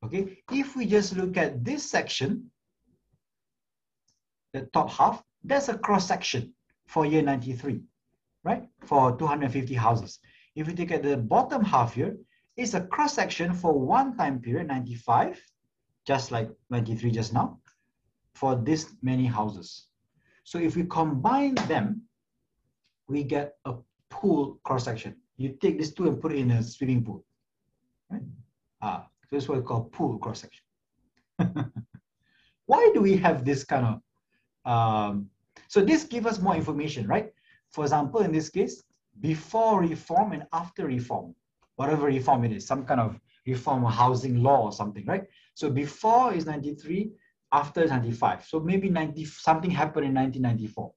Okay, 0.05 0.39
if 0.53 0.77
we 0.77 0.87
just 0.87 1.17
look 1.17 1.37
at 1.37 1.65
this 1.65 1.91
section, 1.91 2.51
the 4.53 4.63
top 4.73 4.91
half, 4.91 5.23
that's 5.45 5.69
a 5.69 5.77
cross 5.77 6.07
section 6.07 6.55
for 6.87 7.05
year 7.05 7.23
93, 7.23 7.83
right? 8.45 8.69
For 8.87 9.17
250 9.17 9.75
houses. 9.75 10.21
If 10.55 10.69
we 10.69 10.75
take 10.75 10.93
at 10.93 11.03
the 11.03 11.17
bottom 11.17 11.65
half 11.65 11.95
here, 11.95 12.17
it's 12.57 12.75
a 12.75 12.81
cross 12.81 13.15
section 13.15 13.53
for 13.53 13.79
one 13.79 14.17
time 14.17 14.41
period, 14.41 14.69
95, 14.69 15.41
just 16.07 16.31
like 16.31 16.51
93 16.71 17.11
just 17.11 17.33
now, 17.33 17.61
for 18.35 18.55
this 18.55 18.95
many 19.03 19.27
houses. 19.27 19.88
So 20.49 20.59
if 20.59 20.77
we 20.77 20.85
combine 20.85 21.57
them, 21.69 22.05
we 23.07 23.23
get 23.23 23.57
a 23.67 23.75
pool 24.09 24.59
cross 24.65 24.85
section. 24.85 25.15
You 25.37 25.51
take 25.61 25.77
these 25.77 25.93
two 25.93 26.09
and 26.09 26.19
put 26.19 26.33
it 26.33 26.39
in 26.39 26.51
a 26.53 26.63
swimming 26.63 27.05
pool. 27.05 27.23
Right? 28.09 28.23
Ah, 28.81 29.09
so 29.25 29.37
this 29.37 29.43
is 29.45 29.49
what 29.51 29.59
we 29.59 29.65
call 29.65 29.85
pool 29.85 30.17
cross 30.17 30.41
section. 30.41 30.65
Why 32.65 32.91
do 32.95 33.03
we 33.03 33.15
have 33.19 33.45
this 33.45 33.63
kind 33.63 33.85
of 33.91 34.01
um, 34.73 35.29
so 35.69 35.85
this 35.85 36.05
gives 36.05 36.25
us 36.27 36.39
more 36.39 36.57
information, 36.57 37.07
right? 37.07 37.29
For 37.69 37.85
example, 37.85 38.21
in 38.21 38.33
this 38.33 38.49
case, 38.49 38.83
before 39.21 39.83
reform 39.83 40.33
and 40.33 40.45
after 40.55 40.87
reform, 40.87 41.35
whatever 41.77 42.07
reform 42.07 42.45
it 42.45 42.53
is, 42.53 42.67
some 42.67 42.87
kind 42.87 43.01
of 43.01 43.21
reform 43.47 43.85
or 43.85 43.91
housing 43.91 44.43
law 44.43 44.63
or 44.63 44.73
something, 44.73 45.05
right? 45.05 45.25
So 45.53 45.69
before 45.69 46.33
is 46.33 46.47
93, 46.47 47.11
after 47.53 47.87
95. 47.87 48.45
So 48.45 48.61
maybe 48.61 48.89
90 48.89 49.25
something 49.25 49.71
happened 49.71 50.07
in 50.07 50.15
1994, 50.15 50.93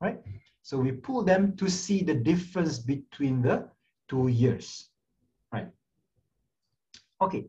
right? 0.00 0.18
So 0.62 0.78
we 0.78 0.92
pull 0.92 1.22
them 1.22 1.56
to 1.56 1.68
see 1.68 2.02
the 2.02 2.14
difference 2.14 2.78
between 2.78 3.42
the 3.42 3.68
two 4.08 4.28
years, 4.28 4.88
right? 5.52 5.68
Okay, 7.20 7.46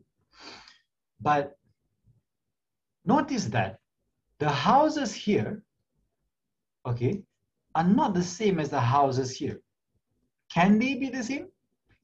but 1.20 1.56
notice 3.04 3.46
that 3.46 3.78
the 4.38 4.48
houses 4.48 5.14
here, 5.14 5.62
okay, 6.86 7.22
are 7.74 7.84
not 7.84 8.14
the 8.14 8.22
same 8.22 8.60
as 8.60 8.70
the 8.70 8.80
houses 8.80 9.36
here. 9.36 9.60
Can 10.52 10.78
they 10.78 10.94
be 10.94 11.08
the 11.08 11.22
same? 11.22 11.48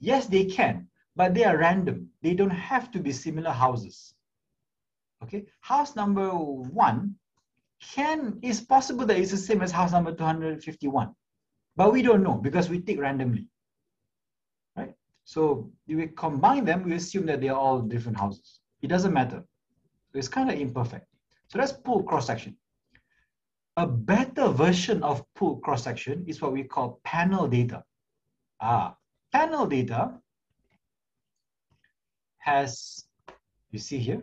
Yes, 0.01 0.27
they 0.27 0.45
can, 0.45 0.89
but 1.15 1.35
they 1.35 1.45
are 1.45 1.59
random. 1.59 2.09
They 2.23 2.35
don't 2.35 2.51
have 2.51 2.91
to 2.93 2.99
be 2.99 3.13
similar 3.13 3.51
houses. 3.51 4.15
Okay, 5.23 5.45
house 5.61 5.97
number 5.97 6.29
one 6.31 7.15
can 7.95 8.39
is 8.43 8.61
possible 8.61 9.07
that 9.07 9.19
it's 9.19 9.31
the 9.31 9.37
same 9.37 9.63
as 9.63 9.71
house 9.71 9.93
number 9.93 10.13
251, 10.13 11.15
but 11.77 11.93
we 11.93 12.03
don't 12.03 12.23
know 12.23 12.35
because 12.35 12.69
we 12.69 12.81
take 12.81 13.01
randomly. 13.01 13.47
Right? 14.77 14.95
So 15.25 15.71
if 15.87 15.97
we 15.97 16.07
combine 16.09 16.65
them, 16.65 16.85
we 16.85 16.95
assume 16.95 17.27
that 17.27 17.41
they 17.41 17.49
are 17.49 17.59
all 17.59 17.81
different 17.81 18.19
houses. 18.19 18.61
It 18.83 18.89
doesn't 18.89 19.13
matter. 19.13 19.45
It's 20.15 20.29
kind 20.29 20.51
of 20.51 20.59
imperfect. 20.59 21.07
So 21.49 21.59
let's 21.59 21.73
pool 21.73 22.03
cross-section. 22.03 22.57
A 23.77 23.87
better 23.87 24.49
version 24.49 25.03
of 25.03 25.25
pool 25.35 25.57
cross-section 25.57 26.25
is 26.27 26.43
what 26.43 26.53
we 26.53 26.65
call 26.65 27.01
panel 27.05 27.47
data. 27.49 27.85
Ah, 28.61 28.97
panel 29.33 29.67
data 29.67 30.19
has, 32.39 33.05
you 33.71 33.79
see 33.79 33.99
here, 33.99 34.23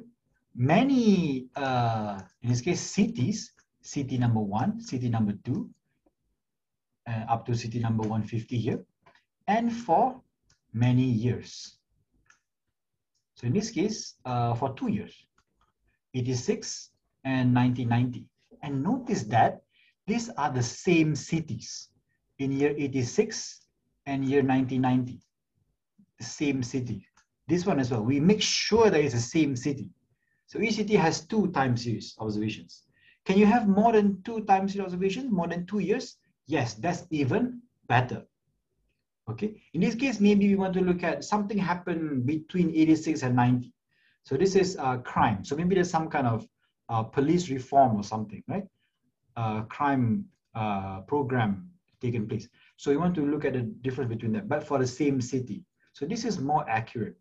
many, 0.58 1.48
uh, 1.56 2.20
in 2.42 2.50
this 2.50 2.62
case, 2.62 2.82
cities, 2.82 3.54
city 3.82 4.18
number 4.18 4.42
one, 4.42 4.82
city 4.82 5.08
number 5.08 5.34
two, 5.46 5.70
uh, 7.08 7.26
up 7.30 7.46
to 7.46 7.56
city 7.56 7.80
number 7.80 8.02
150 8.02 8.58
here, 8.58 8.84
and 9.48 9.72
for 9.72 10.20
many 10.74 11.04
years. 11.04 11.78
So 13.36 13.46
in 13.46 13.54
this 13.54 13.70
case, 13.70 14.16
uh, 14.26 14.56
for 14.56 14.74
two 14.74 14.90
years, 14.90 15.14
86 16.16 16.90
and 17.24 17.54
1990. 17.54 18.26
And 18.64 18.84
notice 18.84 19.24
that 19.26 19.62
these 20.08 20.30
are 20.30 20.50
the 20.50 20.64
same 20.64 21.16
cities 21.16 21.90
in 22.40 22.52
year 22.52 22.74
86 22.76 23.62
and 24.08 24.26
year 24.26 24.42
1990. 24.42 25.22
Same 26.20 26.64
city. 26.64 27.06
This 27.48 27.66
one 27.66 27.80
as 27.80 27.92
well. 27.92 28.02
We 28.02 28.20
make 28.20 28.42
sure 28.42 28.90
that 28.90 29.00
it's 29.00 29.14
the 29.14 29.20
same 29.20 29.56
city. 29.56 29.90
So 30.48 30.60
ECT 30.60 30.98
has 30.98 31.26
two 31.26 31.48
time 31.52 31.78
series 31.78 32.16
observations. 32.20 32.84
Can 33.26 33.38
you 33.38 33.46
have 33.46 33.68
more 33.68 33.92
than 33.92 34.22
two 34.24 34.42
time 34.46 34.68
series 34.68 34.86
observations, 34.86 35.32
more 35.32 35.48
than 35.48 35.66
two 35.66 35.80
years? 35.80 36.18
Yes, 36.46 36.74
that's 36.74 37.06
even 37.12 37.62
better. 37.88 38.26
Okay, 39.30 39.62
in 39.74 39.82
this 39.82 39.94
case, 39.94 40.22
maybe 40.22 40.48
we 40.48 40.56
want 40.56 40.74
to 40.74 40.82
look 40.82 41.04
at 41.04 41.26
something 41.26 41.58
happened 41.58 42.26
between 42.26 42.70
86 42.70 43.24
and 43.24 43.36
90. 43.36 43.74
So 44.24 44.38
this 44.38 44.56
is 44.56 44.78
uh, 44.78 44.98
crime. 44.98 45.44
So 45.44 45.56
maybe 45.56 45.76
there's 45.76 45.90
some 45.90 46.10
kind 46.10 46.28
of 46.28 46.48
uh, 46.88 47.04
police 47.04 47.50
reform 47.50 47.98
or 47.98 48.04
something, 48.04 48.42
right? 48.48 48.66
Uh, 49.36 49.64
crime 49.64 50.26
uh, 50.56 51.02
program 51.02 51.70
taking 52.02 52.28
place. 52.28 52.48
So 52.78 52.92
you 52.92 53.00
want 53.00 53.16
to 53.16 53.26
look 53.26 53.44
at 53.44 53.54
the 53.54 53.62
difference 53.62 54.10
between 54.10 54.32
them, 54.32 54.48
but 54.48 54.64
for 54.64 54.80
the 54.80 54.88
same 54.88 55.20
city. 55.20 55.64
So 55.94 56.06
this 56.06 56.24
is 56.26 56.40
more 56.40 56.68
accurate. 56.70 57.18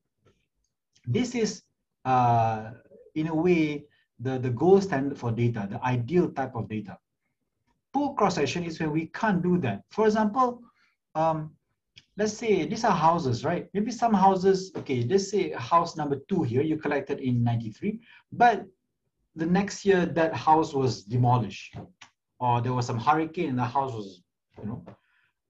This 1.07 1.35
is, 1.35 1.63
uh, 2.05 2.71
in 3.17 3.29
a 3.29 3.35
way, 3.35 3.85
the, 4.21 4.39
the 4.39 4.51
gold 4.51 4.83
standard 4.83 5.19
for 5.19 5.33
data, 5.33 5.67
the 5.71 5.83
ideal 5.85 6.31
type 6.31 6.55
of 6.55 6.69
data. 6.69 6.97
Pool 7.93 8.15
cross-section 8.15 8.65
is 8.65 8.79
when 8.79 8.93
we 8.93 9.07
can't 9.07 9.43
do 9.43 9.59
that. 9.59 9.83
For 9.91 10.07
example, 10.07 10.63
um, 11.15 11.51
let's 12.17 12.35
say 12.35 12.67
these 12.67 12.85
are 12.85 12.93
houses, 12.97 13.45
right? 13.45 13.69
Maybe 13.75 13.91
some 13.91 14.15
houses, 14.15 14.71
okay, 14.77 15.03
let's 15.03 15.31
say 15.31 15.51
house 15.53 15.97
number 15.97 16.17
two 16.29 16.43
here, 16.43 16.63
you 16.63 16.77
collected 16.77 17.21
in 17.21 17.43
93, 17.43 18.01
but 18.33 18.67
the 19.35 19.47
next 19.47 19.85
year 19.85 20.07
that 20.07 20.35
house 20.35 20.73
was 20.73 21.03
demolished 21.03 21.77
or 22.39 22.61
there 22.61 22.73
was 22.73 22.87
some 22.87 22.99
hurricane 22.99 23.51
and 23.51 23.59
the 23.59 23.65
house 23.65 23.93
was, 23.93 24.23
you 24.59 24.67
know, 24.67 24.85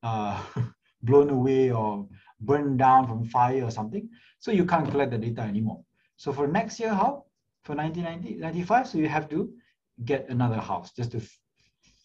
uh, 0.03 0.41
blown 1.03 1.31
away 1.31 1.71
or 1.71 2.09
burned 2.41 2.79
down 2.79 3.07
from 3.07 3.25
fire 3.25 3.65
or 3.65 3.71
something. 3.71 4.09
So 4.39 4.51
you 4.51 4.65
can't 4.65 4.91
collect 4.91 5.13
the 5.13 5.19
data 5.19 5.43
anymore. 5.43 5.83
So 6.17 6.33
for 6.33 6.47
next 6.47 6.81
year, 6.81 6.95
how? 6.95 7.26
For 7.67 7.75
1990, 7.75 8.41
95, 8.41 8.87
so 8.87 8.99
you 8.99 9.09
have 9.09 9.29
to 9.31 9.53
get 10.05 10.29
another 10.29 10.61
house 10.61 10.93
just 10.93 11.11
to 11.11 11.21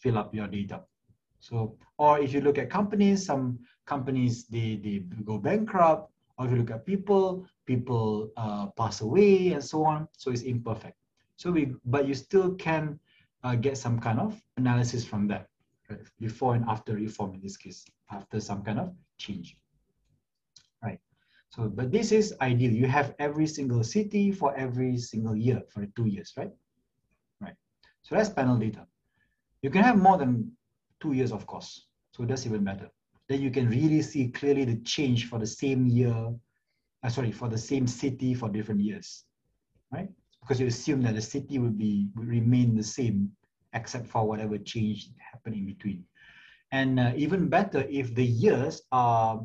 fill 0.00 0.18
up 0.18 0.34
your 0.34 0.48
data. 0.48 0.82
So, 1.38 1.76
or 1.98 2.18
if 2.18 2.32
you 2.32 2.40
look 2.40 2.58
at 2.58 2.68
companies, 2.68 3.24
some 3.24 3.60
companies, 3.86 4.46
they, 4.46 4.80
they 4.82 5.04
go 5.22 5.38
bankrupt, 5.38 6.10
or 6.36 6.46
if 6.46 6.50
you 6.50 6.58
look 6.58 6.72
at 6.72 6.84
people, 6.84 7.46
people 7.64 8.32
uh, 8.36 8.66
pass 8.76 9.02
away 9.02 9.52
and 9.52 9.62
so 9.62 9.84
on. 9.84 10.08
So 10.16 10.32
it's 10.32 10.42
imperfect. 10.42 10.96
So 11.36 11.52
we, 11.52 11.72
but 11.84 12.08
you 12.08 12.14
still 12.14 12.54
can 12.56 12.98
uh, 13.44 13.54
get 13.54 13.78
some 13.78 14.00
kind 14.00 14.18
of 14.18 14.42
analysis 14.56 15.04
from 15.04 15.28
that, 15.28 15.46
right? 15.88 16.00
before 16.18 16.56
and 16.56 16.64
after 16.68 16.94
reform 16.94 17.34
in 17.34 17.40
this 17.40 17.56
case, 17.56 17.84
after 18.10 18.40
some 18.40 18.64
kind 18.64 18.80
of 18.80 18.92
change? 19.16 19.56
So, 21.54 21.68
but 21.68 21.92
this 21.92 22.12
is 22.12 22.34
ideal. 22.40 22.72
You 22.72 22.86
have 22.86 23.14
every 23.18 23.46
single 23.46 23.84
city 23.84 24.32
for 24.32 24.56
every 24.56 24.96
single 24.96 25.36
year 25.36 25.62
for 25.68 25.86
two 25.94 26.06
years, 26.06 26.32
right? 26.36 26.50
Right. 27.42 27.54
So 28.00 28.14
that's 28.14 28.30
panel 28.30 28.56
data. 28.56 28.86
You 29.60 29.68
can 29.68 29.82
have 29.82 29.98
more 29.98 30.16
than 30.16 30.52
two 31.00 31.12
years, 31.12 31.30
of 31.30 31.46
course. 31.46 31.88
So 32.12 32.24
that's 32.24 32.46
even 32.46 32.64
better. 32.64 32.88
Then 33.28 33.42
you 33.42 33.50
can 33.50 33.68
really 33.68 34.00
see 34.00 34.28
clearly 34.28 34.64
the 34.64 34.76
change 34.80 35.28
for 35.28 35.38
the 35.38 35.46
same 35.46 35.86
year, 35.86 36.34
uh, 37.02 37.08
sorry, 37.10 37.32
for 37.32 37.48
the 37.48 37.58
same 37.58 37.86
city 37.86 38.32
for 38.32 38.48
different 38.48 38.80
years, 38.80 39.24
right? 39.92 40.08
Because 40.40 40.58
you 40.58 40.66
assume 40.66 41.02
that 41.02 41.14
the 41.14 41.22
city 41.22 41.58
will 41.58 41.70
be 41.70 42.08
will 42.16 42.24
remain 42.24 42.74
the 42.74 42.82
same 42.82 43.30
except 43.74 44.06
for 44.06 44.26
whatever 44.26 44.56
change 44.56 45.10
happened 45.32 45.56
in 45.56 45.66
between. 45.66 46.04
And 46.72 46.98
uh, 46.98 47.12
even 47.14 47.48
better 47.48 47.86
if 47.90 48.14
the 48.14 48.24
years 48.24 48.82
are 48.90 49.44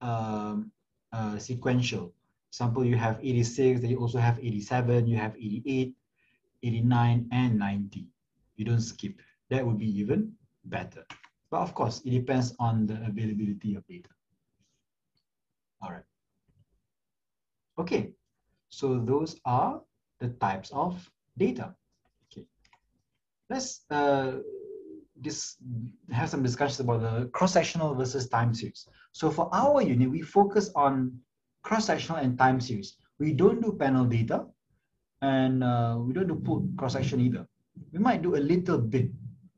um, 0.00 0.72
uh, 1.14 1.38
sequential. 1.38 2.12
Example, 2.50 2.84
you 2.84 2.96
have 2.96 3.18
86, 3.22 3.80
then 3.80 3.90
you 3.90 3.98
also 3.98 4.18
have 4.18 4.38
87, 4.38 5.06
you 5.06 5.16
have 5.16 5.36
88, 5.36 5.94
89, 6.62 7.28
and 7.30 7.58
90. 7.58 8.08
You 8.56 8.64
don't 8.64 8.80
skip. 8.80 9.20
That 9.50 9.64
would 9.64 9.78
be 9.78 9.86
even 9.98 10.32
better. 10.64 11.04
But 11.50 11.60
of 11.60 11.74
course, 11.74 12.02
it 12.04 12.10
depends 12.10 12.54
on 12.58 12.86
the 12.86 12.94
availability 13.06 13.76
of 13.76 13.86
data. 13.86 14.08
All 15.82 15.92
right. 15.92 16.08
Okay, 17.78 18.12
so 18.68 18.98
those 18.98 19.38
are 19.44 19.80
the 20.18 20.28
types 20.40 20.70
of 20.72 20.98
data. 21.38 21.74
Okay, 22.26 22.46
let's 23.50 23.82
uh, 23.90 24.38
this 25.16 25.56
have 26.10 26.28
some 26.28 26.42
discussions 26.42 26.80
about 26.80 27.00
the 27.02 27.26
cross-sectional 27.32 27.94
versus 27.94 28.28
time 28.28 28.54
series. 28.54 28.88
So 29.12 29.30
for 29.30 29.48
our 29.52 29.82
unit, 29.82 30.10
we 30.10 30.22
focus 30.22 30.70
on 30.74 31.18
cross-sectional 31.62 32.18
and 32.18 32.38
time 32.38 32.60
series. 32.60 32.96
We 33.18 33.32
don't 33.32 33.62
do 33.62 33.76
panel 33.78 34.04
data, 34.04 34.46
and 35.22 35.62
uh, 35.62 35.96
we 35.98 36.12
don't 36.12 36.26
do 36.26 36.34
pool 36.34 36.68
cross-section 36.76 37.20
either. 37.20 37.46
We 37.92 37.98
might 37.98 38.22
do 38.22 38.36
a 38.36 38.42
little 38.42 38.78
bit 38.78 39.10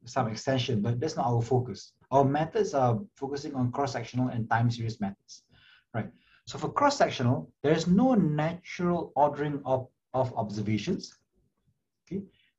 some 0.05 0.29
extension, 0.29 0.83
but 0.83 1.01
that's 1.01 1.17
not 1.17 1.27
our 1.27 1.43
focus. 1.43 1.93
Our 2.11 2.25
methods 2.25 2.75
are 2.75 3.01
focusing 3.17 3.55
on 3.55 3.73
cross-sectional 3.73 4.29
and 4.29 4.49
time 4.49 4.71
series 4.71 5.01
methods, 5.01 5.43
right? 5.95 6.09
So 6.47 6.59
for 6.59 6.73
cross-sectional, 6.73 7.51
there's 7.63 7.87
no 7.89 8.15
natural 8.15 9.13
ordering 9.17 9.61
of, 9.65 9.89
of 10.15 10.33
observations, 10.37 11.13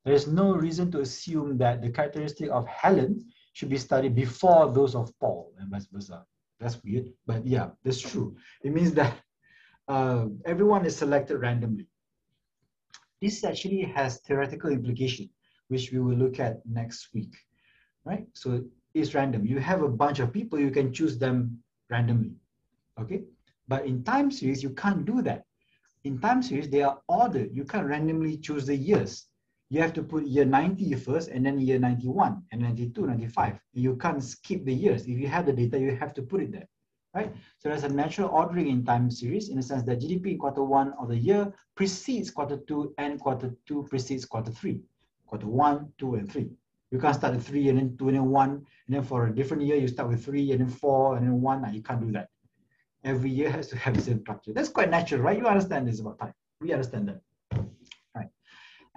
okay? 0.07 0.11
There's 0.11 0.27
no 0.27 0.55
reason 0.55 0.91
to 0.91 1.01
assume 1.01 1.57
that 1.57 1.81
the 1.81 1.89
characteristic 1.89 2.49
of 2.49 2.67
Helen 2.67 3.25
should 3.53 3.69
be 3.69 3.77
studied 3.77 4.15
before 4.15 4.71
those 4.73 4.95
of 4.95 5.11
Paul 5.19 5.53
and 5.59 5.69
vice 5.69 5.87
versa. 5.87 6.25
That's 6.59 6.83
weird, 6.83 7.13
but 7.25 7.45
yeah, 7.45 7.69
that's 7.83 7.99
true. 8.01 8.35
It 8.63 8.73
means 8.73 8.93
that 8.93 9.13
uh, 9.87 10.25
everyone 10.45 10.85
is 10.85 10.95
selected 10.95 11.37
randomly. 11.37 11.87
This 13.21 13.43
actually 13.43 13.81
has 13.83 14.19
theoretical 14.21 14.71
implication 14.71 15.29
which 15.69 15.91
we 15.91 15.99
will 15.99 16.15
look 16.15 16.39
at 16.39 16.65
next 16.65 17.09
week, 17.13 17.35
right? 18.05 18.25
So 18.33 18.63
it's 18.93 19.13
random. 19.13 19.45
You 19.45 19.59
have 19.59 19.81
a 19.81 19.89
bunch 19.89 20.19
of 20.19 20.31
people, 20.31 20.59
you 20.59 20.71
can 20.71 20.93
choose 20.93 21.17
them 21.17 21.61
randomly, 21.89 22.35
okay? 22.99 23.23
But 23.67 23.85
in 23.85 24.03
time 24.03 24.31
series, 24.31 24.63
you 24.63 24.69
can't 24.69 25.05
do 25.05 25.21
that. 25.23 25.43
In 26.05 26.19
time 26.19 26.41
series, 26.41 26.69
they 26.69 26.83
are 26.83 27.01
ordered. 27.09 27.49
You 27.53 27.65
can't 27.65 27.85
randomly 27.85 28.37
choose 28.37 28.65
the 28.65 28.75
years. 28.75 29.27
You 29.69 29.81
have 29.81 29.93
to 29.93 30.03
put 30.03 30.25
year 30.25 30.45
90 30.45 30.93
first 30.95 31.29
and 31.29 31.45
then 31.45 31.59
year 31.59 31.79
91 31.79 32.43
and 32.51 32.61
92, 32.61 33.07
95. 33.07 33.59
You 33.73 33.95
can't 33.97 34.23
skip 34.23 34.63
the 34.63 34.73
years. 34.73 35.01
If 35.03 35.19
you 35.19 35.27
have 35.27 35.45
the 35.45 35.53
data, 35.53 35.79
you 35.79 35.95
have 35.95 36.13
to 36.15 36.21
put 36.21 36.41
it 36.41 36.51
there 36.51 36.67
right? 37.17 37.33
So 37.57 37.69
there's 37.69 37.83
a 37.83 37.89
natural 37.89 38.29
ordering 38.29 38.67
in 38.67 38.85
time 38.85 39.09
series 39.09 39.49
in 39.49 39.57
the 39.57 39.63
sense 39.63 39.83
that 39.83 39.99
GDP 39.99 40.25
in 40.33 40.37
quarter 40.37 40.63
one 40.63 40.93
of 40.99 41.07
the 41.07 41.17
year 41.17 41.53
precedes 41.75 42.29
quarter 42.29 42.57
two 42.67 42.93
and 42.97 43.19
quarter 43.19 43.49
two 43.65 43.85
precedes 43.89 44.25
quarter 44.25 44.51
three, 44.51 44.81
quarter 45.25 45.47
one, 45.47 45.91
two, 45.97 46.15
and 46.15 46.31
three. 46.31 46.49
You 46.91 46.99
can't 46.99 47.15
start 47.15 47.33
with 47.33 47.45
three 47.45 47.67
and 47.69 47.77
then 47.77 47.97
two 47.97 48.07
and 48.09 48.17
then 48.17 48.29
one, 48.29 48.51
and 48.85 48.95
then 48.95 49.03
for 49.03 49.27
a 49.27 49.35
different 49.35 49.63
year, 49.63 49.75
you 49.75 49.87
start 49.87 50.09
with 50.09 50.23
three 50.23 50.51
and 50.51 50.61
then 50.61 50.69
four 50.69 51.17
and 51.17 51.25
then 51.25 51.41
one. 51.41 51.59
You 51.73 51.81
can't 51.81 52.01
do 52.01 52.11
that. 52.13 52.29
Every 53.03 53.29
year 53.29 53.49
has 53.51 53.67
to 53.69 53.77
have 53.77 53.95
the 53.95 54.01
same 54.01 54.21
structure. 54.21 54.53
That's 54.53 54.69
quite 54.69 54.89
natural, 54.89 55.21
right? 55.21 55.37
You 55.37 55.47
understand 55.47 55.87
this 55.87 55.99
about 55.99 56.19
time. 56.19 56.33
We 56.61 56.71
understand 56.73 57.07
that. 57.09 57.21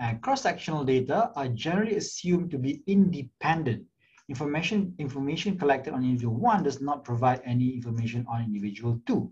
And 0.00 0.20
cross-sectional 0.22 0.84
data 0.84 1.30
are 1.36 1.48
generally 1.48 1.96
assumed 1.96 2.50
to 2.52 2.58
be 2.58 2.82
independent 2.86 3.84
information, 4.30 4.94
information 4.98 5.58
collected 5.58 5.92
on 5.92 6.02
individual 6.02 6.36
one 6.36 6.62
does 6.62 6.80
not 6.80 7.04
provide 7.04 7.42
any 7.44 7.68
information 7.74 8.24
on 8.26 8.42
individual 8.42 8.98
two. 9.06 9.30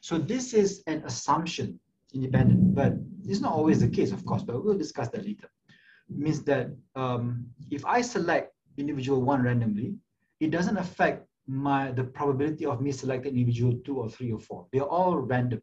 So 0.00 0.18
this 0.18 0.54
is 0.54 0.82
an 0.86 1.02
assumption, 1.04 1.78
independent, 2.14 2.74
but 2.74 2.94
it's 3.24 3.40
not 3.40 3.52
always 3.52 3.80
the 3.80 3.88
case, 3.88 4.12
of 4.12 4.24
course, 4.24 4.42
but 4.42 4.64
we'll 4.64 4.78
discuss 4.78 5.08
that 5.08 5.26
later. 5.26 5.50
It 6.08 6.16
means 6.16 6.42
that 6.44 6.68
um, 6.94 7.46
if 7.70 7.84
I 7.84 8.00
select 8.00 8.54
individual 8.78 9.20
one 9.20 9.42
randomly, 9.42 9.96
it 10.40 10.50
doesn't 10.50 10.78
affect 10.78 11.26
my 11.48 11.92
the 11.92 12.04
probability 12.04 12.66
of 12.66 12.80
me 12.80 12.90
selecting 12.92 13.34
individual 13.34 13.74
two 13.84 13.98
or 13.98 14.08
three 14.08 14.32
or 14.32 14.40
four. 14.40 14.66
They're 14.72 14.82
all 14.82 15.16
random. 15.18 15.60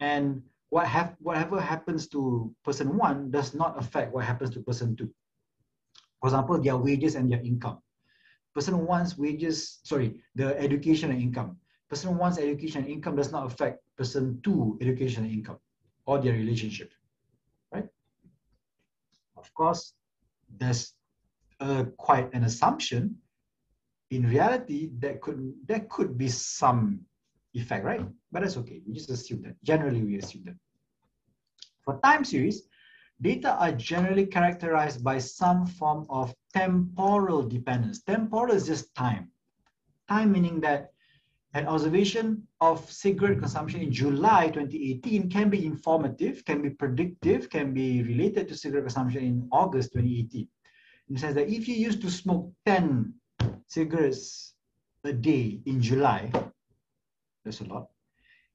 And 0.00 0.42
what 0.70 0.86
have 0.86 1.16
whatever 1.20 1.60
happens 1.60 2.08
to 2.08 2.54
person 2.64 2.96
one 2.96 3.30
does 3.30 3.54
not 3.54 3.78
affect 3.78 4.12
what 4.12 4.24
happens 4.24 4.50
to 4.50 4.60
person 4.60 4.96
two. 4.96 5.10
For 6.20 6.28
example, 6.28 6.60
their 6.60 6.76
wages 6.76 7.14
and 7.14 7.30
their 7.30 7.40
income 7.40 7.78
person 8.58 8.86
wants 8.86 9.16
wages, 9.16 9.78
sorry, 9.84 10.20
the 10.34 10.58
education 10.58 11.12
and 11.12 11.22
income. 11.22 11.56
Person 11.88 12.18
wants 12.18 12.38
education 12.38 12.82
and 12.82 12.90
income 12.90 13.14
does 13.14 13.30
not 13.30 13.46
affect 13.46 13.78
person 13.96 14.40
two 14.42 14.76
education 14.80 15.24
and 15.24 15.32
income 15.32 15.58
or 16.06 16.18
their 16.18 16.32
relationship, 16.32 16.90
right? 17.72 17.86
Of 19.36 19.54
course, 19.54 19.94
there's 20.58 20.92
uh, 21.60 21.84
quite 21.96 22.34
an 22.34 22.42
assumption. 22.44 23.16
In 24.10 24.26
reality, 24.26 24.90
that 24.98 25.20
could 25.20 25.54
there 25.64 25.86
could 25.88 26.18
be 26.18 26.28
some 26.28 27.06
effect, 27.60 27.84
right? 27.84 28.04
But 28.32 28.42
that's 28.42 28.56
okay. 28.58 28.80
We 28.86 28.94
just 28.94 29.10
assume 29.10 29.42
that. 29.42 29.62
Generally, 29.62 30.02
we 30.02 30.18
assume 30.18 30.44
that. 30.46 30.56
For 31.82 32.00
time 32.02 32.24
series, 32.24 32.68
data 33.20 33.54
are 33.54 33.72
generally 33.72 34.26
characterized 34.26 35.02
by 35.02 35.18
some 35.18 35.66
form 35.66 36.06
of 36.08 36.34
temporal 36.52 37.42
dependence. 37.42 38.02
Temporal 38.02 38.54
is 38.54 38.66
just 38.66 38.94
time. 38.94 39.30
Time 40.08 40.32
meaning 40.32 40.60
that 40.60 40.92
an 41.54 41.66
observation 41.66 42.46
of 42.60 42.90
cigarette 42.90 43.38
consumption 43.38 43.80
in 43.80 43.90
July 43.90 44.48
2018 44.48 45.30
can 45.30 45.48
be 45.48 45.64
informative, 45.64 46.44
can 46.44 46.60
be 46.60 46.70
predictive, 46.70 47.48
can 47.48 47.72
be 47.72 48.02
related 48.02 48.48
to 48.48 48.56
cigarette 48.56 48.84
consumption 48.84 49.24
in 49.24 49.48
August 49.50 49.92
2018. 49.94 50.46
In 51.08 51.14
the 51.14 51.20
sense 51.20 51.34
that 51.34 51.48
if 51.48 51.66
you 51.66 51.74
used 51.74 52.02
to 52.02 52.10
smoke 52.10 52.52
10 52.66 53.14
cigarettes 53.66 54.54
a 55.04 55.12
day 55.12 55.60
in 55.64 55.80
July, 55.80 56.30
that's 57.44 57.60
a 57.60 57.64
lot, 57.64 57.88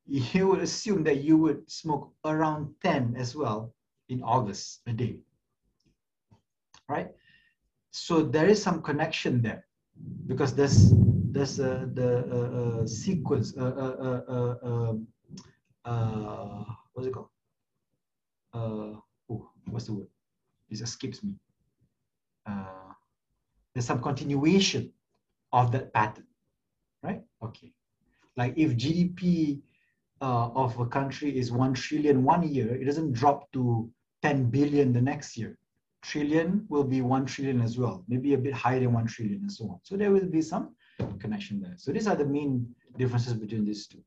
you 0.05 0.47
would 0.47 0.60
assume 0.60 1.03
that 1.03 1.23
you 1.23 1.38
would 1.38 1.69
smoke 1.69 2.11
around 2.26 2.73
10 2.84 3.15
as 3.18 3.35
well 3.35 3.73
in 4.10 4.22
August 4.22 4.81
a 4.88 4.93
day, 4.93 5.18
right? 6.89 7.10
So 7.91 8.23
there 8.23 8.47
is 8.47 8.61
some 8.61 8.81
connection 8.81 9.41
there 9.41 9.65
because 10.27 10.53
there's 10.53 10.91
there's 11.34 11.57
the 11.57 12.26
uh, 12.31 12.81
uh, 12.81 12.88
sequence, 12.88 13.53
what's 16.93 17.07
it 17.07 17.14
called? 17.14 17.30
Oh, 18.53 19.03
what's 19.65 19.85
the 19.85 19.93
word? 19.93 20.07
It 20.69 20.81
escapes 20.81 21.23
me. 21.23 21.34
Uh, 22.45 22.93
there's 23.73 23.85
some 23.85 24.01
continuation 24.01 24.91
of 25.51 25.72
that 25.72 25.93
pattern, 25.93 26.27
right? 27.01 27.22
Okay. 27.41 27.72
Like 28.35 28.53
if 28.57 28.72
GDP 28.72 29.61
uh, 30.22 30.49
of 30.49 30.80
a 30.80 30.85
country 30.85 31.38
is 31.38 31.51
1 31.51 31.73
trillion 31.73 32.23
one 32.23 32.43
year, 32.43 32.76
it 32.76 32.85
doesn't 32.85 33.14
drop 33.14 33.51
to 33.53 33.89
10 34.22 34.49
billion 34.49 34.93
the 34.93 35.01
next 35.01 35.38
year. 35.38 35.57
Trillion 36.01 36.65
will 36.69 36.84
be 36.84 37.01
1 37.01 37.26
trillion 37.26 37.61
as 37.61 37.77
well, 37.77 38.03
maybe 38.07 38.34
a 38.34 38.38
bit 38.38 38.53
higher 38.53 38.80
than 38.80 38.93
1 38.93 39.05
trillion 39.07 39.41
and 39.41 39.51
so 39.51 39.65
on. 39.65 39.80
So 39.84 39.95
there 39.95 40.11
will 40.11 40.26
be 40.26 40.41
some 40.41 40.76
connection 41.19 41.61
there. 41.61 41.76
So 41.77 41.91
these 41.91 42.07
are 42.07 42.15
the 42.15 42.26
main 42.26 42.73
differences 42.97 43.34
between 43.34 43.65
these 43.65 43.88
two. 43.88 44.03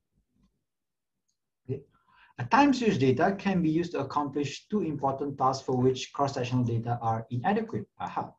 Okay. 1.69 1.83
A 2.39 2.45
time 2.45 2.75
series 2.75 2.99
data 2.99 3.35
can 3.39 3.63
be 3.63 3.71
used 3.71 3.93
to 3.93 4.01
accomplish 4.01 4.67
two 4.69 4.83
important 4.83 5.39
tasks 5.39 5.65
for 5.65 5.77
which 5.77 6.13
cross-sectional 6.13 6.65
data 6.65 6.99
are 7.01 7.27
inadequate. 7.31 7.87
Aha. 8.01 8.31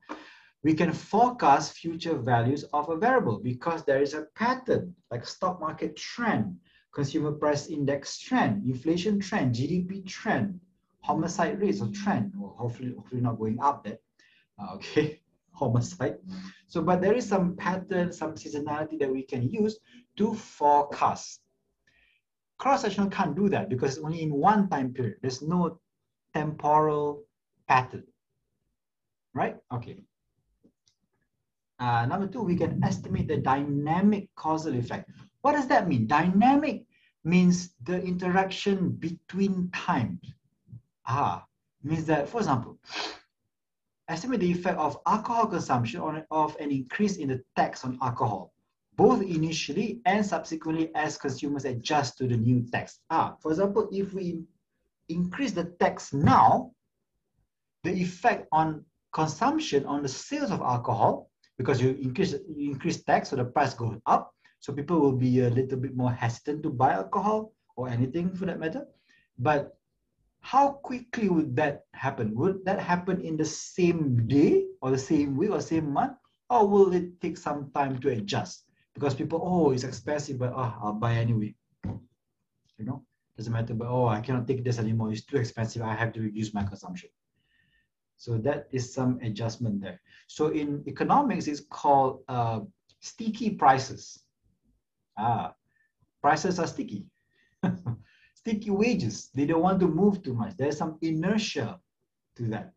We 0.68 0.74
can 0.74 0.92
forecast 0.92 1.78
future 1.78 2.18
values 2.18 2.66
of 2.74 2.90
a 2.90 2.98
variable 2.98 3.40
because 3.40 3.86
there 3.86 4.02
is 4.02 4.14
a 4.14 4.28
pattern 4.36 4.94
like 5.10 5.26
stock 5.26 5.62
market 5.62 5.96
trend, 5.96 6.58
consumer 6.94 7.32
price 7.32 7.68
index 7.68 8.20
trend, 8.20 8.66
inflation 8.66 9.18
trend, 9.22 9.56
GDP 9.56 10.06
trend, 10.06 10.60
homicide 11.00 11.62
rates 11.62 11.80
or 11.80 11.88
trend, 11.94 12.34
well, 12.36 12.54
hopefully, 12.60 12.94
hopefully 12.94 13.22
not 13.22 13.40
going 13.40 13.58
up 13.62 13.86
there. 13.86 14.00
Uh, 14.60 14.74
okay, 14.76 15.22
homicide. 15.54 16.18
So, 16.68 16.82
but 16.82 17.00
there 17.00 17.14
is 17.14 17.26
some 17.26 17.56
pattern, 17.56 18.12
some 18.12 18.34
seasonality 18.34 19.00
that 19.00 19.10
we 19.10 19.24
can 19.24 19.50
use 19.50 19.80
to 20.18 20.34
forecast. 20.34 21.40
Cross-sectional 22.58 23.10
can't 23.10 23.38
do 23.38 23.48
that 23.48 23.70
because 23.70 23.96
it's 23.96 24.06
only 24.06 24.22
in 24.22 24.34
one 24.34 24.68
time 24.68 24.92
period. 24.94 25.16
There's 25.22 25.42
no 25.42 25.80
temporal 26.34 27.24
pattern, 27.70 28.04
right? 29.34 29.56
Okay. 29.72 30.04
Uh, 31.80 32.06
number 32.06 32.28
two, 32.28 32.42
we 32.42 32.56
can 32.56 32.84
estimate 32.84 33.28
the 33.28 33.38
dynamic 33.38 34.30
causal 34.36 34.76
effect. 34.76 35.10
What 35.42 35.54
does 35.54 35.68
that 35.68 35.88
mean? 35.88 36.08
Dynamic 36.08 36.86
means 37.24 37.74
the 37.84 38.02
interaction 38.02 38.92
between 38.92 39.70
times. 39.72 40.20
Ah, 41.06 41.46
means 41.84 42.06
that, 42.06 42.28
for 42.28 42.40
example, 42.40 42.80
estimate 44.08 44.40
the 44.40 44.52
effect 44.52 44.78
of 44.80 45.00
alcohol 45.06 45.48
consumption 45.48 46.00
on 46.02 46.24
of 46.32 46.56
an 46.60 46.72
increase 46.72 47.18
in 47.18 47.30
the 47.30 47.44
tax 47.56 47.84
on 47.86 47.98
alcohol, 48.02 48.54
both 48.96 49.22
initially 49.22 50.02
and 50.06 50.26
subsequently 50.26 50.90
as 50.96 51.18
consumers 51.18 51.66
adjust 51.66 52.18
to 52.18 52.28
the 52.28 52.38
new 52.38 52.66
tax. 52.72 53.00
Ah, 53.10 53.36
for 53.42 53.52
example, 53.52 53.88
if 53.92 54.14
we 54.14 54.42
increase 55.10 55.52
the 55.52 55.66
tax 55.80 56.14
now, 56.14 56.72
the 57.84 57.92
effect 57.92 58.48
on 58.52 58.84
consumption 59.14 59.86
on 59.86 60.02
the 60.02 60.10
sales 60.10 60.52
of 60.52 60.62
alcohol, 60.62 61.30
because 61.58 61.82
you 61.82 61.98
increase 62.02 62.34
you 62.34 62.72
increase 62.72 63.04
tax, 63.04 63.30
so 63.30 63.36
the 63.36 63.46
price 63.46 63.74
goes 63.74 63.98
up, 64.06 64.34
so 64.60 64.74
people 64.74 65.00
will 65.00 65.18
be 65.18 65.42
a 65.42 65.50
little 65.50 65.78
bit 65.78 65.96
more 65.96 66.12
hesitant 66.12 66.64
to 66.64 66.70
buy 66.70 66.94
alcohol 66.94 67.54
or 67.76 67.90
anything 67.90 68.34
for 68.34 68.46
that 68.46 68.60
matter. 68.60 68.86
But 69.38 69.78
how 70.42 70.80
quickly 70.84 71.30
would 71.30 71.56
that 71.56 71.86
happen? 71.94 72.36
Would 72.36 72.64
that 72.66 72.80
happen 72.80 73.22
in 73.22 73.38
the 73.38 73.46
same 73.46 74.28
day 74.28 74.66
or 74.82 74.92
the 74.92 74.98
same 74.98 75.36
week 75.36 75.52
or 75.52 75.62
same 75.62 75.92
month? 75.92 76.18
Or 76.50 76.66
will 76.66 76.94
it 76.94 77.20
take 77.20 77.38
some 77.38 77.72
time 77.76 78.00
to 78.00 78.10
adjust? 78.10 78.64
Because 78.94 79.14
people, 79.14 79.42
oh, 79.44 79.72
it's 79.72 79.84
expensive, 79.84 80.40
but 80.40 80.54
oh, 80.56 80.74
I'll 80.82 80.94
buy 80.94 81.14
anyway. 81.14 81.54
You 81.84 82.86
know, 82.86 83.04
doesn't 83.36 83.52
matter, 83.52 83.74
but 83.74 83.88
oh, 83.88 84.08
I 84.08 84.22
cannot 84.22 84.48
take 84.48 84.64
this 84.64 84.80
anymore. 84.80 85.12
It's 85.12 85.26
too 85.26 85.38
expensive. 85.38 85.82
I 85.82 85.94
have 85.94 86.14
to 86.14 86.22
reduce 86.22 86.54
my 86.54 86.64
consumption. 86.64 87.10
So 88.18 88.38
that 88.40 88.68
is 88.72 88.94
some 88.94 89.20
adjustment 89.22 89.82
there. 89.82 90.02
So 90.28 90.48
in 90.48 90.84
economics, 90.88 91.48
it's 91.48 91.62
called 91.62 92.24
uh, 92.28 92.62
sticky 93.00 93.52
prices. 93.52 94.24
Ah, 95.18 95.54
prices 96.22 96.60
are 96.60 96.68
sticky. 96.68 97.06
sticky 98.34 98.72
wages. 98.72 99.30
They 99.36 99.46
don't 99.46 99.62
want 99.62 99.80
to 99.82 99.88
move 99.88 100.24
too 100.24 100.34
much. 100.34 100.58
There's 100.58 100.78
some 100.78 100.98
inertia 101.02 101.80
to 102.38 102.44
that. 102.50 102.74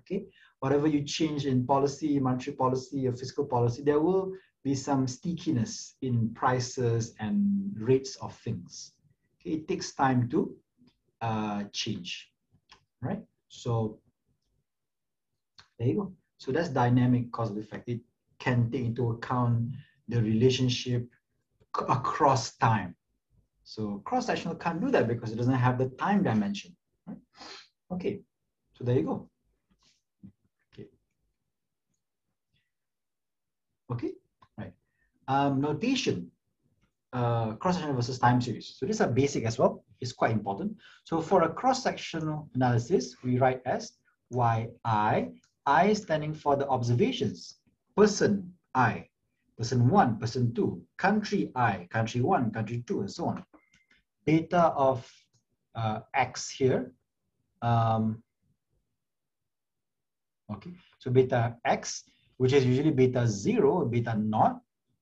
Okay, 0.00 0.26
whatever 0.58 0.88
you 0.88 1.04
change 1.04 1.46
in 1.46 1.64
policy, 1.64 2.18
monetary 2.18 2.56
policy, 2.56 3.06
or 3.06 3.12
fiscal 3.12 3.44
policy, 3.44 3.82
there 3.82 4.00
will 4.00 4.32
be 4.64 4.74
some 4.74 5.06
stickiness 5.06 5.94
in 6.02 6.34
prices 6.34 7.14
and 7.20 7.72
rates 7.78 8.16
of 8.16 8.34
things. 8.38 8.92
Okay, 9.40 9.56
it 9.56 9.68
takes 9.68 9.94
time 9.94 10.28
to 10.30 10.56
uh, 11.20 11.64
change, 11.72 12.32
right? 13.00 13.22
So 13.52 14.00
There 15.78 15.88
you 15.88 15.94
go. 15.96 16.12
So 16.38 16.52
that's 16.52 16.68
dynamic 16.68 17.32
causal 17.32 17.58
effect. 17.58 17.88
It 17.88 18.00
can 18.38 18.70
take 18.70 18.84
into 18.84 19.10
account 19.10 19.70
the 20.08 20.22
relationship 20.22 21.08
across 21.74 22.56
time. 22.56 22.94
So 23.64 24.00
cross-sectional 24.04 24.56
can't 24.56 24.80
do 24.80 24.90
that 24.90 25.08
because 25.08 25.32
it 25.32 25.36
doesn't 25.36 25.54
have 25.54 25.78
the 25.78 25.88
time 25.90 26.22
dimension. 26.22 26.76
Right? 27.06 27.18
Okay, 27.90 28.20
so 28.74 28.84
there 28.84 28.96
you 28.96 29.02
go. 29.02 29.30
Okay. 30.72 30.88
Okay, 33.90 34.12
right. 34.56 34.72
Um, 35.26 35.60
notation, 35.60 36.30
uh, 37.12 37.54
cross-sectional 37.54 37.96
versus 37.96 38.20
time 38.20 38.40
series. 38.40 38.76
So 38.78 38.86
these 38.86 39.00
are 39.00 39.08
basic 39.08 39.44
as 39.44 39.58
well. 39.58 39.84
It's 40.02 40.12
quite 40.12 40.32
important. 40.32 40.76
So 41.04 41.22
for 41.22 41.44
a 41.44 41.48
cross-sectional 41.48 42.50
analysis, 42.54 43.16
we 43.22 43.38
write 43.38 43.62
as 43.64 43.92
yi, 44.34 44.68
i 45.64 45.92
standing 45.92 46.34
for 46.34 46.56
the 46.56 46.66
observations, 46.68 47.60
person 47.96 48.52
i, 48.74 49.06
person 49.56 49.88
one, 49.88 50.18
person 50.18 50.52
two, 50.52 50.82
country 50.96 51.52
I, 51.54 51.86
country 51.90 52.20
one, 52.20 52.50
country 52.50 52.82
two, 52.84 53.00
and 53.00 53.10
so 53.10 53.26
on. 53.26 53.44
Beta 54.26 54.74
of 54.74 55.08
uh, 55.76 56.00
X 56.14 56.50
here. 56.50 56.92
Um, 57.62 58.24
okay, 60.52 60.72
so 60.98 61.12
beta 61.12 61.54
X, 61.64 62.10
which 62.38 62.52
is 62.52 62.66
usually 62.66 62.90
beta 62.90 63.28
zero, 63.28 63.84
beta 63.84 64.16
naught 64.16 64.60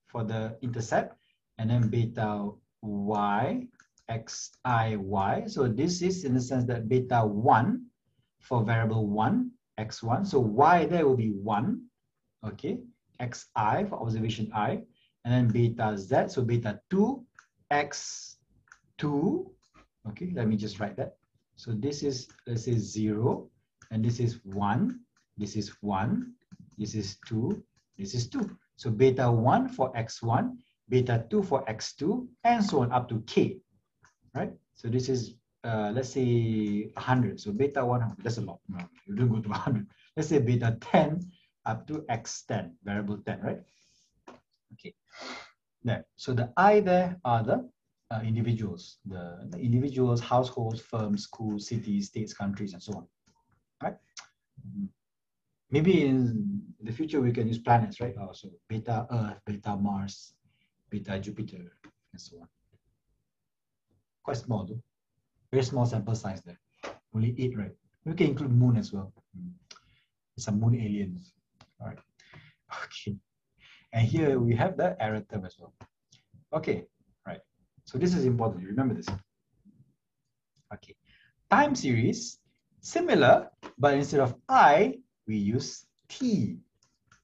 for 0.09 0.25
the 0.25 0.59
intercept, 0.61 1.17
and 1.57 1.71
then 1.71 1.89
beta 1.89 2.51
Y, 2.83 3.67
X, 4.11 4.59
I, 4.65 4.97
Y. 4.97 5.45
So 5.47 5.69
this 5.69 6.03
is 6.03 6.25
in 6.25 6.35
the 6.35 6.41
sense 6.41 6.65
that 6.67 6.89
beta 6.89 7.25
one 7.25 7.87
for 8.41 8.63
variable 8.63 9.07
one, 9.07 9.53
X1. 9.79 10.27
So 10.27 10.39
Y 10.41 10.85
there 10.87 11.07
will 11.07 11.17
be 11.17 11.31
one, 11.31 11.87
okay? 12.45 12.81
xi 13.21 13.85
for 13.89 14.01
observation 14.01 14.51
i, 14.55 14.81
and 15.25 15.33
then 15.33 15.49
beta 15.49 15.97
z, 15.97 16.29
so 16.29 16.43
beta 16.43 16.81
2, 16.91 17.25
x2, 17.71 19.47
okay, 20.09 20.33
let 20.35 20.49
me 20.49 20.57
just 20.57 20.81
write 20.81 20.97
that. 20.97 21.17
So 21.57 21.73
this 21.73 22.03
is, 22.03 22.29
let's 22.47 22.65
say 22.65 22.77
0, 22.77 23.49
and 23.91 24.05
this 24.05 24.21
is 24.21 24.41
1, 24.45 24.99
this 25.37 25.57
is 25.57 25.69
1, 25.83 26.33
this 26.79 26.95
is 26.95 27.19
2, 27.27 27.63
this 27.99 28.15
is 28.15 28.29
2. 28.29 28.49
So 28.77 28.91
beta 28.91 29.31
1 29.31 29.69
for 29.69 29.93
x1, 29.93 30.57
beta 30.89 31.25
2 31.29 31.43
for 31.43 31.65
x2, 31.67 32.27
and 32.45 32.65
so 32.65 32.81
on 32.81 32.93
up 32.93 33.09
to 33.11 33.23
k, 33.27 33.59
right? 34.35 34.53
So 34.75 34.89
this 34.89 35.09
is, 35.09 35.35
uh, 35.65 35.93
let's 35.95 36.11
say 36.11 36.91
100. 36.95 37.41
So 37.41 37.53
beta 37.53 37.85
100, 37.85 38.23
that's 38.23 38.39
a 38.39 38.43
lot. 38.43 38.61
No, 38.69 38.79
you 39.07 39.15
don't 39.15 39.29
go 39.29 39.41
to 39.41 39.49
100. 39.49 39.87
Let's 40.17 40.29
say 40.29 40.39
beta 40.39 40.77
10 40.81 41.31
up 41.67 41.87
to 41.89 42.05
x10, 42.11 42.73
variable 42.85 43.19
10, 43.19 43.41
right? 43.43 43.61
Okay, 44.75 44.95
there. 45.83 46.05
So 46.17 46.33
the 46.33 46.53
I 46.57 46.81
there 46.81 47.17
are 47.25 47.43
the 47.43 47.69
uh, 48.11 48.21
individuals, 48.25 48.99
the, 49.07 49.47
the, 49.51 49.59
individuals, 49.59 50.21
households, 50.21 50.81
firms, 50.81 51.25
schools, 51.25 51.69
cities, 51.69 52.07
states, 52.07 52.33
countries, 52.33 52.73
and 52.73 52.83
so 52.83 52.93
on, 52.95 53.07
right? 53.83 53.97
Mm-hmm. 54.67 54.87
Maybe 55.71 56.05
in 56.05 56.63
the 56.83 56.93
future 56.93 57.21
we 57.21 57.33
can 57.33 57.47
use 57.47 57.59
planets, 57.59 58.01
right? 58.01 58.15
Oh, 58.21 58.33
so 58.33 58.49
beta 58.69 59.07
Earth, 59.11 59.41
beta 59.47 59.77
Mars, 59.77 60.35
beta 60.91 61.19
Jupiter, 61.19 61.73
and 62.13 62.21
so 62.21 62.39
on. 62.41 62.49
Quite 64.31 64.45
small 64.47 64.65
though. 64.65 64.81
Very 65.51 65.65
small 65.65 65.85
sample 65.87 66.15
size 66.15 66.41
there. 66.43 66.61
Only 67.13 67.35
eight, 67.37 67.59
right? 67.59 67.73
We 68.05 68.15
can 68.15 68.29
include 68.29 68.53
moon 68.53 68.77
as 68.77 68.93
well. 68.93 69.13
Mm. 69.37 69.51
Some 70.39 70.61
moon 70.61 70.77
aliens. 70.77 71.33
All 71.81 71.89
right. 71.89 71.99
Okay. 72.85 73.17
And 73.93 74.07
here 74.07 74.39
we 74.39 74.55
have 74.55 74.77
the 74.77 74.95
error 75.03 75.21
term 75.29 75.45
as 75.45 75.57
well. 75.59 75.75
Okay. 76.53 76.85
Right. 77.27 77.41
So 77.87 77.99
this 77.99 78.15
is 78.15 78.25
important. 78.25 78.63
You 78.63 78.69
Remember 78.69 78.95
this. 78.95 79.09
Okay. 80.75 80.95
Time 81.51 81.75
series, 81.75 82.39
similar, 82.79 83.51
but 83.79 83.95
instead 83.95 84.21
of 84.21 84.37
I, 84.49 85.01
we 85.27 85.39
use 85.39 85.87
T 86.09 86.59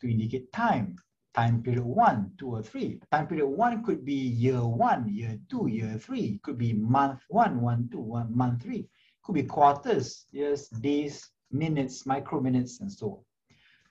to 0.00 0.10
indicate 0.10 0.50
time. 0.50 0.96
Time 1.36 1.62
period 1.62 1.84
one, 1.84 2.32
two, 2.38 2.48
or 2.56 2.62
three. 2.62 3.00
Time 3.12 3.26
period 3.26 3.46
one 3.46 3.84
could 3.84 4.04
be 4.04 4.14
year 4.14 4.64
one, 4.64 5.06
year 5.08 5.38
two, 5.50 5.66
year 5.66 5.98
three. 5.98 6.36
It 6.36 6.42
Could 6.42 6.58
be 6.58 6.72
month 6.72 7.20
one, 7.28 7.60
one, 7.60 7.88
two, 7.92 8.00
one, 8.00 8.34
month 8.34 8.62
three. 8.62 8.78
It 8.78 9.22
Could 9.22 9.34
be 9.34 9.42
quarters, 9.42 10.26
years, 10.32 10.68
days, 10.68 11.30
minutes, 11.50 12.06
micro 12.06 12.40
minutes, 12.40 12.80
and 12.80 12.90
so 12.90 13.06
on 13.10 13.18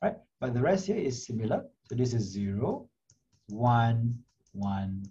right? 0.01 0.17
But 0.39 0.53
the 0.53 0.61
rest 0.61 0.87
here 0.87 0.97
is 0.97 1.25
similar. 1.25 1.65
So 1.89 1.95
this 1.95 2.13
is 2.13 2.23
zero, 2.23 2.87
one, 3.47 4.17
one, 4.53 5.03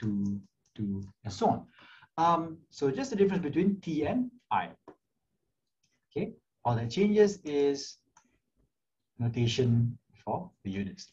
two, 0.00 0.40
two, 0.74 1.02
and 1.24 1.32
so 1.32 1.46
on. 1.48 1.66
Um, 2.18 2.58
so 2.70 2.90
just 2.90 3.10
the 3.10 3.16
difference 3.16 3.42
between 3.42 3.80
T 3.80 4.06
and 4.06 4.30
I. 4.50 4.70
Okay, 6.10 6.32
all 6.64 6.74
that 6.76 6.90
changes 6.90 7.38
is 7.44 7.98
notation 9.18 9.98
for 10.24 10.50
the 10.64 10.70
units. 10.70 11.12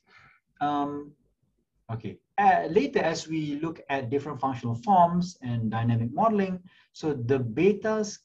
Um, 0.61 1.11
okay, 1.91 2.17
uh, 2.37 2.67
later 2.69 2.99
as 2.99 3.27
we 3.27 3.59
look 3.61 3.81
at 3.89 4.09
different 4.09 4.39
functional 4.39 4.75
forms 4.75 5.37
and 5.41 5.69
dynamic 5.69 6.13
modeling, 6.13 6.59
so 6.93 7.13
the 7.13 7.39
betas 7.39 8.19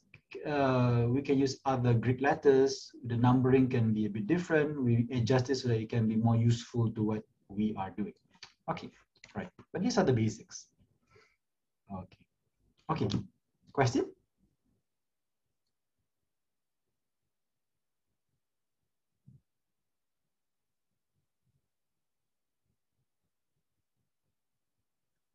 uh, 0.46 1.06
we 1.08 1.22
can 1.22 1.38
use 1.38 1.58
other 1.64 1.94
Greek 1.94 2.20
letters. 2.20 2.92
The 3.06 3.16
numbering 3.16 3.68
can 3.68 3.92
be 3.92 4.06
a 4.06 4.10
bit 4.10 4.26
different. 4.26 4.82
We 4.82 5.06
adjust 5.10 5.50
it 5.50 5.56
so 5.56 5.68
that 5.68 5.80
it 5.80 5.88
can 5.88 6.06
be 6.06 6.16
more 6.16 6.36
useful 6.36 6.90
to 6.92 7.02
what 7.02 7.22
we 7.48 7.74
are 7.78 7.90
doing. 7.90 8.12
Okay, 8.70 8.90
right. 9.34 9.48
But 9.72 9.82
these 9.82 9.96
are 9.96 10.04
the 10.04 10.12
basics. 10.12 10.66
Okay. 11.90 12.18
Okay. 12.90 13.08
Question? 13.72 14.10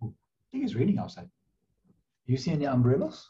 I 0.02 0.08
think 0.54 0.66
it's 0.66 0.76
raining 0.76 1.00
outside. 1.00 1.28
Do 2.28 2.32
you 2.32 2.38
see 2.38 2.52
any 2.52 2.66
umbrellas? 2.66 3.28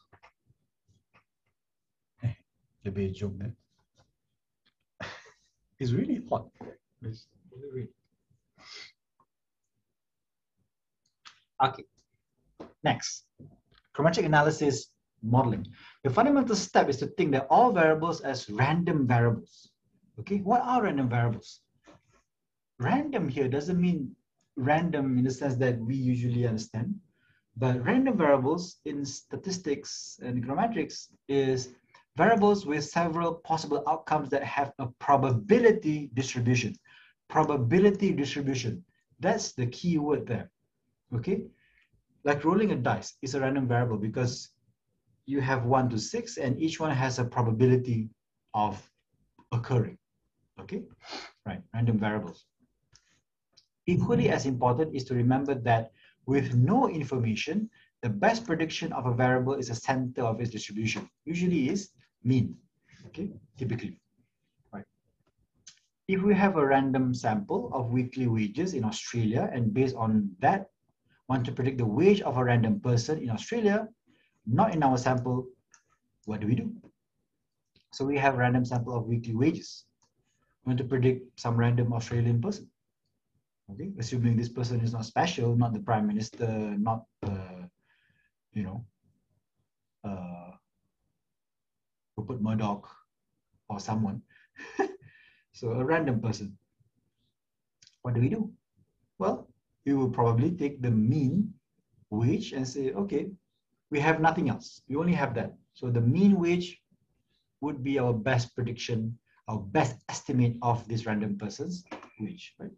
be 2.93 3.05
a 3.05 3.09
joke 3.09 3.33
there. 3.37 3.55
it's 5.79 5.91
really 5.91 6.21
hot. 6.29 6.47
It's 7.01 7.27
really, 7.49 7.87
Okay, 11.63 11.85
next, 12.83 13.23
econometric 13.95 14.25
analysis 14.25 14.91
modeling. 15.21 15.65
The 16.03 16.09
fundamental 16.09 16.57
step 16.57 16.89
is 16.89 16.97
to 16.97 17.07
think 17.07 17.31
that 17.31 17.47
all 17.49 17.71
variables 17.71 18.19
as 18.19 18.49
random 18.49 19.07
variables. 19.07 19.69
Okay, 20.19 20.39
what 20.39 20.61
are 20.61 20.83
random 20.83 21.07
variables? 21.07 21.61
Random 22.79 23.29
here 23.29 23.47
doesn't 23.47 23.79
mean 23.79 24.13
random 24.57 25.17
in 25.17 25.23
the 25.23 25.31
sense 25.31 25.55
that 25.55 25.79
we 25.79 25.95
usually 25.95 26.45
understand, 26.45 26.99
but 27.55 27.83
random 27.85 28.17
variables 28.17 28.77
in 28.85 29.05
statistics 29.05 30.19
and 30.23 30.43
econometrics 30.43 31.09
is 31.27 31.69
variables 32.17 32.65
with 32.65 32.83
several 32.83 33.35
possible 33.35 33.83
outcomes 33.87 34.29
that 34.29 34.43
have 34.43 34.71
a 34.79 34.87
probability 34.99 36.09
distribution. 36.13 36.75
Probability 37.29 38.11
distribution. 38.11 38.83
That's 39.19 39.53
the 39.53 39.67
key 39.67 39.97
word 39.97 40.27
there. 40.27 40.49
Okay? 41.15 41.45
Like 42.23 42.43
rolling 42.43 42.71
a 42.71 42.75
dice 42.75 43.15
is 43.21 43.35
a 43.35 43.39
random 43.39 43.67
variable 43.67 43.97
because 43.97 44.49
you 45.25 45.41
have 45.41 45.65
one 45.65 45.89
to 45.89 45.97
six 45.97 46.37
and 46.37 46.59
each 46.59 46.79
one 46.79 46.91
has 46.91 47.19
a 47.19 47.25
probability 47.25 48.09
of 48.53 48.81
occurring. 49.51 49.97
Okay? 50.59 50.83
Right, 51.45 51.61
random 51.73 51.99
variables. 51.99 52.45
Equally 53.85 54.29
as 54.29 54.45
important 54.45 54.95
is 54.95 55.03
to 55.05 55.13
remember 55.13 55.55
that 55.55 55.91
with 56.25 56.55
no 56.55 56.89
information, 56.89 57.69
the 58.01 58.09
best 58.09 58.45
prediction 58.45 58.91
of 58.93 59.05
a 59.05 59.13
variable 59.13 59.53
is 59.53 59.67
the 59.67 59.75
center 59.75 60.23
of 60.23 60.39
its 60.41 60.51
distribution. 60.51 61.09
Usually 61.25 61.69
is 61.69 61.89
mean, 62.23 62.55
okay, 63.07 63.31
typically, 63.57 63.99
right? 64.73 64.85
If 66.07 66.21
we 66.21 66.33
have 66.33 66.57
a 66.57 66.65
random 66.65 67.13
sample 67.13 67.71
of 67.73 67.91
weekly 67.91 68.27
wages 68.27 68.73
in 68.73 68.83
Australia 68.83 69.49
and 69.53 69.73
based 69.73 69.95
on 69.95 70.29
that, 70.39 70.69
want 71.29 71.45
to 71.45 71.51
predict 71.51 71.77
the 71.77 71.85
wage 71.85 72.21
of 72.21 72.37
a 72.37 72.43
random 72.43 72.79
person 72.79 73.19
in 73.19 73.29
Australia, 73.29 73.87
not 74.45 74.73
in 74.73 74.83
our 74.83 74.97
sample, 74.97 75.47
what 76.25 76.41
do 76.41 76.47
we 76.47 76.55
do? 76.55 76.71
So 77.93 78.03
we 78.05 78.17
have 78.17 78.35
a 78.35 78.37
random 78.37 78.65
sample 78.65 78.95
of 78.95 79.05
weekly 79.05 79.35
wages. 79.35 79.85
We 80.65 80.71
want 80.71 80.79
to 80.79 80.85
predict 80.85 81.39
some 81.39 81.55
random 81.55 81.93
Australian 81.93 82.41
person. 82.41 82.69
Okay, 83.71 83.91
assuming 83.97 84.35
this 84.35 84.49
person 84.49 84.81
is 84.81 84.93
not 84.93 85.05
special, 85.05 85.55
not 85.55 85.73
the 85.73 85.79
prime 85.79 86.05
minister, 86.05 86.47
not 86.77 87.05
uh, 87.23 87.63
you 88.53 88.63
know, 88.63 88.85
uh, 90.03 90.51
Rupert 92.17 92.41
Murdoch 92.41 92.87
or 93.69 93.79
someone. 93.79 94.21
So 95.53 95.69
a 95.73 95.85
random 95.85 96.19
person. 96.19 96.57
What 98.01 98.15
do 98.15 98.21
we 98.21 98.29
do? 98.29 98.51
Well, 99.19 99.47
we 99.85 99.93
will 99.93 100.09
probably 100.09 100.51
take 100.51 100.81
the 100.81 100.89
mean 100.89 101.53
wage 102.09 102.53
and 102.53 102.67
say, 102.67 102.91
okay, 102.91 103.29
we 103.91 103.99
have 103.99 104.19
nothing 104.19 104.49
else. 104.49 104.81
We 104.89 104.95
only 104.95 105.13
have 105.13 105.35
that. 105.35 105.53
So 105.73 105.89
the 105.89 106.01
mean 106.01 106.39
wage 106.39 106.81
would 107.61 107.83
be 107.83 107.99
our 107.99 108.13
best 108.13 108.55
prediction, 108.55 109.17
our 109.47 109.59
best 109.59 110.03
estimate 110.09 110.57
of 110.61 110.85
this 110.87 111.05
random 111.05 111.37
person's 111.37 111.85
wage, 112.19 112.55
right? 112.59 112.73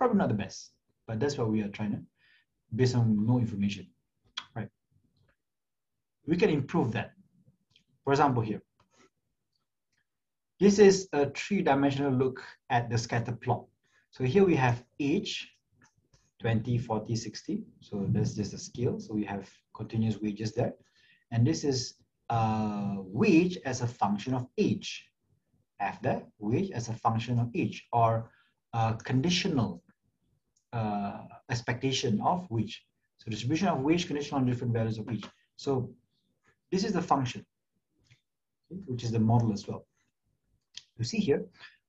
Probably 0.00 0.16
not 0.16 0.28
the 0.28 0.34
best, 0.34 0.70
but 1.06 1.20
that's 1.20 1.36
what 1.36 1.50
we 1.50 1.60
are 1.60 1.68
trying 1.68 1.92
to, 1.92 2.00
based 2.74 2.94
on 2.94 3.26
no 3.26 3.38
information, 3.38 3.86
right? 4.56 4.70
We 6.26 6.38
can 6.38 6.48
improve 6.48 6.92
that. 6.92 7.12
For 8.04 8.14
example, 8.14 8.42
here, 8.42 8.62
this 10.58 10.78
is 10.78 11.06
a 11.12 11.28
three-dimensional 11.28 12.14
look 12.14 12.42
at 12.70 12.88
the 12.88 12.96
scatter 12.96 13.32
plot. 13.32 13.66
So 14.10 14.24
here 14.24 14.42
we 14.42 14.56
have 14.56 14.82
age, 15.00 15.52
20, 16.40 16.78
40, 16.78 17.14
60. 17.14 17.64
So 17.80 18.06
that's 18.08 18.32
just 18.32 18.54
a 18.54 18.58
scale. 18.58 18.98
So 19.00 19.12
we 19.12 19.26
have 19.26 19.50
continuous 19.76 20.18
wages 20.18 20.54
there. 20.54 20.72
And 21.30 21.46
this 21.46 21.62
is 21.62 21.96
uh, 22.30 22.94
wage 23.00 23.58
as 23.66 23.82
a 23.82 23.86
function 23.86 24.32
of 24.32 24.46
age. 24.56 25.04
That, 26.02 26.26
wage 26.38 26.70
as 26.70 26.88
a 26.88 26.94
function 26.94 27.38
of 27.38 27.50
age 27.54 27.86
or 27.92 28.30
uh, 28.72 28.94
conditional 28.94 29.82
uh, 30.72 31.22
expectation 31.50 32.20
of 32.20 32.46
wage. 32.50 32.84
So 33.18 33.30
distribution 33.30 33.68
of 33.68 33.80
wage 33.80 34.06
conditional 34.06 34.40
on 34.40 34.46
different 34.46 34.72
values 34.72 34.98
of 34.98 35.10
each. 35.10 35.26
So 35.56 35.92
this 36.70 36.84
is 36.84 36.92
the 36.92 37.02
function, 37.02 37.44
which 38.86 39.04
is 39.04 39.10
the 39.10 39.18
model 39.18 39.52
as 39.52 39.66
well. 39.66 39.86
You 40.98 41.04
see 41.04 41.18
here, 41.18 41.44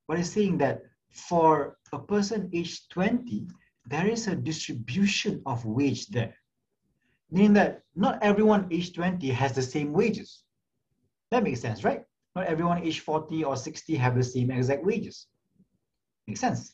what 0.07 0.19
is 0.19 0.31
saying 0.31 0.57
that 0.59 0.81
for 1.11 1.77
a 1.93 1.99
person 1.99 2.49
aged 2.53 2.89
20, 2.91 3.47
there 3.85 4.07
is 4.07 4.27
a 4.27 4.35
distribution 4.35 5.41
of 5.45 5.65
wage 5.65 6.07
there. 6.07 6.35
Meaning 7.29 7.53
that 7.53 7.83
not 7.95 8.21
everyone 8.21 8.67
aged 8.71 8.95
20 8.95 9.27
has 9.29 9.53
the 9.53 9.61
same 9.61 9.93
wages. 9.93 10.43
That 11.29 11.43
makes 11.43 11.61
sense, 11.61 11.83
right? 11.83 12.03
Not 12.35 12.45
everyone 12.45 12.83
aged 12.83 13.01
40 13.01 13.43
or 13.43 13.55
60 13.55 13.95
have 13.95 14.15
the 14.15 14.23
same 14.23 14.51
exact 14.51 14.83
wages. 14.83 15.27
Makes 16.27 16.41
sense. 16.41 16.73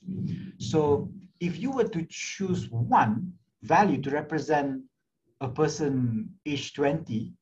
So 0.58 1.12
if 1.40 1.60
you 1.60 1.72
were 1.72 1.88
to 1.88 2.06
choose 2.10 2.70
one 2.70 3.34
value 3.64 4.02
to 4.02 4.10
represent 4.10 4.82
a 5.42 5.48
person 5.48 6.30
age 6.46 6.74
20 6.74 7.34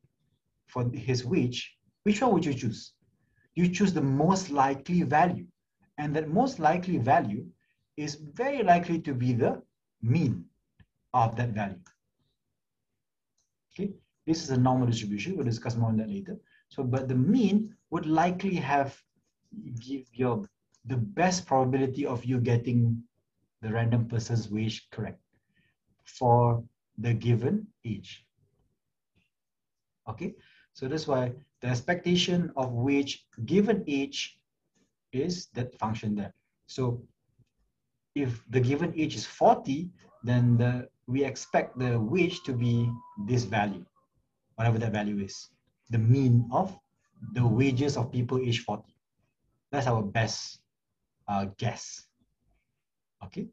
for 0.67 0.89
his 0.93 1.25
wage, 1.25 1.77
which 2.03 2.21
one 2.21 2.33
would 2.33 2.45
you 2.45 2.53
choose? 2.53 2.95
you 3.55 3.69
choose 3.69 3.93
the 3.93 4.01
most 4.01 4.51
likely 4.51 5.01
value. 5.01 5.47
And 5.97 6.15
that 6.15 6.29
most 6.29 6.59
likely 6.59 6.97
value 6.97 7.45
is 7.97 8.15
very 8.15 8.63
likely 8.63 8.99
to 8.99 9.13
be 9.13 9.31
the 9.31 9.61
mean 10.01 10.45
of 11.13 11.35
that 11.37 11.49
value. 11.49 11.79
Okay, 13.73 13.93
this 14.27 14.43
is 14.43 14.49
a 14.49 14.57
normal 14.57 14.87
distribution. 14.87 15.35
We'll 15.35 15.45
discuss 15.45 15.77
more 15.77 15.89
on 15.89 15.97
that 15.97 16.09
later. 16.09 16.37
So, 16.67 16.83
but 16.83 17.07
the 17.07 17.15
mean 17.15 17.73
would 17.91 18.05
likely 18.05 18.55
have 18.55 19.01
give 19.79 20.05
your 20.11 20.43
the 20.85 20.97
best 20.97 21.45
probability 21.45 22.05
of 22.05 22.25
you 22.25 22.39
getting 22.39 23.01
the 23.61 23.71
random 23.71 24.07
person's 24.07 24.49
wage 24.49 24.87
correct 24.91 25.19
for 26.05 26.63
the 26.97 27.13
given 27.13 27.67
age. 27.83 28.25
Okay, 30.07 30.35
so 30.73 30.87
that's 30.87 31.07
why 31.07 31.31
the 31.61 31.67
expectation 31.67 32.51
of 32.55 32.71
wage 32.73 33.25
given 33.45 33.83
age 33.87 34.37
is 35.11 35.47
that 35.53 35.77
function 35.79 36.15
there. 36.15 36.33
So 36.67 37.01
if 38.13 38.43
the 38.49 38.59
given 38.59 38.93
age 38.95 39.15
is 39.15 39.25
40, 39.25 39.89
then 40.23 40.57
the, 40.57 40.87
we 41.07 41.23
expect 41.23 41.77
the 41.77 41.99
wage 41.99 42.43
to 42.43 42.53
be 42.53 42.89
this 43.27 43.43
value, 43.43 43.85
whatever 44.55 44.77
that 44.79 44.91
value 44.91 45.19
is, 45.23 45.49
the 45.89 45.97
mean 45.97 46.47
of 46.51 46.77
the 47.33 47.45
wages 47.45 47.97
of 47.97 48.11
people 48.11 48.39
age 48.39 48.63
40. 48.63 48.83
That's 49.71 49.87
our 49.87 50.01
best 50.01 50.59
uh, 51.27 51.47
guess. 51.57 52.05
Okay. 53.23 53.47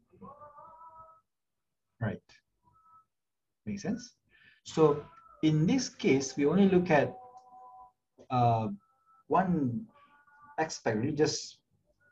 Right. 2.01 2.21
Make 3.65 3.79
sense? 3.79 4.15
So 4.63 5.03
in 5.41 5.65
this 5.65 5.89
case, 5.89 6.35
we 6.35 6.45
only 6.45 6.69
look 6.69 6.89
at 6.89 7.15
uh, 8.29 8.67
one 9.27 9.85
aspect, 10.59 10.97
really 10.97 11.13
just 11.13 11.59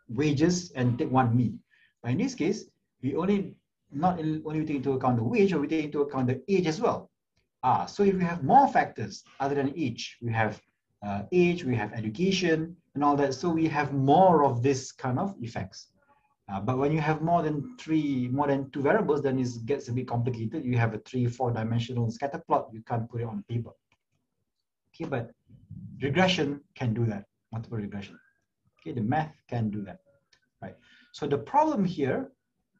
wages 0.10 0.72
and 0.72 0.98
take 0.98 1.12
one 1.12 1.36
mean. 1.36 1.60
But 2.02 2.12
in 2.12 2.18
this 2.18 2.36
case, 2.36 2.66
we 3.02 3.16
only 3.16 3.56
not 3.92 4.20
only 4.20 4.66
take 4.66 4.78
into 4.78 4.94
account 4.94 5.18
the 5.18 5.24
wage, 5.24 5.52
but 5.52 5.62
we 5.62 5.68
take 5.68 5.86
into 5.86 6.02
account 6.02 6.28
the 6.28 6.42
age 6.48 6.68
as 6.68 6.80
well. 6.80 7.10
Ah, 7.64 7.86
so 7.86 8.04
if 8.04 8.16
we 8.16 8.24
have 8.24 8.44
more 8.44 8.68
factors 8.68 9.24
other 9.40 9.56
than 9.56 9.74
age, 9.76 10.18
we 10.22 10.32
have 10.32 10.62
uh, 11.06 11.24
age, 11.32 11.64
we 11.64 11.76
have 11.76 11.94
education 11.94 12.76
and 12.96 13.04
all 13.04 13.16
that. 13.18 13.34
So 13.34 13.50
we 13.50 13.68
have 13.68 13.94
more 13.94 14.44
of 14.44 14.64
this 14.64 14.92
kind 14.92 15.20
of 15.20 15.36
effects. 15.42 15.88
Uh, 16.52 16.60
but 16.60 16.78
when 16.78 16.92
you 16.92 17.00
have 17.00 17.22
more 17.22 17.42
than 17.42 17.78
three, 17.78 18.28
more 18.28 18.48
than 18.48 18.70
two 18.72 18.82
variables, 18.82 19.22
then 19.22 19.40
it 19.40 19.48
gets 19.66 19.88
a 19.88 19.94
bit 19.94 20.08
complicated. 20.08 20.66
You 20.66 20.78
have 20.78 20.94
a 20.94 20.98
three, 21.00 21.26
four 21.28 21.52
dimensional 21.52 22.12
scatter 22.12 22.44
plot. 22.46 22.68
You 22.74 22.82
can't 22.82 23.10
put 23.10 23.22
it 23.22 23.28
on 23.28 23.44
paper. 23.48 23.72
Okay, 24.94 25.06
but 25.06 25.32
regression 26.02 26.60
can 26.76 26.94
do 26.94 27.06
that, 27.06 27.26
multiple 27.54 27.78
regression. 27.78 28.20
Okay, 28.80 28.92
the 28.92 29.02
math 29.02 29.34
can 29.48 29.70
do 29.70 29.82
that, 29.84 30.00
right? 30.62 30.76
So 31.14 31.26
the 31.26 31.38
problem 31.38 31.86
here 31.86 32.32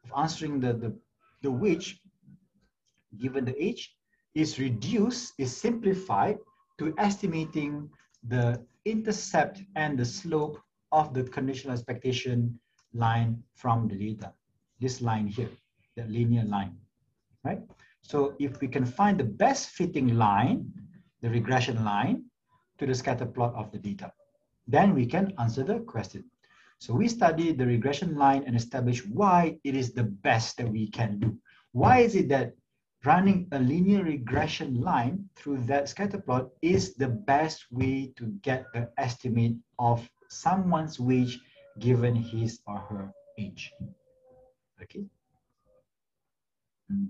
of 0.04 0.12
answering 0.18 0.60
the, 0.60 0.74
the, 0.74 0.94
the 1.40 1.50
which, 1.50 2.00
given 3.18 3.44
the 3.46 3.62
age, 3.62 3.96
is 4.34 4.58
reduced, 4.58 5.32
is 5.38 5.56
simplified 5.56 6.36
to 6.78 6.94
estimating 6.98 7.88
the 8.28 8.62
intercept 8.84 9.62
and 9.76 9.98
the 9.98 10.04
slope 10.04 10.58
of 10.90 11.14
the 11.14 11.24
conditional 11.24 11.72
expectation 11.72 12.58
line 12.94 13.42
from 13.54 13.88
the 13.88 13.96
data. 13.96 14.32
This 14.80 15.00
line 15.00 15.26
here, 15.26 15.50
the 15.96 16.04
linear 16.04 16.44
line, 16.44 16.76
right? 17.44 17.60
So 18.02 18.34
if 18.38 18.60
we 18.60 18.68
can 18.68 18.84
find 18.84 19.18
the 19.18 19.24
best 19.24 19.70
fitting 19.70 20.16
line, 20.16 20.72
the 21.20 21.30
regression 21.30 21.84
line, 21.84 22.24
to 22.78 22.86
the 22.86 22.94
scatter 22.94 23.26
plot 23.26 23.54
of 23.54 23.70
the 23.70 23.78
data. 23.78 24.12
Then 24.66 24.94
we 24.94 25.06
can 25.06 25.32
answer 25.38 25.62
the 25.62 25.80
question. 25.80 26.24
So 26.78 26.94
we 26.94 27.06
study 27.06 27.52
the 27.52 27.66
regression 27.66 28.16
line 28.16 28.42
and 28.44 28.56
establish 28.56 29.06
why 29.06 29.58
it 29.62 29.76
is 29.76 29.92
the 29.92 30.02
best 30.02 30.56
that 30.56 30.68
we 30.68 30.90
can 30.90 31.20
do. 31.20 31.38
Why 31.70 32.00
is 32.00 32.16
it 32.16 32.28
that 32.30 32.54
running 33.04 33.48
a 33.52 33.58
linear 33.58 34.02
regression 34.02 34.80
line 34.80 35.28
through 35.36 35.58
that 35.66 35.88
scatter 35.88 36.18
plot 36.18 36.48
is 36.60 36.94
the 36.94 37.08
best 37.08 37.66
way 37.70 38.12
to 38.16 38.26
get 38.42 38.66
the 38.72 38.90
estimate 38.98 39.56
of 39.78 40.08
someone's 40.28 40.98
wage 40.98 41.38
given 41.78 42.14
his 42.14 42.60
or 42.66 42.78
her 42.78 43.12
age. 43.38 43.72
Okay. 44.82 45.04
Hmm. 46.90 47.06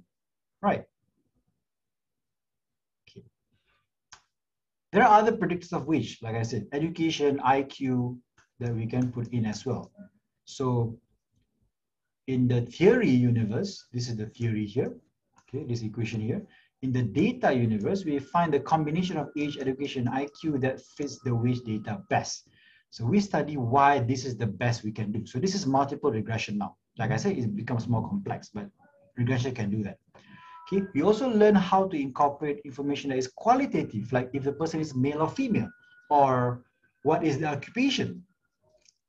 Right. 0.61 0.85
There 4.93 5.03
are 5.03 5.19
other 5.21 5.33
predictors 5.33 5.73
of 5.73 5.87
which, 5.87 6.23
like 6.23 6.37
I 6.37 6.43
said, 6.43 6.67
education, 6.73 7.39
IQ, 7.39 8.19
that 8.61 8.75
we 8.75 8.87
can 8.87 9.11
put 9.11 9.27
in 9.33 9.47
as 9.47 9.65
well. 9.65 9.91
So 10.45 10.99
in 12.27 12.47
the 12.47 12.61
theory 12.63 13.09
universe, 13.09 13.87
this 13.93 14.09
is 14.09 14.17
the 14.17 14.27
theory 14.27 14.67
here, 14.67 14.95
okay, 15.49 15.65
this 15.65 15.83
equation 15.83 16.21
here. 16.21 16.47
In 16.83 16.93
the 16.93 17.03
data 17.03 17.55
universe, 17.55 18.05
we 18.05 18.19
find 18.19 18.53
the 18.53 18.61
combination 18.61 19.17
of 19.17 19.31
age, 19.39 19.57
education, 19.57 20.07
IQ 20.07 20.61
that 20.61 20.81
fits 20.81 21.21
the 21.21 21.35
wage 21.35 21.63
data 21.63 22.03
best. 22.11 22.49
So 22.93 23.07
we 23.07 23.21
study 23.21 23.57
why 23.57 24.01
this 24.01 24.27
is 24.27 24.37
the 24.37 24.47
best 24.47 24.85
we 24.85 24.93
can 24.93 25.13
do. 25.13 25.25
So 25.25 25.39
this 25.39 25.55
is 25.55 25.67
multiple 25.67 26.13
regression 26.13 26.59
now. 26.59 26.77
Like 26.99 27.11
I 27.11 27.17
said, 27.17 27.39
it 27.39 27.57
becomes 27.57 27.89
more 27.89 28.07
complex, 28.07 28.51
but 28.53 28.69
regression 29.17 29.55
can 29.55 29.71
do 29.71 29.83
that. 29.85 29.97
Okay, 30.65 30.85
we 30.95 31.03
also 31.03 31.27
learn 31.27 31.55
how 31.55 31.89
to 31.89 31.97
incorporate 31.97 32.61
information 32.67 33.09
that 33.09 33.17
is 33.17 33.29
qualitative, 33.29 34.13
like 34.13 34.29
if 34.35 34.43
the 34.45 34.53
person 34.53 34.79
is 34.79 34.95
male 34.95 35.23
or 35.23 35.31
female, 35.31 35.71
or 36.11 36.65
what 37.03 37.25
is 37.25 37.39
the 37.39 37.47
occupation? 37.47 38.23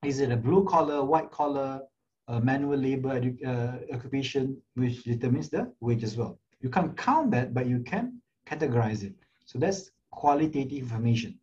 Is 0.06 0.22
it 0.22 0.32
a 0.32 0.38
blue 0.38 0.64
collar, 0.64 1.04
white 1.04 1.30
collar, 1.30 1.82
uh, 2.30 2.40
manual 2.40 2.78
labor 2.78 3.22
uh, 3.46 3.94
occupation, 3.94 4.62
which 4.76 5.04
determines 5.04 5.50
the 5.50 5.70
wage 5.82 6.06
as 6.06 6.16
well. 6.16 6.40
You 6.62 6.70
can't 6.70 6.96
count 6.96 7.32
that, 7.32 7.54
but 7.54 7.68
you 7.68 7.80
can 7.80 8.22
categorize 8.48 9.04
it. 9.04 9.14
So 9.46 9.60
that's 9.60 9.92
qualitative 10.10 10.84
information. 10.84 11.38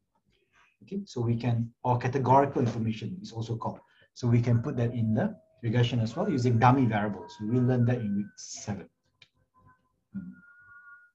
Okay, 0.83 1.01
so 1.05 1.21
we 1.21 1.37
can, 1.37 1.71
or 1.85 1.99
categorical 1.99 2.61
information 2.61 3.19
is 3.23 3.33
also 3.33 3.57
called. 3.57 3.81
So 4.15 4.27
we 4.27 4.41
can 4.41 4.63
put 4.63 4.77
that 4.77 4.93
in 4.93 5.15
the 5.15 5.37
regression 5.63 6.01
as 6.01 6.17
well 6.17 6.29
using 6.29 6.59
dummy 6.59 6.87
variables. 6.87 7.37
We 7.41 7.51
will 7.51 7.67
learn 7.67 7.85
that 7.87 7.99
in 7.99 8.17
week 8.17 8.27
seven 8.37 8.89
hmm, 10.15 10.33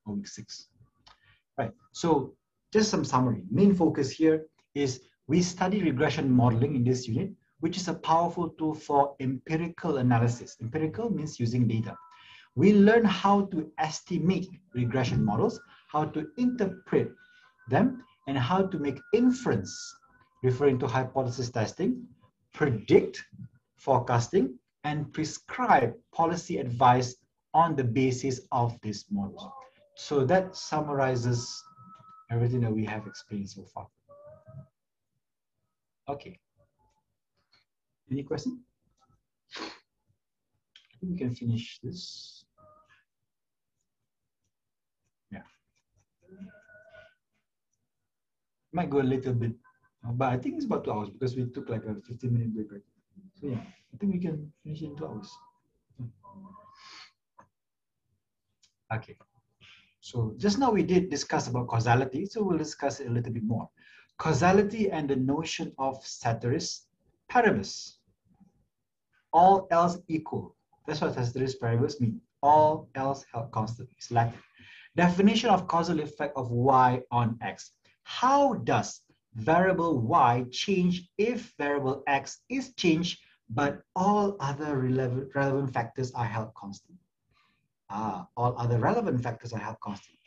or 0.05 0.15
week 0.15 0.27
six. 0.27 0.67
Right, 1.57 1.71
so 1.91 2.35
just 2.71 2.89
some 2.89 3.03
summary. 3.03 3.43
Main 3.49 3.73
focus 3.73 4.11
here 4.11 4.45
is 4.75 5.01
we 5.27 5.41
study 5.41 5.81
regression 5.81 6.29
modeling 6.31 6.75
in 6.75 6.83
this 6.83 7.07
unit. 7.07 7.31
which 7.59 7.77
is 7.77 7.87
a 7.87 7.93
powerful 7.93 8.49
tool 8.49 8.73
for 8.73 9.15
empirical 9.19 9.97
analysis. 9.97 10.57
Empirical 10.61 11.09
means 11.09 11.39
using 11.39 11.67
data. 11.67 11.97
We 12.55 12.73
learn 12.73 13.03
how 13.03 13.45
to 13.45 13.71
estimate 13.79 14.49
regression 14.73 15.23
models, 15.23 15.59
how 15.91 16.05
to 16.05 16.27
interpret 16.37 17.11
them, 17.69 18.03
and 18.27 18.37
how 18.37 18.63
to 18.63 18.79
make 18.79 18.99
inference, 19.13 19.95
referring 20.43 20.79
to 20.79 20.87
hypothesis 20.87 21.49
testing, 21.49 22.07
predict 22.53 23.23
forecasting, 23.77 24.57
and 24.83 25.11
prescribe 25.13 25.93
policy 26.13 26.57
advice 26.57 27.15
on 27.53 27.75
the 27.75 27.83
basis 27.83 28.41
of 28.51 28.79
this 28.81 29.05
model. 29.11 29.53
So 29.95 30.25
that 30.25 30.55
summarizes 30.55 31.63
everything 32.29 32.61
that 32.61 32.71
we 32.71 32.85
have 32.85 33.07
explained 33.07 33.49
so 33.49 33.63
far. 33.73 33.87
Okay. 36.07 36.37
Any 38.11 38.23
question? 38.23 38.63
I 39.57 40.97
think 40.99 41.13
we 41.13 41.17
can 41.17 41.33
finish 41.33 41.79
this. 41.81 42.45
Yeah. 45.31 45.41
Might 48.75 48.89
go 48.89 48.99
a 48.99 49.11
little 49.13 49.33
bit, 49.33 49.53
but 50.03 50.33
I 50.33 50.37
think 50.37 50.55
it's 50.57 50.65
about 50.65 50.83
two 50.83 50.91
hours 50.91 51.09
because 51.09 51.33
we 51.33 51.45
took 51.45 51.69
like 51.69 51.85
a 51.85 51.95
15 51.95 52.33
minute 52.33 52.53
break. 52.53 52.69
Right? 52.69 52.81
So 53.39 53.47
yeah, 53.47 53.61
I 53.93 53.97
think 53.97 54.11
we 54.13 54.19
can 54.19 54.51
finish 54.63 54.81
in 54.81 54.97
two 54.97 55.07
hours. 55.07 55.31
Okay. 58.93 59.15
So 60.01 60.33
just 60.35 60.59
now 60.59 60.71
we 60.71 60.83
did 60.83 61.09
discuss 61.09 61.47
about 61.47 61.69
causality, 61.69 62.25
so 62.25 62.43
we'll 62.43 62.57
discuss 62.57 62.99
it 62.99 63.07
a 63.07 63.09
little 63.09 63.31
bit 63.31 63.45
more. 63.45 63.69
Causality 64.17 64.91
and 64.91 65.09
the 65.09 65.15
notion 65.15 65.71
of 65.77 66.05
ceteris 66.05 66.87
paribus. 67.31 67.99
All 69.31 69.69
else 69.71 69.99
equal. 70.09 70.53
That's 70.85 70.99
what 70.99 71.15
ceteris 71.15 71.55
paribus 71.55 72.01
means. 72.01 72.19
All 72.43 72.89
else 72.95 73.23
held 73.31 73.51
constant. 73.53 73.87
It's 73.97 74.11
Latin. 74.11 74.37
Definition 74.97 75.49
of 75.49 75.65
causal 75.69 76.01
effect 76.01 76.35
of 76.35 76.51
y 76.51 77.01
on 77.09 77.39
x. 77.41 77.71
How 78.05 78.53
does 78.53 79.01
variable 79.33 79.99
y 79.99 80.45
change 80.51 81.09
if 81.17 81.53
variable 81.57 82.03
x 82.07 82.41
is 82.49 82.73
changed, 82.75 83.19
but 83.49 83.81
all 83.95 84.37
other 84.39 84.77
relevant, 84.77 85.73
factors 85.73 86.11
are 86.13 86.25
held 86.25 86.53
constant? 86.53 86.97
Ah, 87.89 88.27
all 88.37 88.55
other 88.57 88.79
relevant 88.79 89.21
factors 89.21 89.53
are 89.53 89.59
held 89.59 89.79
constant. 89.79 90.17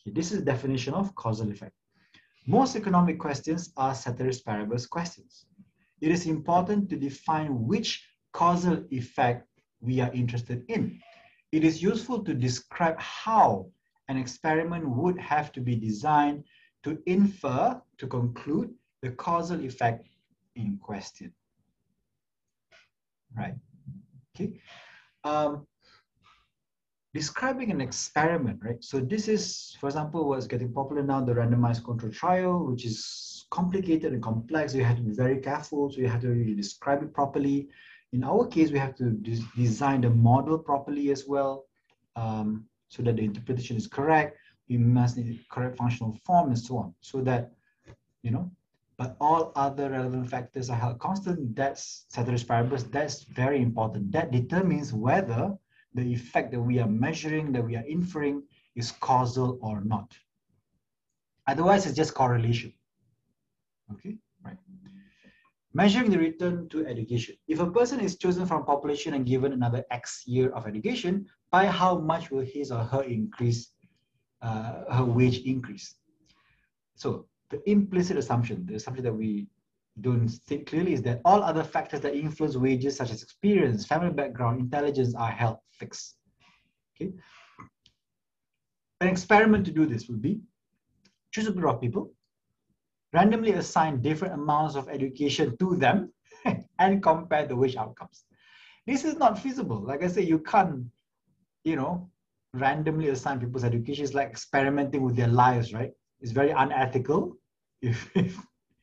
Okay, 0.00 0.12
this 0.12 0.32
is 0.32 0.42
definition 0.42 0.94
of 0.94 1.14
causal 1.14 1.50
effect. 1.50 1.74
Most 2.46 2.76
economic 2.76 3.18
questions 3.18 3.72
are 3.76 3.94
ceteris 3.94 4.42
paribus 4.42 4.88
questions. 4.88 5.46
It 6.00 6.10
is 6.10 6.26
important 6.26 6.88
to 6.90 6.96
define 6.96 7.66
which 7.66 8.06
causal 8.32 8.84
effect 8.90 9.46
we 9.80 10.00
are 10.00 10.12
interested 10.12 10.64
in. 10.68 10.98
It 11.52 11.62
is 11.62 11.82
useful 11.82 12.24
to 12.24 12.34
describe 12.34 12.98
how 12.98 13.70
an 14.08 14.16
experiment 14.16 14.88
would 14.88 15.18
have 15.18 15.52
to 15.52 15.60
be 15.60 15.76
designed 15.76 16.44
to 16.82 16.98
infer, 17.06 17.80
to 17.98 18.06
conclude 18.06 18.70
the 19.02 19.10
causal 19.10 19.60
effect 19.64 20.06
in 20.56 20.78
question. 20.82 21.32
Right, 23.36 23.54
okay. 24.34 24.60
Um, 25.24 25.66
describing 27.14 27.70
an 27.70 27.80
experiment, 27.80 28.60
right? 28.62 28.82
So 28.82 29.00
this 29.00 29.28
is, 29.28 29.76
for 29.80 29.88
example, 29.88 30.28
what's 30.28 30.46
getting 30.46 30.72
popular 30.72 31.02
now, 31.02 31.20
the 31.20 31.32
randomized 31.32 31.84
control 31.84 32.12
trial, 32.12 32.66
which 32.66 32.84
is 32.84 33.46
complicated 33.50 34.12
and 34.12 34.22
complex. 34.22 34.74
You 34.74 34.84
have 34.84 34.96
to 34.96 35.02
be 35.02 35.12
very 35.12 35.38
careful. 35.38 35.90
So 35.90 36.00
you 36.00 36.08
have 36.08 36.22
to 36.22 36.28
really 36.28 36.54
describe 36.54 37.02
it 37.02 37.14
properly. 37.14 37.68
In 38.12 38.24
our 38.24 38.46
case, 38.46 38.70
we 38.70 38.78
have 38.78 38.96
to 38.96 39.10
de 39.10 39.40
design 39.56 40.00
the 40.02 40.10
model 40.10 40.58
properly 40.58 41.10
as 41.10 41.24
well, 41.26 41.64
um, 42.16 42.66
so 42.94 43.02
that 43.02 43.16
the 43.16 43.24
interpretation 43.24 43.76
is 43.76 43.86
correct. 43.86 44.38
We 44.68 44.78
must 44.78 45.16
need 45.16 45.44
correct 45.50 45.76
functional 45.76 46.16
form 46.24 46.48
and 46.48 46.58
so 46.58 46.78
on, 46.78 46.94
so 47.00 47.20
that, 47.22 47.52
you 48.22 48.30
know, 48.30 48.50
but 48.96 49.16
all 49.20 49.52
other 49.56 49.90
relevant 49.90 50.30
factors 50.30 50.70
are 50.70 50.76
held 50.76 51.00
constant. 51.00 51.56
That's 51.56 52.06
ceteris 52.08 52.44
paribus. 52.44 52.84
That's 52.84 53.24
very 53.24 53.60
important. 53.60 54.12
That 54.12 54.30
determines 54.30 54.92
whether 54.92 55.52
the 55.94 56.02
effect 56.02 56.52
that 56.52 56.60
we 56.60 56.78
are 56.78 56.88
measuring, 56.88 57.52
that 57.52 57.64
we 57.64 57.76
are 57.76 57.84
inferring 57.88 58.44
is 58.76 58.92
causal 58.92 59.58
or 59.60 59.80
not. 59.80 60.14
Otherwise, 61.46 61.86
it's 61.86 61.96
just 61.96 62.14
correlation. 62.14 62.72
Okay, 63.92 64.16
right. 64.44 64.56
Measuring 65.74 66.10
the 66.10 66.18
return 66.18 66.68
to 66.68 66.86
education. 66.86 67.34
If 67.48 67.58
a 67.58 67.70
person 67.70 67.98
is 68.00 68.16
chosen 68.16 68.46
from 68.46 68.64
population 68.64 69.14
and 69.14 69.26
given 69.26 69.52
another 69.52 69.84
X 69.90 70.22
year 70.24 70.50
of 70.50 70.66
education, 70.66 71.26
by 71.54 71.66
how 71.66 71.92
much 72.12 72.32
will 72.32 72.46
his 72.56 72.72
or 72.72 72.82
her 72.92 73.02
increase, 73.02 73.60
uh, 74.42 74.72
her 74.96 75.04
wage 75.04 75.38
increase? 75.52 75.94
So 76.96 77.26
the 77.50 77.58
implicit 77.70 78.16
assumption, 78.16 78.66
the 78.66 78.74
assumption 78.74 79.04
that 79.04 79.16
we 79.22 79.46
don't 80.00 80.28
think 80.48 80.66
clearly 80.70 80.94
is 80.94 81.02
that 81.02 81.20
all 81.24 81.44
other 81.44 81.62
factors 81.62 82.00
that 82.00 82.16
influence 82.16 82.56
wages, 82.56 82.96
such 82.96 83.12
as 83.12 83.22
experience, 83.22 83.86
family 83.86 84.12
background, 84.12 84.58
intelligence, 84.58 85.14
are 85.14 85.30
held 85.30 85.58
fixed. 85.78 86.16
Okay. 86.90 87.12
An 89.00 89.08
experiment 89.08 89.64
to 89.66 89.70
do 89.70 89.86
this 89.86 90.08
would 90.08 90.22
be 90.22 90.40
choose 91.32 91.46
a 91.46 91.52
group 91.52 91.74
of 91.74 91.80
people, 91.80 92.12
randomly 93.12 93.52
assign 93.52 94.02
different 94.02 94.34
amounts 94.34 94.74
of 94.74 94.88
education 94.88 95.56
to 95.60 95.76
them, 95.76 96.12
and 96.80 97.00
compare 97.00 97.46
the 97.46 97.54
wage 97.54 97.76
outcomes. 97.76 98.24
This 98.86 99.04
is 99.04 99.16
not 99.16 99.38
feasible. 99.38 99.80
Like 99.80 100.02
I 100.02 100.08
say, 100.08 100.22
you 100.22 100.40
can't, 100.40 100.84
you 101.64 101.76
know, 101.76 102.10
randomly 102.52 103.08
assign 103.08 103.40
people's 103.40 103.64
education. 103.64 104.04
It's 104.04 104.14
like 104.14 104.28
experimenting 104.28 105.02
with 105.02 105.16
their 105.16 105.28
lives, 105.28 105.72
right? 105.72 105.92
It's 106.20 106.32
very 106.32 106.50
unethical, 106.50 107.36
if, 107.82 108.10
if, 108.16 108.38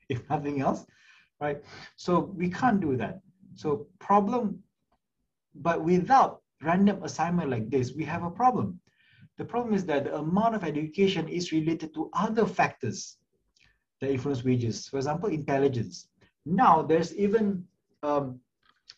if 0.10 0.30
nothing 0.30 0.62
else 0.62 0.86
right? 1.42 1.62
So 1.98 2.32
we 2.38 2.50
can't 2.50 2.80
do 2.80 2.96
that. 2.98 3.20
So 3.56 3.88
problem, 4.00 4.60
but 5.56 5.84
without 5.84 6.42
random 6.62 7.04
assignment 7.04 7.50
like 7.50 7.70
this, 7.70 7.94
we 7.94 8.06
have 8.06 8.24
a 8.24 8.30
problem. 8.30 8.80
The 9.38 9.46
problem 9.46 9.74
is 9.74 9.86
that 9.88 10.06
the 10.06 10.16
amount 10.16 10.56
of 10.56 10.64
education 10.64 11.28
is 11.28 11.52
related 11.52 11.94
to 11.96 12.10
other 12.14 12.46
factors 12.46 13.18
that 14.00 14.12
influence 14.12 14.44
wages. 14.44 14.88
For 14.88 14.98
example, 14.98 15.30
intelligence. 15.30 16.08
Now 16.46 16.84
there's 16.84 17.16
even 17.16 17.66
um, 18.04 18.40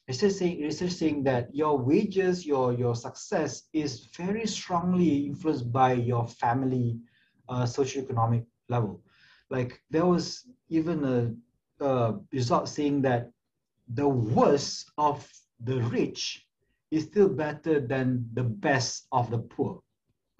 research 0.08 0.92
saying, 0.92 1.24
that 1.24 1.54
your 1.54 1.78
wages, 1.78 2.46
your, 2.46 2.74
your 2.74 2.96
success 2.96 3.64
is 3.74 4.10
very 4.18 4.46
strongly 4.46 5.26
influenced 5.26 5.72
by 5.72 5.94
your 5.94 6.28
family 6.28 7.00
uh, 7.50 7.64
socioeconomic 7.64 8.46
level. 8.70 9.02
Like 9.50 9.82
there 9.90 10.06
was 10.06 10.48
even 10.70 11.04
a 11.06 11.84
uh, 11.84 12.14
result 12.32 12.68
saying 12.70 13.02
that 13.04 13.32
the 13.94 14.08
worst 14.08 14.92
of 14.98 15.28
the 15.64 15.82
rich 15.84 16.48
is 16.92 17.04
still 17.04 17.30
better 17.30 17.80
than 17.80 18.30
the 18.34 18.44
best 18.44 19.08
of 19.12 19.30
the 19.30 19.40
poor. 19.40 19.82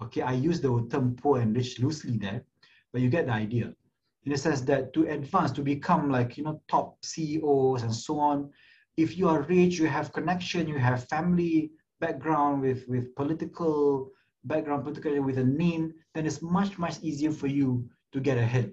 Okay, 0.02 0.22
I 0.22 0.32
use 0.32 0.60
the 0.60 0.86
term 0.90 1.16
poor 1.16 1.40
and 1.40 1.54
rich 1.54 1.78
loosely 1.78 2.16
there, 2.18 2.44
but 2.92 3.00
you 3.02 3.08
get 3.08 3.26
the 3.26 3.32
idea. 3.32 3.74
In 4.24 4.32
the 4.32 4.38
sense 4.38 4.62
that 4.62 4.92
to 4.94 5.06
advance, 5.08 5.52
to 5.52 5.62
become 5.62 6.10
like, 6.10 6.38
you 6.38 6.44
know, 6.44 6.60
top 6.68 6.96
CEOs 7.04 7.82
and 7.82 7.94
so 7.94 8.18
on, 8.18 8.50
if 8.96 9.18
you 9.18 9.28
are 9.28 9.42
rich, 9.42 9.78
you 9.78 9.86
have 9.86 10.12
connection, 10.12 10.68
you 10.68 10.78
have 10.78 11.08
family 11.08 11.70
background 12.00 12.62
with, 12.62 12.86
with 12.88 13.14
political 13.14 14.10
background, 14.44 14.84
particularly 14.84 15.20
with 15.20 15.38
a 15.38 15.44
name, 15.44 15.92
then 16.14 16.26
it's 16.26 16.42
much, 16.42 16.78
much 16.78 16.96
easier 17.02 17.30
for 17.30 17.46
you 17.46 17.88
to 18.12 18.20
get 18.20 18.38
ahead, 18.38 18.72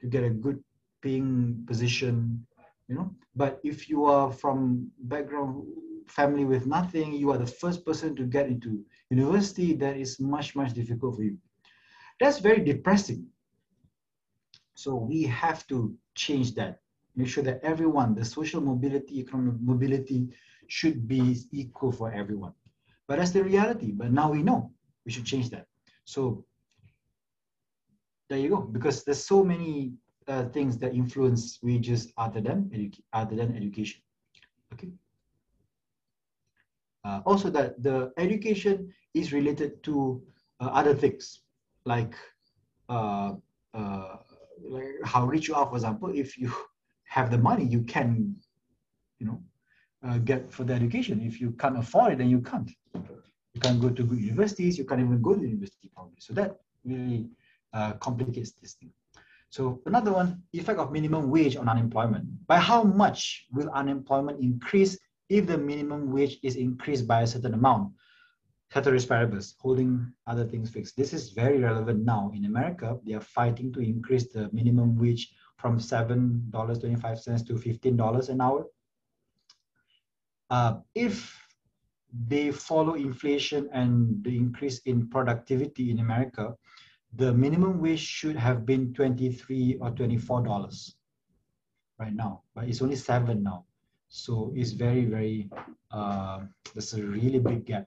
to 0.00 0.06
get 0.06 0.24
a 0.24 0.30
good 0.30 0.62
paying 1.00 1.64
position, 1.66 2.46
you 2.88 2.94
know. 2.94 3.14
But 3.34 3.60
if 3.64 3.88
you 3.88 4.04
are 4.04 4.30
from 4.30 4.90
background 5.04 5.64
family 6.08 6.44
with 6.44 6.66
nothing, 6.66 7.14
you 7.14 7.30
are 7.30 7.38
the 7.38 7.46
first 7.46 7.86
person 7.86 8.14
to 8.16 8.24
get 8.24 8.48
into 8.48 8.84
university, 9.10 9.72
that 9.74 9.96
is 9.96 10.20
much, 10.20 10.54
much 10.54 10.74
difficult 10.74 11.16
for 11.16 11.22
you. 11.22 11.38
That's 12.20 12.38
very 12.38 12.62
depressing. 12.62 13.26
So 14.74 14.94
we 14.94 15.22
have 15.24 15.66
to 15.68 15.94
change 16.14 16.54
that. 16.56 16.81
Make 17.14 17.28
sure 17.28 17.44
that 17.44 17.60
everyone, 17.62 18.14
the 18.14 18.24
social 18.24 18.60
mobility, 18.60 19.20
economic 19.20 19.60
mobility 19.60 20.28
should 20.68 21.06
be 21.06 21.36
equal 21.50 21.92
for 21.92 22.12
everyone. 22.12 22.54
But 23.06 23.18
that's 23.18 23.32
the 23.32 23.44
reality. 23.44 23.92
But 23.92 24.12
now 24.12 24.30
we 24.30 24.42
know 24.42 24.72
we 25.04 25.12
should 25.12 25.26
change 25.26 25.50
that. 25.50 25.66
So 26.04 26.44
there 28.28 28.38
you 28.38 28.48
go. 28.48 28.60
Because 28.60 29.04
there's 29.04 29.22
so 29.22 29.44
many 29.44 29.92
uh, 30.28 30.44
things 30.44 30.78
that 30.78 30.94
influence 30.94 31.58
wages 31.62 32.12
other 32.16 32.40
than 32.40 32.70
other 33.12 33.36
than 33.36 33.56
education. 33.56 34.00
Okay. 34.72 34.88
Uh, 37.04 37.20
also, 37.26 37.50
that 37.50 37.82
the 37.82 38.12
education 38.16 38.92
is 39.12 39.32
related 39.32 39.82
to 39.82 40.22
uh, 40.60 40.70
other 40.72 40.94
things 40.94 41.40
like 41.84 42.14
uh, 42.88 43.32
uh, 43.74 44.16
like 44.62 44.94
how 45.04 45.26
rich 45.26 45.48
you 45.48 45.54
are. 45.54 45.66
For 45.66 45.74
example, 45.74 46.10
if 46.14 46.38
you 46.38 46.52
have 47.12 47.30
the 47.30 47.36
money, 47.36 47.64
you 47.64 47.82
can, 47.82 48.34
you 49.18 49.26
know, 49.26 49.38
uh, 50.06 50.16
get 50.16 50.50
for 50.50 50.64
the 50.64 50.72
education. 50.72 51.20
If 51.20 51.42
you 51.42 51.50
can't 51.52 51.76
afford 51.76 52.14
it, 52.14 52.18
then 52.18 52.30
you 52.30 52.40
can't. 52.40 52.70
You 53.54 53.60
can't 53.60 53.78
go 53.82 53.90
to 53.90 54.02
good 54.02 54.18
universities. 54.18 54.78
You 54.78 54.86
can't 54.86 55.02
even 55.02 55.20
go 55.20 55.34
to 55.34 55.42
university 55.42 55.90
probably. 55.94 56.20
So 56.20 56.32
that 56.32 56.56
really 56.86 57.28
uh, 57.74 57.92
complicates 58.06 58.52
this 58.52 58.72
thing. 58.78 58.92
So 59.50 59.82
another 59.84 60.10
one, 60.10 60.42
effect 60.54 60.78
of 60.78 60.90
minimum 60.90 61.28
wage 61.30 61.54
on 61.56 61.68
unemployment. 61.68 62.24
By 62.46 62.56
how 62.56 62.82
much 62.82 63.44
will 63.52 63.68
unemployment 63.82 64.40
increase 64.40 64.98
if 65.28 65.46
the 65.46 65.58
minimum 65.58 66.10
wage 66.10 66.38
is 66.42 66.56
increased 66.56 67.06
by 67.06 67.20
a 67.22 67.26
certain 67.26 67.52
amount? 67.52 67.92
Ceteris 68.72 69.04
paribus, 69.04 69.54
holding 69.60 70.10
other 70.26 70.46
things 70.46 70.70
fixed. 70.70 70.96
This 70.96 71.12
is 71.12 71.28
very 71.42 71.58
relevant 71.58 72.06
now. 72.06 72.32
In 72.34 72.46
America, 72.46 72.98
they 73.04 73.12
are 73.12 73.26
fighting 73.38 73.70
to 73.74 73.80
increase 73.80 74.32
the 74.32 74.48
minimum 74.50 74.98
wage 74.98 75.28
from 75.62 75.78
$7.25 75.78 77.46
to 77.46 77.54
$15 77.54 78.28
an 78.28 78.40
hour. 78.40 78.66
Uh, 80.50 80.74
if 80.94 81.40
they 82.28 82.50
follow 82.50 82.94
inflation 82.94 83.70
and 83.72 84.22
the 84.24 84.36
increase 84.36 84.80
in 84.80 85.08
productivity 85.08 85.92
in 85.92 86.00
America, 86.00 86.54
the 87.14 87.32
minimum 87.32 87.80
wage 87.80 88.00
should 88.00 88.36
have 88.36 88.66
been 88.66 88.92
23 88.94 89.78
or 89.80 89.90
24 89.90 90.42
dollars 90.42 90.96
right 91.98 92.14
now 92.14 92.42
but 92.54 92.64
it's 92.64 92.80
only 92.80 92.96
seven 92.96 93.42
now 93.42 93.64
so 94.08 94.50
it's 94.56 94.72
very 94.72 95.04
very 95.04 95.50
uh, 95.90 96.40
there's 96.72 96.94
a 96.94 97.02
really 97.02 97.38
big 97.38 97.66
gap 97.66 97.84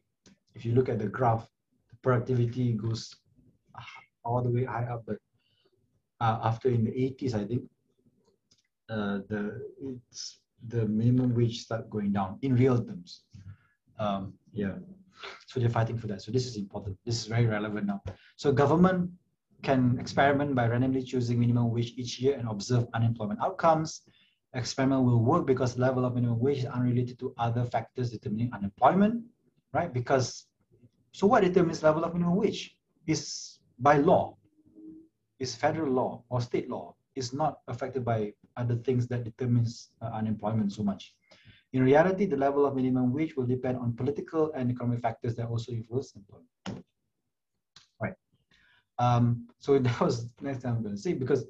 if 0.54 0.64
you 0.64 0.74
look 0.74 0.90
at 0.90 1.00
the 1.00 1.08
graph 1.08 1.48
the 1.90 1.96
productivity 2.04 2.74
goes 2.74 3.16
all 4.24 4.44
the 4.44 4.50
way 4.50 4.64
high 4.64 4.86
up 4.86 5.04
but 5.08 5.18
uh, 6.26 6.38
after 6.50 6.68
in 6.78 6.84
the 6.88 6.94
80s 7.08 7.34
i 7.42 7.44
think 7.50 7.64
uh, 8.96 9.18
the 9.32 9.42
it's 9.90 10.22
the 10.74 10.84
minimum 11.00 11.30
wage 11.40 11.58
start 11.66 11.90
going 11.96 12.12
down 12.20 12.32
in 12.42 12.52
real 12.64 12.78
terms 12.90 13.10
um, 14.04 14.34
yeah 14.52 14.76
so 15.48 15.60
they're 15.60 15.70
fighting 15.70 15.98
for 15.98 16.08
that. 16.08 16.22
So 16.22 16.32
this 16.32 16.46
is 16.46 16.58
important. 16.58 16.98
This 17.06 17.20
is 17.22 17.28
very 17.28 17.46
relevant 17.46 17.88
now. 17.88 18.02
So 18.36 18.52
government 18.52 19.12
can 19.64 19.98
experiment 20.00 20.56
by 20.56 20.68
randomly 20.68 21.04
choosing 21.04 21.40
minimum 21.40 21.72
wage 21.72 21.94
each 21.96 22.20
year 22.20 22.38
and 22.38 22.48
observe 22.48 22.88
unemployment 22.94 23.42
outcomes. 23.42 24.02
Experiment 24.54 25.04
will 25.04 25.24
work 25.24 25.46
because 25.46 25.78
level 25.78 26.06
of 26.06 26.16
minimum 26.16 26.40
wage 26.40 26.60
is 26.60 26.66
unrelated 26.66 27.20
to 27.20 27.34
other 27.38 27.66
factors 27.66 28.12
determining 28.12 28.52
unemployment, 28.54 29.24
right? 29.74 29.92
Because, 29.92 30.48
so 31.12 31.28
what 31.28 31.44
determines 31.44 31.84
level 31.84 32.04
of 32.04 32.14
minimum 32.14 32.36
wage? 32.36 32.78
Is 33.08 33.60
by 33.78 33.98
law, 33.98 34.36
is 35.40 35.56
federal 35.56 35.92
law 35.92 36.24
or 36.30 36.42
state 36.42 36.70
law. 36.70 36.96
Is 37.16 37.32
not 37.32 37.60
affected 37.70 38.04
by 38.04 38.34
other 38.58 38.76
things 38.76 39.08
that 39.08 39.24
determines 39.24 39.92
uh, 40.02 40.08
unemployment 40.08 40.74
so 40.74 40.84
much. 40.84 41.14
In 41.72 41.82
reality, 41.82 42.26
the 42.26 42.36
level 42.36 42.66
of 42.66 42.76
minimum 42.76 43.14
wage 43.14 43.38
will 43.38 43.46
depend 43.46 43.78
on 43.78 43.94
political 43.94 44.52
and 44.54 44.70
economic 44.70 45.00
factors 45.00 45.36
that 45.36 45.48
also 45.48 45.72
influence 45.72 46.14
employment. 46.14 46.86
Right. 48.02 48.16
Um, 49.00 49.48
so 49.60 49.80
that 49.80 50.00
was 50.00 50.28
next 50.42 50.64
time 50.64 50.76
I'm 50.76 50.84
going 50.84 50.96
to 50.96 51.02
say 51.02 51.14
because 51.14 51.46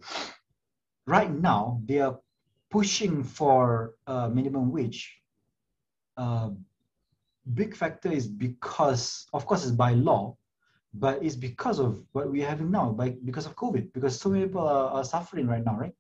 right 1.08 1.32
now 1.32 1.82
they 1.86 2.00
are 2.00 2.20
pushing 2.70 3.24
for 3.24 3.96
uh, 4.08 4.30
minimum 4.30 4.72
wage. 4.72 5.18
Uh, 6.18 6.50
big 7.54 7.76
factor 7.76 8.12
is 8.12 8.28
because, 8.28 9.28
of 9.34 9.46
course, 9.46 9.64
it's 9.64 9.72
by 9.72 9.92
law, 9.92 10.36
but 10.98 11.22
it's 11.24 11.36
because 11.36 11.80
of 11.80 12.02
what 12.14 12.32
we're 12.32 12.48
having 12.48 12.72
now, 12.72 12.92
by 12.92 13.16
because 13.26 13.46
of 13.46 13.56
COVID, 13.56 13.92
because 13.94 14.20
so 14.20 14.30
many 14.30 14.46
people 14.46 14.68
are, 14.68 14.92
are 14.92 15.04
suffering 15.04 15.48
right 15.48 15.64
now, 15.64 15.78
right? 15.78 15.94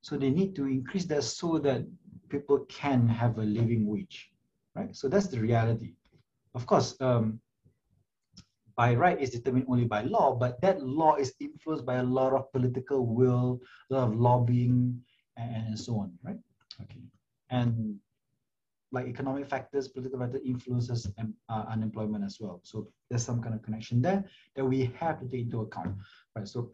So 0.00 0.16
they 0.16 0.30
need 0.30 0.56
to 0.56 0.66
increase 0.66 1.04
that 1.06 1.22
so 1.22 1.58
that 1.58 1.86
people 2.28 2.66
can 2.68 3.08
have 3.08 3.38
a 3.38 3.42
living 3.42 3.86
wage, 3.86 4.30
right? 4.74 4.94
So 4.96 5.08
that's 5.08 5.28
the 5.28 5.38
reality. 5.38 5.94
Of 6.54 6.66
course, 6.66 7.00
um, 7.00 7.40
by 8.76 8.94
right 8.94 9.20
is 9.20 9.30
determined 9.30 9.66
only 9.68 9.84
by 9.84 10.02
law, 10.02 10.34
but 10.34 10.60
that 10.62 10.82
law 10.82 11.14
is 11.16 11.34
influenced 11.38 11.86
by 11.86 11.96
a 11.96 12.02
lot 12.02 12.32
of 12.32 12.50
political 12.52 13.06
will, 13.06 13.60
a 13.90 13.94
lot 13.94 14.08
of 14.08 14.16
lobbying, 14.18 15.00
and 15.36 15.78
so 15.78 15.98
on, 16.00 16.12
right? 16.24 16.38
Okay, 16.80 17.02
and 17.50 17.98
like 18.92 19.06
economic 19.06 19.46
factors, 19.48 19.88
political 19.88 20.20
factors 20.20 20.42
influences 20.44 21.10
uh, 21.48 21.64
unemployment 21.68 22.24
as 22.24 22.38
well. 22.38 22.60
So 22.62 22.88
there's 23.08 23.24
some 23.24 23.42
kind 23.42 23.54
of 23.54 23.62
connection 23.62 24.02
there 24.02 24.24
that 24.54 24.64
we 24.64 24.92
have 25.00 25.18
to 25.20 25.28
take 25.28 25.46
into 25.46 25.62
account, 25.62 25.96
right? 26.36 26.46
So, 26.46 26.70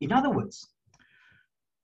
in 0.00 0.12
other 0.12 0.30
words, 0.30 0.68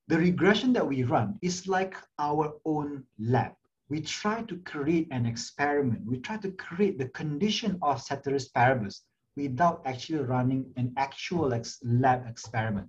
the 0.06 0.18
regression 0.18 0.72
that 0.74 0.86
we 0.86 1.02
run 1.02 1.38
is 1.40 1.66
like 1.66 1.96
our 2.18 2.54
own 2.66 3.04
lab. 3.18 3.52
We 3.88 4.02
try 4.02 4.42
to 4.42 4.56
create 4.58 5.08
an 5.10 5.24
experiment. 5.24 6.02
We 6.06 6.18
try 6.18 6.36
to 6.38 6.50
create 6.52 6.98
the 6.98 7.08
condition 7.08 7.78
of 7.80 8.02
ceteris 8.02 8.50
paribus 8.50 9.02
without 9.36 9.82
actually 9.86 10.20
running 10.20 10.72
an 10.76 10.92
actual 10.96 11.54
ex 11.54 11.78
lab 11.82 12.26
experiment. 12.26 12.88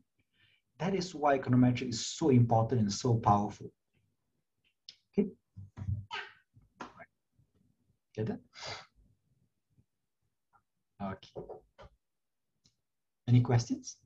That 0.77 0.93
is 0.93 1.15
why 1.15 1.39
econometrics 1.39 1.89
is 1.89 2.05
so 2.05 2.30
important 2.30 2.81
and 2.81 2.91
so 2.91 3.15
powerful. 3.15 3.72
Get 8.15 8.27
that? 8.27 8.40
Okay. 11.02 11.41
Any 13.27 13.41
questions? 13.41 13.98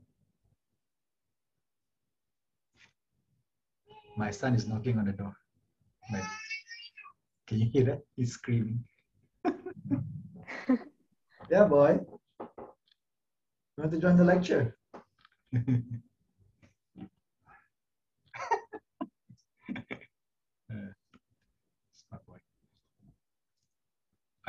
My 4.18 4.32
son 4.32 4.56
is 4.56 4.68
knocking 4.68 4.98
on 4.98 5.06
the 5.06 5.12
door. 5.12 5.36
Like, 6.12 6.24
can 7.48 7.60
you 7.60 7.70
hear 7.72 7.84
that? 7.86 8.00
He's 8.16 8.34
screaming. 8.34 8.84
yeah, 11.52 11.66
boy. 11.66 12.00
You 12.40 13.84
want 13.84 13.92
to 13.92 14.00
join 14.00 14.18
the 14.18 14.24
lecture? 14.24 14.76
Smart 22.10 22.26
boy. 22.28 22.38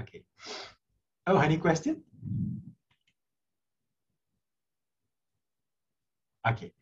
Okay. 0.00 0.22
Oh, 1.30 1.38
any 1.38 1.58
question? 1.58 2.02
Okay. 6.48 6.72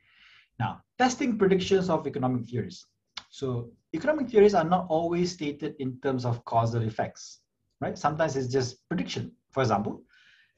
Now, 0.59 0.81
testing 0.97 1.37
predictions 1.37 1.91
of 1.91 2.07
economic 2.07 2.49
theories. 2.49 2.87
So 3.29 3.71
economic 3.95 4.31
theories 4.31 4.55
are 4.55 4.65
not 4.65 4.87
always 4.89 5.33
stated 5.33 5.75
in 5.81 6.01
terms 6.01 6.25
of 6.25 6.43
causal 6.47 6.81
effects, 6.81 7.41
right? 7.83 7.99
Sometimes 7.99 8.37
it's 8.37 8.49
just 8.49 8.89
prediction. 8.89 9.33
For 9.51 9.63
example, 9.63 10.03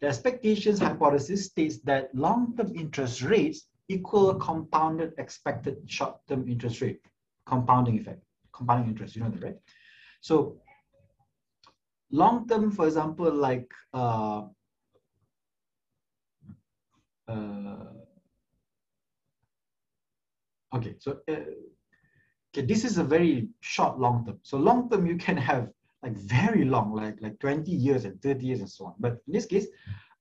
the 0.00 0.06
expectations 0.06 0.78
hypothesis 0.78 1.46
states 1.46 1.80
that 1.80 2.14
long-term 2.14 2.72
interest 2.76 3.22
rates 3.22 3.70
equal 3.88 4.36
compounded 4.36 5.14
expected 5.18 5.78
short-term 5.86 6.48
interest 6.48 6.80
rate, 6.80 7.00
compounding 7.44 7.98
effect, 7.98 8.22
compounding 8.52 8.90
interest, 8.90 9.16
you 9.16 9.22
know 9.24 9.30
that, 9.30 9.42
right? 9.42 9.58
So 10.20 10.60
long-term, 12.10 12.72
for 12.72 12.86
example, 12.86 13.32
like 13.32 13.70
uh, 13.94 14.42
uh, 17.28 17.90
Okay, 20.72 20.94
so 20.98 21.18
uh, 21.28 21.32
okay, 22.52 22.64
this 22.66 22.84
is 22.84 22.98
a 22.98 23.04
very 23.04 23.48
short 23.60 23.98
long 23.98 24.24
term. 24.24 24.38
So 24.42 24.56
long 24.56 24.88
term, 24.88 25.06
you 25.06 25.16
can 25.16 25.36
have 25.36 25.68
like 26.02 26.16
very 26.16 26.64
long, 26.64 26.94
like 26.94 27.20
like 27.20 27.38
20 27.40 27.70
years 27.70 28.04
and 28.04 28.20
30 28.22 28.46
years 28.46 28.60
and 28.60 28.70
so 28.70 28.86
on. 28.86 28.94
But 28.98 29.18
in 29.26 29.32
this 29.32 29.46
case, 29.46 29.66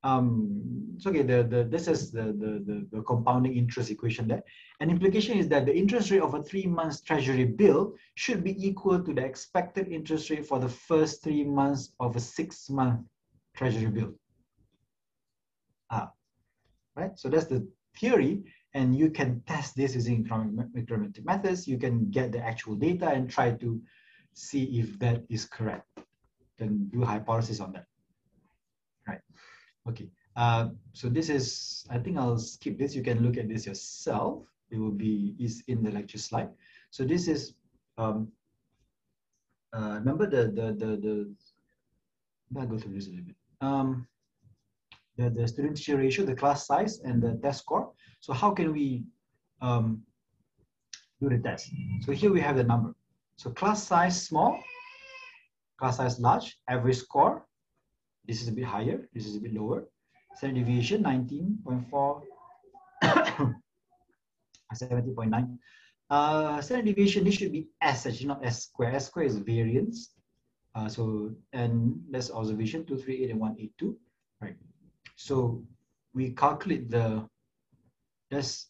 um, 0.04 0.94
it's 0.96 1.06
okay. 1.06 1.24
The, 1.24 1.44
the 1.44 1.64
this 1.64 1.88
is 1.88 2.12
the, 2.12 2.24
the, 2.24 2.64
the 2.66 2.88
the 2.92 3.02
compounding 3.04 3.58
interest 3.58 3.92
equation 3.92 4.28
there. 4.28 4.44
An 4.80 4.90
implication 4.90 5.38
is 5.38 5.50
that 5.50 5.66
the 5.66 5.76
interest 5.76 6.10
rate 6.12 6.22
of 6.22 6.34
a 6.34 6.44
three 6.44 6.66
months 6.66 7.02
treasury 7.02 7.46
bill 7.46 7.96
should 8.16 8.44
be 8.44 8.56
equal 8.66 9.04
to 9.04 9.14
the 9.14 9.24
expected 9.24 9.90
interest 9.90 10.30
rate 10.30 10.46
for 10.46 10.60
the 10.60 10.70
first 10.70 11.24
three 11.24 11.44
months 11.44 11.94
of 12.00 12.16
a 12.16 12.20
six 12.20 12.70
month 12.70 13.02
treasury 13.56 13.88
bill. 13.92 14.14
Ah, 15.90 16.12
right. 16.96 17.18
So 17.18 17.30
that's 17.30 17.46
the 17.46 17.68
theory 17.98 18.44
and 18.74 18.96
you 18.96 19.10
can 19.10 19.42
test 19.48 19.76
this 19.76 19.96
using 19.96 20.24
econometric 20.24 21.26
methods. 21.26 21.68
You 21.68 21.78
can 21.78 22.10
get 22.12 22.32
the 22.32 22.40
actual 22.40 22.76
data 22.76 23.10
and 23.10 23.30
try 23.30 23.52
to 23.52 23.82
see 24.34 24.80
if 24.80 24.98
that 25.00 25.24
is 25.30 25.46
correct. 25.46 25.88
Then 26.58 26.90
do 26.92 27.04
hypothesis 27.04 27.60
on 27.60 27.74
that. 27.74 27.89
Okay. 29.90 30.10
Uh, 30.36 30.70
so 30.94 31.10
this 31.10 31.30
is, 31.30 31.86
I 31.90 31.98
think 31.98 32.18
I'll 32.18 32.38
skip 32.38 32.78
this. 32.78 32.95
You 32.95 33.03
can 33.03 33.22
look 33.22 33.38
at 33.38 33.49
this 33.49 33.66
yourself. 33.66 34.44
It 34.72 34.78
will 34.78 34.91
be 34.91 35.36
is 35.40 35.64
in 35.68 35.84
the 35.84 35.91
lecture 35.91 36.18
slide. 36.20 36.49
So 36.91 37.03
this 37.03 37.28
is 37.28 37.53
um, 37.98 38.32
uh, 39.74 39.98
remember 39.99 40.30
the 40.30 40.44
the 40.57 40.68
the 40.74 40.90
the. 40.98 41.16
I'll 42.57 42.68
go 42.68 42.78
through 42.78 42.94
this 42.94 43.07
a 43.07 43.10
little 43.10 43.26
bit. 43.26 43.36
Um, 43.61 44.07
the, 45.18 45.30
the 45.30 45.48
student 45.48 45.78
teacher 45.78 45.98
ratio, 45.98 46.26
the 46.26 46.36
class 46.36 46.66
size, 46.66 46.99
and 46.99 47.22
the 47.22 47.34
test 47.44 47.60
score. 47.60 47.91
So 48.22 48.34
how 48.34 48.52
can 48.52 48.72
we 48.72 49.03
um, 49.61 50.03
do 51.22 51.30
the 51.30 51.38
test. 51.38 51.72
So 52.02 52.11
here 52.11 52.32
we 52.32 52.41
have 52.41 52.56
the 52.56 52.64
number. 52.64 52.94
So 53.36 53.52
class 53.52 53.84
size 53.84 54.22
small, 54.22 54.60
class 55.78 55.98
size 55.98 56.20
large, 56.20 56.57
average 56.68 56.98
score. 56.98 57.45
This 58.30 58.43
is 58.43 58.47
a 58.47 58.51
bit 58.51 58.65
higher, 58.65 59.10
this 59.11 59.26
is 59.26 59.35
a 59.38 59.39
bit 59.39 59.56
lower. 59.56 59.85
Standard 60.35 60.64
deviation 60.64 61.01
19.4, 61.01 62.22
70.9. 64.76 65.57
Uh, 66.11 66.61
standard 66.61 66.85
deviation, 66.85 67.23
this 67.23 67.34
should 67.34 67.51
be 67.51 67.69
S 67.81 68.06
actually, 68.06 68.27
not 68.27 68.45
S 68.45 68.65
square. 68.65 68.93
S 68.93 69.07
square 69.07 69.26
is 69.26 69.38
variance. 69.38 70.14
Uh, 70.76 70.88
so, 70.88 71.31
and 71.53 71.99
that's 72.11 72.30
observation 72.30 72.85
238 72.85 73.31
and 73.31 73.39
182, 73.39 73.97
right? 74.41 74.56
So 75.15 75.64
we 76.14 76.30
calculate 76.30 76.91
the, 76.91 77.27
that's 78.30 78.69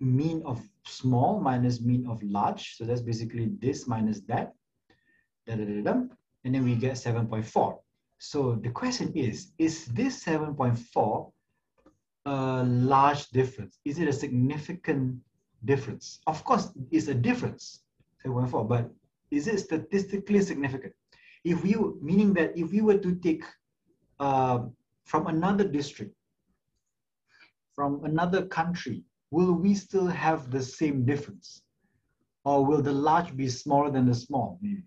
mean 0.00 0.42
of 0.44 0.60
small 0.84 1.38
minus 1.38 1.80
mean 1.80 2.08
of 2.08 2.20
large. 2.24 2.74
So 2.74 2.84
that's 2.84 3.02
basically 3.02 3.52
this 3.60 3.86
minus 3.86 4.22
that, 4.22 4.52
da, 5.46 5.54
da, 5.54 5.64
da, 5.64 5.82
da, 5.82 5.92
and 6.44 6.52
then 6.52 6.64
we 6.64 6.74
get 6.74 6.94
7.4. 6.94 7.78
So 8.18 8.54
the 8.62 8.70
question 8.70 9.12
is, 9.14 9.52
is 9.58 9.86
this 9.86 10.24
7.4 10.24 11.32
a 12.24 12.64
large 12.64 13.28
difference? 13.30 13.78
Is 13.84 13.98
it 13.98 14.08
a 14.08 14.12
significant 14.12 15.20
difference? 15.64 16.20
Of 16.26 16.42
course, 16.44 16.70
it's 16.90 17.08
a 17.08 17.14
difference, 17.14 17.82
7.4, 18.24 18.68
but 18.68 18.90
is 19.30 19.46
it 19.46 19.60
statistically 19.60 20.40
significant? 20.40 20.92
If 21.44 21.62
we, 21.62 21.76
meaning 22.00 22.32
that 22.34 22.56
if 22.56 22.72
we 22.72 22.80
were 22.80 22.98
to 22.98 23.14
take 23.16 23.44
uh, 24.18 24.60
from 25.04 25.26
another 25.26 25.64
district, 25.68 26.14
from 27.74 28.04
another 28.04 28.46
country, 28.46 29.04
will 29.30 29.52
we 29.52 29.74
still 29.74 30.06
have 30.06 30.50
the 30.50 30.62
same 30.62 31.04
difference? 31.04 31.62
Or 32.44 32.64
will 32.64 32.80
the 32.80 32.92
large 32.92 33.36
be 33.36 33.48
smaller 33.48 33.90
than 33.90 34.06
the 34.06 34.14
small? 34.14 34.58
Maybe 34.62 34.82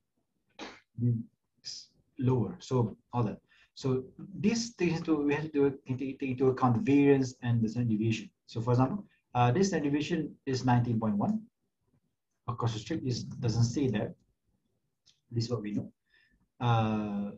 lower. 2.19 2.55
So 2.59 2.95
all 3.13 3.23
that. 3.23 3.39
So 3.75 4.03
this 4.17 4.73
takes 4.73 4.97
into 4.97 5.15
we 5.15 5.33
have 5.33 5.51
to 5.53 5.73
take, 5.87 6.19
take 6.19 6.31
into 6.31 6.47
account 6.47 6.75
the 6.75 6.91
variance 6.91 7.35
and 7.41 7.61
the 7.61 7.69
standard 7.69 7.91
deviation. 7.91 8.29
So 8.45 8.61
for 8.61 8.71
example, 8.71 9.05
uh, 9.33 9.51
this 9.51 9.69
standard 9.69 9.91
deviation 9.91 10.35
is 10.45 10.63
19.1. 10.63 11.39
Of 12.47 12.57
course, 12.57 12.73
the 12.73 12.79
strict 12.79 13.05
is 13.05 13.23
doesn't 13.23 13.63
say 13.63 13.87
that. 13.89 14.13
This 15.31 15.45
is 15.45 15.49
what 15.51 15.61
we 15.61 15.73
know. 15.73 15.91
Uh, 16.59 17.31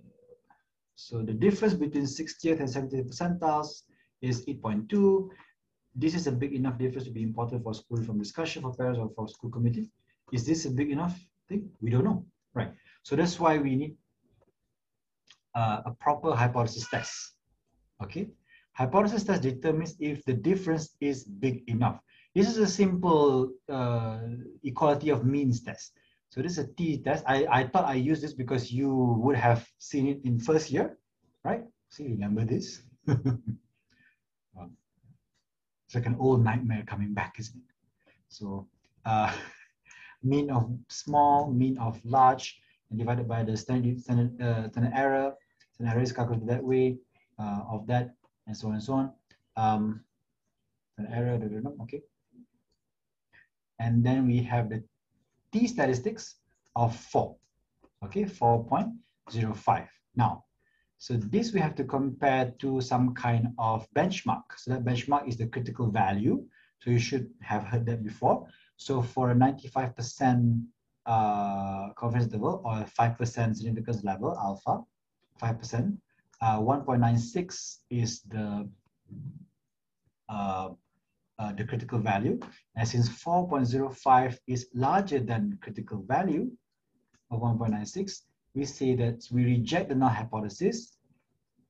so 0.95 1.21
the 1.21 1.33
difference 1.33 1.73
between 1.73 2.05
60th 2.05 2.59
and 2.59 2.69
70th 2.69 3.07
percentiles 3.09 3.83
is 4.21 4.45
8.2. 4.45 5.29
This 5.93 6.15
is 6.15 6.27
a 6.27 6.31
big 6.31 6.53
enough 6.53 6.77
difference 6.77 7.05
to 7.05 7.11
be 7.11 7.23
important 7.23 7.63
for 7.63 7.73
school 7.73 8.01
from 8.03 8.17
discussion 8.17 8.61
for 8.61 8.73
parents 8.73 8.99
or 8.99 9.09
for 9.15 9.27
school 9.27 9.49
committee. 9.49 9.91
Is 10.31 10.45
this 10.45 10.65
a 10.65 10.71
big 10.71 10.89
enough 10.91 11.19
thing? 11.49 11.69
We 11.81 11.89
don't 11.89 12.05
know, 12.05 12.25
right? 12.53 12.71
So 13.03 13.15
that's 13.15 13.39
why 13.39 13.57
we 13.57 13.75
need 13.75 13.95
uh, 15.55 15.81
a 15.85 15.91
proper 15.91 16.35
hypothesis 16.35 16.87
test. 16.89 17.13
Okay, 18.03 18.29
hypothesis 18.73 19.23
test 19.23 19.41
determines 19.41 19.95
if 19.99 20.23
the 20.25 20.33
difference 20.33 20.95
is 20.99 21.23
big 21.23 21.63
enough. 21.67 21.99
This 22.33 22.47
is 22.47 22.57
a 22.57 22.67
simple 22.67 23.51
uh, 23.69 24.19
equality 24.63 25.09
of 25.09 25.25
means 25.25 25.61
test. 25.61 25.93
So 26.29 26.41
this 26.41 26.53
is 26.53 26.59
a 26.59 26.67
T 26.67 26.97
test. 26.97 27.25
I, 27.27 27.45
I 27.51 27.67
thought 27.67 27.85
I 27.85 27.95
used 27.95 28.23
this 28.23 28.33
because 28.33 28.71
you 28.71 29.19
would 29.19 29.35
have 29.35 29.67
seen 29.79 30.07
it 30.07 30.21
in 30.23 30.39
first 30.39 30.71
year, 30.71 30.97
right? 31.43 31.63
See, 31.89 32.07
remember 32.07 32.45
this? 32.45 32.81
it's 33.07 33.19
like 35.93 36.05
an 36.05 36.15
old 36.19 36.41
nightmare 36.41 36.83
coming 36.87 37.13
back, 37.13 37.35
isn't 37.37 37.57
it? 37.57 38.13
So 38.29 38.65
uh, 39.05 39.35
mean 40.23 40.49
of 40.49 40.71
small, 40.87 41.51
mean 41.51 41.77
of 41.79 41.99
large, 42.05 42.61
and 42.91 42.99
divided 42.99 43.27
by 43.27 43.43
the 43.43 43.57
standard, 43.57 43.99
standard, 43.99 44.39
uh, 44.41 44.69
standard 44.69 44.93
error 44.95 45.33
an 45.81 45.87
array 45.87 46.03
is 46.03 46.11
calculated 46.11 46.47
that 46.47 46.63
way 46.63 46.97
uh, 47.39 47.61
of 47.69 47.87
that 47.87 48.13
and 48.47 48.55
so 48.55 48.67
on 48.67 48.73
and 48.75 48.83
so 48.83 48.93
on. 48.93 49.11
Um, 49.57 50.01
an 50.97 51.07
error, 51.11 51.39
okay. 51.81 52.01
And 53.79 54.03
then 54.03 54.27
we 54.27 54.43
have 54.43 54.69
the 54.69 54.83
t 55.51 55.67
statistics 55.67 56.35
of 56.75 56.95
4, 56.95 57.35
okay, 58.05 58.25
4.05. 58.25 59.87
Now, 60.15 60.43
so 60.97 61.15
this 61.15 61.51
we 61.51 61.59
have 61.59 61.73
to 61.75 61.83
compare 61.83 62.53
to 62.59 62.79
some 62.79 63.15
kind 63.15 63.47
of 63.57 63.87
benchmark. 63.95 64.43
So 64.57 64.71
that 64.71 64.85
benchmark 64.85 65.27
is 65.27 65.37
the 65.37 65.47
critical 65.47 65.89
value. 65.89 66.45
So 66.79 66.91
you 66.91 66.99
should 66.99 67.29
have 67.41 67.63
heard 67.63 67.85
that 67.87 68.03
before. 68.03 68.45
So 68.77 69.01
for 69.01 69.31
a 69.31 69.35
95% 69.35 70.63
uh, 71.05 71.89
confidence 71.93 72.31
level 72.31 72.61
or 72.63 72.85
5% 72.99 73.55
significance 73.55 74.03
level, 74.03 74.37
alpha, 74.37 74.83
5%. 75.41 75.97
Uh, 76.41 76.59
1.96 76.59 77.77
is 77.89 78.21
the 78.21 78.67
uh, 80.29 80.69
uh, 81.41 81.51
the 81.53 81.63
critical 81.63 81.97
value. 81.97 82.39
And 82.75 82.87
since 82.87 83.09
4.05 83.09 84.37
is 84.47 84.67
larger 84.75 85.19
than 85.19 85.57
critical 85.61 86.03
value 86.07 86.51
of 87.31 87.41
1.96, 87.41 88.21
we 88.53 88.65
say 88.65 88.95
that 88.95 89.27
we 89.31 89.45
reject 89.45 89.89
the 89.89 89.95
null 89.95 90.09
hypothesis 90.09 90.97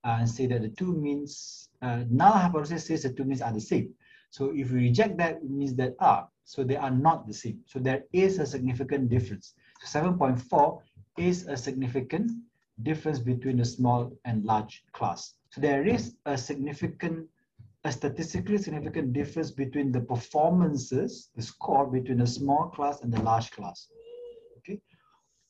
and 0.04 0.30
say 0.30 0.46
that 0.48 0.62
the 0.62 0.70
two 0.70 0.94
means, 0.94 1.70
uh, 1.82 2.04
null 2.10 2.34
hypothesis 2.34 2.88
says 2.88 3.04
the 3.04 3.14
two 3.14 3.24
means 3.24 3.42
are 3.42 3.54
the 3.54 3.62
same. 3.62 3.94
So 4.32 4.54
if 4.56 4.72
we 4.72 4.80
reject 4.88 5.18
that, 5.18 5.36
it 5.44 5.50
means 5.50 5.76
that, 5.76 5.96
ah, 6.00 6.28
so 6.46 6.64
they 6.64 6.78
are 6.78 6.90
not 6.90 7.28
the 7.28 7.34
same. 7.34 7.60
So 7.66 7.80
there 7.80 8.04
is 8.14 8.40
a 8.40 8.46
significant 8.46 9.10
difference. 9.10 9.54
So 9.82 10.00
7.4 10.00 10.80
is 11.18 11.48
a 11.48 11.58
significant 11.58 12.32
difference 12.82 13.20
between 13.20 13.58
the 13.58 13.66
small 13.66 14.12
and 14.24 14.46
large 14.46 14.84
class. 14.94 15.34
So 15.50 15.60
there 15.60 15.86
is 15.86 16.16
a 16.26 16.38
significant, 16.38 17.28
a 17.84 17.92
statistically 17.92 18.58
significant 18.58 19.12
difference 19.12 19.52
between 19.52 19.92
the 19.92 20.00
performances, 20.00 21.30
the 21.36 21.42
score 21.42 21.86
between 21.86 22.20
the 22.20 22.28
small 22.28 22.70
class 22.70 23.02
and 23.02 23.14
the 23.14 23.22
large 23.22 23.52
class. 23.52 23.90
Okay, 24.60 24.80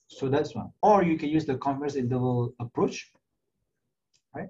so 0.07 0.27
that's 0.27 0.55
one. 0.55 0.71
Or 0.81 1.03
you 1.03 1.19
can 1.19 1.29
use 1.29 1.45
the 1.45 1.57
confidence 1.57 1.95
interval 1.95 2.55
approach, 2.59 3.11
right? 4.35 4.49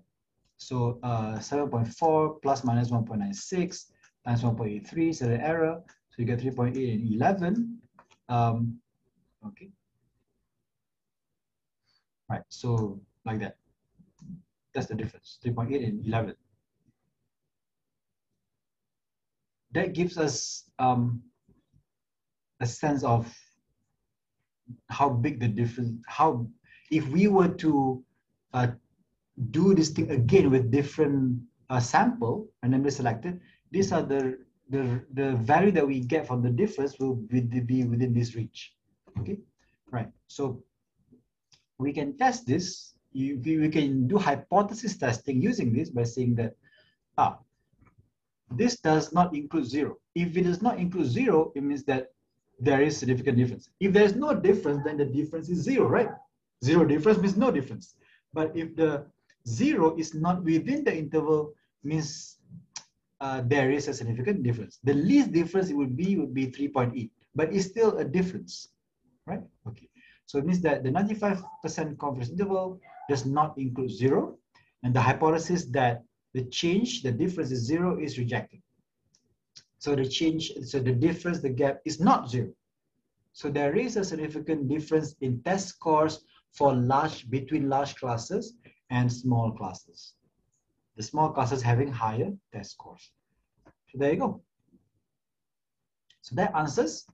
So 0.57 0.99
uh, 1.03 1.39
7.4 1.39 2.41
plus 2.41 2.63
minus 2.63 2.91
1.96 2.91 3.91
times 4.25 4.43
1.83, 4.43 5.15
so 5.15 5.25
the 5.25 5.41
error. 5.41 5.81
So 6.09 6.15
you 6.17 6.25
get 6.25 6.39
3.8 6.39 6.75
and 6.75 7.13
11. 7.13 7.79
Um, 8.29 8.79
okay, 9.47 9.69
right? 12.29 12.43
So 12.49 12.99
like 13.25 13.39
that. 13.39 13.57
That's 14.73 14.87
the 14.87 14.95
difference, 14.95 15.39
3.8 15.43 15.87
and 15.87 16.05
11. 16.05 16.35
That 19.73 19.93
gives 19.93 20.17
us 20.17 20.65
um, 20.79 21.21
a 22.59 22.65
sense 22.65 23.03
of 23.03 23.33
how 24.89 25.09
big 25.09 25.39
the 25.39 25.47
difference, 25.47 26.01
how, 26.07 26.47
if 26.89 27.07
we 27.09 27.27
were 27.27 27.49
to 27.49 28.03
uh, 28.53 28.67
do 29.49 29.73
this 29.73 29.89
thing 29.89 30.11
again 30.11 30.51
with 30.51 30.71
different 30.71 31.41
uh, 31.69 31.79
sample, 31.79 32.47
randomly 32.63 32.91
selected, 32.91 33.39
these 33.71 33.91
are 33.91 34.01
the, 34.01 34.37
the, 34.69 35.01
the 35.13 35.35
value 35.37 35.71
that 35.71 35.87
we 35.87 35.99
get 36.01 36.27
from 36.27 36.41
the 36.41 36.49
difference 36.49 36.99
will 36.99 37.15
be, 37.15 37.83
within 37.83 38.13
this 38.13 38.35
reach, 38.35 38.73
okay? 39.19 39.37
Right, 39.91 40.09
so 40.27 40.63
we 41.77 41.91
can 41.91 42.17
test 42.17 42.45
this. 42.45 42.93
You, 43.13 43.41
we 43.43 43.69
can 43.69 44.07
do 44.07 44.17
hypothesis 44.17 44.97
testing 44.97 45.41
using 45.41 45.73
this 45.73 45.89
by 45.89 46.03
saying 46.03 46.35
that, 46.35 46.55
ah, 47.17 47.39
this 48.51 48.79
does 48.79 49.11
not 49.11 49.35
include 49.35 49.65
zero. 49.65 49.97
If 50.15 50.37
it 50.37 50.43
does 50.43 50.61
not 50.61 50.79
include 50.79 51.07
zero, 51.07 51.51
it 51.55 51.63
means 51.63 51.83
that 51.85 52.13
there 52.59 52.81
is 52.81 52.97
significant 52.97 53.37
difference. 53.37 53.69
If 53.79 53.91
there's 53.91 54.15
no 54.15 54.33
difference, 54.33 54.81
then 54.85 54.97
the 54.97 55.05
difference 55.05 55.49
is 55.49 55.59
zero, 55.59 55.87
right? 55.87 56.09
Zero 56.63 56.85
difference 56.85 57.19
means 57.19 57.35
no 57.35 57.51
difference. 57.51 57.95
But 58.33 58.55
if 58.55 58.75
the 58.75 59.07
zero 59.47 59.97
is 59.97 60.13
not 60.13 60.43
within 60.43 60.83
the 60.83 60.95
interval, 60.95 61.53
means 61.83 62.37
uh, 63.21 63.41
there 63.45 63.71
is 63.71 63.87
a 63.87 63.93
significant 63.93 64.41
difference. 64.43 64.79
The 64.83 64.95
least 64.95 65.31
difference 65.31 65.69
it 65.69 65.75
would 65.75 65.95
be 65.95 66.17
would 66.17 66.33
be 66.33 66.47
3.8, 66.47 67.09
but 67.35 67.53
it's 67.53 67.67
still 67.67 67.97
a 67.99 68.03
difference, 68.03 68.69
right? 69.27 69.43
Okay. 69.67 69.87
So 70.25 70.39
it 70.39 70.45
means 70.45 70.61
that 70.61 70.83
the 70.83 70.89
95% 70.89 71.97
confidence 71.99 72.31
interval 72.31 72.81
does 73.07 73.25
not 73.25 73.57
include 73.57 73.91
zero. 73.91 74.37
And 74.83 74.93
the 74.93 75.01
hypothesis 75.01 75.65
that 75.65 76.03
the 76.33 76.45
change, 76.45 77.03
the 77.03 77.11
difference 77.11 77.51
is 77.51 77.59
zero 77.59 77.99
is 77.99 78.17
rejected. 78.17 78.61
So 79.77 79.95
the 79.95 80.07
change, 80.07 80.51
so 80.63 80.79
the 80.79 80.93
difference, 80.93 81.39
the 81.41 81.49
gap 81.49 81.81
is 81.85 81.99
not 81.99 82.29
zero. 82.29 82.51
So 83.33 83.49
there 83.49 83.75
is 83.75 83.97
a 83.97 84.03
significant 84.03 84.67
difference 84.67 85.15
in 85.21 85.41
test 85.43 85.69
scores 85.69 86.23
for 86.53 86.73
large, 86.73 87.29
between 87.29 87.69
large 87.69 87.95
classes 87.95 88.55
and 88.89 89.11
small 89.11 89.51
classes. 89.51 90.15
The 91.01 91.07
small 91.07 91.31
classes 91.31 91.63
having 91.63 91.91
higher 91.91 92.31
test 92.53 92.73
scores. 92.73 93.09
So 93.89 93.97
there 93.97 94.13
you 94.13 94.19
go. 94.19 94.39
So 96.21 96.35
that 96.35 96.55
answers 96.55 97.07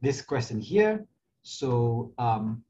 this 0.00 0.22
question 0.22 0.60
here. 0.60 1.04
So, 1.42 2.12
um, 2.18 2.62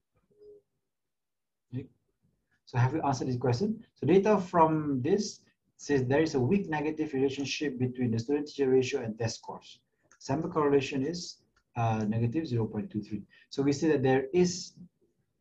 so 2.64 2.78
have 2.78 2.94
you 2.94 3.02
answered 3.02 3.28
this 3.28 3.36
question? 3.36 3.84
So 3.96 4.06
data 4.06 4.38
from 4.38 5.02
this 5.02 5.42
says 5.76 6.06
there 6.06 6.22
is 6.22 6.34
a 6.34 6.40
weak 6.40 6.70
negative 6.70 7.12
relationship 7.12 7.78
between 7.78 8.12
the 8.12 8.18
student-teacher 8.18 8.70
ratio 8.70 9.02
and 9.02 9.18
test 9.18 9.40
scores. 9.40 9.80
Sample 10.20 10.48
correlation 10.48 11.04
is 11.04 11.36
uh, 11.76 12.06
negative 12.08 12.44
0.23. 12.44 13.22
So 13.50 13.62
we 13.62 13.74
see 13.74 13.88
that 13.88 14.02
there 14.02 14.24
is 14.32 14.72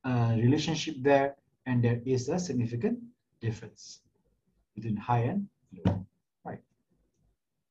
a 0.03 0.35
relationship 0.35 0.95
there 0.99 1.37
and 1.65 1.81
there 1.81 2.01
is 2.05 2.27
a 2.27 2.37
significant 2.37 2.99
difference 3.39 4.01
between 4.75 4.97
high 4.97 5.21
and 5.21 5.47
low. 5.85 6.05
Right. 6.43 6.59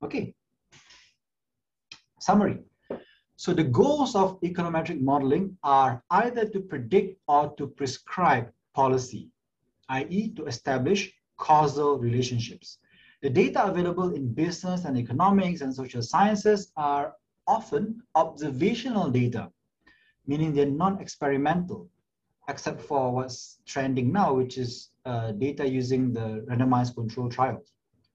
Okay. 0.02 0.34
Summary. 2.18 2.58
So 3.36 3.52
the 3.52 3.64
goals 3.64 4.14
of 4.14 4.40
econometric 4.40 5.00
modeling 5.00 5.58
are 5.62 6.02
either 6.10 6.48
to 6.48 6.60
predict 6.60 7.20
or 7.28 7.54
to 7.56 7.66
prescribe 7.66 8.50
policy, 8.74 9.28
i.e. 9.90 10.30
to 10.30 10.46
establish 10.46 11.12
causal 11.36 11.98
relationships. 11.98 12.78
The 13.22 13.30
data 13.30 13.64
available 13.66 14.14
in 14.14 14.32
business 14.32 14.84
and 14.84 14.96
economics 14.96 15.60
and 15.60 15.74
social 15.74 16.02
sciences 16.02 16.72
are 16.76 17.14
often 17.46 18.02
observational 18.14 19.10
data, 19.10 19.50
meaning 20.26 20.54
they're 20.54 20.66
non-experimental, 20.66 21.88
except 22.48 22.80
for 22.80 23.10
what's 23.12 23.58
trending 23.66 24.12
now, 24.12 24.32
which 24.34 24.58
is 24.58 24.90
uh, 25.04 25.32
data 25.32 25.68
using 25.68 26.12
the 26.12 26.44
randomized 26.48 26.94
control 26.94 27.28
trials, 27.28 27.72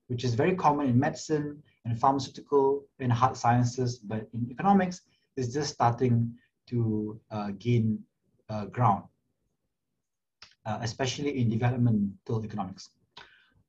which 0.08 0.24
is 0.24 0.34
very 0.36 0.56
common 0.56 0.88
in 0.88 1.00
medicine 1.00 1.62
and 1.86 2.00
pharmaceutical 2.00 2.86
and 3.00 3.12
hard 3.12 3.36
sciences, 3.36 3.98
but 4.00 4.28
in 4.34 4.48
economics, 4.52 5.02
it's 5.38 5.54
just 5.54 5.74
starting 5.74 6.34
to 6.68 7.20
uh, 7.32 7.52
gain 7.58 8.00
uh, 8.50 8.66
ground, 8.66 9.04
uh, 10.66 10.80
especially 10.82 11.40
in 11.40 11.50
developmental 11.50 12.44
economics. 12.44 12.90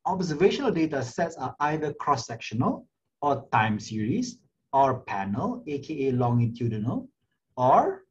Observational 0.07 0.71
data 0.71 1.03
sets 1.03 1.37
are 1.37 1.55
either 1.61 1.93
cross-sectional 1.95 2.87
or 3.23 3.47
time 3.53 3.79
series 3.79 4.39
or 4.73 5.01
panel, 5.01 5.63
aka 5.67 6.11
longitudinal, 6.13 7.09
or 7.57 8.05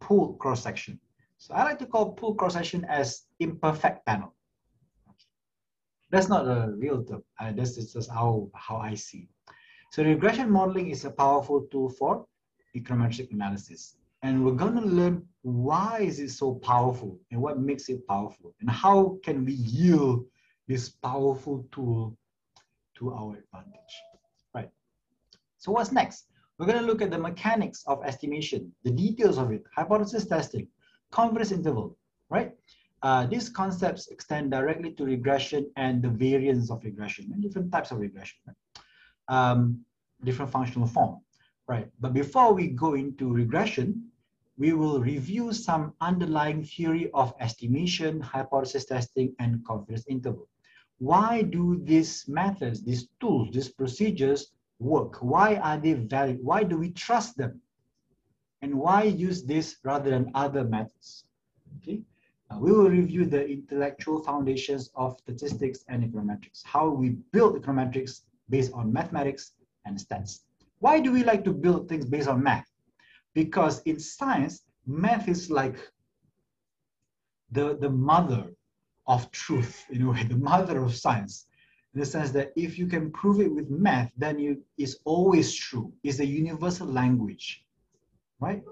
pooled 0.00 0.38
cross-section. 0.38 0.98
So 1.38 1.54
I 1.54 1.64
like 1.64 1.78
to 1.80 1.86
call 1.86 2.12
pool 2.12 2.34
cross-section 2.34 2.84
as 2.86 3.24
imperfect 3.40 4.04
panel. 4.06 4.34
That's 6.10 6.28
not 6.28 6.46
a 6.46 6.72
real 6.76 7.02
term. 7.04 7.22
Uh, 7.38 7.52
this 7.52 7.76
is 7.76 7.92
just 7.92 8.10
how, 8.10 8.50
how 8.54 8.76
I 8.76 8.94
see. 8.94 9.28
So 9.92 10.02
regression 10.02 10.50
modeling 10.50 10.90
is 10.90 11.04
a 11.04 11.10
powerful 11.10 11.62
tool 11.70 11.88
for 11.88 12.26
econometric 12.76 13.32
analysis. 13.32 13.96
And 14.22 14.44
we're 14.44 14.52
going 14.52 14.74
to 14.74 14.80
learn 14.80 15.24
why 15.42 16.00
is 16.00 16.20
it 16.20 16.30
so 16.30 16.54
powerful 16.54 17.18
and 17.30 17.40
what 17.40 17.60
makes 17.60 17.88
it 17.88 18.06
powerful 18.06 18.54
and 18.60 18.70
how 18.70 19.18
can 19.22 19.44
we 19.44 19.52
yield 19.52 20.26
this 20.68 20.88
powerful 20.88 21.66
tool 21.70 22.16
to 22.96 23.12
our 23.12 23.36
advantage, 23.36 23.94
right? 24.54 24.70
So 25.58 25.70
what's 25.70 25.92
next? 25.92 26.26
We're 26.58 26.66
going 26.66 26.78
to 26.78 26.86
look 26.86 27.02
at 27.02 27.10
the 27.10 27.18
mechanics 27.18 27.84
of 27.86 28.02
estimation, 28.04 28.72
the 28.82 28.90
details 28.90 29.38
of 29.38 29.52
it, 29.52 29.62
hypothesis 29.74 30.26
testing, 30.26 30.66
confidence 31.10 31.52
interval, 31.52 31.96
right? 32.30 32.54
Uh, 33.02 33.26
these 33.26 33.48
concepts 33.48 34.08
extend 34.08 34.50
directly 34.50 34.90
to 34.92 35.04
regression 35.04 35.70
and 35.76 36.02
the 36.02 36.08
variance 36.08 36.70
of 36.70 36.82
regression 36.84 37.30
and 37.32 37.42
different 37.42 37.70
types 37.70 37.90
of 37.90 37.98
regression, 37.98 38.38
right? 38.46 38.56
um, 39.28 39.80
different 40.24 40.50
functional 40.50 40.88
form, 40.88 41.20
right? 41.68 41.88
But 42.00 42.14
before 42.14 42.52
we 42.52 42.68
go 42.68 42.94
into 42.94 43.32
regression, 43.32 44.10
we 44.58 44.72
will 44.72 45.00
review 45.00 45.52
some 45.52 45.92
underlying 46.00 46.64
theory 46.64 47.10
of 47.12 47.34
estimation, 47.40 48.20
hypothesis 48.20 48.86
testing, 48.86 49.34
and 49.38 49.64
confidence 49.66 50.04
interval. 50.08 50.48
Why 50.98 51.42
do 51.42 51.78
these 51.84 52.26
methods, 52.26 52.82
these 52.82 53.08
tools, 53.20 53.50
these 53.52 53.68
procedures 53.68 54.52
work? 54.78 55.18
Why 55.20 55.56
are 55.56 55.76
they 55.76 55.92
valid? 55.92 56.38
Why 56.42 56.62
do 56.62 56.78
we 56.78 56.90
trust 56.90 57.36
them? 57.36 57.60
And 58.66 58.80
why 58.80 59.04
use 59.04 59.44
this 59.44 59.76
rather 59.84 60.10
than 60.10 60.32
other 60.34 60.64
methods? 60.64 61.22
Okay. 61.76 62.02
We 62.58 62.72
will 62.72 62.90
review 62.90 63.24
the 63.24 63.48
intellectual 63.48 64.24
foundations 64.24 64.90
of 64.96 65.16
statistics 65.20 65.84
and 65.88 66.02
econometrics, 66.02 66.64
how 66.64 66.88
we 66.88 67.10
build 67.30 67.62
econometrics 67.62 68.22
based 68.50 68.72
on 68.72 68.92
mathematics 68.92 69.52
and 69.84 69.96
stats. 69.96 70.40
Why 70.80 70.98
do 70.98 71.12
we 71.12 71.22
like 71.22 71.44
to 71.44 71.52
build 71.52 71.88
things 71.88 72.06
based 72.06 72.26
on 72.26 72.42
math? 72.42 72.68
Because 73.34 73.82
in 73.82 74.00
science, 74.00 74.62
math 74.84 75.28
is 75.28 75.48
like 75.48 75.78
the, 77.52 77.76
the 77.76 77.90
mother 77.90 78.50
of 79.06 79.30
truth, 79.30 79.84
in 79.90 80.02
a 80.02 80.10
way, 80.10 80.24
the 80.24 80.38
mother 80.38 80.82
of 80.82 80.92
science, 80.92 81.46
in 81.94 82.00
the 82.00 82.06
sense 82.06 82.32
that 82.32 82.50
if 82.56 82.80
you 82.80 82.88
can 82.88 83.12
prove 83.12 83.40
it 83.40 83.54
with 83.54 83.70
math, 83.70 84.10
then 84.16 84.40
you 84.40 84.60
is 84.76 84.98
always 85.04 85.54
true. 85.54 85.92
It's 86.02 86.18
a 86.18 86.26
universal 86.26 86.88
language, 86.88 87.62
right? 88.40 88.62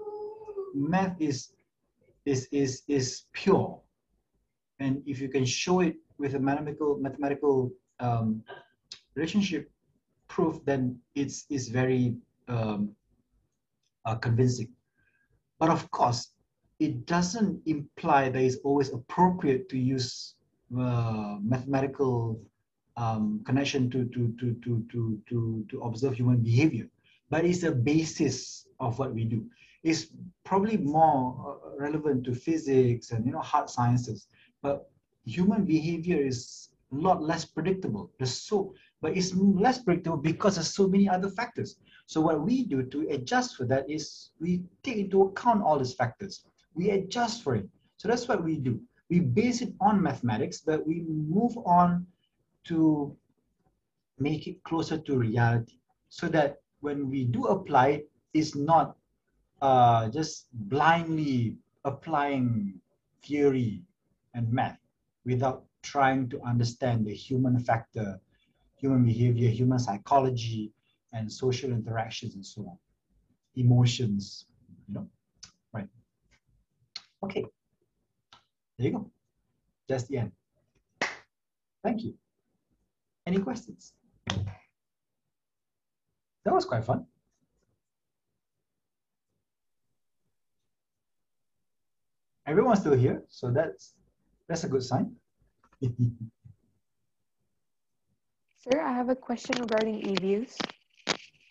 Math 0.73 1.15
is 1.19 1.51
is 2.25 2.47
is 2.51 2.83
is 2.87 3.23
pure, 3.33 3.79
and 4.79 5.01
if 5.05 5.19
you 5.21 5.29
can 5.29 5.45
show 5.45 5.79
it 5.81 5.95
with 6.17 6.35
a 6.35 6.39
mathematical 6.39 6.97
mathematical 6.97 7.71
um, 7.99 8.43
relationship 9.15 9.71
proof, 10.27 10.63
then 10.65 10.99
it's 11.15 11.45
is 11.49 11.69
very 11.69 12.15
um, 12.47 12.91
uh, 14.05 14.15
convincing. 14.15 14.69
But 15.59 15.69
of 15.69 15.89
course, 15.91 16.31
it 16.79 17.05
doesn't 17.05 17.61
imply 17.65 18.29
that 18.29 18.41
it's 18.41 18.57
always 18.63 18.91
appropriate 18.91 19.69
to 19.69 19.77
use 19.77 20.35
uh, 20.77 21.37
mathematical 21.41 22.41
um, 22.97 23.41
connection 23.45 23.89
to, 23.91 24.05
to, 24.05 24.33
to, 24.39 24.55
to, 24.63 24.85
to, 24.91 25.21
to, 25.29 25.65
to 25.69 25.81
observe 25.81 26.15
human 26.15 26.41
behavior. 26.41 26.87
But 27.29 27.45
it's 27.45 27.63
a 27.63 27.71
basis 27.71 28.64
of 28.79 28.99
what 28.99 29.13
we 29.13 29.25
do. 29.25 29.45
It's 29.83 30.07
probably 30.43 30.77
more 30.77 31.59
uh, 31.63 31.77
relevant 31.79 32.23
to 32.25 32.33
physics 32.33 33.11
and 33.11 33.25
you 33.25 33.31
know 33.31 33.39
hard 33.39 33.69
sciences. 33.69 34.27
But 34.61 34.89
human 35.25 35.65
behavior 35.65 36.17
is 36.17 36.69
a 36.91 36.95
lot 36.95 37.21
less 37.21 37.45
predictable. 37.45 38.11
There's 38.17 38.33
so, 38.33 38.73
but 39.01 39.15
it's 39.15 39.33
less 39.35 39.79
predictable 39.79 40.17
because 40.17 40.55
there's 40.55 40.73
so 40.73 40.87
many 40.87 41.07
other 41.09 41.29
factors. 41.29 41.77
So 42.07 42.21
what 42.21 42.41
we 42.41 42.63
do 42.63 42.83
to 42.83 43.07
adjust 43.09 43.55
for 43.55 43.65
that 43.65 43.89
is 43.89 44.31
we 44.39 44.63
take 44.83 44.97
into 44.97 45.23
account 45.23 45.63
all 45.63 45.79
these 45.79 45.93
factors 45.93 46.45
we 46.75 46.91
adjust 46.91 47.41
for 47.41 47.55
it. 47.55 47.67
So 47.97 48.07
that's 48.07 48.27
what 48.27 48.43
we 48.43 48.57
do. 48.57 48.79
We 49.09 49.21
base 49.21 49.61
it 49.61 49.73
on 49.79 50.01
mathematics, 50.01 50.61
but 50.61 50.85
we 50.85 51.05
move 51.07 51.57
on 51.65 52.05
to 52.65 53.15
make 54.19 54.47
it 54.47 54.63
closer 54.63 54.97
to 54.97 55.17
reality 55.17 55.79
so 56.09 56.27
that 56.27 56.57
when 56.81 57.09
we 57.09 57.23
do 57.23 57.45
apply 57.45 57.87
it, 57.87 58.09
it's 58.35 58.53
not 58.53 58.97
uh, 59.61 60.09
just 60.09 60.47
blindly 60.51 61.55
applying 61.85 62.81
theory 63.23 63.81
and 64.33 64.51
math 64.51 64.77
without 65.25 65.63
trying 65.81 66.27
to 66.29 66.41
understand 66.41 67.05
the 67.05 67.13
human 67.13 67.57
factor, 67.57 68.19
human 68.75 69.05
behavior, 69.05 69.49
human 69.49 69.79
psychology, 69.79 70.73
and 71.13 71.31
social 71.31 71.71
interactions 71.71 72.35
and 72.35 72.45
so 72.45 72.61
on, 72.63 72.77
emotions, 73.55 74.45
you 74.87 74.95
know. 74.95 75.07
Right? 75.73 75.87
Okay, 77.23 77.45
there 78.77 78.87
you 78.87 78.91
go. 78.91 79.09
That's 79.87 80.03
the 80.07 80.17
end. 80.17 80.31
Thank 81.83 82.03
you. 82.03 82.15
Any 83.25 83.39
questions? 83.39 83.93
That 86.43 86.53
was 86.53 86.65
quite 86.65 86.83
fun. 86.83 87.05
Everyone's 92.47 92.79
still 92.79 92.93
here, 92.93 93.23
so 93.29 93.51
that's 93.51 93.93
that's 94.47 94.63
a 94.63 94.69
good 94.69 94.83
sign. 94.83 95.15
Sir, 98.63 98.81
I 98.81 98.93
have 98.93 99.09
a 99.09 99.15
question 99.15 99.59
regarding 99.61 100.01
eViews. 100.01 100.55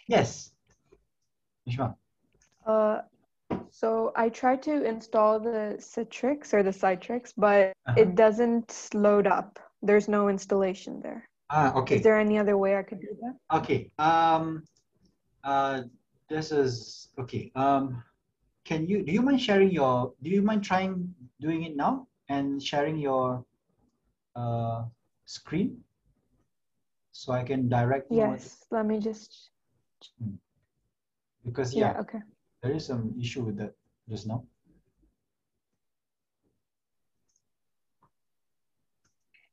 Yes. 0.09 0.53
Ishma. 1.69 1.95
Uh, 2.67 3.03
so 3.71 4.13
I 4.17 4.29
tried 4.29 4.63
to 4.65 4.85
install 4.85 5.39
the 5.41 5.77
Citrix 5.79 6.53
or 6.55 6.63
the 6.63 6.71
Citrix, 6.71 7.33
but 7.37 7.73
Uh-huh. 7.87 7.95
it 8.03 8.15
doesn't 8.15 8.91
load 8.95 9.27
up. 9.27 9.59
There's 9.83 10.09
no 10.09 10.29
installation 10.29 11.01
there. 11.01 11.29
Ah, 11.51 11.73
okay. 11.75 11.97
Is 11.97 12.03
there 12.03 12.19
any 12.19 12.39
other 12.39 12.57
way 12.57 12.77
I 12.77 12.83
could 12.83 13.01
do 13.01 13.17
that? 13.23 13.35
Okay. 13.59 13.91
Um, 13.99 14.65
uh, 15.45 15.83
this 16.29 16.51
is 16.53 17.09
okay. 17.19 17.53
Um, 17.55 18.03
can 18.65 18.87
you 18.87 19.05
do 19.05 19.13
you 19.13 19.23
mind 19.23 19.41
sharing 19.41 19.71
your? 19.71 20.13
Do 20.23 20.31
you 20.31 20.43
mind 20.43 20.65
trying 20.65 21.15
doing 21.41 21.65
it 21.65 21.77
now 21.77 22.07
and 22.29 22.63
sharing 22.63 22.99
your 22.99 23.45
uh, 24.37 24.85
screen 25.25 25.83
so 27.13 27.33
I 27.33 27.43
can 27.45 27.69
direct 27.69 28.11
Yes, 28.11 28.67
let 28.71 28.87
me 28.87 28.99
just. 28.99 29.51
because 31.45 31.75
Yeah, 31.75 31.77
yeah, 31.77 31.99
okay. 32.01 32.23
There 32.63 32.73
is 32.73 32.87
some 32.87 33.15
issue 33.21 33.43
with 33.43 33.57
that 33.59 33.75
just 34.09 34.27
now. 34.27 34.45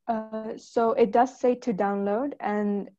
Uh, 0.08 0.58
so 0.58 0.92
it 0.94 1.12
does 1.12 1.40
say 1.40 1.56
to 1.56 1.74
download, 1.74 2.34
and 2.40 2.90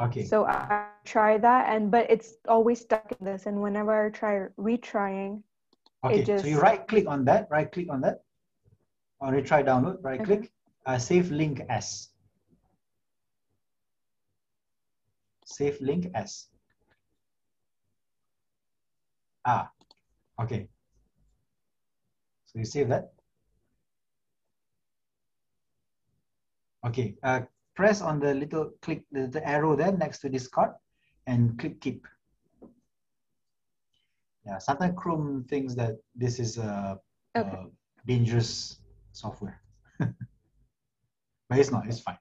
Okay. 0.00 0.34
so 0.34 0.44
I 0.46 0.92
try 1.04 1.38
that, 1.38 1.68
and 1.68 1.90
but 1.90 2.10
it's 2.10 2.36
always 2.48 2.80
stuck 2.80 3.12
in 3.12 3.22
this. 3.24 3.46
And 3.46 3.62
whenever 3.62 4.06
I 4.06 4.10
try 4.10 4.46
retrying, 4.58 5.42
Okay, 6.04 6.20
it 6.20 6.40
so 6.40 6.46
you 6.46 6.60
right 6.60 6.86
click 6.86 7.08
on 7.08 7.24
that, 7.24 7.48
right 7.50 7.70
click 7.70 7.90
on 7.90 8.00
that, 8.02 8.22
or 9.20 9.32
retry 9.32 9.64
download, 9.64 9.98
right 10.02 10.20
Okay. 10.20 10.36
click, 10.36 10.52
uh, 10.86 10.98
save 10.98 11.30
link 11.30 11.60
as. 11.68 12.08
Save 15.44 15.80
link 15.80 16.10
as. 16.14 16.46
Ah, 19.44 19.70
okay. 20.40 20.68
So 22.46 22.58
you 22.58 22.64
save 22.64 22.88
that. 22.90 23.12
Okay, 26.86 27.16
uh, 27.22 27.40
press 27.74 28.00
on 28.00 28.20
the 28.20 28.34
little 28.34 28.70
click, 28.82 29.02
the, 29.10 29.26
the 29.26 29.46
arrow 29.46 29.74
there 29.74 29.92
next 29.92 30.20
to 30.20 30.28
this 30.28 30.46
card 30.46 30.70
and 31.26 31.58
click 31.58 31.80
keep. 31.80 32.06
Yeah, 34.48 34.58
sometimes 34.58 34.94
Chrome 34.96 35.44
thinks 35.44 35.74
that 35.74 35.96
this 36.16 36.40
is 36.40 36.56
a, 36.56 36.98
Okay. 37.36 37.48
a 37.50 37.66
dangerous 38.06 38.80
software. 39.12 39.60
but 39.98 41.58
it's 41.58 41.70
not, 41.70 41.86
it's 41.86 42.00
fine. 42.00 42.16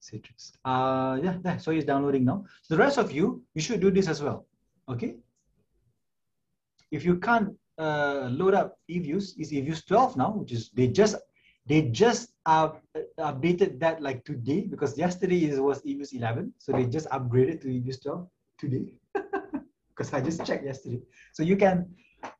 Citrix. 0.00 0.52
Uh, 0.64 1.18
yeah, 1.22 1.36
yeah, 1.44 1.58
so 1.58 1.70
it's 1.70 1.84
downloading 1.84 2.24
now. 2.24 2.46
The 2.70 2.78
rest 2.78 2.96
of 2.96 3.12
you, 3.12 3.42
you 3.54 3.60
should 3.60 3.80
do 3.80 3.90
this 3.90 4.08
as 4.08 4.22
well. 4.22 4.46
Okay. 4.88 5.16
If 6.90 7.04
you 7.04 7.18
can't 7.18 7.54
uh, 7.76 8.30
load 8.32 8.54
up 8.54 8.78
eViews, 8.88 9.38
is 9.38 9.52
eViews 9.52 9.86
12 9.86 10.16
now, 10.16 10.30
which 10.32 10.52
is 10.52 10.70
they 10.70 10.88
just 10.88 11.16
they 11.66 11.82
just 11.82 12.32
uh, 12.46 12.70
updated 13.18 13.78
that 13.80 14.00
like 14.00 14.24
today 14.24 14.62
because 14.62 14.96
yesterday 14.96 15.44
is 15.44 15.60
was 15.60 15.82
eViews 15.82 16.14
11, 16.14 16.54
so 16.56 16.72
they 16.72 16.86
just 16.86 17.06
upgraded 17.10 17.60
to 17.60 17.68
eViews 17.68 18.00
12 18.02 18.26
today. 18.56 18.94
Because 19.98 20.12
I 20.14 20.20
just 20.20 20.46
checked 20.46 20.64
yesterday. 20.64 21.00
So 21.32 21.42
you 21.42 21.56
can 21.56 21.90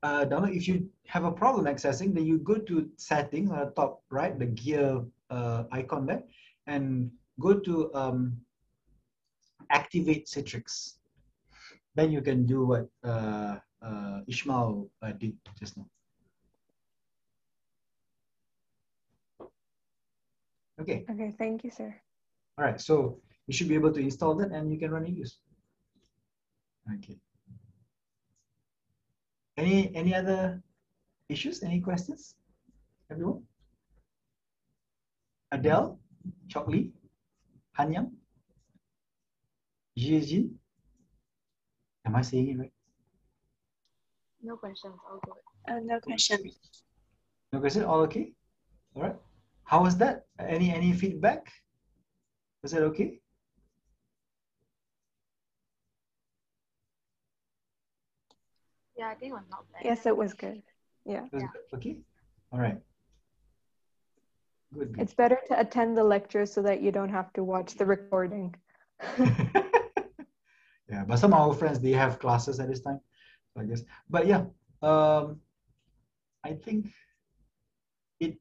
uh, 0.04 0.24
download 0.26 0.54
if 0.54 0.68
you 0.68 0.88
have 1.08 1.24
a 1.24 1.32
problem 1.32 1.66
accessing, 1.66 2.14
then 2.14 2.24
you 2.24 2.38
go 2.38 2.54
to 2.54 2.88
settings 2.96 3.50
on 3.50 3.58
the 3.58 3.72
top 3.72 4.02
right, 4.10 4.38
the 4.38 4.46
gear 4.46 5.02
uh, 5.30 5.64
icon 5.72 6.06
there, 6.06 6.22
and 6.68 7.10
go 7.40 7.58
to 7.58 7.92
um, 7.94 8.36
activate 9.70 10.26
Citrix. 10.26 10.94
Then 11.96 12.12
you 12.12 12.22
can 12.22 12.46
do 12.46 12.64
what 12.64 12.88
uh, 13.02 13.56
uh, 13.82 14.20
Ishmael 14.28 14.88
uh, 15.02 15.12
did 15.12 15.36
just 15.58 15.76
now. 15.76 15.86
Okay, 20.80 21.04
okay, 21.10 21.34
thank 21.36 21.64
you, 21.64 21.72
sir. 21.72 21.92
all 22.56 22.64
right. 22.64 22.80
So 22.80 23.18
you 23.48 23.52
should 23.52 23.66
be 23.66 23.74
able 23.74 23.92
to 23.92 24.00
install 24.00 24.36
that 24.36 24.52
and 24.52 24.72
you 24.72 24.78
can 24.78 24.92
run 24.92 25.06
it 25.06 25.10
use. 25.10 25.38
Okay. 26.94 27.18
Any 29.58 29.90
any 29.96 30.14
other 30.14 30.62
issues? 31.28 31.62
Any 31.64 31.80
questions? 31.80 32.36
Everyone? 33.10 33.42
Adele, 35.50 35.98
Chokli, 36.46 36.92
Hanyang, 37.76 38.12
Jijin. 39.98 40.54
Am 42.06 42.14
I 42.14 42.22
saying 42.22 42.50
it 42.50 42.58
right? 42.58 42.72
No 44.42 44.56
questions, 44.56 44.94
all 45.10 45.18
good. 45.24 45.42
Uh, 45.68 45.80
no 45.82 45.98
question. 46.00 46.38
No 47.52 47.58
question. 47.60 47.82
All 47.82 48.00
okay. 48.02 48.32
All 48.94 49.02
right. 49.02 49.16
How 49.64 49.82
was 49.82 49.96
that? 49.96 50.26
Any 50.38 50.70
any 50.70 50.92
feedback? 50.92 51.50
Was 52.62 52.72
that 52.72 52.82
okay? 52.82 53.18
Yeah, 58.98 59.08
I 59.08 59.14
think 59.14 59.30
it 59.30 59.34
was 59.34 59.44
not 59.48 59.64
bad. 59.72 59.82
Yes, 59.84 60.06
it 60.06 60.16
was 60.16 60.34
good. 60.34 60.60
Yeah, 61.06 61.22
Was 61.32 61.42
Yeah. 61.42 61.48
good? 61.52 61.78
Okay. 61.78 61.96
All 62.52 62.58
right. 62.58 62.78
Good. 64.74 64.92
good. 64.92 65.02
it's 65.02 65.14
better 65.14 65.38
to 65.48 65.60
attend 65.60 65.96
the 65.96 66.04
lecture 66.04 66.44
so 66.44 66.60
that 66.62 66.82
you 66.82 66.90
don't 66.90 67.08
have 67.08 67.32
to 67.34 67.44
watch 67.44 67.74
the 67.76 67.86
recording. 67.86 68.54
yeah, 69.18 71.04
but 71.06 71.16
some 71.18 71.32
of 71.32 71.40
our 71.40 71.54
friends 71.54 71.78
they 71.80 71.92
have 71.92 72.18
classes 72.18 72.58
at 72.58 72.68
this 72.68 72.80
time, 72.80 73.00
so 73.54 73.60
I 73.62 73.64
guess. 73.64 73.82
But 74.10 74.26
yeah, 74.26 74.44
um, 74.82 75.40
I 76.44 76.52
think 76.54 76.92
it 78.18 78.36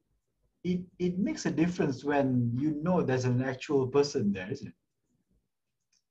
it 0.64 0.80
it 0.98 1.18
makes 1.18 1.46
a 1.46 1.50
difference 1.50 2.04
when 2.04 2.50
you 2.58 2.70
know 2.82 3.00
there's 3.02 3.24
an 3.24 3.42
actual 3.42 3.86
person 3.86 4.32
there, 4.32 4.50
isn't 4.50 4.68
it? 4.68 4.74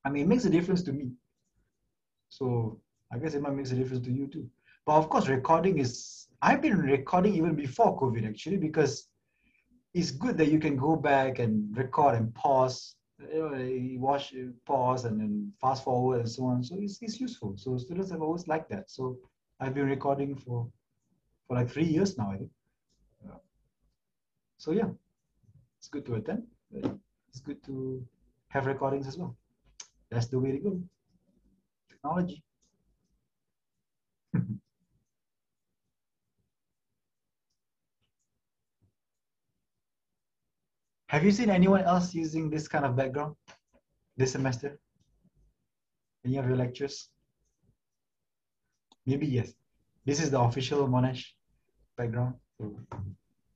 I 0.06 0.10
mean, 0.10 0.24
it 0.24 0.28
makes 0.30 0.46
a 0.46 0.50
difference 0.50 0.84
to 0.84 0.94
me. 0.94 1.12
So 2.30 2.80
I 3.12 3.18
guess 3.18 3.34
it 3.34 3.42
might 3.42 3.56
make 3.56 3.68
a 3.68 3.76
difference 3.76 4.06
to 4.06 4.12
you 4.12 4.28
too. 4.28 4.50
But 4.86 4.94
of 4.94 5.10
course, 5.10 5.28
recording 5.28 5.80
is. 5.80 6.28
I've 6.42 6.62
been 6.62 6.78
recording 6.78 7.34
even 7.36 7.56
before 7.56 8.00
COVID 8.00 8.28
actually 8.28 8.58
because 8.58 9.08
it's 9.96 10.12
good 10.12 10.38
that 10.38 10.52
you 10.52 10.60
can 10.60 10.78
go 10.78 10.96
back 10.96 11.40
and 11.40 11.76
record 11.76 12.14
and 12.14 12.34
pause 12.36 12.98
you 13.20 13.50
know, 13.50 13.58
you 13.58 14.00
watch, 14.00 14.32
you 14.32 14.54
pause, 14.66 15.06
and 15.06 15.20
then 15.20 15.52
fast 15.60 15.84
forward 15.84 16.20
and 16.20 16.30
so 16.30 16.46
on. 16.46 16.64
So 16.64 16.76
it's, 16.80 17.00
it's 17.02 17.20
useful. 17.20 17.54
So 17.58 17.78
students 17.78 18.12
have 18.12 18.22
always 18.22 18.48
liked 18.48 18.70
that. 18.70 18.90
So 18.90 19.18
I've 19.60 19.74
been 19.74 19.88
recording 19.88 20.36
for 20.36 20.68
for 21.48 21.56
like 21.56 21.70
three 21.70 21.86
years 21.86 22.18
now, 22.18 22.32
I 22.32 22.38
think. 22.38 22.52
So 24.58 24.72
yeah, 24.72 24.90
it's 25.80 25.88
good 25.88 26.06
to 26.08 26.16
attend. 26.16 26.44
It's 27.30 27.40
good 27.40 27.64
to 27.66 28.06
have 28.50 28.66
recordings 28.66 29.08
as 29.08 29.18
well. 29.18 29.36
That's 30.10 30.28
the 30.28 30.40
way 30.40 30.52
to 30.52 30.58
go. 30.58 30.82
Technology. 31.90 32.44
Have 41.10 41.24
you 41.24 41.32
seen 41.32 41.50
anyone 41.50 41.82
else 41.82 42.14
using 42.14 42.50
this 42.50 42.68
kind 42.68 42.86
of 42.86 42.96
background 42.96 43.36
this 44.18 44.34
semester? 44.34 44.78
Any 46.26 46.38
of 46.38 46.46
your 46.46 46.58
lectures? 46.58 47.10
Maybe 49.06 49.26
yes. 49.26 49.54
This 50.06 50.22
is 50.22 50.32
the 50.32 50.40
official 50.40 50.88
Monash 50.88 51.24
background. 51.96 52.36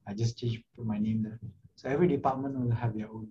I 0.08 0.14
just 0.14 0.38
changed 0.38 0.64
my 0.78 0.98
name 0.98 1.24
there. 1.24 1.40
So 1.76 1.90
every 1.90 2.08
department 2.08 2.58
will 2.60 2.72
have 2.72 2.95
their 2.95 3.10
own. 3.10 3.28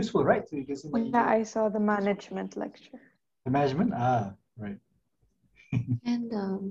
Useful, 0.00 0.24
right? 0.24 0.48
So 0.48 0.56
you 0.56 0.64
can 0.64 0.76
see 0.76 0.88
my 0.88 1.00
Yeah, 1.00 1.26
I 1.38 1.42
saw 1.52 1.68
the 1.68 1.82
management 1.94 2.56
lecture. 2.56 2.98
the 3.44 3.50
management. 3.58 3.90
Ah, 3.94 4.32
right. 4.64 4.78
And 6.12 6.28
um, 6.42 6.62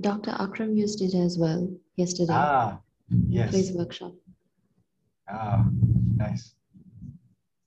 Dr. 0.00 0.32
Akram 0.44 0.72
used 0.84 1.00
it 1.06 1.14
as 1.26 1.32
well 1.42 1.60
yesterday 2.02 2.38
Ah, 2.44 2.80
for 3.50 3.56
his 3.62 3.72
workshop. 3.78 4.12
Ah, 5.28 5.66
nice. 6.24 6.44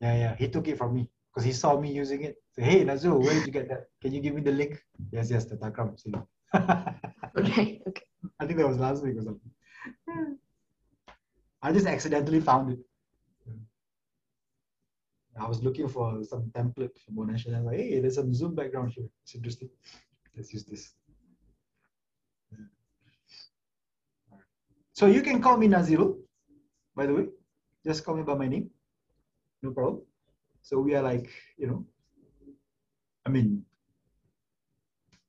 Yeah, 0.03 0.15
yeah. 0.23 0.33
He 0.41 0.47
took 0.47 0.67
it 0.71 0.77
from 0.81 0.91
me 0.97 1.03
because 1.29 1.45
he 1.49 1.53
saw 1.61 1.71
me 1.83 1.89
using 2.03 2.21
it. 2.27 2.35
Say, 2.55 2.63
hey, 2.71 2.79
Nazul, 2.85 3.19
where 3.25 3.35
did 3.35 3.45
you 3.45 3.51
get 3.59 3.67
that? 3.71 3.83
Can 4.01 4.13
you 4.15 4.21
give 4.25 4.33
me 4.38 4.41
the 4.49 4.55
link? 4.61 4.73
Yes, 5.11 5.29
yes, 5.33 5.43
the 5.45 5.55
Akram. 5.67 5.97
See. 5.97 6.13
Right. 7.33 7.81
Okay. 7.89 8.07
I 8.39 8.45
think 8.45 8.57
that 8.59 8.67
was 8.67 8.77
last 8.77 9.03
week 9.03 9.15
or 9.19 9.23
something. 9.27 9.51
I 11.61 11.71
just 11.71 11.88
accidentally 11.95 12.41
found 12.41 12.71
it. 12.73 12.79
I 15.39 15.47
was 15.47 15.63
looking 15.63 15.87
for 15.87 16.23
some 16.23 16.51
template 16.53 16.91
for 16.99 17.11
Monash 17.11 17.45
and 17.45 17.55
I 17.55 17.59
was 17.59 17.67
like, 17.67 17.77
hey, 17.77 17.99
there's 17.99 18.15
some 18.15 18.33
Zoom 18.33 18.53
background 18.55 18.91
here. 18.91 19.07
It's 19.23 19.35
interesting. 19.35 19.69
Let's 20.35 20.53
use 20.53 20.65
this. 20.65 20.93
So 24.93 25.07
you 25.07 25.21
can 25.21 25.41
call 25.41 25.57
me 25.57 25.67
Nazirul, 25.67 26.17
by 26.95 27.05
the 27.05 27.13
way. 27.13 27.27
Just 27.83 28.05
call 28.05 28.15
me 28.15 28.23
by 28.23 28.35
my 28.35 28.47
name. 28.47 28.69
No 29.63 29.71
problem. 29.71 30.03
So 30.61 30.79
we 30.79 30.95
are 30.95 31.01
like, 31.01 31.29
you 31.57 31.67
know, 31.67 31.85
I 33.25 33.29
mean, 33.29 33.65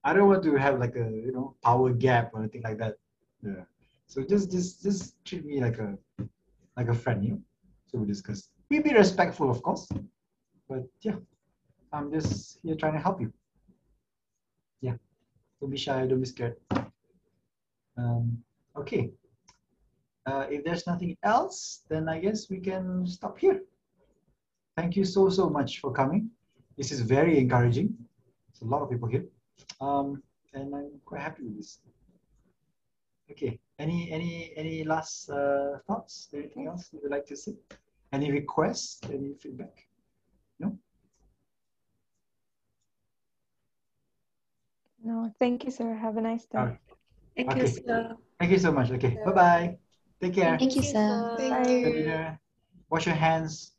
I 0.04 0.12
don't 0.12 0.28
want 0.28 0.42
to 0.42 0.56
have 0.56 0.78
like 0.78 0.96
a 0.96 1.10
you 1.10 1.32
know 1.32 1.56
power 1.62 1.92
gap 1.92 2.34
or 2.34 2.40
anything 2.40 2.62
like 2.62 2.78
that. 2.78 2.96
Yeah. 3.42 3.64
So 4.06 4.22
just 4.22 4.50
just 4.50 4.82
just 4.82 5.24
treat 5.24 5.44
me 5.44 5.60
like 5.60 5.78
a 5.78 5.96
like 6.76 6.88
a 6.88 6.94
friend, 6.94 7.24
you 7.24 7.30
know. 7.30 7.42
So 7.86 7.98
we 7.98 8.06
discuss. 8.06 8.51
We 8.72 8.78
be 8.78 8.94
respectful, 8.94 9.50
of 9.50 9.62
course. 9.62 9.86
But 10.66 10.84
yeah, 11.02 11.16
I'm 11.92 12.10
just 12.10 12.58
here 12.62 12.74
trying 12.74 12.94
to 12.94 13.00
help 13.00 13.20
you. 13.20 13.30
Yeah. 14.80 14.96
Don't 15.60 15.68
be 15.68 15.76
shy, 15.76 16.06
don't 16.06 16.20
be 16.20 16.26
scared. 16.26 16.56
Um, 17.98 18.42
okay. 18.74 19.10
Uh, 20.24 20.46
if 20.48 20.64
there's 20.64 20.86
nothing 20.86 21.18
else, 21.22 21.82
then 21.90 22.08
I 22.08 22.18
guess 22.18 22.48
we 22.48 22.60
can 22.60 23.06
stop 23.06 23.38
here. 23.38 23.60
thank 24.74 24.96
you 24.96 25.04
so, 25.04 25.28
so 25.28 25.50
much 25.50 25.80
for 25.80 25.92
coming. 25.92 26.30
This 26.78 26.92
is 26.92 27.02
very 27.02 27.38
encouraging. 27.38 27.94
There's 28.48 28.62
a 28.62 28.72
lot 28.72 28.80
of 28.80 28.88
people 28.88 29.06
here. 29.06 29.26
Um, 29.82 30.22
and 30.54 30.74
I'm 30.74 30.98
quite 31.04 31.20
happy 31.20 31.42
with 31.42 31.58
this. 31.58 31.78
Okay, 33.30 33.58
any 33.78 34.10
any 34.10 34.54
any 34.56 34.82
last 34.84 35.28
uh, 35.28 35.78
thoughts? 35.86 36.28
Anything 36.32 36.68
else 36.68 36.88
you 36.90 37.00
would 37.02 37.12
like 37.12 37.26
to 37.26 37.36
say? 37.36 37.54
Any 38.12 38.30
requests? 38.30 39.00
Any 39.04 39.34
feedback? 39.40 39.86
No? 40.60 40.76
No, 45.02 45.32
thank 45.38 45.64
you, 45.64 45.70
sir. 45.70 45.94
Have 45.94 46.16
a 46.18 46.20
nice 46.20 46.44
day. 46.44 46.58
All 46.58 46.66
right. 46.66 46.78
Thank 47.34 47.56
you, 47.56 47.62
Okay. 47.62 47.72
sir. 47.72 48.16
Thank 48.38 48.52
you 48.52 48.58
so 48.58 48.70
much. 48.72 48.90
Okay, 48.90 49.18
bye-bye. 49.24 49.78
Take 50.20 50.34
care. 50.34 50.58
Thank 50.58 50.76
you, 50.76 50.82
sir. 50.82 51.34
Thank 51.38 51.52
Bye. 51.52 51.72
you. 51.72 51.92
Dinner. 51.92 52.38
Wash 52.90 53.06
your 53.06 53.14
hands. 53.14 53.72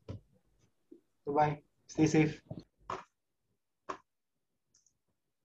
Bye-bye. 1.27 1.61
Stay 1.87 2.07
safe. 2.07 2.41